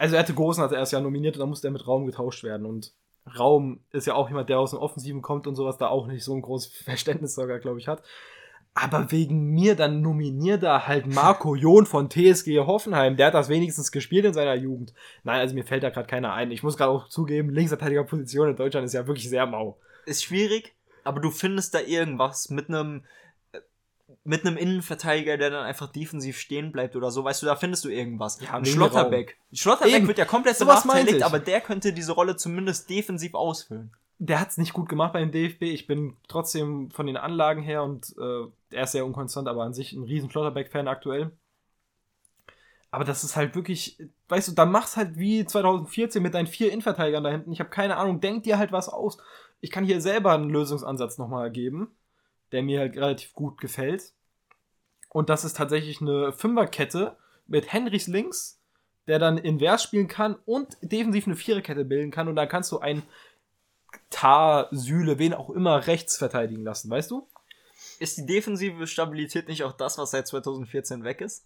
also 0.01 0.15
er 0.15 0.21
hatte 0.21 0.33
Großen 0.33 0.63
hat 0.63 0.71
er 0.71 0.79
erst 0.79 0.93
ja 0.93 0.99
nominiert 0.99 1.35
und 1.35 1.41
dann 1.41 1.49
musste 1.49 1.67
er 1.67 1.71
mit 1.71 1.87
Raum 1.87 2.07
getauscht 2.07 2.43
werden. 2.43 2.65
Und 2.65 2.91
Raum 3.37 3.81
ist 3.91 4.07
ja 4.07 4.15
auch 4.15 4.29
jemand, 4.29 4.49
der 4.49 4.59
aus 4.59 4.71
dem 4.71 4.79
Offensiven 4.79 5.21
kommt 5.21 5.45
und 5.45 5.53
sowas, 5.53 5.77
da 5.77 5.89
auch 5.89 6.07
nicht 6.07 6.23
so 6.23 6.33
ein 6.33 6.41
großes 6.41 6.73
Verständnis 6.83 7.35
sogar, 7.35 7.59
glaube 7.59 7.79
ich, 7.79 7.87
hat. 7.87 8.01
Aber 8.73 9.11
wegen 9.11 9.51
mir 9.51 9.75
dann 9.75 10.01
nominiert 10.01 10.63
er 10.63 10.87
halt 10.87 11.05
Marco 11.05 11.55
John 11.57 11.85
von 11.85 12.09
TSG 12.09 12.57
Hoffenheim. 12.61 13.15
Der 13.15 13.27
hat 13.27 13.35
das 13.35 13.47
wenigstens 13.47 13.91
gespielt 13.91 14.25
in 14.25 14.33
seiner 14.33 14.55
Jugend. 14.55 14.93
Nein, 15.23 15.39
also 15.39 15.53
mir 15.53 15.65
fällt 15.65 15.83
da 15.83 15.91
gerade 15.91 16.07
keiner 16.07 16.33
ein. 16.33 16.49
Ich 16.49 16.63
muss 16.63 16.77
gerade 16.77 16.91
auch 16.91 17.07
zugeben, 17.07 17.51
linksverteidiger 17.51 18.03
Position 18.03 18.49
in 18.49 18.55
Deutschland 18.55 18.85
ist 18.85 18.93
ja 18.93 19.05
wirklich 19.05 19.29
sehr 19.29 19.45
mau. 19.45 19.77
Ist 20.07 20.23
schwierig, 20.23 20.73
aber 21.03 21.19
du 21.19 21.29
findest 21.29 21.75
da 21.75 21.79
irgendwas 21.79 22.49
mit 22.49 22.69
einem 22.69 23.03
mit 24.24 24.45
einem 24.45 24.57
Innenverteidiger, 24.57 25.38
der 25.38 25.49
dann 25.49 25.66
einfach 25.66 25.91
defensiv 25.91 26.38
stehen 26.38 26.72
bleibt 26.72 26.95
oder 26.95 27.12
so, 27.12 27.24
weißt 27.24 27.41
du, 27.41 27.45
da 27.45 27.55
findest 27.55 27.86
du 27.86 27.89
irgendwas. 27.89 28.39
Ja, 28.41 28.53
ein 28.53 28.66
Schlotterbeck. 28.66 29.38
Schlotterbeck 29.53 29.95
Eben. 29.95 30.07
wird 30.07 30.18
ja 30.18 30.26
komplett 30.26 30.57
so 30.57 30.66
benachteiligt, 30.66 31.24
aber 31.24 31.39
der 31.39 31.62
könnte 31.62 31.93
diese 31.93 32.14
Rolle 32.14 32.36
zumindest 32.36 32.89
defensiv 32.89 33.34
ausfüllen. 33.34 33.91
Der 34.20 34.39
hat 34.39 34.49
es 34.49 34.57
nicht 34.57 34.74
gut 34.74 34.88
gemacht 34.88 35.14
beim 35.14 35.32
DFB. 35.32 35.64
Ich 35.64 35.88
bin 35.88 36.16
trotzdem 36.28 36.91
von 36.91 37.07
den 37.07 37.18
Anlagen 37.18 37.64
her 37.64 37.84
und 37.84 38.14
äh, 38.20 38.76
er 38.76 38.84
ist 38.84 38.91
sehr 38.91 39.05
unkonstant, 39.05 39.47
aber 39.47 39.64
an 39.64 39.74
sich 39.74 39.93
ein 39.93 40.03
riesen 40.03 40.30
Schlotterbeck-Fan 40.30 40.88
aktuell. 40.88 41.32
Aber 42.91 43.03
das 43.03 43.24
ist 43.24 43.36
halt 43.36 43.55
wirklich, 43.55 43.97
weißt 44.28 44.49
du, 44.49 44.51
dann 44.51 44.72
mach's 44.72 44.97
halt 44.97 45.18
wie 45.18 45.45
2014 45.45 46.22
mit 46.22 46.34
deinen 46.34 46.47
vier 46.47 46.72
Innenverteidigern 46.72 47.24
da 47.24 47.32
hinten. 47.32 47.51
Ich 47.51 47.59
habe 47.59 47.70
keine 47.70 47.97
Ahnung, 47.97 48.20
denk 48.20 48.43
dir 48.43 48.57
halt 48.57 48.72
was 48.72 48.89
aus. 48.89 49.18
Ich 49.62 49.72
kann 49.72 49.86
hier 49.86 50.01
selber 50.01 50.34
einen 50.34 50.49
Lösungsansatz 50.49 51.18
nochmal 51.18 51.49
geben 51.51 51.95
der 52.51 52.63
mir 52.63 52.79
halt 52.79 52.95
relativ 52.95 53.33
gut 53.33 53.59
gefällt. 53.59 54.13
Und 55.09 55.29
das 55.29 55.43
ist 55.43 55.57
tatsächlich 55.57 56.01
eine 56.01 56.31
Fünferkette 56.31 57.17
mit 57.47 57.71
Henrys 57.71 58.07
links, 58.07 58.59
der 59.07 59.19
dann 59.19 59.37
invers 59.37 59.83
spielen 59.83 60.07
kann 60.07 60.35
und 60.45 60.77
defensiv 60.81 61.27
eine 61.27 61.35
Viererkette 61.35 61.83
bilden 61.83 62.11
kann. 62.11 62.27
Und 62.27 62.35
dann 62.35 62.47
kannst 62.47 62.71
du 62.71 62.79
einen 62.79 63.03
Tar, 64.09 64.67
Sühle, 64.71 65.19
wen 65.19 65.33
auch 65.33 65.49
immer 65.49 65.87
rechts 65.87 66.17
verteidigen 66.17 66.63
lassen, 66.63 66.89
weißt 66.89 67.11
du? 67.11 67.27
Ist 67.99 68.17
die 68.17 68.25
defensive 68.25 68.87
Stabilität 68.87 69.47
nicht 69.47 69.63
auch 69.63 69.73
das, 69.73 69.97
was 69.97 70.11
seit 70.11 70.27
2014 70.27 71.03
weg 71.03 71.21
ist? 71.21 71.45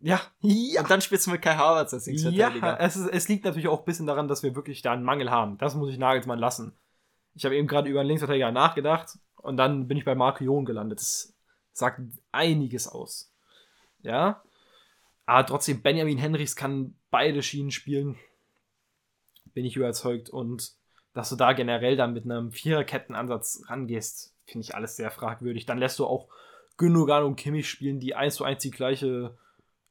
Ja, 0.00 0.20
ja. 0.40 0.82
Und 0.82 0.90
dann 0.90 1.00
spielst 1.00 1.26
du 1.26 1.30
mit 1.30 1.42
Kai 1.42 1.54
Havertz 1.54 1.94
als 1.94 2.06
Linksverteidiger. 2.06 2.66
Ja, 2.66 2.76
es, 2.78 2.96
ist, 2.96 3.08
es 3.08 3.28
liegt 3.28 3.44
natürlich 3.44 3.68
auch 3.68 3.80
ein 3.80 3.84
bisschen 3.84 4.06
daran, 4.06 4.28
dass 4.28 4.42
wir 4.42 4.54
wirklich 4.54 4.82
da 4.82 4.92
einen 4.92 5.04
Mangel 5.04 5.30
haben. 5.30 5.58
Das 5.58 5.74
muss 5.74 5.90
ich 5.90 5.98
Nagelsmann 5.98 6.38
lassen. 6.38 6.76
Ich 7.34 7.44
habe 7.44 7.56
eben 7.56 7.66
gerade 7.66 7.88
über 7.88 8.00
einen 8.00 8.08
Linksverteidiger 8.08 8.52
nachgedacht 8.52 9.18
und 9.46 9.56
dann 9.56 9.88
bin 9.88 9.96
ich 9.96 10.04
bei 10.04 10.14
Marco 10.14 10.44
Jon 10.44 10.64
gelandet. 10.64 11.00
Das 11.00 11.34
sagt 11.72 12.00
einiges 12.32 12.88
aus. 12.88 13.32
Ja. 14.02 14.42
Aber 15.24 15.46
trotzdem, 15.46 15.82
Benjamin 15.82 16.18
Henrichs 16.18 16.56
kann 16.56 16.94
beide 17.10 17.42
Schienen 17.42 17.70
spielen. 17.70 18.16
Bin 19.54 19.64
ich 19.64 19.76
überzeugt. 19.76 20.30
Und 20.30 20.74
dass 21.14 21.28
du 21.28 21.36
da 21.36 21.52
generell 21.52 21.96
dann 21.96 22.12
mit 22.12 22.24
einem 22.24 22.52
Viererkettenansatz 22.52 23.62
rangehst, 23.66 24.34
finde 24.44 24.64
ich 24.64 24.74
alles 24.74 24.96
sehr 24.96 25.10
fragwürdig. 25.10 25.66
Dann 25.66 25.78
lässt 25.78 25.98
du 25.98 26.06
auch 26.06 26.28
Gündogan 26.76 27.24
und 27.24 27.36
Kimmich 27.36 27.68
spielen, 27.68 28.00
die 28.00 28.14
eins 28.14 28.36
zu 28.36 28.44
eins 28.44 28.62
die 28.62 28.70
gleiche 28.70 29.36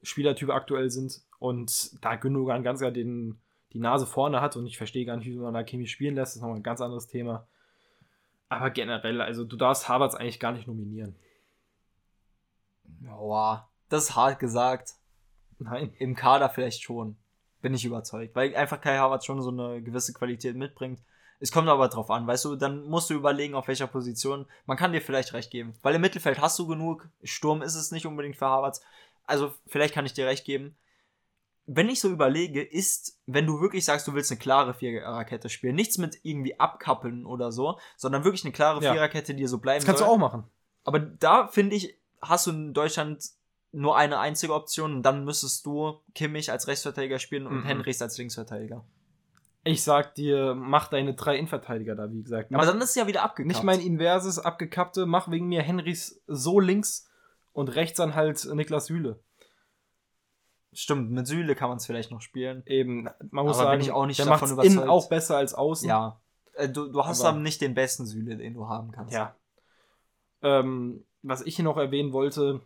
Spielertype 0.04 0.54
aktuell 0.54 0.90
sind. 0.90 1.22
Und 1.40 2.04
da 2.04 2.16
Gündogan 2.16 2.64
ganz 2.64 2.80
klar 2.80 2.92
den, 2.92 3.40
die 3.74 3.80
Nase 3.80 4.06
vorne 4.06 4.42
hat 4.42 4.56
und 4.56 4.66
ich 4.66 4.78
verstehe 4.78 5.06
gar 5.06 5.18
nicht, 5.18 5.28
wie 5.28 5.36
man 5.36 5.54
da 5.54 5.64
Kimmich 5.64 5.92
spielen 5.92 6.16
lässt, 6.16 6.36
ist 6.36 6.42
nochmal 6.42 6.58
ein 6.58 6.64
ganz 6.64 6.82
anderes 6.82 7.08
Thema. 7.08 7.48
Aber 8.50 8.70
generell, 8.70 9.22
also 9.22 9.44
du 9.44 9.56
darfst 9.56 9.90
Harvards 9.90 10.16
eigentlich 10.16 10.40
gar 10.40 10.52
nicht 10.52 10.68
nominieren. 10.68 11.16
Boah, 12.84 13.70
das 13.90 14.06
ist 14.06 14.16
hart 14.16 14.40
gesagt. 14.40 14.94
Nein. 15.58 15.94
Im 16.00 16.16
Kader 16.16 16.50
vielleicht 16.50 16.84
schon. 16.84 17.18
Bin 17.62 17.74
ich 17.74 17.86
überzeugt. 17.86 18.36
Weil 18.36 18.56
einfach 18.56 18.82
Kai 18.82 18.98
Havertz 18.98 19.26
schon 19.26 19.42
so 19.42 19.50
eine 19.50 19.82
gewisse 19.82 20.14
Qualität 20.14 20.56
mitbringt. 20.56 21.02
Es 21.40 21.52
kommt 21.52 21.68
aber 21.68 21.90
drauf 21.90 22.10
an, 22.12 22.28
weißt 22.28 22.46
du, 22.46 22.56
dann 22.56 22.86
musst 22.86 23.10
du 23.10 23.14
überlegen, 23.14 23.56
auf 23.56 23.68
welcher 23.68 23.88
Position. 23.88 24.46
Man 24.66 24.78
kann 24.78 24.94
dir 24.94 25.02
vielleicht 25.02 25.34
recht 25.34 25.52
geben. 25.52 25.74
Weil 25.82 25.96
im 25.96 26.02
Mittelfeld 26.02 26.40
hast 26.40 26.58
du 26.60 26.68
genug. 26.68 27.10
Sturm 27.24 27.62
ist 27.62 27.76
es 27.76 27.92
nicht 27.92 28.06
unbedingt 28.06 28.38
für 28.38 28.46
Havertz. 28.46 28.82
Also 29.26 29.54
vielleicht 29.66 29.94
kann 29.94 30.06
ich 30.06 30.14
dir 30.14 30.28
recht 30.28 30.46
geben 30.46 30.78
wenn 31.68 31.90
ich 31.90 32.00
so 32.00 32.10
überlege, 32.10 32.62
ist, 32.62 33.20
wenn 33.26 33.48
du 33.48 33.60
wirklich 33.60 33.86
sagst, 33.86 34.08
du 34.08 34.14
willst 34.14 34.32
eine 34.32 34.40
klare 34.40 34.74
Viererkette 34.74 35.50
spielen, 35.50 35.76
nichts 35.76 35.98
mit 35.98 36.20
irgendwie 36.24 36.60
abkappeln 36.60 37.26
oder 37.26 37.52
so, 37.52 37.80
sondern 37.98 38.24
wirklich 38.24 38.44
eine 38.44 38.54
klare 38.54 38.84
ja. 38.84 38.92
Viererkette, 38.92 39.34
die 39.34 39.48
so 39.48 39.58
bleiben 39.58 39.80
Das 39.80 39.86
kannst 39.86 40.00
soll. 40.00 40.08
du 40.08 40.14
auch 40.14 40.18
machen. 40.18 40.44
Aber 40.84 41.00
da 41.00 41.48
finde 41.48 41.76
ich, 41.76 41.98
hast 42.22 42.48
du 42.48 42.52
in 42.52 42.74
Deutschland 42.74 43.24
nur 43.72 43.98
eine 43.98 44.20
einzige 44.20 44.54
Option 44.54 44.96
und 44.96 45.04
dann 45.04 45.26
müsstest 45.26 45.66
du 45.66 46.00
Kimmich 46.14 46.52
als 46.52 46.68
Rechtsverteidiger 46.68 47.20
spielen 47.20 47.48
und 47.48 47.58
mhm. 47.58 47.64
Henrichs 47.64 48.02
als 48.02 48.18
Linksverteidiger. 48.18 48.86
Ich 49.64 49.84
sag 49.84 50.14
dir, 50.14 50.54
mach 50.56 50.90
deine 50.90 51.16
drei 51.16 51.38
Innenverteidiger 51.38 51.96
da, 51.96 52.12
wie 52.12 52.22
gesagt. 52.22 52.52
Mach, 52.52 52.60
Aber 52.60 52.72
dann 52.72 52.80
ist 52.80 52.92
es 52.92 52.96
ja 52.96 53.08
wieder 53.08 53.24
abgekappt. 53.24 53.48
Nicht 53.48 53.64
mein 53.64 53.80
inverses, 53.80 54.38
abgekappte, 54.38 55.08
mach 55.08 55.32
wegen 55.32 55.48
mir 55.48 55.64
Henrichs 55.64 56.22
so 56.28 56.60
links 56.60 57.10
und 57.52 57.70
rechts 57.70 57.98
dann 57.98 58.14
halt 58.14 58.46
Niklas 58.54 58.86
Süle. 58.86 59.20
Stimmt, 60.76 61.10
mit 61.10 61.26
Süle 61.26 61.56
kann 61.56 61.70
man 61.70 61.78
es 61.78 61.86
vielleicht 61.86 62.12
noch 62.12 62.20
spielen. 62.20 62.62
Eben, 62.66 63.08
man 63.32 63.46
muss 63.46 63.58
Aber 63.58 63.70
sagen, 63.70 63.82
ich 63.82 63.92
auch 63.92 64.06
nicht 64.06 64.20
der 64.20 64.26
davon 64.26 64.52
überzeugt. 64.52 64.76
Innen 64.76 64.90
auch 64.90 65.08
besser 65.08 65.38
als 65.38 65.54
außen. 65.54 65.88
Ja. 65.88 66.20
Äh, 66.54 66.68
du, 66.68 66.92
du 66.92 67.06
hast 67.06 67.24
aber 67.24 67.40
nicht 67.40 67.62
den 67.62 67.74
besten 67.74 68.06
Süle, 68.06 68.36
den 68.36 68.54
du 68.54 68.68
haben 68.68 68.92
kannst. 68.92 69.14
Ja. 69.14 69.36
Ähm, 70.42 71.06
was 71.24 71.42
ich 71.44 71.56
hier 71.56 71.64
noch 71.64 71.78
erwähnen 71.78 72.12
wollte, 72.12 72.60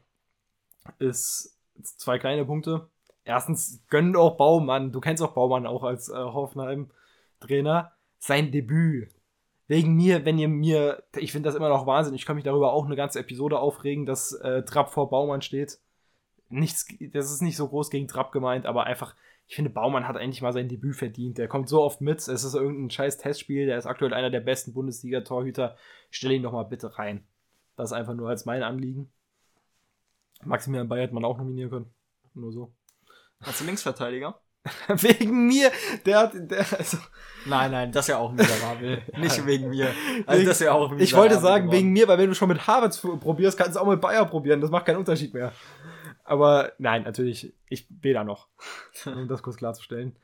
ist 0.98 1.56
zwei 1.84 2.18
kleine 2.18 2.46
Punkte. 2.46 2.90
Erstens, 3.26 3.84
gönnt 3.90 4.18
auch 4.18 4.38
Baumann, 4.38 4.92
du 4.92 5.00
kennst 5.00 5.22
auch 5.22 5.34
Baumann 5.34 5.68
auch 5.68 5.84
als 5.84 6.10
äh, 6.10 6.16
Hoffenheim-Trainer, 6.16 7.92
sein 8.18 8.52
Debüt. 8.52 9.12
Wegen 9.68 9.94
mir, 9.94 10.26
wenn 10.26 10.40
ihr 10.40 10.48
mir, 10.48 11.04
ich 11.16 11.32
finde 11.32 11.48
das 11.48 11.56
immer 11.56 11.70
noch 11.70 11.86
Wahnsinn, 11.86 12.16
ich 12.16 12.26
kann 12.26 12.36
mich 12.36 12.46
darüber 12.46 12.74
auch 12.74 12.86
eine 12.86 12.96
ganze 12.96 13.20
Episode 13.20 13.60
aufregen, 13.60 14.08
dass 14.08 14.32
äh, 14.32 14.64
Trapp 14.64 14.90
vor 14.90 15.12
Baumann 15.12 15.44
steht 15.44 15.80
nichts, 16.50 16.88
das 17.14 17.32
ist 17.32 17.42
nicht 17.42 17.58
so 17.58 17.68
groß 17.68 17.90
gegen 17.90 18.08
Trapp 18.08 18.32
gemeint, 18.32 18.66
aber 18.66 18.86
einfach, 18.86 19.16
ich 19.48 19.56
finde, 19.56 19.72
Baumann 19.72 20.08
hat 20.08 20.18
eigentlich 20.18 20.42
mal 20.42 20.54
sein 20.54 20.68
Debüt 20.70 20.96
verdient. 20.96 21.38
Der 21.38 21.48
kommt 21.48 21.70
so 21.70 21.82
oft 21.82 22.02
mit, 22.02 22.20
es 22.20 22.28
ist 22.28 22.54
irgendein 22.54 22.90
scheiß 22.90 23.18
Testspiel, 23.18 23.66
der 23.66 23.78
ist 23.78 23.86
aktuell 23.86 24.14
einer 24.14 24.30
der 24.30 24.42
besten 24.42 24.74
Bundesliga-Torhüter. 24.74 25.76
Stell 26.12 26.32
ihn 26.32 26.44
doch 26.44 26.52
mal 26.52 26.64
bitte 26.64 26.98
rein. 26.98 27.24
Das 27.76 27.92
ist 27.92 27.94
einfach 27.98 28.14
nur 28.14 28.30
als 28.30 28.46
mein 28.46 28.62
Anliegen. 28.64 29.12
Maximilian 30.44 30.88
Bayer 30.88 31.04
hätte 31.04 31.14
man 31.14 31.26
auch 31.26 31.38
nominieren 31.38 31.70
können. 31.70 31.94
Nur 32.34 32.52
so. 32.52 32.74
Als 33.40 33.62
Linksverteidiger? 33.62 34.40
wegen 34.88 35.48
mir. 35.48 35.72
Der 36.06 36.20
hat. 36.20 36.34
Der, 36.36 36.66
also 36.78 36.98
nein, 37.46 37.72
nein, 37.72 37.92
das 37.92 38.06
ist 38.06 38.10
ja 38.10 38.18
auch 38.18 38.32
miserabel. 38.32 39.02
Nicht 39.18 39.46
wegen 39.46 39.70
mir. 39.70 39.92
Also 40.26 40.46
das 40.46 40.60
ist 40.60 40.66
ja 40.66 40.74
auch 40.74 40.92
Ich 40.98 41.16
wollte 41.16 41.40
sagen, 41.40 41.66
geworden. 41.66 41.78
wegen 41.78 41.90
mir, 41.92 42.08
weil 42.08 42.18
wenn 42.18 42.28
du 42.28 42.36
schon 42.36 42.50
mit 42.50 42.68
Harvard 42.68 43.00
probierst, 43.22 43.58
kannst 43.58 43.76
du 43.76 43.80
auch 43.80 43.88
mit 43.88 44.02
Bayer 44.02 44.26
probieren. 44.26 44.60
Das 44.62 44.70
macht 44.70 44.86
keinen 44.86 44.98
Unterschied 44.98 45.34
mehr. 45.34 45.54
Aber 46.30 46.74
nein, 46.78 47.04
natürlich, 47.04 47.54
ich 47.70 47.88
will 48.02 48.14
da 48.14 48.24
noch. 48.24 48.48
um 49.06 49.28
das 49.28 49.42
kurz 49.42 49.58
klarzustellen. 49.58 50.16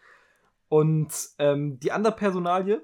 Und 0.70 1.12
ähm, 1.40 1.80
die 1.80 1.92
andere 1.92 2.16
Personalie, 2.16 2.84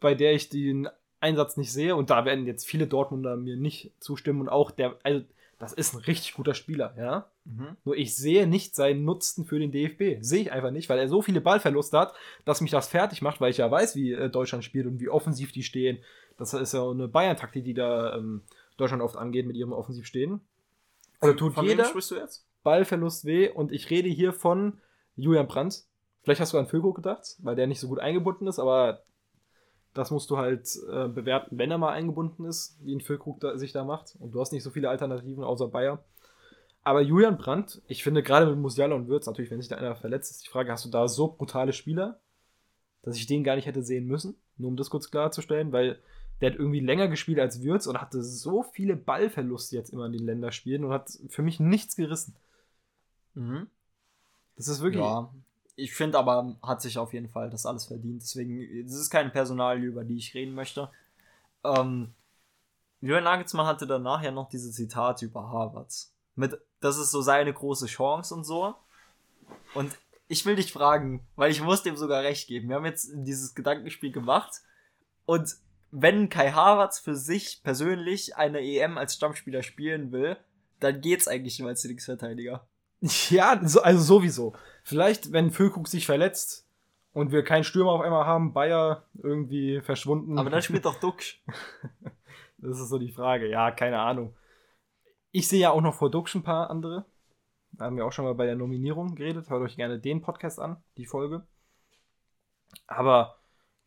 bei 0.00 0.16
der 0.16 0.32
ich 0.32 0.48
den 0.48 0.88
Einsatz 1.20 1.56
nicht 1.56 1.72
sehe, 1.72 1.94
und 1.94 2.10
da 2.10 2.24
werden 2.24 2.44
jetzt 2.44 2.66
viele 2.66 2.88
Dortmunder 2.88 3.36
mir 3.36 3.56
nicht 3.56 3.92
zustimmen 4.00 4.40
und 4.40 4.48
auch 4.48 4.72
der, 4.72 4.98
also 5.04 5.24
das 5.60 5.72
ist 5.72 5.94
ein 5.94 6.00
richtig 6.00 6.34
guter 6.34 6.54
Spieler, 6.54 6.92
ja. 6.98 7.30
Mhm. 7.44 7.76
Nur 7.84 7.96
ich 7.96 8.16
sehe 8.16 8.48
nicht 8.48 8.74
seinen 8.74 9.04
Nutzen 9.04 9.44
für 9.44 9.60
den 9.60 9.70
DFB. 9.70 10.20
Sehe 10.20 10.42
ich 10.42 10.50
einfach 10.50 10.72
nicht, 10.72 10.88
weil 10.88 10.98
er 10.98 11.08
so 11.08 11.22
viele 11.22 11.40
Ballverluste 11.40 11.96
hat, 11.96 12.14
dass 12.44 12.60
mich 12.60 12.72
das 12.72 12.88
fertig 12.88 13.22
macht, 13.22 13.40
weil 13.40 13.52
ich 13.52 13.58
ja 13.58 13.70
weiß, 13.70 13.94
wie 13.94 14.10
äh, 14.10 14.28
Deutschland 14.28 14.64
spielt 14.64 14.86
und 14.86 14.98
wie 14.98 15.08
offensiv 15.08 15.52
die 15.52 15.62
stehen. 15.62 15.98
Das 16.36 16.52
ist 16.52 16.74
ja 16.74 16.90
eine 16.90 17.06
Bayern-Taktik, 17.06 17.64
die 17.64 17.74
da 17.74 18.16
ähm, 18.16 18.42
Deutschland 18.76 19.04
oft 19.04 19.16
angeht 19.16 19.46
mit 19.46 19.54
ihrem 19.54 19.72
Offensivstehen. 19.72 20.40
Also 21.24 21.36
tut 21.36 21.54
von 21.54 21.66
jeder 21.66 21.90
Ballverlust 22.62 23.24
weh 23.24 23.50
und 23.50 23.72
ich 23.72 23.90
rede 23.90 24.08
hier 24.08 24.32
von 24.32 24.80
Julian 25.16 25.46
Brandt. 25.46 25.84
Vielleicht 26.22 26.40
hast 26.40 26.52
du 26.52 26.58
an 26.58 26.66
Füllkrug 26.66 26.96
gedacht, 26.96 27.36
weil 27.40 27.56
der 27.56 27.66
nicht 27.66 27.80
so 27.80 27.88
gut 27.88 27.98
eingebunden 27.98 28.46
ist, 28.46 28.58
aber 28.58 29.04
das 29.92 30.10
musst 30.10 30.30
du 30.30 30.38
halt 30.38 30.68
äh, 30.90 31.08
bewerten, 31.08 31.58
wenn 31.58 31.70
er 31.70 31.78
mal 31.78 31.92
eingebunden 31.92 32.44
ist, 32.46 32.78
wie 32.82 32.94
ein 32.94 33.00
Füllkrug 33.00 33.40
da, 33.40 33.56
sich 33.56 33.72
da 33.72 33.84
macht. 33.84 34.16
Und 34.18 34.32
du 34.32 34.40
hast 34.40 34.52
nicht 34.52 34.64
so 34.64 34.70
viele 34.70 34.88
Alternativen 34.88 35.44
außer 35.44 35.68
Bayer. 35.68 36.04
Aber 36.82 37.00
Julian 37.00 37.38
Brandt, 37.38 37.80
ich 37.86 38.02
finde 38.02 38.22
gerade 38.22 38.46
mit 38.46 38.58
Musiala 38.58 38.94
und 38.94 39.08
Würz, 39.08 39.26
natürlich, 39.26 39.50
wenn 39.50 39.60
sich 39.60 39.70
da 39.70 39.76
einer 39.76 39.94
verletzt, 39.96 40.30
ist 40.32 40.44
die 40.44 40.50
Frage, 40.50 40.72
hast 40.72 40.84
du 40.84 40.90
da 40.90 41.06
so 41.08 41.28
brutale 41.28 41.72
Spieler, 41.72 42.20
dass 43.02 43.16
ich 43.16 43.26
den 43.26 43.44
gar 43.44 43.56
nicht 43.56 43.66
hätte 43.66 43.82
sehen 43.82 44.06
müssen? 44.06 44.36
Nur 44.56 44.68
um 44.68 44.76
das 44.76 44.90
kurz 44.90 45.10
klarzustellen, 45.10 45.72
weil 45.72 45.98
der 46.44 46.52
hat 46.52 46.58
irgendwie 46.58 46.80
länger 46.80 47.08
gespielt 47.08 47.38
als 47.38 47.62
Würz 47.62 47.86
und 47.86 47.98
hatte 47.98 48.22
so 48.22 48.62
viele 48.62 48.96
Ballverluste 48.96 49.76
jetzt 49.76 49.88
immer 49.88 50.04
in 50.04 50.12
den 50.12 50.26
Länderspielen 50.26 50.84
und 50.84 50.92
hat 50.92 51.10
für 51.30 51.40
mich 51.40 51.58
nichts 51.58 51.96
gerissen. 51.96 52.36
Mhm. 53.32 53.68
Das 54.54 54.68
ist 54.68 54.82
wirklich. 54.82 55.02
Ja, 55.02 55.32
ich 55.74 55.94
finde 55.94 56.18
aber, 56.18 56.54
hat 56.62 56.82
sich 56.82 56.98
auf 56.98 57.14
jeden 57.14 57.30
Fall 57.30 57.48
das 57.48 57.64
alles 57.64 57.86
verdient. 57.86 58.20
Deswegen, 58.20 58.60
es 58.60 58.92
ist 58.92 59.08
keine 59.08 59.30
Personalie, 59.30 59.86
über 59.86 60.04
die 60.04 60.18
ich 60.18 60.34
reden 60.34 60.54
möchte. 60.54 60.90
Ähm, 61.64 62.12
Jürgen 63.00 63.24
Nagelsmann 63.24 63.66
hatte 63.66 63.86
danach 63.86 64.22
ja 64.22 64.30
noch 64.30 64.50
diese 64.50 64.70
Zitate 64.70 65.24
über 65.24 65.48
Harvards. 65.48 66.12
Mit, 66.34 66.58
das 66.80 66.98
ist 66.98 67.10
so 67.10 67.22
seine 67.22 67.54
große 67.54 67.86
Chance 67.86 68.34
und 68.34 68.44
so. 68.44 68.74
Und 69.72 69.96
ich 70.28 70.44
will 70.44 70.56
dich 70.56 70.74
fragen, 70.74 71.26
weil 71.36 71.50
ich 71.50 71.62
muss 71.62 71.82
dem 71.82 71.96
sogar 71.96 72.22
recht 72.22 72.48
geben. 72.48 72.68
Wir 72.68 72.76
haben 72.76 72.84
jetzt 72.84 73.10
dieses 73.14 73.54
Gedankenspiel 73.54 74.12
gemacht 74.12 74.60
und 75.24 75.56
wenn 75.96 76.28
Kai 76.28 76.50
Havertz 76.50 76.98
für 76.98 77.14
sich 77.14 77.62
persönlich 77.62 78.36
eine 78.36 78.60
EM 78.60 78.98
als 78.98 79.14
Stammspieler 79.14 79.62
spielen 79.62 80.10
will, 80.10 80.36
dann 80.80 81.00
geht's 81.00 81.28
eigentlich 81.28 81.60
nur 81.60 81.68
als 81.68 81.84
Linksverteidiger. 81.84 82.66
Ja, 83.28 83.60
so, 83.62 83.82
also 83.82 84.02
sowieso. 84.02 84.54
Vielleicht, 84.82 85.30
wenn 85.30 85.50
Füllkrug 85.50 85.88
sich 85.88 86.06
verletzt 86.06 86.66
und 87.12 87.32
wir 87.32 87.44
keinen 87.44 87.64
Stürmer 87.64 87.90
auf 87.90 88.00
einmal 88.00 88.24
haben, 88.24 88.54
Bayer 88.54 89.04
irgendwie 89.22 89.82
verschwunden. 89.82 90.38
Aber 90.38 90.48
dann 90.48 90.62
spielt 90.62 90.86
doch 90.86 90.98
Duxch. 91.00 91.42
das 92.56 92.80
ist 92.80 92.88
so 92.88 92.98
die 92.98 93.12
Frage. 93.12 93.50
Ja, 93.50 93.70
keine 93.72 93.98
Ahnung. 93.98 94.34
Ich 95.32 95.48
sehe 95.48 95.60
ja 95.60 95.70
auch 95.70 95.82
noch 95.82 95.94
vor 95.94 96.10
Duxch 96.10 96.34
ein 96.34 96.44
paar 96.44 96.70
andere. 96.70 97.04
Da 97.72 97.84
haben 97.84 97.96
wir 97.98 98.06
auch 98.06 98.12
schon 98.12 98.24
mal 98.24 98.34
bei 98.34 98.46
der 98.46 98.56
Nominierung 98.56 99.16
geredet. 99.16 99.50
Hört 99.50 99.62
euch 99.62 99.76
gerne 99.76 99.98
den 99.98 100.22
Podcast 100.22 100.58
an, 100.58 100.82
die 100.96 101.06
Folge. 101.06 101.46
Aber 102.86 103.36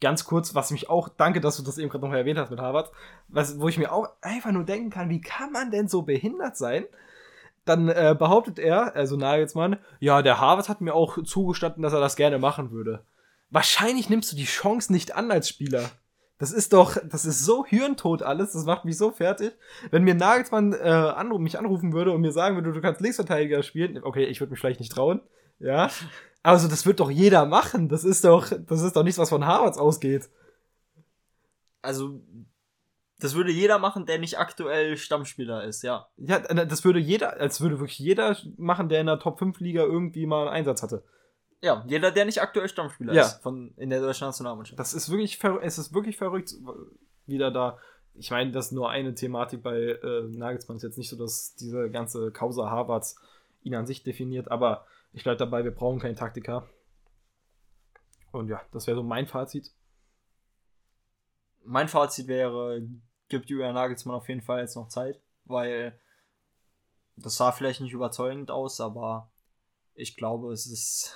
ganz 0.01 0.25
kurz, 0.25 0.55
was 0.55 0.71
mich 0.71 0.89
auch, 0.89 1.09
danke, 1.09 1.41
dass 1.41 1.57
du 1.57 1.63
das 1.63 1.77
eben 1.77 1.89
gerade 1.89 2.05
noch 2.05 2.13
erwähnt 2.13 2.39
hast 2.39 2.51
mit 2.51 2.59
Harvard, 2.59 2.91
was, 3.27 3.59
wo 3.59 3.67
ich 3.67 3.77
mir 3.77 3.91
auch 3.91 4.09
einfach 4.21 4.51
nur 4.51 4.63
denken 4.63 4.89
kann, 4.89 5.09
wie 5.09 5.21
kann 5.21 5.51
man 5.51 5.71
denn 5.71 5.87
so 5.87 6.03
behindert 6.03 6.57
sein, 6.57 6.85
dann 7.65 7.89
äh, 7.89 8.15
behauptet 8.17 8.59
er, 8.59 8.95
also 8.95 9.17
Nagelsmann, 9.17 9.77
ja, 9.99 10.21
der 10.21 10.39
Harvard 10.39 10.69
hat 10.69 10.81
mir 10.81 10.93
auch 10.93 11.21
zugestanden, 11.23 11.83
dass 11.83 11.93
er 11.93 11.99
das 11.99 12.15
gerne 12.15 12.39
machen 12.39 12.71
würde. 12.71 13.03
Wahrscheinlich 13.49 14.09
nimmst 14.09 14.31
du 14.31 14.35
die 14.35 14.45
Chance 14.45 14.91
nicht 14.91 15.15
an 15.15 15.31
als 15.31 15.49
Spieler. 15.49 15.89
Das 16.39 16.51
ist 16.51 16.73
doch, 16.73 16.97
das 17.03 17.25
ist 17.25 17.43
so 17.43 17.65
hirntot 17.65 18.21
alles, 18.21 18.51
das 18.51 18.65
macht 18.65 18.85
mich 18.85 18.97
so 18.97 19.11
fertig. 19.11 19.53
Wenn 19.89 20.03
mir 20.03 20.13
Nagelsmann 20.13 20.73
äh, 20.73 20.77
anruf, 20.77 21.39
mich 21.39 21.57
anrufen 21.57 21.93
würde 21.93 22.11
und 22.11 22.21
mir 22.21 22.31
sagen 22.31 22.55
würde, 22.55 22.71
du 22.71 22.81
kannst 22.81 23.01
Linksverteidiger 23.01 23.63
spielen, 23.63 24.03
okay, 24.03 24.25
ich 24.25 24.39
würde 24.39 24.51
mich 24.51 24.59
vielleicht 24.59 24.79
nicht 24.79 24.91
trauen, 24.91 25.21
ja. 25.59 25.89
Also 26.47 26.69
das 26.69 26.85
wird 26.85 27.01
doch 27.01 27.11
jeder 27.11 27.45
machen. 27.45 27.89
Das 27.89 28.05
ist 28.05 28.23
doch, 28.23 28.47
das 28.49 28.81
ist 28.81 28.95
doch 28.95 29.03
nichts, 29.03 29.17
was 29.17 29.27
von 29.27 29.45
Harvards 29.45 29.77
ausgeht. 29.77 30.29
Also 31.81 32.21
das 33.19 33.35
würde 33.35 33.51
jeder 33.51 33.79
machen, 33.79 34.05
der 34.05 34.17
nicht 34.17 34.39
aktuell 34.39 34.95
Stammspieler 34.95 35.65
ist, 35.65 35.83
ja. 35.83 36.07
Ja, 36.15 36.39
das 36.39 36.85
würde 36.85 36.99
jeder, 36.99 37.37
als 37.37 37.59
würde 37.59 37.79
wirklich 37.79 37.99
jeder 37.99 38.37
machen, 38.55 38.87
der 38.87 39.01
in 39.01 39.07
der 39.07 39.19
Top 39.19 39.39
5 39.39 39.59
Liga 39.59 39.83
irgendwie 39.83 40.25
mal 40.25 40.43
einen 40.43 40.55
Einsatz 40.55 40.83
hatte. 40.83 41.03
Ja, 41.61 41.83
jeder, 41.85 42.11
der 42.11 42.23
nicht 42.23 42.41
aktuell 42.41 42.69
Stammspieler 42.69 43.11
ja. 43.11 43.23
ist 43.23 43.41
von, 43.41 43.73
in 43.75 43.89
der 43.89 43.99
deutschen 43.99 44.27
Nationalmannschaft. 44.27 44.79
Das 44.79 44.93
ist 44.93 45.09
wirklich, 45.09 45.43
es 45.63 45.77
ist 45.77 45.93
wirklich 45.93 46.15
verrückt, 46.15 46.53
wieder 47.25 47.51
da. 47.51 47.77
Ich 48.13 48.31
meine, 48.31 48.53
das 48.53 48.67
ist 48.67 48.71
nur 48.71 48.89
eine 48.89 49.13
Thematik 49.15 49.63
bei 49.63 49.77
äh, 49.77 50.23
Nagelsmann. 50.29 50.77
Ist 50.77 50.83
jetzt 50.83 50.97
nicht 50.97 51.09
so, 51.09 51.17
dass 51.17 51.55
diese 51.55 51.89
ganze 51.89 52.31
Causa 52.31 52.71
Harvards 52.71 53.17
ihn 53.63 53.75
an 53.75 53.85
sich 53.85 54.03
definiert, 54.03 54.49
aber 54.49 54.85
ich 55.17 55.23
bleibe 55.23 55.37
dabei, 55.37 55.63
wir 55.63 55.71
brauchen 55.71 55.99
keinen 55.99 56.15
Taktiker. 56.15 56.69
Und 58.31 58.49
ja, 58.49 58.61
das 58.71 58.85
wäre 58.85 58.97
so 58.97 59.03
mein 59.03 59.25
Fazit. 59.25 59.73
Mein 61.65 61.87
Fazit 61.87 62.27
wäre, 62.27 62.87
gibt 63.27 63.49
Julian 63.49 63.73
Nagelsmann 63.73 64.15
auf 64.15 64.29
jeden 64.29 64.43
Fall 64.43 64.61
jetzt 64.61 64.75
noch 64.75 64.89
Zeit, 64.89 65.19
weil 65.45 65.99
das 67.15 67.35
sah 67.35 67.51
vielleicht 67.51 67.81
nicht 67.81 67.93
überzeugend 67.93 68.51
aus, 68.51 68.79
aber 68.79 69.31
ich 69.95 70.15
glaube, 70.15 70.51
es 70.53 70.67
ist. 70.67 71.15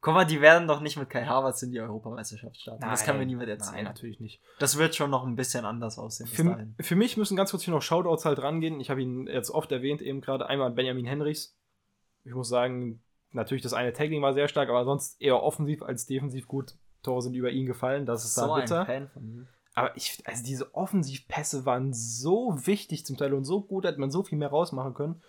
Guck 0.00 0.14
mal, 0.14 0.26
die 0.26 0.40
werden 0.40 0.66
doch 0.66 0.80
nicht 0.80 0.96
mit 0.96 1.08
Kai 1.10 1.24
Havertz 1.24 1.62
in 1.62 1.70
die 1.70 1.78
Europameisterschaft 1.78 2.60
starten. 2.60 2.80
Nein, 2.80 2.90
das 2.90 3.04
kann 3.04 3.18
mir 3.18 3.24
niemand 3.24 3.48
erzählen. 3.48 3.76
Nein, 3.76 3.84
natürlich 3.84 4.18
nicht. 4.18 4.42
Das 4.58 4.76
wird 4.76 4.96
schon 4.96 5.10
noch 5.10 5.24
ein 5.24 5.36
bisschen 5.36 5.64
anders 5.64 5.96
aussehen. 5.96 6.26
Für, 6.26 6.66
für 6.80 6.96
mich 6.96 7.16
müssen 7.16 7.36
ganz 7.36 7.52
kurz 7.52 7.62
hier 7.62 7.72
noch 7.72 7.82
Shoutouts 7.82 8.24
halt 8.24 8.40
rangehen. 8.40 8.80
Ich 8.80 8.90
habe 8.90 9.00
ihn 9.00 9.28
jetzt 9.28 9.50
oft 9.50 9.70
erwähnt, 9.70 10.02
eben 10.02 10.20
gerade 10.20 10.46
einmal 10.46 10.72
Benjamin 10.72 11.06
Henrichs. 11.06 11.56
Ich 12.24 12.34
muss 12.34 12.48
sagen, 12.48 13.02
natürlich 13.32 13.62
das 13.62 13.72
eine 13.72 13.92
Tagging 13.92 14.22
war 14.22 14.34
sehr 14.34 14.48
stark, 14.48 14.68
aber 14.68 14.84
sonst 14.84 15.20
eher 15.20 15.42
offensiv 15.42 15.82
als 15.82 16.06
defensiv 16.06 16.46
gut. 16.46 16.74
Tore 17.02 17.22
sind 17.22 17.34
über 17.34 17.50
ihn 17.50 17.66
gefallen. 17.66 18.06
Das 18.06 18.24
ist 18.24 18.34
so 18.34 18.46
da 18.46 18.54
bitter. 18.60 18.80
Ein 18.80 18.86
Fan 18.86 19.08
von 19.08 19.22
ihm. 19.24 19.48
Aber 19.74 19.96
ich, 19.96 20.22
also 20.26 20.44
diese 20.44 20.74
Offensivpässe 20.74 21.64
waren 21.64 21.94
so 21.94 22.54
wichtig 22.66 23.06
zum 23.06 23.16
Teil 23.16 23.32
und 23.32 23.44
so 23.44 23.62
gut, 23.62 23.84
hätte 23.84 24.00
man 24.00 24.10
so 24.10 24.22
viel 24.22 24.38
mehr 24.38 24.50
rausmachen 24.50 24.94
können. 24.94 25.22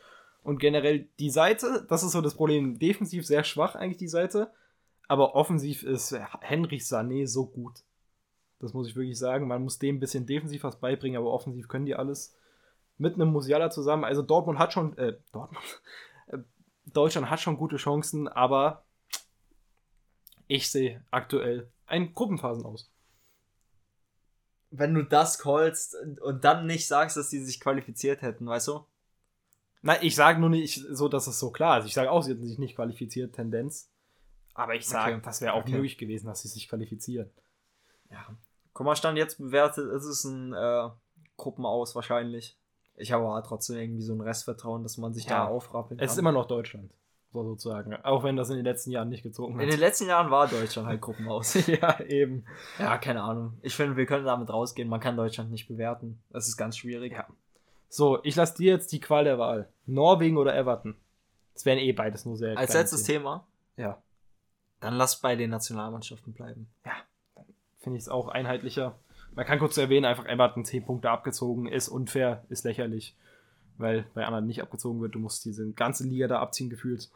Und 0.43 0.59
generell 0.59 1.07
die 1.19 1.29
Seite, 1.29 1.85
das 1.87 2.03
ist 2.03 2.11
so 2.11 2.21
das 2.21 2.35
Problem. 2.35 2.77
Defensiv 2.77 3.25
sehr 3.25 3.45
schwach 3.45 3.75
eigentlich 3.75 3.97
die 3.97 4.09
Seite, 4.09 4.51
aber 5.07 5.35
offensiv 5.35 5.83
ist 5.83 6.13
Henrich 6.41 6.83
Sané 6.83 7.25
so 7.25 7.45
gut. 7.45 7.83
Das 8.59 8.73
muss 8.73 8.87
ich 8.87 8.95
wirklich 8.95 9.17
sagen. 9.17 9.47
Man 9.47 9.63
muss 9.63 9.79
dem 9.79 9.97
ein 9.97 9.99
bisschen 9.99 10.25
defensiv 10.25 10.63
was 10.63 10.79
beibringen, 10.79 11.17
aber 11.17 11.31
offensiv 11.31 11.69
können 11.69 11.85
die 11.85 11.95
alles. 11.95 12.35
Mit 12.97 13.15
einem 13.15 13.29
Musiala 13.29 13.69
zusammen. 13.69 14.03
Also 14.03 14.21
Dortmund 14.21 14.59
hat 14.59 14.73
schon, 14.73 14.97
äh, 14.97 15.17
Dortmund, 15.31 15.81
Deutschland 16.86 17.29
hat 17.29 17.39
schon 17.39 17.57
gute 17.57 17.77
Chancen, 17.77 18.27
aber 18.27 18.86
ich 20.47 20.69
sehe 20.69 21.03
aktuell 21.11 21.71
ein 21.86 22.13
Gruppenphasen 22.13 22.65
aus 22.65 22.93
wenn 24.75 24.93
du 24.95 25.03
das 25.03 25.38
callst 25.38 25.95
und 26.21 26.43
dann 26.43 26.65
nicht 26.65 26.88
sagst, 26.88 27.15
dass 27.15 27.29
die 27.29 27.39
sich 27.39 27.59
qualifiziert 27.59 28.23
hätten, 28.23 28.47
weißt 28.47 28.69
du? 28.69 28.86
Nein, 29.84 29.99
ich 30.01 30.15
sage 30.15 30.39
nur 30.39 30.49
nicht 30.49 30.84
so, 30.89 31.07
dass 31.07 31.27
es 31.27 31.39
so 31.39 31.51
klar 31.51 31.79
ist. 31.79 31.86
Ich 31.86 31.93
sage 31.93 32.09
auch, 32.09 32.23
sie 32.23 32.31
hätten 32.31 32.47
sich 32.47 32.57
nicht 32.57 32.75
qualifiziert, 32.75 33.36
Tendenz. 33.36 33.91
Aber 34.55 34.73
ich 34.73 34.88
sage, 34.88 35.15
okay. 35.15 35.21
das 35.25 35.41
wäre 35.41 35.53
auch 35.53 35.61
okay. 35.61 35.73
möglich 35.73 35.97
gewesen, 35.99 36.25
dass 36.25 36.41
sie 36.41 36.47
sich 36.47 36.67
qualifizieren. 36.67 37.29
Ja. 38.09 38.36
Guck 38.73 38.86
mal, 38.86 38.95
Stand 38.95 39.17
jetzt 39.17 39.38
bewertet, 39.38 39.91
ist 39.91 40.05
es 40.05 40.23
ein 40.23 40.53
äh, 40.53 40.89
Gruppenaus 41.38 41.93
wahrscheinlich. 41.93 42.57
Ich 42.95 43.11
habe 43.11 43.25
aber 43.25 43.43
trotzdem 43.43 43.77
irgendwie 43.77 44.03
so 44.03 44.13
ein 44.13 44.21
Restvertrauen, 44.21 44.83
dass 44.83 44.97
man 44.97 45.13
sich 45.13 45.25
ja. 45.25 45.45
da 45.45 45.47
aufrappelt. 45.47 46.01
Es 46.01 46.13
ist 46.13 46.17
immer 46.17 46.31
noch 46.31 46.47
Deutschland 46.47 46.91
sozusagen. 47.33 47.95
Auch 48.03 48.23
wenn 48.23 48.35
das 48.35 48.49
in 48.49 48.57
den 48.57 48.65
letzten 48.65 48.91
Jahren 48.91 49.09
nicht 49.09 49.23
gezogen 49.23 49.55
hat. 49.55 49.63
In 49.63 49.69
den 49.69 49.79
letzten 49.79 50.07
Jahren 50.07 50.29
war 50.29 50.47
Deutschland 50.47 50.87
halt 50.87 51.01
Gruppenaus. 51.01 51.55
ja, 51.67 51.99
eben. 52.01 52.45
Ja, 52.77 52.97
keine 52.99 53.23
Ahnung. 53.23 53.57
Ich 53.63 53.75
finde, 53.75 53.97
wir 53.97 54.05
können 54.05 54.25
damit 54.25 54.49
rausgehen. 54.49 54.87
Man 54.87 54.99
kann 54.99 55.17
Deutschland 55.17 55.49
nicht 55.49 55.67
bewerten. 55.67 56.21
Das 56.29 56.47
ist 56.47 56.57
ganz 56.57 56.77
schwierig. 56.77 57.13
Ja. 57.13 57.25
So, 57.89 58.23
ich 58.23 58.35
lasse 58.35 58.55
dir 58.57 58.71
jetzt 58.71 58.91
die 58.91 58.99
Qual 58.99 59.23
der 59.23 59.39
Wahl. 59.39 59.67
Norwegen 59.85 60.37
oder 60.37 60.55
Everton? 60.55 60.95
Das 61.53 61.65
wären 61.65 61.79
eh 61.79 61.91
beides 61.91 62.25
nur 62.25 62.37
sehr. 62.37 62.57
Als 62.57 62.73
letztes 62.73 63.03
Thema? 63.03 63.47
Ja. 63.77 64.01
Dann 64.79 64.95
lass 64.95 65.19
bei 65.19 65.35
den 65.35 65.49
Nationalmannschaften 65.49 66.33
bleiben. 66.33 66.67
Ja. 66.85 66.93
Finde 67.79 67.97
ich 67.97 68.03
es 68.03 68.09
auch 68.09 68.29
einheitlicher. 68.29 68.95
Man 69.36 69.45
kann 69.45 69.59
kurz 69.59 69.77
erwähnen, 69.77 70.05
einfach 70.05 70.25
Everton 70.25 70.65
10 70.65 70.86
Punkte 70.86 71.09
abgezogen, 71.09 71.67
ist 71.67 71.89
unfair, 71.89 72.43
ist 72.49 72.65
lächerlich. 72.65 73.15
weil 73.77 74.05
bei 74.13 74.25
anderen 74.25 74.45
nicht 74.45 74.61
abgezogen 74.61 75.01
wird. 75.01 75.15
Du 75.15 75.19
musst 75.19 75.45
diese 75.45 75.71
ganze 75.71 76.07
Liga 76.07 76.27
da 76.27 76.39
abziehen 76.39 76.69
gefühlt. 76.69 77.09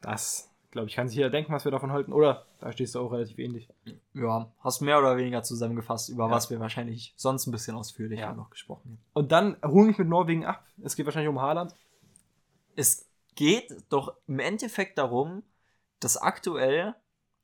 Das, 0.00 0.48
glaube 0.70 0.88
ich, 0.88 0.94
kann 0.94 1.08
sich 1.08 1.16
jeder 1.16 1.30
denken, 1.30 1.52
was 1.52 1.64
wir 1.64 1.72
davon 1.72 1.90
halten. 1.90 2.12
Oder 2.12 2.46
da 2.60 2.70
stehst 2.70 2.94
du 2.94 3.00
auch 3.00 3.12
relativ 3.12 3.38
ähnlich. 3.38 3.68
Ja, 4.14 4.52
hast 4.60 4.80
mehr 4.80 4.98
oder 4.98 5.16
weniger 5.16 5.42
zusammengefasst, 5.42 6.08
über 6.08 6.26
ja. 6.26 6.30
was 6.30 6.50
wir 6.50 6.60
wahrscheinlich 6.60 7.12
sonst 7.16 7.46
ein 7.46 7.50
bisschen 7.50 7.74
ausführlicher 7.74 8.22
ja. 8.22 8.34
noch 8.34 8.50
gesprochen 8.50 8.90
haben. 8.90 8.98
Und 9.14 9.32
dann 9.32 9.56
hol 9.64 9.86
mich 9.86 9.98
mit 9.98 10.08
Norwegen 10.08 10.44
ab. 10.44 10.64
Es 10.82 10.94
geht 10.94 11.06
wahrscheinlich 11.06 11.28
um 11.30 11.40
Haaland. 11.40 11.74
Es 12.76 13.08
geht 13.34 13.76
doch 13.88 14.14
im 14.28 14.38
Endeffekt 14.38 14.98
darum, 14.98 15.42
dass 15.98 16.16
aktuell 16.16 16.94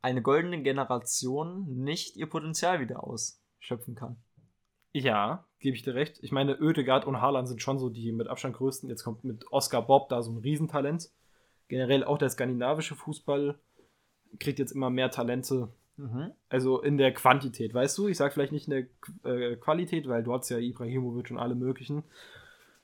eine 0.01 0.22
goldene 0.22 0.62
Generation 0.62 1.83
nicht 1.83 2.16
ihr 2.16 2.29
Potenzial 2.29 2.79
wieder 2.79 3.03
ausschöpfen 3.65 3.95
kann. 3.95 4.17
Ja, 4.93 5.45
gebe 5.59 5.77
ich 5.77 5.83
dir 5.83 5.95
recht. 5.95 6.19
Ich 6.23 6.31
meine, 6.31 6.61
Oedegaard 6.61 7.05
und 7.07 7.21
Haaland 7.21 7.49
sind 7.49 7.61
schon 7.61 7.79
so 7.79 7.89
die 7.89 8.12
mit 8.12 8.29
Abstand 8.29 8.57
größten. 8.57 8.89
Jetzt 8.89 9.03
kommt 9.03 9.25
mit 9.25 9.51
Oscar 9.51 9.83
Bob 9.83 10.09
da 10.09 10.23
so 10.23 10.31
ein 10.31 10.39
Riesentalent. 10.39 11.11
Generell 11.69 12.05
auch 12.05 12.19
der 12.19 12.31
skandinavische 12.31 12.95
Fußball 12.95 13.59
kriegt 14.39 14.59
jetzt 14.59 14.73
immer 14.73 14.91
mehr 14.91 15.11
Talente. 15.11 15.69
Mhm. 15.97 16.33
Also 16.49 16.81
in 16.81 16.99
der 16.99 17.12
Quantität, 17.12 17.75
weißt 17.75 17.99
du? 17.99 18.09
Ich 18.09 18.19
sage 18.19 18.35
vielleicht 18.35 18.53
nicht 18.53 18.69
in 18.69 18.89
der 19.25 19.33
äh, 19.33 19.57
Qualität, 19.57 20.09
weil 20.09 20.23
du 20.23 20.33
hast 20.33 20.49
ja 20.51 20.59
Ibrahimovic 20.59 21.31
und 21.31 21.39
alle 21.39 21.55
möglichen. 21.55 22.05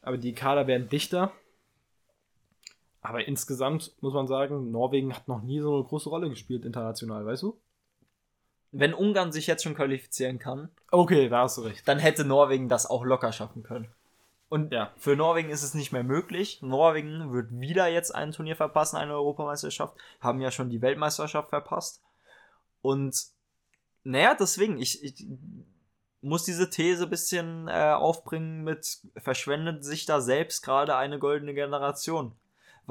Aber 0.03 0.19
die 0.19 0.33
Kader 0.33 0.67
werden 0.67 0.89
dichter. 0.89 1.33
Aber 3.03 3.27
insgesamt 3.27 3.95
muss 4.01 4.15
man 4.15 4.27
sagen, 4.27 4.71
Norwegen 4.71 5.15
hat 5.15 5.29
noch 5.29 5.43
nie 5.43 5.61
so 5.61 5.75
eine 5.75 5.85
große 5.85 6.09
Rolle 6.09 6.29
gespielt 6.29 6.65
international, 6.65 7.25
weißt 7.25 7.45
du? 7.45 7.61
Wenn 8.73 8.95
Ungarn 8.95 9.33
sich 9.33 9.47
jetzt 9.47 9.65
schon 9.65 9.75
qualifizieren 9.75 10.39
kann, 10.39 10.71
okay, 10.91 11.29
da 11.29 11.43
hast 11.43 11.59
du 11.59 11.63
recht. 11.63 11.87
Dann 11.89 11.99
hätte 11.99 12.25
Norwegen 12.25 12.69
das 12.69 12.87
auch 12.87 13.05
locker 13.05 13.33
schaffen 13.33 13.63
können. 13.63 13.89
Und 14.49 14.73
ja. 14.73 14.93
für 14.97 15.17
Norwegen 15.17 15.51
ist 15.51 15.63
es 15.63 15.75
nicht 15.75 15.93
mehr 15.93 16.03
möglich. 16.03 16.61
Norwegen 16.61 17.33
wird 17.33 17.49
wieder 17.53 17.87
jetzt 17.87 18.15
ein 18.15 18.33
Turnier 18.33 18.57
verpassen, 18.57 18.97
eine 18.97 19.15
Europameisterschaft. 19.15 19.97
Haben 20.21 20.41
ja 20.41 20.51
schon 20.51 20.71
die 20.71 20.83
Weltmeisterschaft 20.83 21.51
verpasst. 21.51 22.03
Und 22.83 23.17
naja, 24.03 24.35
deswegen, 24.39 24.79
ich, 24.79 25.05
ich 25.05 25.27
muss 26.21 26.45
diese 26.45 26.69
These 26.69 27.05
ein 27.05 27.11
bisschen 27.11 27.69
äh, 27.69 27.93
aufbringen 27.93 28.63
mit, 28.63 28.99
verschwendet 29.17 29.85
sich 29.85 30.07
da 30.07 30.21
selbst 30.21 30.63
gerade 30.63 30.97
eine 30.97 31.19
goldene 31.19 31.55
Generation 31.55 32.35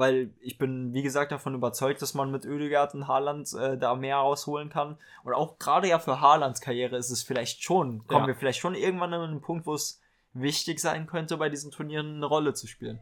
weil 0.00 0.30
ich 0.40 0.56
bin, 0.56 0.94
wie 0.94 1.02
gesagt, 1.02 1.30
davon 1.30 1.54
überzeugt, 1.54 2.00
dass 2.00 2.14
man 2.14 2.30
mit 2.30 2.46
Oedegaard 2.46 2.94
und 2.94 3.06
Haaland 3.06 3.52
äh, 3.52 3.76
da 3.76 3.94
mehr 3.94 4.16
rausholen 4.16 4.70
kann. 4.70 4.96
Und 5.24 5.34
auch 5.34 5.58
gerade 5.58 5.88
ja 5.88 5.98
für 5.98 6.22
Haalands 6.22 6.62
Karriere 6.62 6.96
ist 6.96 7.10
es 7.10 7.22
vielleicht 7.22 7.62
schon, 7.62 8.06
kommen 8.06 8.22
ja. 8.22 8.28
wir 8.28 8.34
vielleicht 8.34 8.60
schon 8.60 8.74
irgendwann 8.74 9.12
an 9.12 9.28
einen 9.28 9.40
Punkt, 9.42 9.66
wo 9.66 9.74
es 9.74 10.00
wichtig 10.32 10.80
sein 10.80 11.06
könnte, 11.06 11.36
bei 11.36 11.50
diesen 11.50 11.70
Turnieren 11.70 12.16
eine 12.16 12.24
Rolle 12.24 12.54
zu 12.54 12.66
spielen. 12.66 12.98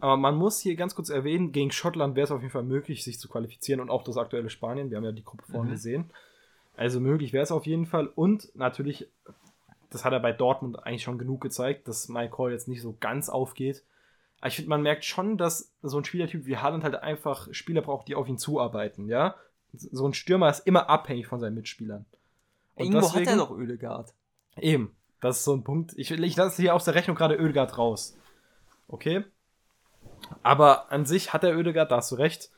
Aber 0.00 0.16
man 0.16 0.34
muss 0.34 0.58
hier 0.58 0.74
ganz 0.74 0.96
kurz 0.96 1.08
erwähnen, 1.08 1.52
gegen 1.52 1.70
Schottland 1.70 2.16
wäre 2.16 2.24
es 2.24 2.32
auf 2.32 2.40
jeden 2.40 2.52
Fall 2.52 2.64
möglich, 2.64 3.04
sich 3.04 3.20
zu 3.20 3.28
qualifizieren 3.28 3.80
und 3.80 3.88
auch 3.88 4.02
das 4.02 4.16
aktuelle 4.16 4.50
Spanien. 4.50 4.90
Wir 4.90 4.96
haben 4.96 5.04
ja 5.04 5.12
die 5.12 5.24
Gruppe 5.24 5.44
vorhin 5.44 5.68
mhm. 5.68 5.74
gesehen. 5.74 6.10
Also 6.76 6.98
möglich 6.98 7.32
wäre 7.32 7.44
es 7.44 7.52
auf 7.52 7.64
jeden 7.64 7.86
Fall. 7.86 8.08
Und 8.08 8.50
natürlich, 8.56 9.06
das 9.90 10.04
hat 10.04 10.12
er 10.12 10.18
bei 10.18 10.32
Dortmund 10.32 10.84
eigentlich 10.84 11.04
schon 11.04 11.18
genug 11.18 11.40
gezeigt, 11.40 11.86
dass 11.86 12.08
Mike 12.08 12.36
Hall 12.38 12.50
jetzt 12.50 12.66
nicht 12.66 12.82
so 12.82 12.96
ganz 12.98 13.28
aufgeht. 13.28 13.84
Aber 14.44 14.50
ich 14.50 14.56
finde, 14.56 14.68
man 14.68 14.82
merkt 14.82 15.06
schon, 15.06 15.38
dass 15.38 15.72
so 15.80 15.96
ein 15.96 16.04
Spielertyp 16.04 16.44
wie 16.44 16.58
Haaland 16.58 16.84
halt 16.84 16.96
einfach 16.96 17.48
Spieler 17.52 17.80
braucht, 17.80 18.08
die 18.08 18.14
auf 18.14 18.28
ihn 18.28 18.36
zuarbeiten, 18.36 19.08
ja. 19.08 19.36
So 19.72 20.06
ein 20.06 20.12
Stürmer 20.12 20.50
ist 20.50 20.66
immer 20.66 20.90
abhängig 20.90 21.28
von 21.28 21.40
seinen 21.40 21.54
Mitspielern. 21.54 22.04
Und 22.74 22.84
Irgendwo 22.84 23.06
deswegen, 23.06 23.26
hat 23.26 23.38
er 23.38 23.38
doch 23.38 23.56
Ödegard. 23.56 24.12
Eben, 24.58 24.94
das 25.22 25.38
ist 25.38 25.44
so 25.44 25.54
ein 25.54 25.64
Punkt. 25.64 25.94
Ich, 25.96 26.10
ich 26.10 26.36
lasse 26.36 26.60
hier 26.60 26.74
aus 26.74 26.84
der 26.84 26.94
Rechnung 26.94 27.16
gerade 27.16 27.36
Ödegard 27.36 27.78
raus. 27.78 28.18
Okay? 28.86 29.24
Aber 30.42 30.92
an 30.92 31.06
sich 31.06 31.32
hat 31.32 31.42
er 31.42 31.56
Ödegard, 31.56 31.90
da 31.90 31.96
hast 31.96 32.12
du 32.12 32.16
recht. 32.16 32.50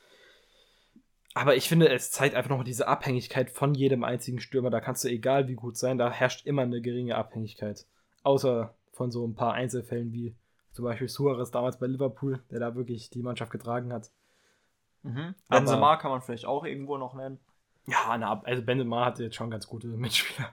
Aber 1.34 1.54
ich 1.54 1.68
finde, 1.68 1.88
es 1.88 2.10
zeigt 2.10 2.34
einfach 2.34 2.50
noch 2.50 2.64
diese 2.64 2.88
Abhängigkeit 2.88 3.48
von 3.48 3.74
jedem 3.74 4.02
einzigen 4.02 4.40
Stürmer. 4.40 4.70
Da 4.70 4.80
kannst 4.80 5.04
du 5.04 5.08
egal 5.08 5.46
wie 5.46 5.54
gut 5.54 5.76
sein, 5.76 5.98
da 5.98 6.10
herrscht 6.10 6.46
immer 6.46 6.62
eine 6.62 6.80
geringe 6.80 7.14
Abhängigkeit. 7.14 7.86
Außer 8.24 8.74
von 8.92 9.12
so 9.12 9.24
ein 9.24 9.36
paar 9.36 9.52
Einzelfällen 9.52 10.12
wie 10.12 10.34
zum 10.76 10.84
Beispiel 10.84 11.08
Suarez 11.08 11.50
damals 11.50 11.78
bei 11.78 11.86
Liverpool, 11.86 12.42
der 12.50 12.60
da 12.60 12.74
wirklich 12.74 13.08
die 13.08 13.22
Mannschaft 13.22 13.50
getragen 13.50 13.94
hat. 13.94 14.10
Mhm. 15.02 15.34
Benzema 15.48 15.96
kann 15.96 16.10
man 16.10 16.20
vielleicht 16.20 16.44
auch 16.44 16.64
irgendwo 16.64 16.98
noch 16.98 17.14
nennen. 17.14 17.40
Ja, 17.86 18.16
na, 18.18 18.42
also 18.44 18.62
Benzema 18.62 19.06
hatte 19.06 19.24
jetzt 19.24 19.36
schon 19.36 19.50
ganz 19.50 19.66
gute 19.66 19.86
Mitspieler. 19.86 20.50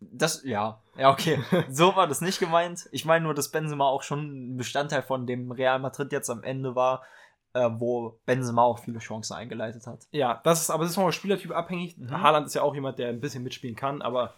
Das, 0.00 0.42
ja, 0.42 0.80
ja, 0.96 1.10
okay. 1.10 1.38
so 1.70 1.94
war 1.94 2.08
das 2.08 2.20
nicht 2.20 2.40
gemeint. 2.40 2.88
Ich 2.90 3.04
meine 3.04 3.24
nur, 3.24 3.34
dass 3.34 3.52
Benzema 3.52 3.86
auch 3.86 4.02
schon 4.02 4.54
ein 4.54 4.56
Bestandteil 4.56 5.02
von 5.02 5.28
dem 5.28 5.52
Real 5.52 5.78
Madrid 5.78 6.10
jetzt 6.10 6.28
am 6.28 6.42
Ende 6.42 6.74
war, 6.74 7.04
äh, 7.52 7.70
wo 7.70 8.18
Benzema 8.26 8.62
auch 8.62 8.80
viele 8.80 8.98
Chancen 8.98 9.34
eingeleitet 9.34 9.86
hat. 9.86 10.08
Ja, 10.10 10.40
das 10.42 10.62
ist, 10.62 10.70
aber 10.70 10.82
das 10.82 10.90
ist 10.90 10.96
nochmal 10.96 11.12
Spielertyp 11.12 11.52
abhängig. 11.52 11.96
Mhm. 11.96 12.20
Haaland 12.20 12.48
ist 12.48 12.54
ja 12.54 12.62
auch 12.62 12.74
jemand, 12.74 12.98
der 12.98 13.10
ein 13.10 13.20
bisschen 13.20 13.44
mitspielen 13.44 13.76
kann, 13.76 14.02
aber 14.02 14.34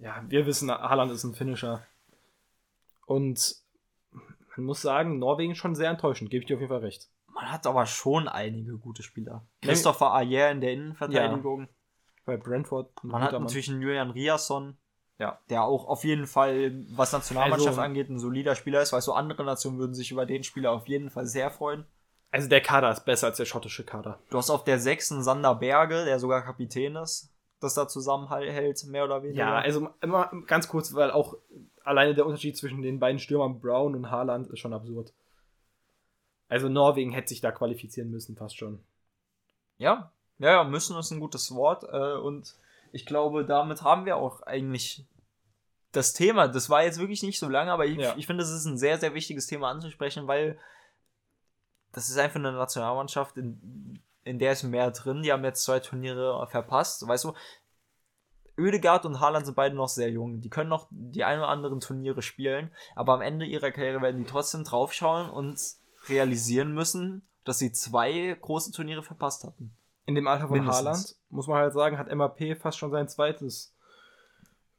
ja, 0.00 0.20
wir 0.26 0.46
wissen, 0.46 0.68
Haaland 0.68 1.12
ist 1.12 1.22
ein 1.22 1.34
Finisher. 1.34 1.86
Und 3.06 3.61
man 4.56 4.66
muss 4.66 4.82
sagen, 4.82 5.18
Norwegen 5.18 5.54
schon 5.54 5.74
sehr 5.74 5.90
enttäuschend, 5.90 6.30
gebe 6.30 6.42
ich 6.42 6.46
dir 6.46 6.56
auf 6.56 6.60
jeden 6.60 6.72
Fall 6.72 6.80
recht. 6.80 7.08
Man 7.26 7.50
hat 7.50 7.66
aber 7.66 7.86
schon 7.86 8.28
einige 8.28 8.76
gute 8.78 9.02
Spieler. 9.02 9.46
Christopher 9.62 10.12
Ayer 10.12 10.50
in 10.50 10.60
der 10.60 10.72
Innenverteidigung. 10.72 11.62
Ja. 11.62 11.68
Bei 12.24 12.36
Brentford. 12.36 12.90
Man 13.02 13.22
hat 13.22 13.32
natürlich 13.32 13.68
einen 13.68 13.82
Julian 13.82 14.10
Riasson, 14.10 14.76
ja. 15.18 15.38
der 15.50 15.64
auch 15.64 15.88
auf 15.88 16.04
jeden 16.04 16.26
Fall, 16.26 16.84
was 16.90 17.12
Nationalmannschaft 17.12 17.70
also, 17.70 17.80
angeht, 17.80 18.10
ein 18.10 18.18
solider 18.18 18.54
Spieler 18.54 18.82
ist. 18.82 18.92
Weißt 18.92 19.08
du, 19.08 19.12
andere 19.12 19.44
Nationen 19.44 19.78
würden 19.78 19.94
sich 19.94 20.12
über 20.12 20.26
den 20.26 20.44
Spieler 20.44 20.72
auf 20.72 20.86
jeden 20.86 21.10
Fall 21.10 21.26
sehr 21.26 21.50
freuen. 21.50 21.84
Also 22.30 22.48
der 22.48 22.60
Kader 22.60 22.90
ist 22.90 23.04
besser 23.04 23.26
als 23.26 23.36
der 23.36 23.44
schottische 23.44 23.84
Kader. 23.84 24.18
Du 24.30 24.38
hast 24.38 24.50
auf 24.50 24.64
der 24.64 24.78
sechsten 24.78 25.22
Sander 25.22 25.54
Berge, 25.54 26.04
der 26.04 26.18
sogar 26.18 26.42
Kapitän 26.42 26.96
ist, 26.96 27.34
das 27.60 27.74
da 27.74 27.88
zusammenhält, 27.88 28.84
mehr 28.84 29.04
oder 29.04 29.22
weniger. 29.22 29.44
Ja, 29.44 29.54
also 29.56 29.88
immer 30.00 30.30
ganz 30.46 30.68
kurz, 30.68 30.94
weil 30.94 31.10
auch 31.10 31.36
alleine 31.84 32.14
der 32.14 32.26
Unterschied 32.26 32.56
zwischen 32.56 32.82
den 32.82 32.98
beiden 32.98 33.18
Stürmern 33.18 33.60
Brown 33.60 33.94
und 33.94 34.10
Haaland 34.10 34.48
ist 34.48 34.60
schon 34.60 34.72
absurd. 34.72 35.12
Also 36.48 36.68
Norwegen 36.68 37.12
hätte 37.12 37.28
sich 37.28 37.40
da 37.40 37.50
qualifizieren 37.50 38.10
müssen, 38.10 38.36
fast 38.36 38.56
schon. 38.56 38.80
Ja, 39.78 40.12
ja, 40.38 40.64
müssen 40.64 40.98
ist 40.98 41.10
ein 41.10 41.20
gutes 41.20 41.54
Wort. 41.54 41.84
Äh, 41.84 42.18
und 42.18 42.54
ich 42.92 43.06
glaube, 43.06 43.44
damit 43.44 43.82
haben 43.82 44.04
wir 44.04 44.16
auch 44.16 44.42
eigentlich 44.42 45.04
das 45.92 46.12
Thema. 46.12 46.48
Das 46.48 46.68
war 46.68 46.82
jetzt 46.82 46.98
wirklich 46.98 47.22
nicht 47.22 47.38
so 47.38 47.48
lange, 47.48 47.72
aber 47.72 47.86
ich, 47.86 47.98
ja. 47.98 48.14
ich 48.16 48.26
finde, 48.26 48.42
es 48.42 48.50
ist 48.50 48.64
ein 48.64 48.78
sehr, 48.78 48.98
sehr 48.98 49.14
wichtiges 49.14 49.46
Thema 49.46 49.70
anzusprechen, 49.70 50.26
weil 50.26 50.58
das 51.92 52.08
ist 52.08 52.18
einfach 52.18 52.36
eine 52.36 52.52
Nationalmannschaft, 52.52 53.36
in, 53.36 54.00
in 54.24 54.38
der 54.38 54.52
ist 54.52 54.62
mehr 54.62 54.90
drin. 54.90 55.22
Die 55.22 55.32
haben 55.32 55.44
jetzt 55.44 55.64
zwei 55.64 55.80
Turniere 55.80 56.46
verpasst. 56.48 57.06
Weißt 57.06 57.24
du, 57.24 57.34
Oedegaard 58.62 59.04
und 59.04 59.20
Haaland 59.20 59.46
sind 59.46 59.54
beide 59.54 59.74
noch 59.74 59.88
sehr 59.88 60.10
jung. 60.10 60.40
Die 60.40 60.48
können 60.48 60.70
noch 60.70 60.86
die 60.90 61.24
ein 61.24 61.38
oder 61.38 61.48
anderen 61.48 61.80
Turniere 61.80 62.22
spielen, 62.22 62.70
aber 62.94 63.14
am 63.14 63.20
Ende 63.20 63.44
ihrer 63.44 63.70
Karriere 63.70 64.00
werden 64.00 64.18
die 64.18 64.30
trotzdem 64.30 64.64
draufschauen 64.64 65.30
und 65.30 65.58
realisieren 66.08 66.72
müssen, 66.72 67.22
dass 67.44 67.58
sie 67.58 67.72
zwei 67.72 68.36
große 68.40 68.72
Turniere 68.72 69.02
verpasst 69.02 69.44
hatten. 69.44 69.72
In 70.06 70.14
dem 70.14 70.26
Alter 70.26 70.48
von 70.48 70.58
Mindestens. 70.58 70.84
Haaland, 70.86 71.16
muss 71.30 71.46
man 71.46 71.58
halt 71.58 71.72
sagen, 71.72 71.98
hat 71.98 72.12
MAP 72.12 72.58
fast 72.58 72.78
schon 72.78 72.90
sein 72.90 73.08
zweites 73.08 73.74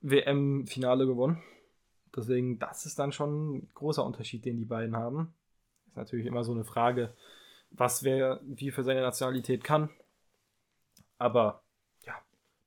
WM-Finale 0.01 1.05
gewonnen. 1.05 1.41
Deswegen, 2.15 2.59
das 2.59 2.85
ist 2.85 2.99
dann 2.99 3.11
schon 3.11 3.55
ein 3.55 3.69
großer 3.73 4.03
Unterschied, 4.03 4.45
den 4.45 4.57
die 4.57 4.65
beiden 4.65 4.95
haben. 4.95 5.33
Ist 5.87 5.97
natürlich 5.97 6.25
immer 6.25 6.43
so 6.43 6.51
eine 6.51 6.65
Frage, 6.65 7.13
was 7.71 8.03
wer 8.03 8.39
wie 8.43 8.71
für 8.71 8.83
seine 8.83 9.01
Nationalität 9.01 9.63
kann. 9.63 9.89
Aber 11.17 11.63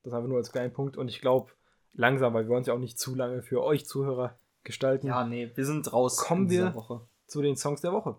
das 0.06 0.14
haben 0.14 0.24
wir 0.24 0.28
nur 0.28 0.38
als 0.38 0.52
kleinen 0.52 0.72
Punkt. 0.72 0.96
Und 0.96 1.08
ich 1.08 1.20
glaube, 1.20 1.50
langsam, 1.92 2.32
weil 2.32 2.44
wir 2.44 2.50
wollen 2.50 2.60
es 2.60 2.68
ja 2.68 2.74
auch 2.74 2.78
nicht 2.78 2.98
zu 2.98 3.14
lange 3.16 3.42
für 3.42 3.62
euch 3.62 3.86
Zuhörer 3.86 4.38
gestalten. 4.62 5.08
Ja, 5.08 5.24
nee, 5.24 5.50
wir 5.54 5.66
sind 5.66 5.92
raus. 5.92 6.16
Kommen 6.16 6.48
wir 6.48 6.74
Woche. 6.74 7.06
zu 7.26 7.42
den 7.42 7.56
Songs 7.56 7.80
der 7.80 7.92
Woche. 7.92 8.16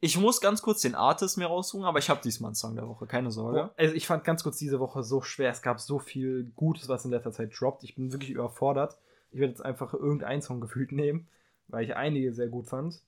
Ich 0.00 0.18
muss 0.18 0.40
ganz 0.40 0.60
kurz 0.60 0.80
den 0.82 0.96
Artist 0.96 1.38
mir 1.38 1.46
raussuchen, 1.46 1.84
aber 1.84 2.00
ich 2.00 2.10
habe 2.10 2.20
diesmal 2.20 2.48
einen 2.48 2.54
Song 2.56 2.74
der 2.74 2.88
Woche, 2.88 3.06
keine 3.06 3.30
Sorge. 3.30 3.70
Also 3.76 3.94
ich 3.94 4.06
fand 4.06 4.24
ganz 4.24 4.42
kurz 4.42 4.56
diese 4.56 4.80
Woche 4.80 5.02
so 5.04 5.22
schwer. 5.22 5.50
Es 5.50 5.62
gab 5.62 5.80
so 5.80 6.00
viel 6.00 6.52
Gutes, 6.56 6.88
was 6.88 7.04
in 7.04 7.12
letzter 7.12 7.32
Zeit 7.32 7.52
droppt. 7.56 7.84
Ich 7.84 7.94
bin 7.94 8.12
wirklich 8.12 8.30
überfordert. 8.30 8.98
Ich 9.30 9.38
werde 9.38 9.52
jetzt 9.52 9.64
einfach 9.64 9.94
irgendeinen 9.94 10.42
Song 10.42 10.60
gefühlt 10.60 10.90
nehmen, 10.90 11.28
weil 11.68 11.84
ich 11.84 11.94
einige 11.94 12.32
sehr 12.32 12.48
gut 12.48 12.66
fand. 12.66 13.00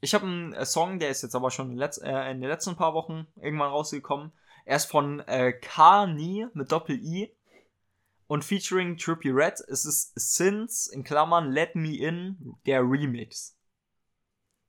Ich 0.00 0.14
habe 0.14 0.26
einen 0.26 0.52
äh, 0.52 0.64
Song, 0.64 1.00
der 1.00 1.10
ist 1.10 1.22
jetzt 1.22 1.34
aber 1.34 1.50
schon 1.50 1.76
äh, 1.80 2.30
in 2.30 2.40
den 2.40 2.50
letzten 2.50 2.76
paar 2.76 2.94
Wochen 2.94 3.26
irgendwann 3.40 3.70
rausgekommen. 3.70 4.32
Er 4.64 4.76
ist 4.76 4.86
von 4.86 5.20
äh, 5.20 5.52
Kani 5.52 6.46
mit 6.54 6.70
Doppel-I 6.70 7.34
und 8.26 8.44
featuring 8.44 8.96
Trippy 8.96 9.30
Red. 9.30 9.60
Es 9.68 9.84
ist 9.84 10.12
Since 10.14 10.92
in 10.92 11.04
Klammern 11.04 11.50
Let 11.50 11.74
Me 11.74 11.96
In, 11.96 12.56
der 12.66 12.80
Remix. 12.80 13.56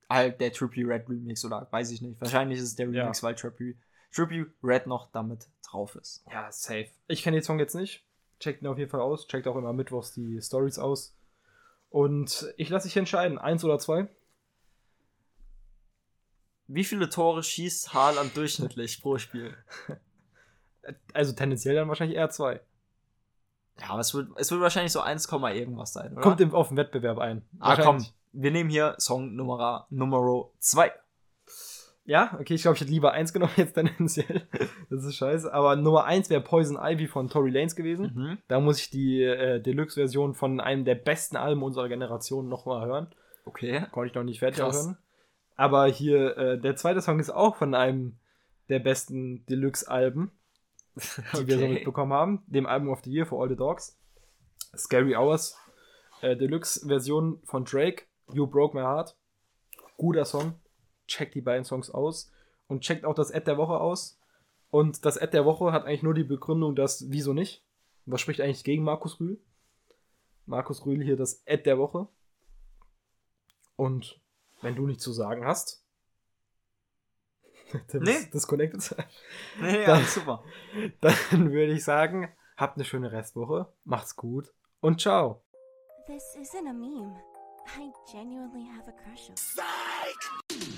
Halt 0.10 0.42
der 0.42 0.52
Trippy 0.52 0.84
Red 0.84 1.08
Remix 1.08 1.46
oder 1.46 1.68
weiß 1.72 1.92
ich 1.92 2.02
nicht. 2.02 2.20
Wahrscheinlich 2.20 2.60
ist 2.60 2.66
es 2.66 2.76
der 2.76 2.88
Remix, 2.88 3.22
ja. 3.22 3.28
weil 3.28 3.36
Trippy, 3.36 3.78
Trippy 4.12 4.46
Red 4.64 4.88
noch 4.88 5.12
damit 5.12 5.48
drauf 5.66 5.96
ist. 5.96 6.24
Ja, 6.32 6.52
safe. 6.52 6.90
Ich 7.08 7.24
kenne 7.24 7.38
den 7.38 7.44
Song 7.44 7.60
jetzt 7.60 7.76
nicht. 7.76 8.06
Checkt 8.40 8.62
ihn 8.62 8.68
auf 8.68 8.78
jeden 8.78 8.90
Fall 8.90 9.02
aus. 9.02 9.28
Checkt 9.28 9.48
auch 9.48 9.56
immer 9.56 9.74
mittwochs 9.74 10.12
die 10.12 10.42
Stories 10.42 10.78
aus. 10.78 11.16
Und 11.90 12.54
ich 12.58 12.70
lasse 12.70 12.88
dich 12.88 12.98
entscheiden. 12.98 13.38
Eins 13.38 13.64
oder 13.64 13.80
zwei? 13.80 14.08
Wie 16.68 16.84
viele 16.84 17.10
Tore 17.10 17.44
schießt 17.44 17.94
Haaland 17.94 18.36
durchschnittlich 18.36 19.02
pro 19.02 19.18
Spiel? 19.18 19.56
Also 21.14 21.34
tendenziell 21.34 21.76
dann 21.76 21.88
wahrscheinlich 21.88 22.18
eher 22.18 22.30
zwei. 22.30 22.60
Ja, 23.80 23.90
aber 23.90 24.02
es 24.02 24.14
wird, 24.14 24.30
es 24.36 24.52
wird 24.52 24.62
wahrscheinlich 24.62 24.92
so 24.92 25.02
1, 25.02 25.28
irgendwas 25.32 25.94
sein, 25.94 26.14
oder? 26.14 26.22
Kommt 26.22 26.42
im, 26.42 26.54
auf 26.54 26.68
den 26.68 26.78
Wettbewerb 26.78 27.18
ein. 27.20 27.44
Ah, 27.60 27.76
komm. 27.76 28.06
Wir 28.32 28.52
nehmen 28.52 28.70
hier 28.70 28.96
Song 28.98 29.36
Nummer, 29.36 29.88
Nummer 29.90 30.50
2. 30.60 30.92
Ja, 32.06 32.36
okay, 32.40 32.56
ich 32.56 32.64
glaube, 32.64 32.76
ich 32.76 32.82
hätte 32.82 32.92
lieber 32.92 33.14
1 33.14 33.32
genommen 33.32 33.54
jetzt 33.58 33.74
tendenziell. 33.74 34.48
das 34.90 35.06
ist 35.06 35.16
scheiße. 35.16 35.54
Aber 35.54 35.76
Nummer 35.76 36.04
1 36.06 36.30
wäre 36.30 36.42
Poison 36.42 36.78
Ivy 36.78 37.08
von 37.08 37.30
Tory 37.30 37.50
Lanes 37.50 37.76
gewesen. 37.76 38.12
Mhm. 38.14 38.38
Da 38.48 38.60
muss 38.60 38.80
ich 38.80 38.90
die 38.90 39.24
äh, 39.24 39.62
Deluxe-Version 39.62 40.34
von 40.34 40.60
einem 40.60 40.86
der 40.86 40.96
besten 40.96 41.38
Alben 41.38 41.64
unserer 41.64 41.88
Generation 41.88 42.50
nochmal 42.50 42.86
hören. 42.86 43.08
Okay. 43.46 43.86
Konnte 43.92 44.10
ich 44.10 44.16
noch 44.16 44.24
nicht 44.24 44.40
fertig 44.40 44.60
Krass. 44.60 44.76
hören. 44.76 44.98
Aber 45.56 45.88
hier, 45.88 46.38
äh, 46.38 46.60
der 46.60 46.76
zweite 46.76 47.02
Song 47.02 47.20
ist 47.20 47.30
auch 47.30 47.56
von 47.56 47.76
einem 47.76 48.18
der 48.70 48.80
besten 48.80 49.46
Deluxe-Alben, 49.46 50.32
die 50.96 51.38
okay. 51.38 51.48
wir 51.48 51.60
so 51.60 51.68
mitbekommen 51.68 52.14
haben. 52.14 52.44
Dem 52.48 52.66
Album 52.66 52.90
of 52.90 53.02
the 53.04 53.12
Year 53.12 53.26
for 53.26 53.42
All 53.42 53.50
the 53.50 53.56
Dogs. 53.56 54.00
Scary 54.76 55.16
Hours. 55.16 55.58
Äh, 56.22 56.36
Deluxe-Version 56.36 57.42
von 57.44 57.66
Drake. 57.66 58.06
You 58.32 58.48
Broke 58.48 58.76
My 58.76 58.84
Heart. 58.84 59.16
Guter 59.98 60.26
Song. 60.26 60.56
Checkt 61.08 61.36
die 61.36 61.42
beiden 61.42 61.66
Songs 61.66 61.90
aus. 61.90 62.32
Und 62.68 62.82
checkt 62.82 63.06
auch 63.06 63.14
das 63.14 63.32
Ad 63.32 63.46
der 63.46 63.58
Woche 63.58 63.80
aus. 63.80 64.20
Und 64.72 65.06
das 65.06 65.18
Ad 65.18 65.34
der 65.34 65.46
Woche 65.46 65.72
hat 65.72 65.86
eigentlich 65.86 66.02
nur 66.02 66.16
die 66.16 66.24
Begründung, 66.24 66.76
dass 66.76 67.12
wieso 67.12 67.34
nicht? 67.34 67.64
Was 68.06 68.22
spricht 68.22 68.42
eigentlich 68.42 68.64
gegen 68.64 68.84
Markus 68.84 69.20
Rühl? 69.20 69.40
Markus 70.46 70.86
Rühl 70.86 71.04
hier 71.04 71.16
das 71.16 71.44
Ad 71.46 71.64
der 71.64 71.78
Woche. 71.78 72.08
Und 73.76 74.20
wenn 74.64 74.76
du 74.76 74.88
nichts 74.88 75.04
zu 75.04 75.14
sagen 75.14 75.46
hast. 75.46 75.84
Tim 77.88 78.04
nee. 78.04 78.30
disconnected. 78.34 78.96
Nee, 79.60 79.86
dann, 79.86 80.00
ja, 80.02 80.06
super. 80.06 80.44
Dann 81.02 81.52
würde 81.52 81.74
ich 81.74 81.84
sagen, 81.84 82.30
habt 82.58 82.78
eine 82.78 82.86
schöne 82.86 83.12
Restwoche, 83.12 83.68
macht's 83.84 84.16
gut 84.16 84.54
und 84.80 85.02
ciao. 85.02 85.42
This 86.08 86.36
isn't 86.36 86.68
a 86.70 86.74
meme. 86.74 87.16
I 87.78 87.92
genuinely 88.12 88.66
have 88.66 88.88
a 88.88 88.92
crush 88.92 89.30
on. 89.30 89.36
Psych! 89.36 90.73